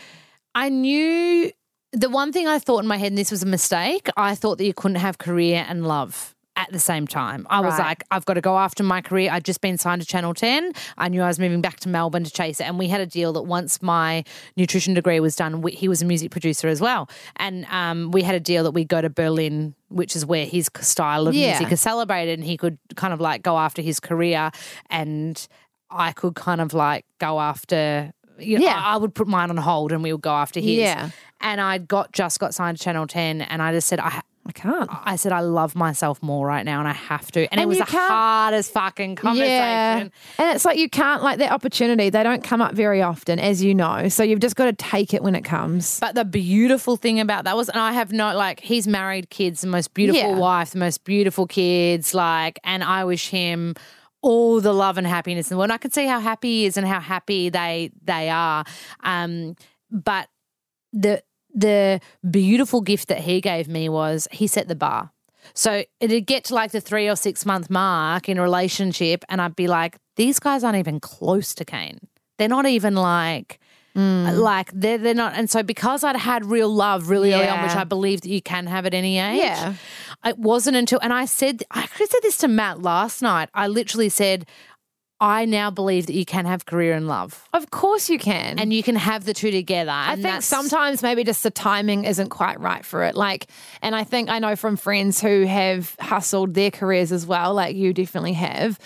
I 0.55 0.69
knew 0.69 1.51
the 1.93 2.09
one 2.11 2.33
thing 2.33 2.47
I 2.47 2.59
thought 2.59 2.79
in 2.81 2.87
my 2.87 2.97
head, 2.97 3.09
and 3.13 3.19
this 3.19 3.31
was 3.31 3.43
a 3.43 3.47
mistake, 3.47 4.09
I 4.17 4.35
thought 4.35 4.59
that 4.59 4.65
you 4.65 4.75
couldn't 4.75 4.97
have 4.97 5.19
career 5.19 5.65
and 5.69 5.87
love 5.87 6.35
at 6.55 6.71
the 6.71 6.79
same 6.79 7.07
time. 7.07 7.47
I 7.49 7.61
was 7.61 7.79
Right. 7.79 7.87
like, 7.89 8.05
I've 8.11 8.27
got 8.27 8.35
to 8.35 8.43
go 8.43 8.59
after 8.59 8.83
my 8.83 9.01
career. 9.01 9.31
I'd 9.33 9.45
just 9.45 9.63
been 9.63 9.79
signed 9.79 10.03
to 10.03 10.07
Channel 10.07 10.35
10. 10.35 10.73
I 10.99 11.09
knew 11.09 11.23
I 11.23 11.27
was 11.27 11.39
moving 11.39 11.63
back 11.63 11.81
to 11.81 11.89
Melbourne 11.89 12.25
to 12.25 12.31
chase 12.31 12.61
it. 12.61 12.65
And 12.65 12.79
we 12.79 12.89
had 12.89 13.01
a 13.01 13.07
deal 13.07 13.33
that 13.33 13.43
once 13.45 13.81
my 13.81 14.23
nutrition 14.55 14.93
degree 14.93 15.19
was 15.19 15.35
done, 15.35 15.63
he 15.67 15.89
was 15.89 16.03
a 16.03 16.05
music 16.05 16.31
producer 16.31 16.69
as 16.69 16.79
well. 16.79 17.09
And 17.37 17.65
um, 17.71 18.11
we 18.11 18.21
had 18.23 18.35
a 18.35 18.41
deal 18.41 18.65
that 18.65 18.73
we'd 18.73 18.89
go 18.89 19.01
to 19.01 19.09
Berlin, 19.09 19.75
which 19.89 20.15
is 20.15 20.27
where 20.27 20.45
his 20.45 20.69
style 20.81 21.27
of 21.27 21.35
Yeah. 21.35 21.53
music 21.59 21.73
is 21.73 21.81
celebrated. 21.81 22.39
And 22.39 22.47
he 22.47 22.59
could 22.59 22.77
kind 22.97 23.15
of 23.15 23.21
like 23.21 23.43
go 23.43 23.57
after 23.57 23.81
his 23.81 23.99
career 23.99 24.51
and 24.91 25.49
I 25.91 26.13
could 26.13 26.35
kind 26.35 26.61
of 26.61 26.75
like 26.75 27.07
go 27.19 27.41
after. 27.41 28.13
You 28.39 28.59
know, 28.59 28.65
Yeah. 28.67 28.77
I, 28.77 28.95
I 28.95 28.97
would 28.99 29.15
put 29.15 29.27
mine 29.27 29.49
on 29.51 29.57
hold 29.57 29.91
and 29.93 30.03
we 30.03 30.13
would 30.13 30.23
go 30.23 30.33
after 30.35 30.61
his. 30.61 30.71
Yeah. 30.79 31.11
And 31.43 31.61
I 31.61 31.79
got 31.79 32.13
just 32.13 32.39
got 32.41 32.55
signed 32.55 32.79
to 32.79 32.83
Channel 32.85 33.07
10 33.07 33.43
and 33.43 33.61
I 33.61 33.73
just 33.73 33.89
said, 33.89 34.01
I, 34.01 34.23
I 34.47 34.53
can't. 34.53 34.89
I 34.91 35.17
said, 35.17 35.31
I 35.33 35.41
love 35.41 35.75
myself 35.77 36.21
more 36.23 36.47
right 36.47 36.65
now 36.65 36.79
and 36.81 36.89
I 36.89 36.93
have 36.93 37.31
to. 37.33 37.47
And, 37.53 37.61
it 37.61 37.69
was 37.69 37.79
the 37.79 37.85
can't- 37.85 38.11
hardest 38.11 38.73
fucking 38.73 39.17
conversation. 39.17 39.49
Yeah. 39.51 40.09
And 40.39 40.57
it's 40.57 40.65
like 40.65 40.79
you 40.79 40.89
can't 40.89 41.23
like 41.23 41.39
that 41.39 41.53
opportunity. 41.53 42.11
They 42.11 42.23
don't 42.25 42.43
come 42.43 42.61
up 42.61 42.75
very 42.75 43.03
often, 43.03 43.39
as 43.39 43.63
you 43.63 43.75
know. 43.75 44.09
So 44.09 44.23
you've 44.25 44.41
just 44.41 44.57
got 44.57 44.65
to 44.65 44.73
take 44.73 45.15
it 45.15 45.23
when 45.23 45.35
it 45.37 45.43
comes. 45.45 46.01
But 46.01 46.15
the 46.17 46.25
beautiful 46.25 46.97
thing 46.97 47.21
about 47.21 47.45
that 47.45 47.57
was, 47.57 47.69
and 47.69 47.79
I 47.81 47.93
have 47.93 48.13
no, 48.13 48.35
like, 48.37 48.59
he's 48.61 48.89
married 48.89 49.31
kids, 49.31 49.61
the 49.61 49.67
most 49.69 49.95
beautiful 49.95 50.21
Yeah. 50.31 50.37
wife, 50.39 50.71
the 50.71 50.79
most 50.79 51.05
beautiful 51.05 51.47
kids, 51.47 52.13
like, 52.15 52.59
and 52.65 52.83
I 52.83 53.05
wish 53.05 53.29
him 53.29 53.75
all 54.23 54.61
the 54.61 54.73
love 54.73 54.99
and 54.99 55.07
happiness 55.07 55.51
in 55.51 55.55
the 55.55 55.59
world. 55.59 55.67
And 55.67 55.73
I 55.73 55.79
could 55.79 55.93
see 55.95 56.07
how 56.07 56.21
happy 56.21 56.49
he 56.61 56.67
is 56.67 56.77
and 56.77 56.87
how 56.87 57.01
happy 57.01 57.49
they 57.49 57.91
they 58.05 58.31
are. 58.31 58.65
Um, 59.03 59.57
but 59.91 60.29
the 60.93 61.23
the 61.55 62.01
beautiful 62.29 62.81
gift 62.81 63.09
that 63.09 63.21
he 63.21 63.41
gave 63.41 63.69
me 63.69 63.89
was 63.89 64.29
he 64.31 64.47
set 64.47 64.69
the 64.69 64.75
bar. 64.75 65.11
So 65.55 65.85
it'd 66.01 66.27
get 66.27 66.45
to 66.45 66.55
like 66.55 66.71
the 66.71 66.81
three 66.81 67.09
or 67.09 67.17
six 67.17 67.45
month 67.45 67.69
mark 67.69 68.29
in 68.29 68.39
a 68.39 68.43
relationship, 68.43 69.25
and 69.29 69.41
I'd 69.41 69.57
be 69.57 69.69
like, 69.69 69.99
these 70.17 70.39
guys 70.39 70.65
aren't 70.65 70.79
even 70.79 71.01
close 71.01 71.55
to 71.57 71.65
Kane. 71.65 71.99
They're 72.39 72.49
not 72.49 72.67
even 72.67 72.95
like 72.95 73.59
hmm. 73.95 74.29
like 74.35 74.71
they're 74.73 74.99
they're 74.99 75.15
not. 75.15 75.35
And 75.35 75.51
so 75.51 75.63
because 75.63 76.05
I'd 76.05 76.17
had 76.17 76.45
real 76.47 76.69
love 76.69 77.11
really 77.11 77.35
early 77.35 77.49
on, 77.49 77.63
which 77.63 77.77
I 77.77 77.85
believe 77.85 78.23
that 78.23 78.31
you 78.31 78.43
can 78.43 78.67
have 78.67 78.87
at 78.87 78.95
any 78.95 79.19
age. 79.19 79.39
Yeah. 79.39 79.75
It 80.25 80.39
wasn't 80.39 80.77
until 80.77 81.01
and 81.01 81.13
I 81.13 81.25
said 81.25 81.63
I 81.71 81.83
actually 81.83 82.07
said 82.07 82.21
this 82.23 82.39
to 82.39 82.49
Matt 82.49 82.81
last 82.83 83.23
night. 83.23 83.49
I 83.55 83.67
literally 83.67 84.09
said, 84.09 84.47
I 85.23 85.45
now 85.45 85.71
believe 85.71 86.07
that 86.07 86.15
you 86.15 86.25
can 86.25 86.47
have 86.47 86.67
career 86.67 86.95
and 86.95 87.07
love. 87.07 87.49
Of 87.53 87.71
course 87.71 88.11
you 88.11 88.19
can. 88.19 88.59
And 88.59 88.73
you 88.73 88.83
can 88.83 88.97
have 88.97 89.25
the 89.25 89.33
two 89.33 89.53
together. 89.53 89.93
I 89.95 90.17
think 90.17 90.43
sometimes 90.43 91.01
maybe 91.01 91.23
just 91.23 91.45
the 91.45 91.51
timing 91.53 92.05
isn't 92.07 92.31
quite 92.31 92.59
right 92.59 92.85
for 92.85 93.05
it. 93.05 93.15
Like, 93.15 93.47
and 93.83 93.95
I 93.95 94.03
think 94.03 94.29
I 94.29 94.41
know 94.41 94.57
from 94.57 94.77
friends 94.77 95.21
who 95.21 95.47
have 95.47 95.95
hustled 96.01 96.55
their 96.55 96.73
careers 96.73 97.13
as 97.13 97.25
well, 97.25 97.55
like 97.55 97.77
you 97.77 97.95
definitely 97.95 98.33
have. 98.33 98.81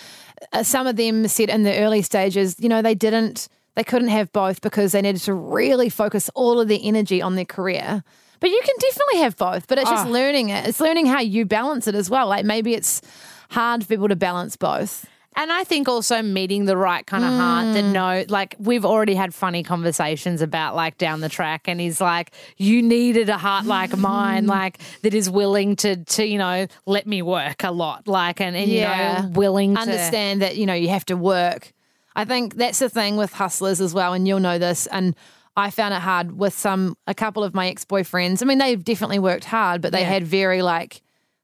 Uh, 0.53 0.61
some 0.61 0.85
of 0.85 0.95
them 0.95 1.27
said 1.27 1.49
in 1.49 1.63
the 1.63 1.75
early 1.79 2.03
stages, 2.03 2.55
you 2.59 2.69
know, 2.69 2.83
they 2.83 2.93
didn't, 2.93 3.47
they 3.73 3.83
couldn't 3.83 4.09
have 4.09 4.31
both 4.31 4.61
because 4.61 4.91
they 4.91 5.01
needed 5.01 5.21
to 5.21 5.33
really 5.33 5.89
focus 5.89 6.29
all 6.35 6.59
of 6.59 6.67
their 6.67 6.79
energy 6.83 7.19
on 7.19 7.33
their 7.33 7.45
career. 7.45 8.03
But 8.39 8.51
you 8.51 8.61
can 8.63 8.75
definitely 8.79 9.21
have 9.21 9.37
both, 9.37 9.65
but 9.65 9.79
it's 9.79 9.89
just 9.89 10.07
learning 10.07 10.49
it. 10.49 10.67
It's 10.67 10.79
learning 10.79 11.07
how 11.07 11.19
you 11.19 11.45
balance 11.45 11.87
it 11.87 11.95
as 11.95 12.11
well. 12.11 12.27
Like 12.27 12.45
maybe 12.45 12.75
it's 12.75 13.01
hard 13.49 13.81
for 13.81 13.87
people 13.87 14.07
to 14.09 14.15
balance 14.15 14.55
both. 14.55 15.07
And 15.39 15.51
I 15.51 15.63
think 15.63 15.87
also 15.87 16.23
meeting 16.23 16.65
the 16.65 16.75
right 16.75 17.05
kind 17.05 17.23
of 17.23 17.29
heart 17.29 17.75
that 17.75 17.83
mm. 17.83 17.91
know, 17.91 18.25
like 18.27 18.55
we've 18.57 18.83
already 18.83 19.13
had 19.13 19.35
funny 19.35 19.61
conversations 19.61 20.41
about 20.41 20.75
like 20.75 20.97
down 20.97 21.21
the 21.21 21.29
track, 21.29 21.67
and 21.67 21.79
he's 21.79 22.01
like, 22.01 22.31
"You 22.57 22.81
needed 22.81 23.29
a 23.29 23.37
heart 23.37 23.65
like 23.65 23.95
mine, 23.95 24.45
mm. 24.45 24.49
like 24.49 24.79
that 25.03 25.13
is 25.13 25.29
willing 25.29 25.75
to 25.77 26.03
to 26.03 26.25
you 26.25 26.39
know 26.39 26.65
let 26.87 27.05
me 27.05 27.21
work 27.21 27.63
a 27.63 27.69
lot, 27.69 28.07
like 28.07 28.41
and, 28.41 28.55
and 28.55 28.67
you 28.67 28.81
know 28.81 29.29
willing 29.33 29.75
to 29.75 29.81
understand 29.81 30.41
that 30.41 30.57
you 30.57 30.65
know 30.65 30.73
you 30.73 30.89
have 30.89 31.05
to 31.05 31.15
work. 31.15 31.71
I 32.15 32.25
think 32.25 32.55
that's 32.55 32.79
the 32.79 32.89
thing 32.89 33.15
with 33.15 33.31
hustlers 33.31 33.79
as 33.79 33.93
well, 33.93 34.13
and 34.13 34.27
you'll 34.27 34.39
know 34.39 34.57
this. 34.57 34.87
And 34.87 35.15
I 35.55 35.69
found 35.69 35.93
it 35.93 36.01
hard 36.01 36.39
with 36.39 36.55
some 36.57 36.97
a 37.05 37.13
couple 37.13 37.43
of 37.43 37.53
my 37.53 37.67
ex 37.67 37.85
boyfriends. 37.85 38.41
I 38.41 38.45
mean, 38.45 38.57
they've 38.57 38.83
definitely 38.83 39.19
worked 39.19 39.45
hard, 39.45 39.83
but 39.83 39.91
they 39.91 40.01
Yeah. 40.01 40.09
had 40.09 40.23
very 40.25 40.63
like 40.63 41.03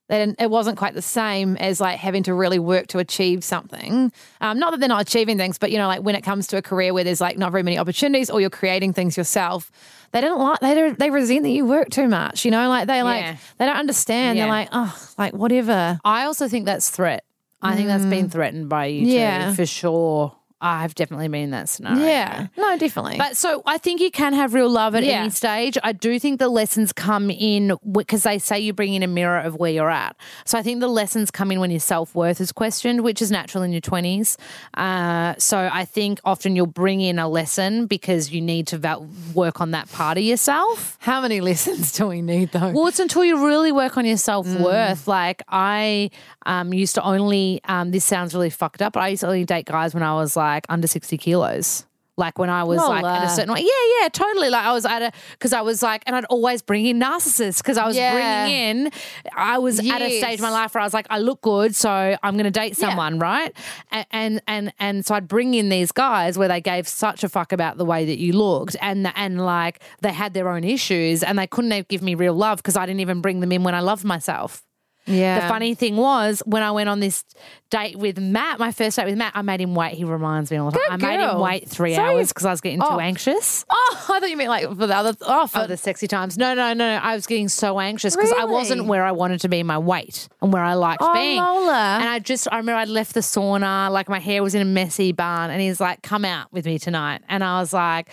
didn't. 0.09 0.39
It 0.41 0.49
wasn't 0.49 0.77
quite 0.77 0.93
the 0.93 1.01
same 1.01 1.55
as 1.57 1.79
like 1.81 1.97
having 1.97 2.23
to 2.23 2.33
really 2.33 2.59
work 2.59 2.87
to 2.87 2.99
achieve 2.99 3.43
something. 3.43 4.11
Um, 4.41 4.59
not 4.59 4.71
that 4.71 4.79
they're 4.79 4.89
not 4.89 5.01
achieving 5.01 5.37
things, 5.37 5.57
but 5.57 5.71
you 5.71 5.77
know, 5.77 5.87
like 5.87 6.01
when 6.01 6.15
it 6.15 6.21
comes 6.21 6.47
to 6.47 6.57
a 6.57 6.61
career 6.61 6.93
where 6.93 7.03
there's 7.03 7.21
like 7.21 7.37
not 7.37 7.51
very 7.51 7.63
many 7.63 7.77
opportunities, 7.77 8.29
or 8.29 8.41
you're 8.41 8.49
creating 8.49 8.93
things 8.93 9.17
yourself. 9.17 9.71
They 10.11 10.21
don't 10.21 10.39
like 10.39 10.59
they 10.59 10.75
don't, 10.75 10.99
they 10.99 11.09
resent 11.09 11.43
that 11.43 11.49
you 11.49 11.65
work 11.65 11.89
too 11.89 12.07
much. 12.07 12.45
You 12.45 12.51
know, 12.51 12.69
like 12.69 12.87
they 12.87 13.01
like 13.01 13.21
Yeah. 13.23 13.37
they 13.57 13.65
don't 13.65 13.77
understand. 13.77 14.37
Yeah. 14.37 14.43
They're 14.45 14.51
like, 14.53 14.69
oh, 14.71 15.09
like 15.17 15.33
whatever. 15.33 15.99
I 16.05 16.25
also 16.25 16.47
think 16.47 16.65
that's 16.65 16.89
threat. 16.89 17.23
I 17.61 17.75
think 17.77 17.87
that's 17.87 18.05
been 18.05 18.29
threatened 18.29 18.67
by 18.67 18.87
you 18.87 19.07
Yeah. 19.07 19.49
too, 19.49 19.55
for 19.55 19.65
sure. 19.65 20.35
I've 20.63 20.95
definitely 20.95 21.27
been 21.27 21.43
in 21.43 21.49
that 21.51 21.67
scenario. 21.69 22.05
Yeah, 22.05 22.47
no, 22.57 22.77
definitely. 22.77 23.17
But 23.17 23.35
so 23.37 23.61
I 23.65 23.77
think 23.77 23.99
you 24.01 24.09
can 24.09 24.33
have 24.33 24.53
real 24.53 24.69
love 24.69 24.95
at 24.95 25.03
Yeah. 25.03 25.19
any 25.21 25.29
stage. 25.29 25.77
I 25.83 25.91
do 25.91 26.17
think 26.19 26.39
the 26.39 26.47
lessons 26.47 26.93
come 26.93 27.29
in 27.29 27.77
because 27.91 28.23
they 28.23 28.39
say 28.39 28.59
you 28.59 28.71
bring 28.73 28.93
in 28.93 29.03
a 29.03 29.07
mirror 29.07 29.39
of 29.39 29.55
where 29.57 29.71
you're 29.71 29.89
at. 29.91 30.15
So 30.45 30.57
I 30.57 30.63
think 30.63 30.79
the 30.79 30.87
lessons 30.87 31.29
come 31.31 31.51
in 31.51 31.59
when 31.59 31.69
your 31.69 31.79
self 31.81 32.15
worth 32.15 32.39
is 32.39 32.51
questioned, 32.51 33.01
which 33.03 33.21
is 33.21 33.29
natural 33.29 33.63
in 33.63 33.71
your 33.73 33.81
20s. 33.81 34.37
Uh, 34.75 35.33
so 35.37 35.69
I 35.71 35.85
think 35.85 36.19
often 36.23 36.55
you'll 36.55 36.65
bring 36.67 37.01
in 37.01 37.19
a 37.19 37.27
lesson 37.27 37.85
because 37.85 38.31
you 38.31 38.39
need 38.41 38.67
to 38.67 38.77
val- 38.77 39.07
work 39.33 39.59
on 39.59 39.71
that 39.71 39.91
part 39.91 40.17
of 40.17 40.23
yourself. 40.23 40.97
How 41.01 41.21
many 41.21 41.41
lessons 41.49 41.91
do 41.91 42.07
we 42.07 42.21
need 42.21 42.51
though? 42.53 42.69
Well, 42.71 42.87
it's 42.87 42.99
until 42.99 43.25
you 43.25 43.45
really 43.45 43.71
work 43.73 43.97
on 43.97 44.05
your 44.05 44.17
self 44.17 44.47
worth. 44.47 45.07
Like 45.07 45.43
I 45.49 46.09
um, 46.45 46.73
used 46.73 46.95
to 46.95 47.03
only. 47.03 47.61
Um, 47.65 47.91
this 47.91 48.05
sounds 48.05 48.33
really 48.33 48.49
fucked 48.49 48.81
up, 48.81 48.93
but 48.93 49.03
I 49.03 49.09
used 49.09 49.21
to 49.21 49.27
only 49.27 49.45
date 49.45 49.65
guys 49.65 49.93
when 49.93 50.03
I 50.03 50.13
was 50.15 50.35
like 50.35 50.65
under 50.69 50.87
sixty 50.87 51.17
kilos. 51.17 51.85
Like 52.15 52.37
when 52.37 52.51
I 52.51 52.63
was 52.63 52.77
like 52.77 53.03
at 53.03 53.23
a 53.23 53.29
certain 53.29 53.51
way. 53.51 53.61
Yeah, 53.61 54.01
yeah, 54.03 54.07
totally. 54.09 54.51
Like 54.51 54.63
I 54.65 54.71
was 54.71 54.85
at 54.85 55.01
a 55.01 55.11
because 55.31 55.51
I 55.51 55.61
was 55.61 55.81
like, 55.81 56.03
and 56.05 56.15
I'd 56.15 56.25
always 56.25 56.61
bring 56.61 56.85
in 56.85 56.99
narcissists 56.99 57.57
because 57.57 57.75
I 57.75 57.87
was 57.87 57.95
Yeah. 57.95 58.13
bringing 58.13 58.85
in. 58.85 58.91
I 59.35 59.57
was 59.57 59.79
at 59.79 59.99
a 59.99 60.19
stage 60.19 60.37
in 60.37 60.43
my 60.43 60.51
life 60.51 60.75
where 60.75 60.83
I 60.83 60.85
was 60.85 60.93
like, 60.93 61.07
I 61.09 61.17
look 61.17 61.41
good, 61.41 61.75
so 61.75 61.89
I'm 62.21 62.33
going 62.35 62.43
to 62.43 62.51
date 62.51 62.77
someone, 62.77 63.17
right? 63.17 63.51
And, 63.89 64.05
and 64.11 64.41
and 64.45 64.73
and 64.79 65.05
so 65.07 65.15
I'd 65.15 65.27
bring 65.27 65.55
in 65.55 65.69
these 65.69 65.91
guys 65.91 66.37
where 66.37 66.47
they 66.47 66.61
gave 66.61 66.87
such 66.87 67.23
a 67.23 67.29
fuck 67.29 67.51
about 67.51 67.77
the 67.77 67.85
way 67.85 68.05
that 68.05 68.19
you 68.19 68.33
looked, 68.33 68.75
and 68.79 69.11
and 69.15 69.43
like 69.43 69.81
they 70.01 70.13
had 70.13 70.35
their 70.35 70.49
own 70.49 70.63
issues, 70.63 71.23
and 71.23 71.39
they 71.39 71.47
couldn't 71.47 71.87
give 71.87 72.03
me 72.03 72.13
real 72.13 72.35
love 72.35 72.57
because 72.59 72.77
I 72.77 72.85
didn't 72.85 72.99
even 73.01 73.21
bring 73.21 73.39
them 73.39 73.51
in 73.51 73.63
when 73.63 73.73
I 73.73 73.79
loved 73.79 74.03
myself. 74.05 74.61
Yeah. 75.05 75.41
The 75.41 75.47
funny 75.47 75.75
thing 75.75 75.97
was 75.97 76.41
when 76.45 76.63
I 76.63 76.71
went 76.71 76.87
on 76.89 76.99
this 77.01 77.25
date 77.69 77.97
with 77.97 78.17
Matt, 78.19 78.57
my 78.59 78.71
first 78.71 78.95
date 78.95 79.05
with 79.05 79.17
Matt, 79.17 79.33
I 79.35 79.41
made 79.41 79.59
him 79.59 79.75
wait. 79.75 79.95
He 79.95 80.03
reminds 80.05 80.49
me 80.49 80.57
all 80.57 80.71
the 80.71 80.79
time. 80.79 80.99
Good 80.99 81.05
I 81.09 81.17
made 81.17 81.23
him 81.23 81.29
girl. 81.31 81.41
wait 81.43 81.67
three 81.69 81.95
So 81.95 82.01
hours 82.01 82.29
because 82.29 82.45
I 82.45 82.51
was 82.51 82.61
getting 82.61 82.81
Oh. 82.81 82.91
too 82.91 82.99
anxious. 82.99 83.65
Oh, 83.69 83.95
I 84.09 84.19
thought 84.19 84.29
you 84.29 84.37
meant 84.37 84.49
like 84.49 84.67
for 84.69 84.87
the 84.87 84.95
other. 84.95 85.13
Oh, 85.21 85.47
for 85.47 85.59
Oh, 85.61 85.67
the 85.67 85.75
sexy 85.77 86.07
times. 86.07 86.37
No, 86.37 86.53
no, 86.53 86.73
no, 86.73 86.95
no. 86.95 86.99
I 87.03 87.15
was 87.15 87.25
getting 87.27 87.49
so 87.49 87.79
anxious 87.79 88.15
because 88.15 88.31
I 88.31 88.45
wasn't 88.45 88.79
Really? 88.79 88.89
where 88.89 89.03
I 89.05 89.11
wanted 89.11 89.41
to 89.41 89.49
be 89.49 89.59
in 89.59 89.67
my 89.67 89.77
weight 89.77 90.29
and 90.41 90.53
where 90.53 90.63
I 90.63 90.75
liked 90.75 91.01
Oh, 91.03 91.13
being. 91.13 91.37
Lola. 91.37 91.97
And 91.99 92.07
I 92.07 92.19
just, 92.19 92.47
I 92.51 92.57
remember 92.57 92.79
I'd 92.79 92.87
left 92.89 93.13
the 93.13 93.19
sauna, 93.21 93.91
like 93.91 94.07
my 94.07 94.19
hair 94.19 94.41
was 94.41 94.55
in 94.55 94.61
a 94.61 94.65
messy 94.65 95.11
bun, 95.11 95.49
and 95.49 95.61
he's 95.61 95.81
like, 95.81 96.01
come 96.01 96.23
out 96.23 96.51
with 96.53 96.65
me 96.65 96.79
tonight. 96.79 97.21
And 97.27 97.43
I 97.43 97.59
was 97.59 97.73
like, 97.73 98.09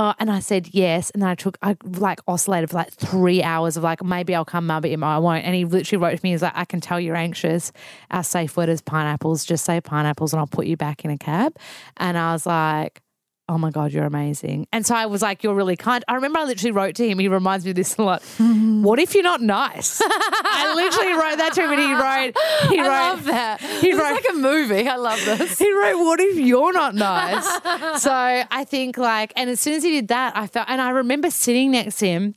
Oh, 0.00 0.14
and 0.20 0.30
I 0.30 0.38
said 0.38 0.68
yes, 0.72 1.10
and 1.10 1.22
then 1.22 1.28
I 1.28 1.34
took 1.34 1.58
I 1.60 1.76
like 1.84 2.20
oscillated 2.28 2.70
for 2.70 2.76
like 2.76 2.92
three 2.92 3.42
hours 3.42 3.76
of 3.76 3.82
like 3.82 4.00
maybe 4.04 4.32
I'll 4.32 4.44
come, 4.44 4.64
maybe 4.68 4.94
I 4.96 5.18
won't. 5.18 5.44
And 5.44 5.56
he 5.56 5.64
literally 5.64 6.00
wrote 6.00 6.16
to 6.16 6.20
me, 6.22 6.30
he's 6.30 6.42
like, 6.42 6.52
I 6.54 6.64
can 6.66 6.80
tell 6.80 7.00
you're 7.00 7.16
anxious. 7.16 7.72
Our 8.12 8.22
safe 8.22 8.56
word 8.56 8.68
is 8.68 8.80
pineapples. 8.80 9.44
Just 9.44 9.64
say 9.64 9.80
pineapples, 9.80 10.32
and 10.32 10.38
I'll 10.40 10.46
put 10.46 10.66
you 10.68 10.76
back 10.76 11.04
in 11.04 11.10
a 11.10 11.18
cab. 11.18 11.56
And 11.96 12.16
I 12.16 12.32
was 12.32 12.46
like, 12.46 13.02
oh 13.48 13.58
my 13.58 13.70
God, 13.70 13.92
you're 13.92 14.04
amazing. 14.04 14.66
And 14.72 14.84
so 14.84 14.94
I 14.94 15.06
was 15.06 15.22
like, 15.22 15.42
you're 15.42 15.54
really 15.54 15.76
kind. 15.76 16.04
I 16.08 16.14
remember 16.14 16.38
I 16.40 16.44
literally 16.44 16.72
wrote 16.72 16.94
to 16.96 17.08
him, 17.08 17.18
he 17.18 17.28
reminds 17.28 17.64
me 17.64 17.70
of 17.70 17.76
this 17.76 17.96
a 17.96 18.02
lot. 18.02 18.22
what 18.38 18.98
if 18.98 19.14
you're 19.14 19.22
not 19.22 19.40
nice? 19.40 20.00
I 20.04 20.72
literally 20.74 21.12
wrote 21.14 21.38
that 21.38 21.52
to 21.54 21.62
him 21.62 21.70
and 21.70 21.80
he 21.80 21.92
wrote, 21.94 22.70
he 22.72 22.78
I 22.80 22.82
wrote, 22.82 22.88
love 23.16 23.24
that. 23.24 23.60
He 23.60 23.88
It's 23.88 23.98
wrote, 23.98 24.12
like 24.12 24.26
a 24.30 24.34
movie. 24.34 24.88
I 24.88 24.96
love 24.96 25.24
this. 25.24 25.58
he 25.58 25.72
wrote, 25.72 25.98
What 25.98 26.20
if 26.20 26.36
you're 26.38 26.72
not 26.72 26.94
nice? 26.94 27.44
so 28.02 28.10
I 28.12 28.64
think, 28.64 28.98
like, 28.98 29.32
and 29.36 29.48
as 29.50 29.60
soon 29.60 29.74
as 29.74 29.82
he 29.82 29.90
did 29.92 30.08
that, 30.08 30.36
I 30.36 30.46
felt, 30.46 30.68
and 30.68 30.80
I 30.80 30.90
remember 30.90 31.30
sitting 31.30 31.70
next 31.70 31.96
to 32.00 32.06
him. 32.06 32.34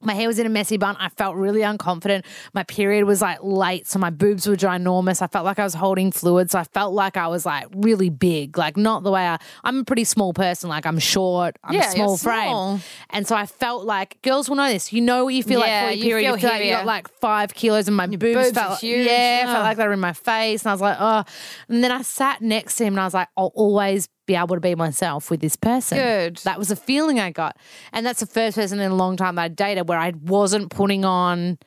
My 0.00 0.14
hair 0.14 0.28
was 0.28 0.38
in 0.38 0.46
a 0.46 0.48
messy 0.48 0.76
bun. 0.76 0.96
I 1.00 1.08
felt 1.08 1.34
really 1.34 1.60
unconfident. 1.62 2.24
My 2.54 2.62
period 2.62 3.04
was 3.04 3.20
like 3.20 3.38
late, 3.42 3.86
so 3.88 3.98
my 3.98 4.10
boobs 4.10 4.46
were 4.46 4.54
ginormous. 4.54 5.20
I 5.22 5.26
felt 5.26 5.44
like 5.44 5.58
I 5.58 5.64
was 5.64 5.74
holding 5.74 6.12
fluid, 6.12 6.52
so 6.52 6.60
I 6.60 6.64
felt 6.64 6.94
like 6.94 7.16
I 7.16 7.26
was 7.26 7.44
like 7.44 7.66
really 7.74 8.08
big, 8.08 8.56
like 8.56 8.76
not 8.76 9.02
the 9.02 9.10
way 9.10 9.26
I. 9.26 9.38
I'm 9.64 9.78
a 9.80 9.84
pretty 9.84 10.04
small 10.04 10.32
person. 10.32 10.68
Like 10.68 10.86
I'm 10.86 11.00
short. 11.00 11.56
I'm 11.64 11.74
Yeah, 11.74 11.88
a 11.88 11.92
small 11.92 12.16
frame, 12.16 12.42
small. 12.48 12.80
and 13.10 13.26
so 13.26 13.34
I 13.34 13.46
felt 13.46 13.84
like 13.86 14.22
girls 14.22 14.48
will 14.48 14.56
know 14.56 14.68
this. 14.68 14.92
You 14.92 15.00
know 15.00 15.24
what 15.24 15.34
you 15.34 15.42
feel 15.42 15.58
Yeah, 15.60 15.86
like 15.86 15.88
for 15.88 15.94
your 15.96 16.04
period. 16.18 16.26
feel 16.26 16.34
you 16.36 16.40
feel 16.42 16.50
like 16.50 16.64
you 16.64 16.70
got 16.70 16.86
like 16.86 17.08
five 17.20 17.52
kilos, 17.54 17.88
and 17.88 17.96
my 17.96 18.06
boobs, 18.06 18.20
boobs 18.20 18.50
felt 18.52 18.78
huge. 18.78 19.04
Yeah, 19.06 19.46
Oh. 19.48 19.52
felt 19.52 19.64
like 19.64 19.76
they 19.78 19.86
were 19.86 19.92
in 19.94 20.00
my 20.00 20.12
face, 20.12 20.62
and 20.62 20.70
I 20.70 20.74
was 20.74 20.80
like, 20.80 20.96
oh. 21.00 21.24
And 21.68 21.82
then 21.82 21.90
I 21.90 22.02
sat 22.02 22.40
next 22.40 22.76
to 22.76 22.84
him, 22.84 22.94
and 22.94 23.00
I 23.00 23.04
was 23.04 23.14
like, 23.14 23.28
I'll 23.36 23.52
always 23.56 24.08
be 24.28 24.36
able 24.36 24.54
to 24.54 24.60
be 24.60 24.76
myself 24.76 25.28
with 25.30 25.40
this 25.40 25.56
person. 25.56 25.98
Good. 25.98 26.36
That 26.44 26.58
was 26.58 26.70
a 26.70 26.76
feeling 26.76 27.18
I 27.18 27.32
got, 27.32 27.56
and 27.92 28.06
that's 28.06 28.20
the 28.20 28.26
first 28.26 28.56
person 28.56 28.78
in 28.78 28.92
a 28.92 28.94
long 28.94 29.16
time 29.16 29.34
that 29.34 29.42
I 29.42 29.48
dated 29.48 29.88
where 29.88 29.98
I 29.98 30.12
wasn't 30.22 30.70
putting 30.70 31.04
on 31.04 31.58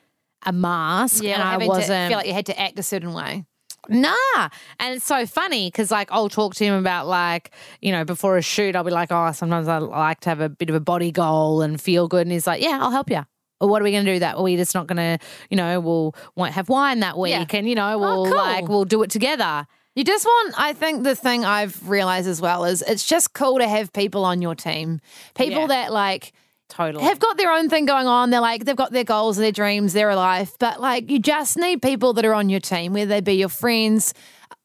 a 0.46 0.52
mask, 0.52 1.22
and 1.24 1.42
I 1.42 1.58
wasn't 1.58 2.08
feel 2.08 2.16
like 2.16 2.26
you 2.26 2.32
had 2.32 2.46
to 2.46 2.58
act 2.58 2.78
a 2.78 2.82
certain 2.82 3.12
way. 3.12 3.44
Nah. 3.88 4.48
And 4.78 4.94
it's 4.94 5.04
so 5.04 5.26
funny 5.26 5.66
because, 5.66 5.90
like, 5.90 6.10
I'll 6.12 6.28
talk 6.28 6.54
to 6.54 6.64
him 6.64 6.74
about, 6.74 7.08
like, 7.08 7.50
you 7.80 7.90
know, 7.90 8.04
before 8.04 8.36
a 8.36 8.42
shoot, 8.42 8.76
I'll 8.76 8.84
be 8.84 8.92
like, 8.92 9.10
oh, 9.10 9.32
sometimes 9.32 9.66
I 9.66 9.78
like 9.78 10.20
to 10.20 10.28
have 10.28 10.40
a 10.40 10.48
bit 10.48 10.70
of 10.70 10.76
a 10.76 10.80
body 10.80 11.10
goal 11.10 11.62
and 11.62 11.80
feel 11.80 12.06
good. 12.06 12.22
And 12.22 12.30
he's 12.30 12.46
like, 12.46 12.62
yeah, 12.62 12.78
I'll 12.80 12.92
help 12.92 13.10
you. 13.10 13.26
Or 13.60 13.68
what 13.68 13.82
are 13.82 13.84
we 13.84 13.90
going 13.90 14.04
to 14.04 14.12
do 14.14 14.18
that? 14.20 14.36
Are 14.36 14.42
we 14.42 14.56
just 14.56 14.74
not 14.74 14.86
going 14.86 14.96
to, 14.98 15.18
you 15.50 15.56
know, 15.56 15.80
we'll 15.80 16.14
won't 16.36 16.52
have 16.52 16.68
wine 16.68 17.00
that 17.00 17.18
week 17.18 17.32
Yeah. 17.32 17.58
and, 17.58 17.68
you 17.68 17.74
know, 17.74 17.94
oh, 17.94 17.98
we'll 17.98 18.26
cool. 18.26 18.36
like, 18.36 18.68
we'll 18.68 18.84
do 18.84 19.02
it 19.02 19.10
together. 19.10 19.66
You 19.94 20.04
just 20.04 20.24
want, 20.24 20.54
I 20.56 20.72
think 20.72 21.04
the 21.04 21.14
thing 21.14 21.44
I've 21.44 21.88
realized 21.88 22.26
as 22.28 22.40
well 22.40 22.64
is 22.64 22.80
it's 22.82 23.04
just 23.06 23.34
cool 23.34 23.58
to 23.58 23.68
have 23.68 23.92
people 23.92 24.24
on 24.24 24.40
your 24.40 24.54
team. 24.54 25.00
People 25.34 25.60
Yeah. 25.62 25.66
that 25.68 25.92
like 25.92 26.32
Totally. 26.70 27.04
have 27.04 27.18
got 27.18 27.36
their 27.36 27.52
own 27.52 27.68
thing 27.68 27.84
going 27.84 28.06
on. 28.06 28.30
They're 28.30 28.40
like, 28.40 28.64
they've 28.64 28.74
got 28.74 28.92
their 28.92 29.04
goals, 29.04 29.36
their 29.36 29.52
dreams, 29.52 29.92
their 29.92 30.14
life. 30.16 30.54
But 30.58 30.80
like, 30.80 31.10
you 31.10 31.18
just 31.18 31.58
need 31.58 31.82
people 31.82 32.14
that 32.14 32.24
are 32.24 32.32
on 32.32 32.48
your 32.48 32.60
team, 32.60 32.94
whether 32.94 33.06
they 33.06 33.20
be 33.20 33.34
your 33.34 33.50
friends, 33.50 34.14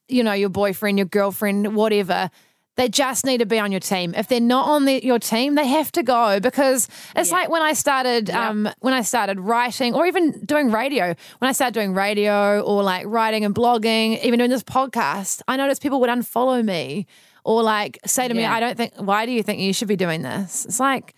you 0.07 0.23
know, 0.23 0.31
your 0.31 0.47
boyfriend, 0.49 0.97
your 0.97 1.07
girlfriend, 1.07 1.75
whatever. 1.75 2.29
They 2.77 2.87
just 2.89 3.25
need 3.25 3.39
to 3.39 3.45
be 3.45 3.59
on 3.59 3.71
your 3.71 3.79
team. 3.79 4.13
If 4.15 4.27
they're 4.27 4.39
not 4.39 4.69
on 4.69 4.85
the, 4.85 5.03
your 5.03 5.19
team, 5.19 5.55
they 5.55 5.67
have 5.67 5.91
to 5.93 6.03
go 6.03 6.39
because 6.39 6.87
it's 7.15 7.31
like 7.31 7.49
when 7.49 7.61
I 7.61 7.73
started, 7.73 8.29
um, 8.29 8.69
when 8.79 8.93
I 8.93 9.01
started 9.01 9.39
writing 9.39 9.93
or 9.95 10.05
even 10.05 10.31
doing 10.45 10.71
radio. 10.71 11.07
When 11.39 11.49
I 11.49 11.51
started 11.51 11.73
doing 11.73 11.93
radio 11.93 12.61
or 12.61 12.83
like 12.83 13.05
writing 13.07 13.43
and 13.43 13.53
blogging, 13.53 14.23
even 14.23 14.37
doing 14.37 14.51
this 14.51 14.63
podcast, 14.63 15.41
I 15.47 15.57
noticed 15.57 15.81
people 15.81 15.99
would 16.01 16.09
unfollow 16.09 16.63
me 16.63 17.07
or 17.43 17.63
like 17.63 17.97
say 18.05 18.27
to 18.27 18.33
me, 18.33 18.45
"I 18.45 18.59
don't 18.59 18.77
think. 18.77 18.93
Why 18.97 19.25
do 19.25 19.31
you 19.31 19.41
think 19.41 19.59
you 19.59 19.73
should 19.73 19.87
be 19.87 19.95
doing 19.95 20.21
this?" 20.21 20.65
It's 20.65 20.79
like. 20.79 21.15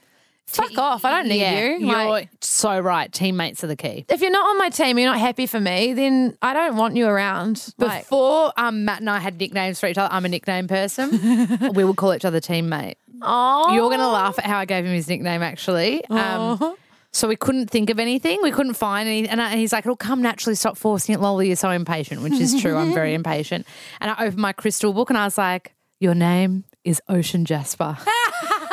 Fuck 0.49 0.77
off! 0.77 1.05
I 1.05 1.11
don't 1.11 1.27
need 1.27 1.41
yeah, 1.41 1.59
you. 1.59 1.85
You're 1.87 2.09
Like, 2.09 2.29
so 2.41 2.79
right. 2.79 3.11
Teammates 3.11 3.63
are 3.63 3.67
the 3.67 3.75
key. 3.75 4.05
if 4.09 4.21
you're 4.21 4.31
not 4.31 4.49
on 4.49 4.57
my 4.57 4.69
team, 4.69 4.97
you're 4.97 5.09
not 5.09 5.19
happy 5.19 5.45
for 5.45 5.59
me, 5.59 5.93
then 5.93 6.37
I 6.41 6.53
don't 6.53 6.75
want 6.75 6.95
you 6.95 7.05
around. 7.07 7.73
Like, 7.77 8.03
Before 8.03 8.51
um, 8.57 8.85
Matt 8.85 9.01
and 9.01 9.09
I 9.09 9.19
had 9.19 9.39
nicknames 9.39 9.79
for 9.79 9.87
each 9.87 9.97
other, 9.97 10.13
I'm 10.13 10.25
a 10.25 10.29
nickname 10.29 10.67
person. 10.67 11.71
we 11.73 11.83
would 11.83 11.95
call 11.95 12.13
each 12.13 12.25
other 12.25 12.39
teammate. 12.39 12.95
oh, 13.21 13.73
You're 13.73 13.89
going 13.89 13.99
to 13.99 14.07
laugh 14.07 14.39
at 14.39 14.45
how 14.45 14.57
I 14.57 14.65
gave 14.65 14.85
him 14.85 14.93
his 14.93 15.07
nickname, 15.07 15.43
actually. 15.43 16.03
Um, 16.05 16.75
so 17.11 17.27
we 17.27 17.35
couldn't 17.35 17.69
think 17.69 17.89
of 17.89 17.99
anything. 17.99 18.39
We 18.43 18.51
couldn't 18.51 18.75
find 18.75 19.07
any. 19.07 19.27
And, 19.27 19.41
I, 19.41 19.51
and 19.51 19.59
he's 19.59 19.73
like, 19.73 19.85
it'll 19.85 19.95
come 19.95 20.21
naturally. 20.21 20.55
Stop 20.55 20.77
forcing 20.77 21.15
it, 21.15 21.21
Lola. 21.21 21.43
You're 21.43 21.55
so 21.55 21.69
impatient, 21.71 22.21
which 22.21 22.33
is 22.33 22.59
true. 22.61 22.75
I'm 22.75 22.93
very 22.93 23.13
impatient. 23.15 23.65
And 23.99 24.11
I 24.11 24.25
opened 24.25 24.37
my 24.37 24.53
crystal 24.53 24.93
book 24.93 25.09
and 25.09 25.17
I 25.17 25.25
was 25.25 25.37
like, 25.37 25.73
your 25.99 26.15
name 26.15 26.65
is 26.83 27.01
Ocean 27.09 27.45
Jasper. 27.45 27.97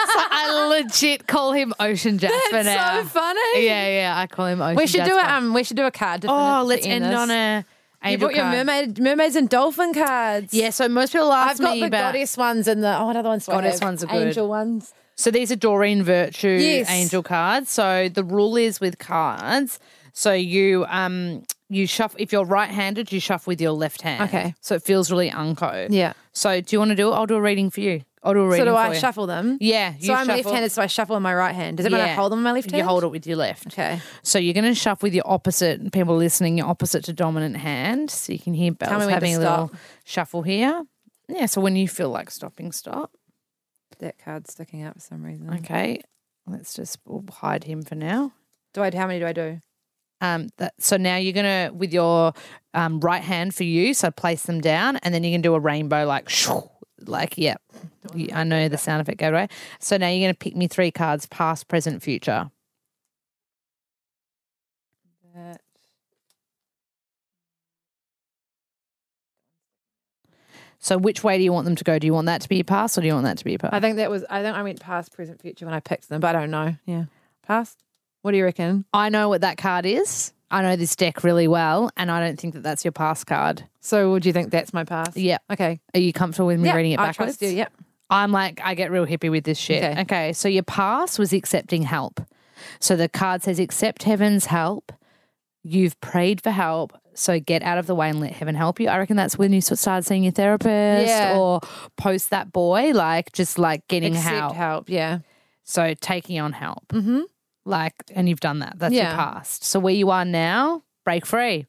I 0.08 0.66
legit 0.68 1.26
call 1.26 1.52
him 1.52 1.72
Ocean 1.80 2.18
Jasper 2.18 2.36
That's 2.62 2.66
now. 2.66 3.02
so 3.02 3.08
funny. 3.08 3.64
Yeah, 3.66 3.86
yeah. 3.88 4.14
I 4.18 4.26
call 4.26 4.46
him 4.46 4.60
Ocean 4.62 4.76
we 4.76 4.86
should 4.86 5.04
do 5.04 5.10
Jasper. 5.10 5.26
it. 5.28 5.32
Um, 5.32 5.54
we 5.54 5.64
should 5.64 5.76
do 5.76 5.84
a 5.86 5.90
card. 5.90 6.22
To 6.22 6.28
oh, 6.30 6.58
finish- 6.64 6.68
let's 6.68 6.82
to 6.86 6.88
end 6.90 7.04
this. 7.04 7.14
on 7.16 7.30
a. 7.30 7.64
You 8.04 8.10
angel 8.12 8.28
brought 8.28 8.34
your 8.36 8.44
card. 8.44 8.56
mermaid, 8.66 8.98
mermaids 9.00 9.36
and 9.36 9.48
dolphin 9.48 9.92
cards. 9.94 10.52
Yeah, 10.54 10.70
so 10.70 10.88
most 10.88 11.12
people 11.12 11.32
ask 11.32 11.52
I've 11.52 11.58
got 11.60 11.74
me 11.74 11.80
the 11.80 11.86
about. 11.86 12.12
goddess 12.12 12.36
ones 12.36 12.68
and 12.68 12.82
the 12.82 12.98
oh, 12.98 13.06
what 13.06 13.16
other 13.16 13.28
ones? 13.30 13.46
do 13.46 13.52
I 13.52 13.54
Goddess 13.56 13.80
have? 13.80 13.88
ones 13.88 14.04
are 14.04 14.06
good. 14.06 14.26
Angel 14.28 14.48
ones. 14.48 14.94
So 15.16 15.30
these 15.30 15.50
are 15.50 15.56
Doreen 15.56 16.02
Virtue 16.02 16.58
Yes. 16.60 16.90
angel 16.90 17.22
cards. 17.22 17.70
So 17.70 18.08
the 18.08 18.22
rule 18.22 18.56
is 18.56 18.80
with 18.80 18.98
cards. 18.98 19.80
So 20.12 20.32
you 20.32 20.84
um 20.88 21.42
you 21.68 21.86
shuffle 21.88 22.20
if 22.20 22.32
you're 22.32 22.44
right-handed, 22.44 23.10
you 23.10 23.18
shuffle 23.18 23.50
with 23.50 23.60
your 23.60 23.72
left 23.72 24.02
hand. 24.02 24.22
Okay. 24.28 24.54
So 24.60 24.74
it 24.76 24.82
feels 24.84 25.10
really 25.10 25.30
unco. 25.30 25.88
Yeah. 25.90 26.12
So 26.32 26.60
do 26.60 26.76
you 26.76 26.78
want 26.78 26.90
to 26.90 26.94
do 26.94 27.08
it? 27.10 27.14
I'll 27.14 27.26
do 27.26 27.34
a 27.34 27.40
reading 27.40 27.70
for 27.70 27.80
you. 27.80 28.02
I'll 28.26 28.34
do 28.34 28.40
a 28.40 28.44
reading 28.48 28.60
So 28.60 28.64
do 28.66 28.70
for 28.72 28.76
I 28.76 28.92
you. 28.92 28.98
shuffle 28.98 29.26
them? 29.26 29.56
Yeah. 29.60 29.94
You 29.98 30.06
So 30.08 30.14
I'm 30.14 30.26
shuffle. 30.26 30.36
left-handed, 30.42 30.72
so 30.72 30.82
I 30.82 30.86
shuffle 30.86 31.16
in 31.16 31.22
my 31.22 31.34
right 31.34 31.54
hand. 31.54 31.76
Does 31.78 31.86
it 31.86 31.92
mean 31.92 32.00
I 32.00 32.06
Yeah. 32.08 32.14
hold 32.16 32.32
them 32.32 32.40
in 32.40 32.42
my 32.44 32.52
left 32.52 32.70
hand? 32.70 32.78
You 32.78 32.84
hold 32.84 33.04
it 33.04 33.08
with 33.08 33.26
your 33.26 33.36
left. 33.36 33.68
Okay. 33.68 34.00
So 34.22 34.38
you're 34.38 34.52
going 34.54 34.64
to 34.64 34.74
shuffle 34.74 35.06
with 35.06 35.14
your 35.14 35.24
opposite. 35.26 35.92
People 35.92 36.16
listening, 36.16 36.58
your 36.58 36.66
opposite 36.66 37.04
to 37.04 37.12
dominant 37.12 37.56
hand. 37.56 38.10
So 38.10 38.32
you 38.32 38.38
can 38.38 38.52
hear 38.54 38.72
me 38.72 38.76
Bel's 38.78 38.90
when 38.98 39.06
to 39.08 39.14
having 39.14 39.34
a 39.34 39.38
little 39.38 39.68
stop. 39.68 39.80
shuffle 40.04 40.42
here. 40.42 40.82
Yeah. 41.28 41.46
So 41.46 41.60
when 41.60 41.76
you 41.76 41.88
feel 41.88 42.10
like 42.10 42.30
stopping, 42.30 42.72
stop. 42.72 43.12
That 44.00 44.18
card's 44.18 44.52
sticking 44.52 44.82
out 44.82 44.94
for 44.94 45.00
some 45.00 45.22
reason. 45.24 45.50
Okay. 45.54 46.00
Let's 46.46 46.74
just 46.74 46.98
we'll 47.06 47.24
hide 47.32 47.64
him 47.64 47.82
for 47.82 47.94
now. 47.94 48.32
Do 48.74 48.82
I? 48.82 48.90
How 48.94 49.06
many 49.06 49.20
do 49.20 49.26
I 49.26 49.32
do? 49.32 49.60
Um, 50.20 50.48
that, 50.58 50.74
so 50.78 50.96
now 50.96 51.16
you're 51.16 51.32
gonna 51.32 51.70
with 51.74 51.92
your 51.92 52.32
um, 52.74 53.00
right 53.00 53.22
hand 53.22 53.54
for 53.54 53.64
you. 53.64 53.94
So 53.94 54.10
place 54.10 54.42
them 54.44 54.60
down, 54.60 54.96
and 54.98 55.14
then 55.14 55.24
you 55.24 55.32
can 55.32 55.40
do 55.42 55.54
a 55.54 55.60
rainbow 55.60 56.06
like, 56.06 56.28
shoo, 56.28 56.62
like 57.04 57.36
yeah. 57.36 57.56
I 58.32 58.44
know 58.44 58.68
the 58.68 58.78
sound 58.78 59.00
effect 59.00 59.18
go 59.18 59.30
right. 59.30 59.50
So 59.80 59.96
now 59.96 60.08
you're 60.08 60.26
gonna 60.26 60.34
pick 60.34 60.56
me 60.56 60.68
three 60.68 60.90
cards: 60.90 61.26
past, 61.26 61.68
present, 61.68 62.02
future. 62.02 62.50
That. 65.34 65.60
So 70.78 70.96
which 70.98 71.24
way 71.24 71.36
do 71.36 71.44
you 71.44 71.52
want 71.52 71.64
them 71.64 71.74
to 71.76 71.84
go? 71.84 71.98
Do 71.98 72.06
you 72.06 72.14
want 72.14 72.26
that 72.26 72.42
to 72.42 72.48
be 72.48 72.56
your 72.56 72.64
past, 72.64 72.96
or 72.96 73.00
do 73.00 73.06
you 73.06 73.14
want 73.14 73.24
that 73.24 73.38
to 73.38 73.44
be 73.44 73.52
your 73.52 73.58
past? 73.58 73.74
I 73.74 73.80
think 73.80 73.96
that 73.96 74.10
was. 74.10 74.24
I 74.30 74.42
think 74.42 74.56
I 74.56 74.62
went 74.62 74.80
past, 74.80 75.12
present, 75.12 75.40
future 75.40 75.66
when 75.66 75.74
I 75.74 75.80
picked 75.80 76.08
them, 76.08 76.20
but 76.20 76.36
I 76.36 76.40
don't 76.40 76.50
know. 76.50 76.76
Yeah, 76.86 77.04
past. 77.42 77.82
What 78.22 78.32
do 78.32 78.38
you 78.38 78.44
reckon? 78.44 78.84
I 78.92 79.08
know 79.08 79.28
what 79.28 79.42
that 79.42 79.56
card 79.56 79.86
is. 79.86 80.32
I 80.50 80.62
know 80.62 80.76
this 80.76 80.94
deck 80.94 81.24
really 81.24 81.48
well, 81.48 81.90
and 81.96 82.10
I 82.10 82.20
don't 82.20 82.38
think 82.38 82.54
that 82.54 82.62
that's 82.62 82.84
your 82.84 82.92
pass 82.92 83.24
card. 83.24 83.64
So, 83.80 84.12
would 84.12 84.24
you 84.24 84.32
think 84.32 84.50
that's 84.50 84.72
my 84.72 84.84
pass? 84.84 85.16
Yeah. 85.16 85.38
Okay. 85.50 85.80
Are 85.94 86.00
you 86.00 86.12
comfortable 86.12 86.46
with 86.48 86.60
me 86.60 86.72
reading 86.72 86.92
it 86.92 87.00
I 87.00 87.06
backwards? 87.08 87.38
trust 87.38 87.42
you. 87.42 87.48
Yep. 87.58 87.72
I'm 88.10 88.30
like, 88.30 88.60
I 88.62 88.74
get 88.74 88.90
real 88.92 89.06
hippie 89.06 89.30
with 89.30 89.42
this 89.44 89.58
shit. 89.58 89.82
Okay. 89.82 90.00
Okay. 90.02 90.32
So 90.32 90.48
your 90.48 90.62
pass 90.62 91.18
was 91.18 91.32
accepting 91.32 91.82
help. 91.82 92.20
So 92.78 92.94
the 92.94 93.08
card 93.08 93.42
says, 93.42 93.58
accept 93.58 94.04
heaven's 94.04 94.46
help. 94.46 94.92
You've 95.64 96.00
prayed 96.00 96.40
for 96.40 96.50
help. 96.50 96.92
So 97.14 97.40
get 97.40 97.62
out 97.62 97.78
of 97.78 97.86
the 97.86 97.94
way 97.94 98.08
and 98.10 98.20
let 98.20 98.32
heaven 98.32 98.54
help 98.54 98.78
you. 98.78 98.88
I 98.88 98.98
reckon 98.98 99.16
that's 99.16 99.36
when 99.36 99.52
you 99.52 99.60
sort 99.60 99.72
of 99.72 99.78
started 99.80 100.06
seeing 100.06 100.22
your 100.22 100.32
therapist 100.32 101.08
Yeah. 101.08 101.36
or 101.36 101.60
post 101.96 102.30
that 102.30 102.52
boy, 102.52 102.92
like 102.92 103.32
just 103.32 103.58
like 103.58 103.86
getting 103.88 104.14
Accept 104.14 104.36
help. 104.36 104.54
help. 104.54 104.88
Yeah. 104.90 105.18
So 105.64 105.94
taking 106.00 106.38
on 106.38 106.52
help. 106.52 106.86
Mm-hmm. 106.88 107.22
Like, 107.66 107.94
and 108.14 108.28
you've 108.28 108.40
done 108.40 108.60
that. 108.60 108.78
That's 108.78 108.94
Yeah. 108.94 109.08
your 109.08 109.16
past. 109.16 109.64
So 109.64 109.78
where 109.80 109.92
you 109.94 110.10
are 110.10 110.24
now, 110.24 110.82
break 111.04 111.26
free. 111.26 111.66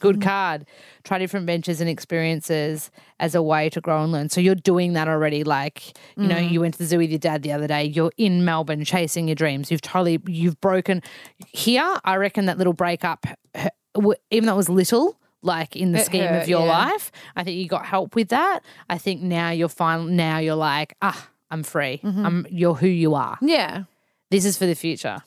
Good 0.00 0.20
card. 0.20 0.66
Try 1.04 1.18
different 1.18 1.46
ventures 1.46 1.80
and 1.80 1.88
experiences 1.88 2.90
as 3.20 3.34
a 3.36 3.40
way 3.42 3.70
to 3.70 3.80
grow 3.80 4.02
and 4.02 4.10
learn. 4.12 4.28
So 4.28 4.40
you're 4.40 4.56
doing 4.56 4.94
that 4.94 5.06
already. 5.06 5.44
Like, 5.44 5.96
you 6.16 6.26
know, 6.26 6.36
you 6.36 6.60
went 6.60 6.74
to 6.74 6.78
the 6.78 6.84
zoo 6.86 6.98
with 6.98 7.10
your 7.10 7.20
dad 7.20 7.42
the 7.42 7.52
other 7.52 7.68
day. 7.68 7.84
You're 7.84 8.10
in 8.18 8.44
Melbourne 8.44 8.84
chasing 8.84 9.28
your 9.28 9.36
dreams. 9.36 9.70
You've 9.70 9.82
totally, 9.82 10.20
you've 10.26 10.60
broken. 10.60 11.00
Here, 11.52 11.98
I 12.04 12.16
reckon 12.16 12.46
that 12.46 12.58
little 12.58 12.72
breakup 12.72 13.24
even 14.30 14.46
though 14.46 14.54
it 14.54 14.56
was 14.56 14.68
little, 14.68 15.20
like 15.42 15.76
in 15.76 15.92
the 15.92 16.00
It 16.00 16.06
scheme 16.06 16.24
hurt, 16.24 16.42
of 16.42 16.48
your 16.48 16.66
yeah. 16.66 16.78
life, 16.86 17.12
I 17.36 17.44
think 17.44 17.56
you 17.58 17.68
got 17.68 17.86
help 17.86 18.16
with 18.16 18.28
that. 18.30 18.60
I 18.90 18.98
think 18.98 19.22
now 19.22 19.50
you're 19.50 19.68
fine. 19.68 20.16
Now 20.16 20.38
you're 20.38 20.56
like, 20.56 20.96
ah, 21.02 21.28
I'm 21.50 21.62
free. 21.62 22.00
Mm-hmm. 22.02 22.26
I'm 22.26 22.46
you're 22.50 22.74
who 22.74 22.88
you 22.88 23.14
are. 23.14 23.38
Yeah. 23.40 23.84
This 24.30 24.44
is 24.44 24.58
for 24.58 24.66
the 24.66 24.74
future. 24.74 25.22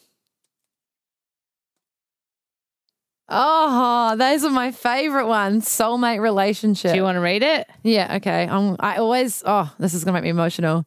Oh, 3.29 4.15
those 4.15 4.43
are 4.43 4.49
my 4.49 4.71
favorite 4.71 5.27
ones. 5.27 5.67
Soulmate 5.67 6.21
relationship. 6.21 6.91
Do 6.91 6.97
you 6.97 7.03
want 7.03 7.17
to 7.17 7.21
read 7.21 7.43
it? 7.43 7.67
Yeah, 7.83 8.15
okay. 8.17 8.47
Um, 8.47 8.77
I 8.79 8.97
always, 8.97 9.43
oh, 9.45 9.73
this 9.79 9.93
is 9.93 10.03
going 10.03 10.13
to 10.13 10.21
make 10.21 10.23
me 10.23 10.29
emotional. 10.29 10.85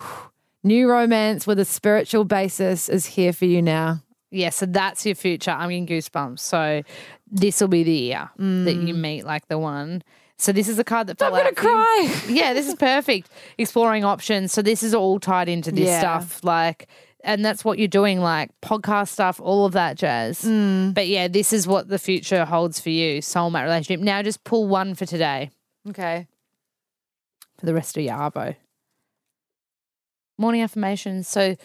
New 0.62 0.90
romance 0.90 1.46
with 1.46 1.58
a 1.58 1.64
spiritual 1.64 2.24
basis 2.24 2.88
is 2.88 3.06
here 3.06 3.32
for 3.32 3.46
you 3.46 3.62
now. 3.62 4.02
Yeah, 4.30 4.50
so 4.50 4.66
that's 4.66 5.06
your 5.06 5.14
future. 5.14 5.50
I'm 5.52 5.70
getting 5.70 5.86
goosebumps. 5.86 6.40
So 6.40 6.82
this 7.30 7.60
will 7.60 7.68
be 7.68 7.82
the 7.82 7.92
year 7.92 8.30
that 8.36 8.74
you 8.74 8.92
meet 8.94 9.24
like 9.24 9.48
the 9.48 9.58
one. 9.58 10.02
So 10.36 10.52
this 10.52 10.68
is 10.68 10.78
a 10.78 10.84
card 10.84 11.06
that 11.06 11.18
fell 11.18 11.32
Mm. 11.32 11.34
I'm 11.36 11.42
going 11.42 11.54
to 11.54 11.60
for 11.60 11.66
cry. 11.68 12.22
Yeah, 12.28 12.52
this 12.54 12.68
is 12.68 12.74
perfect. 12.74 13.30
Exploring 13.58 14.04
options. 14.04 14.52
So 14.52 14.60
this 14.62 14.82
is 14.82 14.94
all 14.94 15.18
tied 15.18 15.48
into 15.48 15.72
this 15.72 15.88
Yeah. 15.88 15.98
stuff. 16.00 16.44
Like, 16.44 16.88
and 17.24 17.44
that's 17.44 17.64
what 17.64 17.78
you're 17.78 17.88
doing, 17.88 18.20
like 18.20 18.50
podcast 18.62 19.08
stuff, 19.08 19.40
all 19.40 19.66
of 19.66 19.72
that 19.72 19.96
jazz. 19.96 20.42
Mm. 20.42 20.94
But 20.94 21.08
yeah, 21.08 21.28
this 21.28 21.52
is 21.52 21.66
what 21.66 21.88
the 21.88 21.98
future 21.98 22.44
holds 22.44 22.80
for 22.80 22.90
you. 22.90 23.20
Soulmate 23.20 23.64
relationship. 23.64 24.00
Now 24.00 24.22
just 24.22 24.42
pull 24.44 24.66
one 24.68 24.94
for 24.94 25.06
today 25.06 25.50
Okay. 25.88 26.26
for 27.58 27.66
the 27.66 27.74
rest 27.74 27.96
of 27.96 28.02
your 28.04 28.14
arbo. 28.14 28.56
Morning 30.38 30.62
affirmations. 30.62 31.28
So 31.28 31.56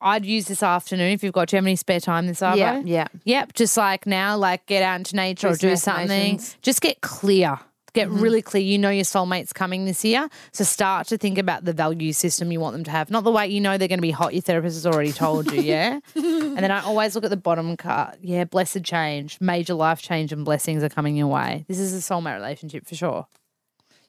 I'd 0.00 0.24
use 0.24 0.46
this 0.46 0.62
afternoon 0.62 1.12
if 1.12 1.22
you've 1.22 1.32
got. 1.32 1.48
Do 1.48 1.56
you 1.56 1.58
have 1.58 1.66
any 1.66 1.76
spare 1.76 2.00
time 2.00 2.26
this 2.26 2.40
arbo? 2.40 2.56
Yeah, 2.56 2.82
yeah. 2.84 3.06
Yep, 3.24 3.52
just 3.54 3.76
like 3.76 4.06
now, 4.06 4.36
like 4.36 4.66
get 4.66 4.82
out 4.82 4.96
into 4.96 5.14
nature 5.16 5.48
Do 5.48 5.54
or 5.54 5.56
do 5.56 5.76
something. 5.76 6.40
Just 6.62 6.80
get 6.80 7.00
clear. 7.02 7.58
Get 7.94 8.08
Mm-hmm. 8.08 8.20
really 8.20 8.42
clear. 8.42 8.62
You 8.62 8.78
know 8.78 8.90
your 8.90 9.04
soulmate's 9.04 9.52
coming 9.52 9.84
this 9.84 10.04
year. 10.04 10.28
So 10.52 10.64
start 10.64 11.06
to 11.08 11.18
think 11.18 11.36
about 11.38 11.64
the 11.64 11.72
value 11.72 12.12
system 12.12 12.50
you 12.50 12.58
want 12.58 12.74
them 12.74 12.84
to 12.84 12.90
have. 12.90 13.10
Not 13.10 13.24
the 13.24 13.30
way 13.30 13.46
you 13.48 13.60
know 13.60 13.76
they're 13.76 13.86
going 13.88 13.98
to 13.98 14.02
be 14.02 14.10
hot. 14.10 14.32
Your 14.32 14.40
therapist 14.42 14.76
has 14.76 14.86
already 14.86 15.12
told 15.12 15.52
you, 15.52 15.60
yeah? 15.60 16.00
and 16.14 16.56
then 16.58 16.70
I 16.70 16.80
always 16.82 17.14
look 17.14 17.24
at 17.24 17.30
the 17.30 17.36
bottom 17.36 17.76
card. 17.76 18.16
Yeah, 18.22 18.44
blessed 18.44 18.82
change, 18.82 19.38
major 19.40 19.74
life 19.74 20.00
change 20.00 20.32
and 20.32 20.44
blessings 20.44 20.82
are 20.82 20.88
coming 20.88 21.16
your 21.16 21.26
way. 21.28 21.64
This 21.68 21.78
is 21.78 21.92
a 21.94 21.98
soulmate 21.98 22.34
relationship 22.34 22.86
for 22.86 22.94
sure. 22.94 23.26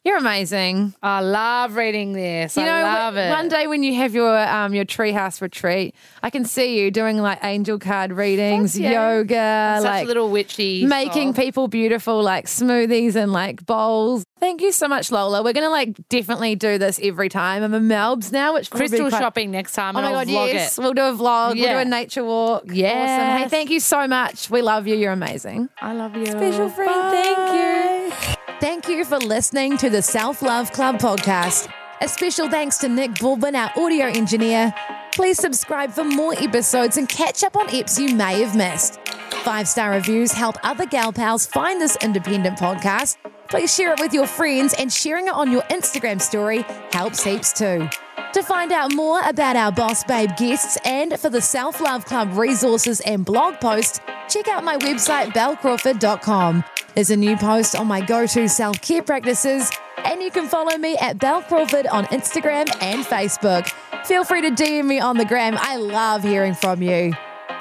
You're 0.05 0.17
amazing. 0.17 0.93
I 1.01 1.21
love 1.21 1.75
reading 1.77 2.11
this. 2.11 2.57
You 2.57 2.65
know, 2.65 2.71
I 2.73 2.83
love 3.05 3.15
it. 3.15 3.29
one 3.29 3.47
day 3.47 3.67
when 3.67 3.83
you 3.83 3.95
have 3.95 4.13
your 4.13 4.37
um 4.37 4.73
your 4.73 4.83
treehouse 4.83 5.41
retreat, 5.41 5.95
I 6.21 6.29
can 6.29 6.43
see 6.43 6.77
you 6.77 6.91
doing 6.91 7.19
like 7.19 7.39
angel 7.41 7.79
card 7.79 8.11
readings, 8.11 8.77
yeah. 8.77 8.91
yoga, 9.17 9.77
Such 9.81 9.85
like 9.89 10.03
a 10.03 10.07
little 10.07 10.29
witchy. 10.29 10.85
making 10.85 11.33
soul. 11.33 11.43
people 11.43 11.67
beautiful, 11.69 12.21
like 12.21 12.47
smoothies 12.47 13.15
and 13.15 13.31
like 13.31 13.65
bowls. 13.65 14.25
Thank 14.41 14.61
you 14.61 14.73
so 14.73 14.89
much, 14.89 15.09
Lola. 15.09 15.41
We're 15.41 15.53
gonna 15.53 15.69
like 15.69 15.95
definitely 16.09 16.55
do 16.55 16.77
this 16.77 16.99
every 17.01 17.29
time. 17.29 17.63
I'm 17.63 17.73
in 17.73 17.83
Melbs 17.83 18.29
now, 18.29 18.55
which 18.55 18.69
crystal 18.69 19.07
quite- 19.09 19.17
shopping 19.17 19.51
next 19.51 19.71
time. 19.71 19.95
Oh 19.95 20.01
my 20.01 20.11
god, 20.11 20.27
yes. 20.27 20.77
it. 20.77 20.81
We'll 20.81 20.93
do 20.93 21.01
a 21.03 21.13
vlog. 21.13 21.55
We'll 21.55 21.63
do 21.63 21.77
a 21.77 21.85
nature 21.85 22.25
walk. 22.25 22.63
Awesome. 22.63 22.75
Hey, 22.75 23.47
thank 23.47 23.69
you 23.69 23.79
so 23.79 24.05
much. 24.05 24.49
We 24.49 24.61
love 24.61 24.85
you. 24.85 24.95
You're 24.97 25.13
amazing. 25.13 25.69
I 25.81 25.93
love 25.93 26.17
you. 26.17 26.25
Special 26.25 26.67
friend, 26.69 27.11
thank 27.13 28.27
you. 28.27 28.32
Thank 28.63 28.87
you 28.87 29.03
for 29.03 29.17
listening 29.17 29.75
to 29.79 29.89
the 29.89 30.01
Self 30.01 30.41
Love 30.41 30.71
Club 30.71 30.95
podcast. 30.95 31.67
A 32.03 32.07
special 32.09 32.49
thanks 32.49 32.79
to 32.79 32.89
Nick 32.89 33.11
Bulbin, 33.11 33.55
our 33.55 33.71
audio 33.81 34.07
engineer. 34.07 34.73
Please 35.13 35.37
subscribe 35.37 35.89
for 35.89 36.03
more 36.03 36.33
episodes 36.37 36.97
and 36.97 37.07
catch 37.07 37.45
up 37.45 37.55
on 37.55 37.67
eps 37.67 37.97
you 37.97 38.13
may 38.13 38.41
have 38.41 38.57
missed. 38.57 38.99
Five 39.45 39.69
star 39.69 39.91
reviews 39.91 40.33
help 40.33 40.57
other 40.63 40.85
gal 40.85 41.13
pals 41.13 41.45
find 41.45 41.79
this 41.79 41.95
independent 42.01 42.59
podcast. 42.59 43.15
Please 43.47 43.73
share 43.73 43.93
it 43.93 44.01
with 44.01 44.13
your 44.13 44.27
friends, 44.27 44.73
and 44.73 44.91
sharing 44.91 45.27
it 45.27 45.33
on 45.33 45.49
your 45.49 45.61
Instagram 45.71 46.19
story 46.19 46.65
helps 46.91 47.23
heaps 47.23 47.53
too. 47.53 47.87
To 48.33 48.43
find 48.43 48.73
out 48.73 48.93
more 48.93 49.21
about 49.21 49.55
our 49.55 49.71
Boss 49.71 50.03
Babe 50.03 50.31
guests 50.37 50.77
and 50.83 51.17
for 51.17 51.29
the 51.29 51.39
Self 51.39 51.79
Love 51.79 52.03
Club 52.03 52.35
resources 52.35 52.99
and 52.99 53.23
blog 53.23 53.61
posts, 53.61 54.01
check 54.27 54.49
out 54.49 54.65
my 54.65 54.75
website, 54.79 55.27
belcrawford.com. 55.27 56.65
There's 56.95 57.11
a 57.11 57.15
new 57.15 57.37
post 57.37 57.77
on 57.77 57.87
my 57.87 58.01
go 58.01 58.27
to 58.27 58.49
self 58.49 58.81
care 58.81 59.03
practices, 59.03 59.71
and 60.05 60.21
you 60.21 60.31
can 60.31 60.47
follow 60.47 60.77
me 60.77 60.97
at 60.97 61.19
Bel 61.19 61.41
Crawford 61.41 61.87
on 61.87 62.05
Instagram 62.05 62.69
and 62.81 63.03
Facebook. 63.05 63.71
Feel 64.05 64.23
free 64.23 64.41
to 64.41 64.51
DM 64.51 64.85
me 64.85 64.99
on 64.99 65.17
the 65.17 65.25
gram. 65.25 65.55
I 65.57 65.77
love 65.77 66.23
hearing 66.23 66.53
from 66.53 66.81
you. 66.81 67.13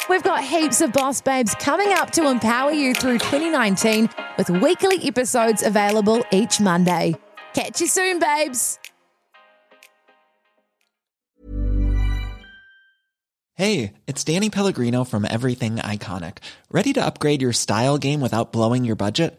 We've 0.09 0.23
got 0.23 0.43
heaps 0.43 0.81
of 0.81 0.93
Boss 0.93 1.21
Babes 1.21 1.55
coming 1.55 1.93
up 1.93 2.11
to 2.13 2.29
empower 2.29 2.73
you 2.73 2.95
through 2.95 3.19
2019 3.19 4.11
with 4.37 4.51
weekly 4.51 4.99
episodes 5.07 5.63
available 5.63 6.25
each 6.33 6.61
Monday. 6.61 7.15
Catch 7.55 7.81
you 7.81 7.87
soon, 7.87 8.19
babes. 8.19 8.79
Hey, 13.55 13.93
it's 14.07 14.25
Danny 14.25 14.51
Pellegrino 14.51 15.05
from 15.05 15.27
Everything 15.29 15.77
Iconic. 15.77 16.39
Ready 16.71 16.93
to 16.95 17.05
upgrade 17.05 17.43
your 17.43 17.53
style 17.53 17.99
game 17.99 18.21
without 18.21 18.51
blowing 18.51 18.85
your 18.85 18.97
budget? 18.97 19.39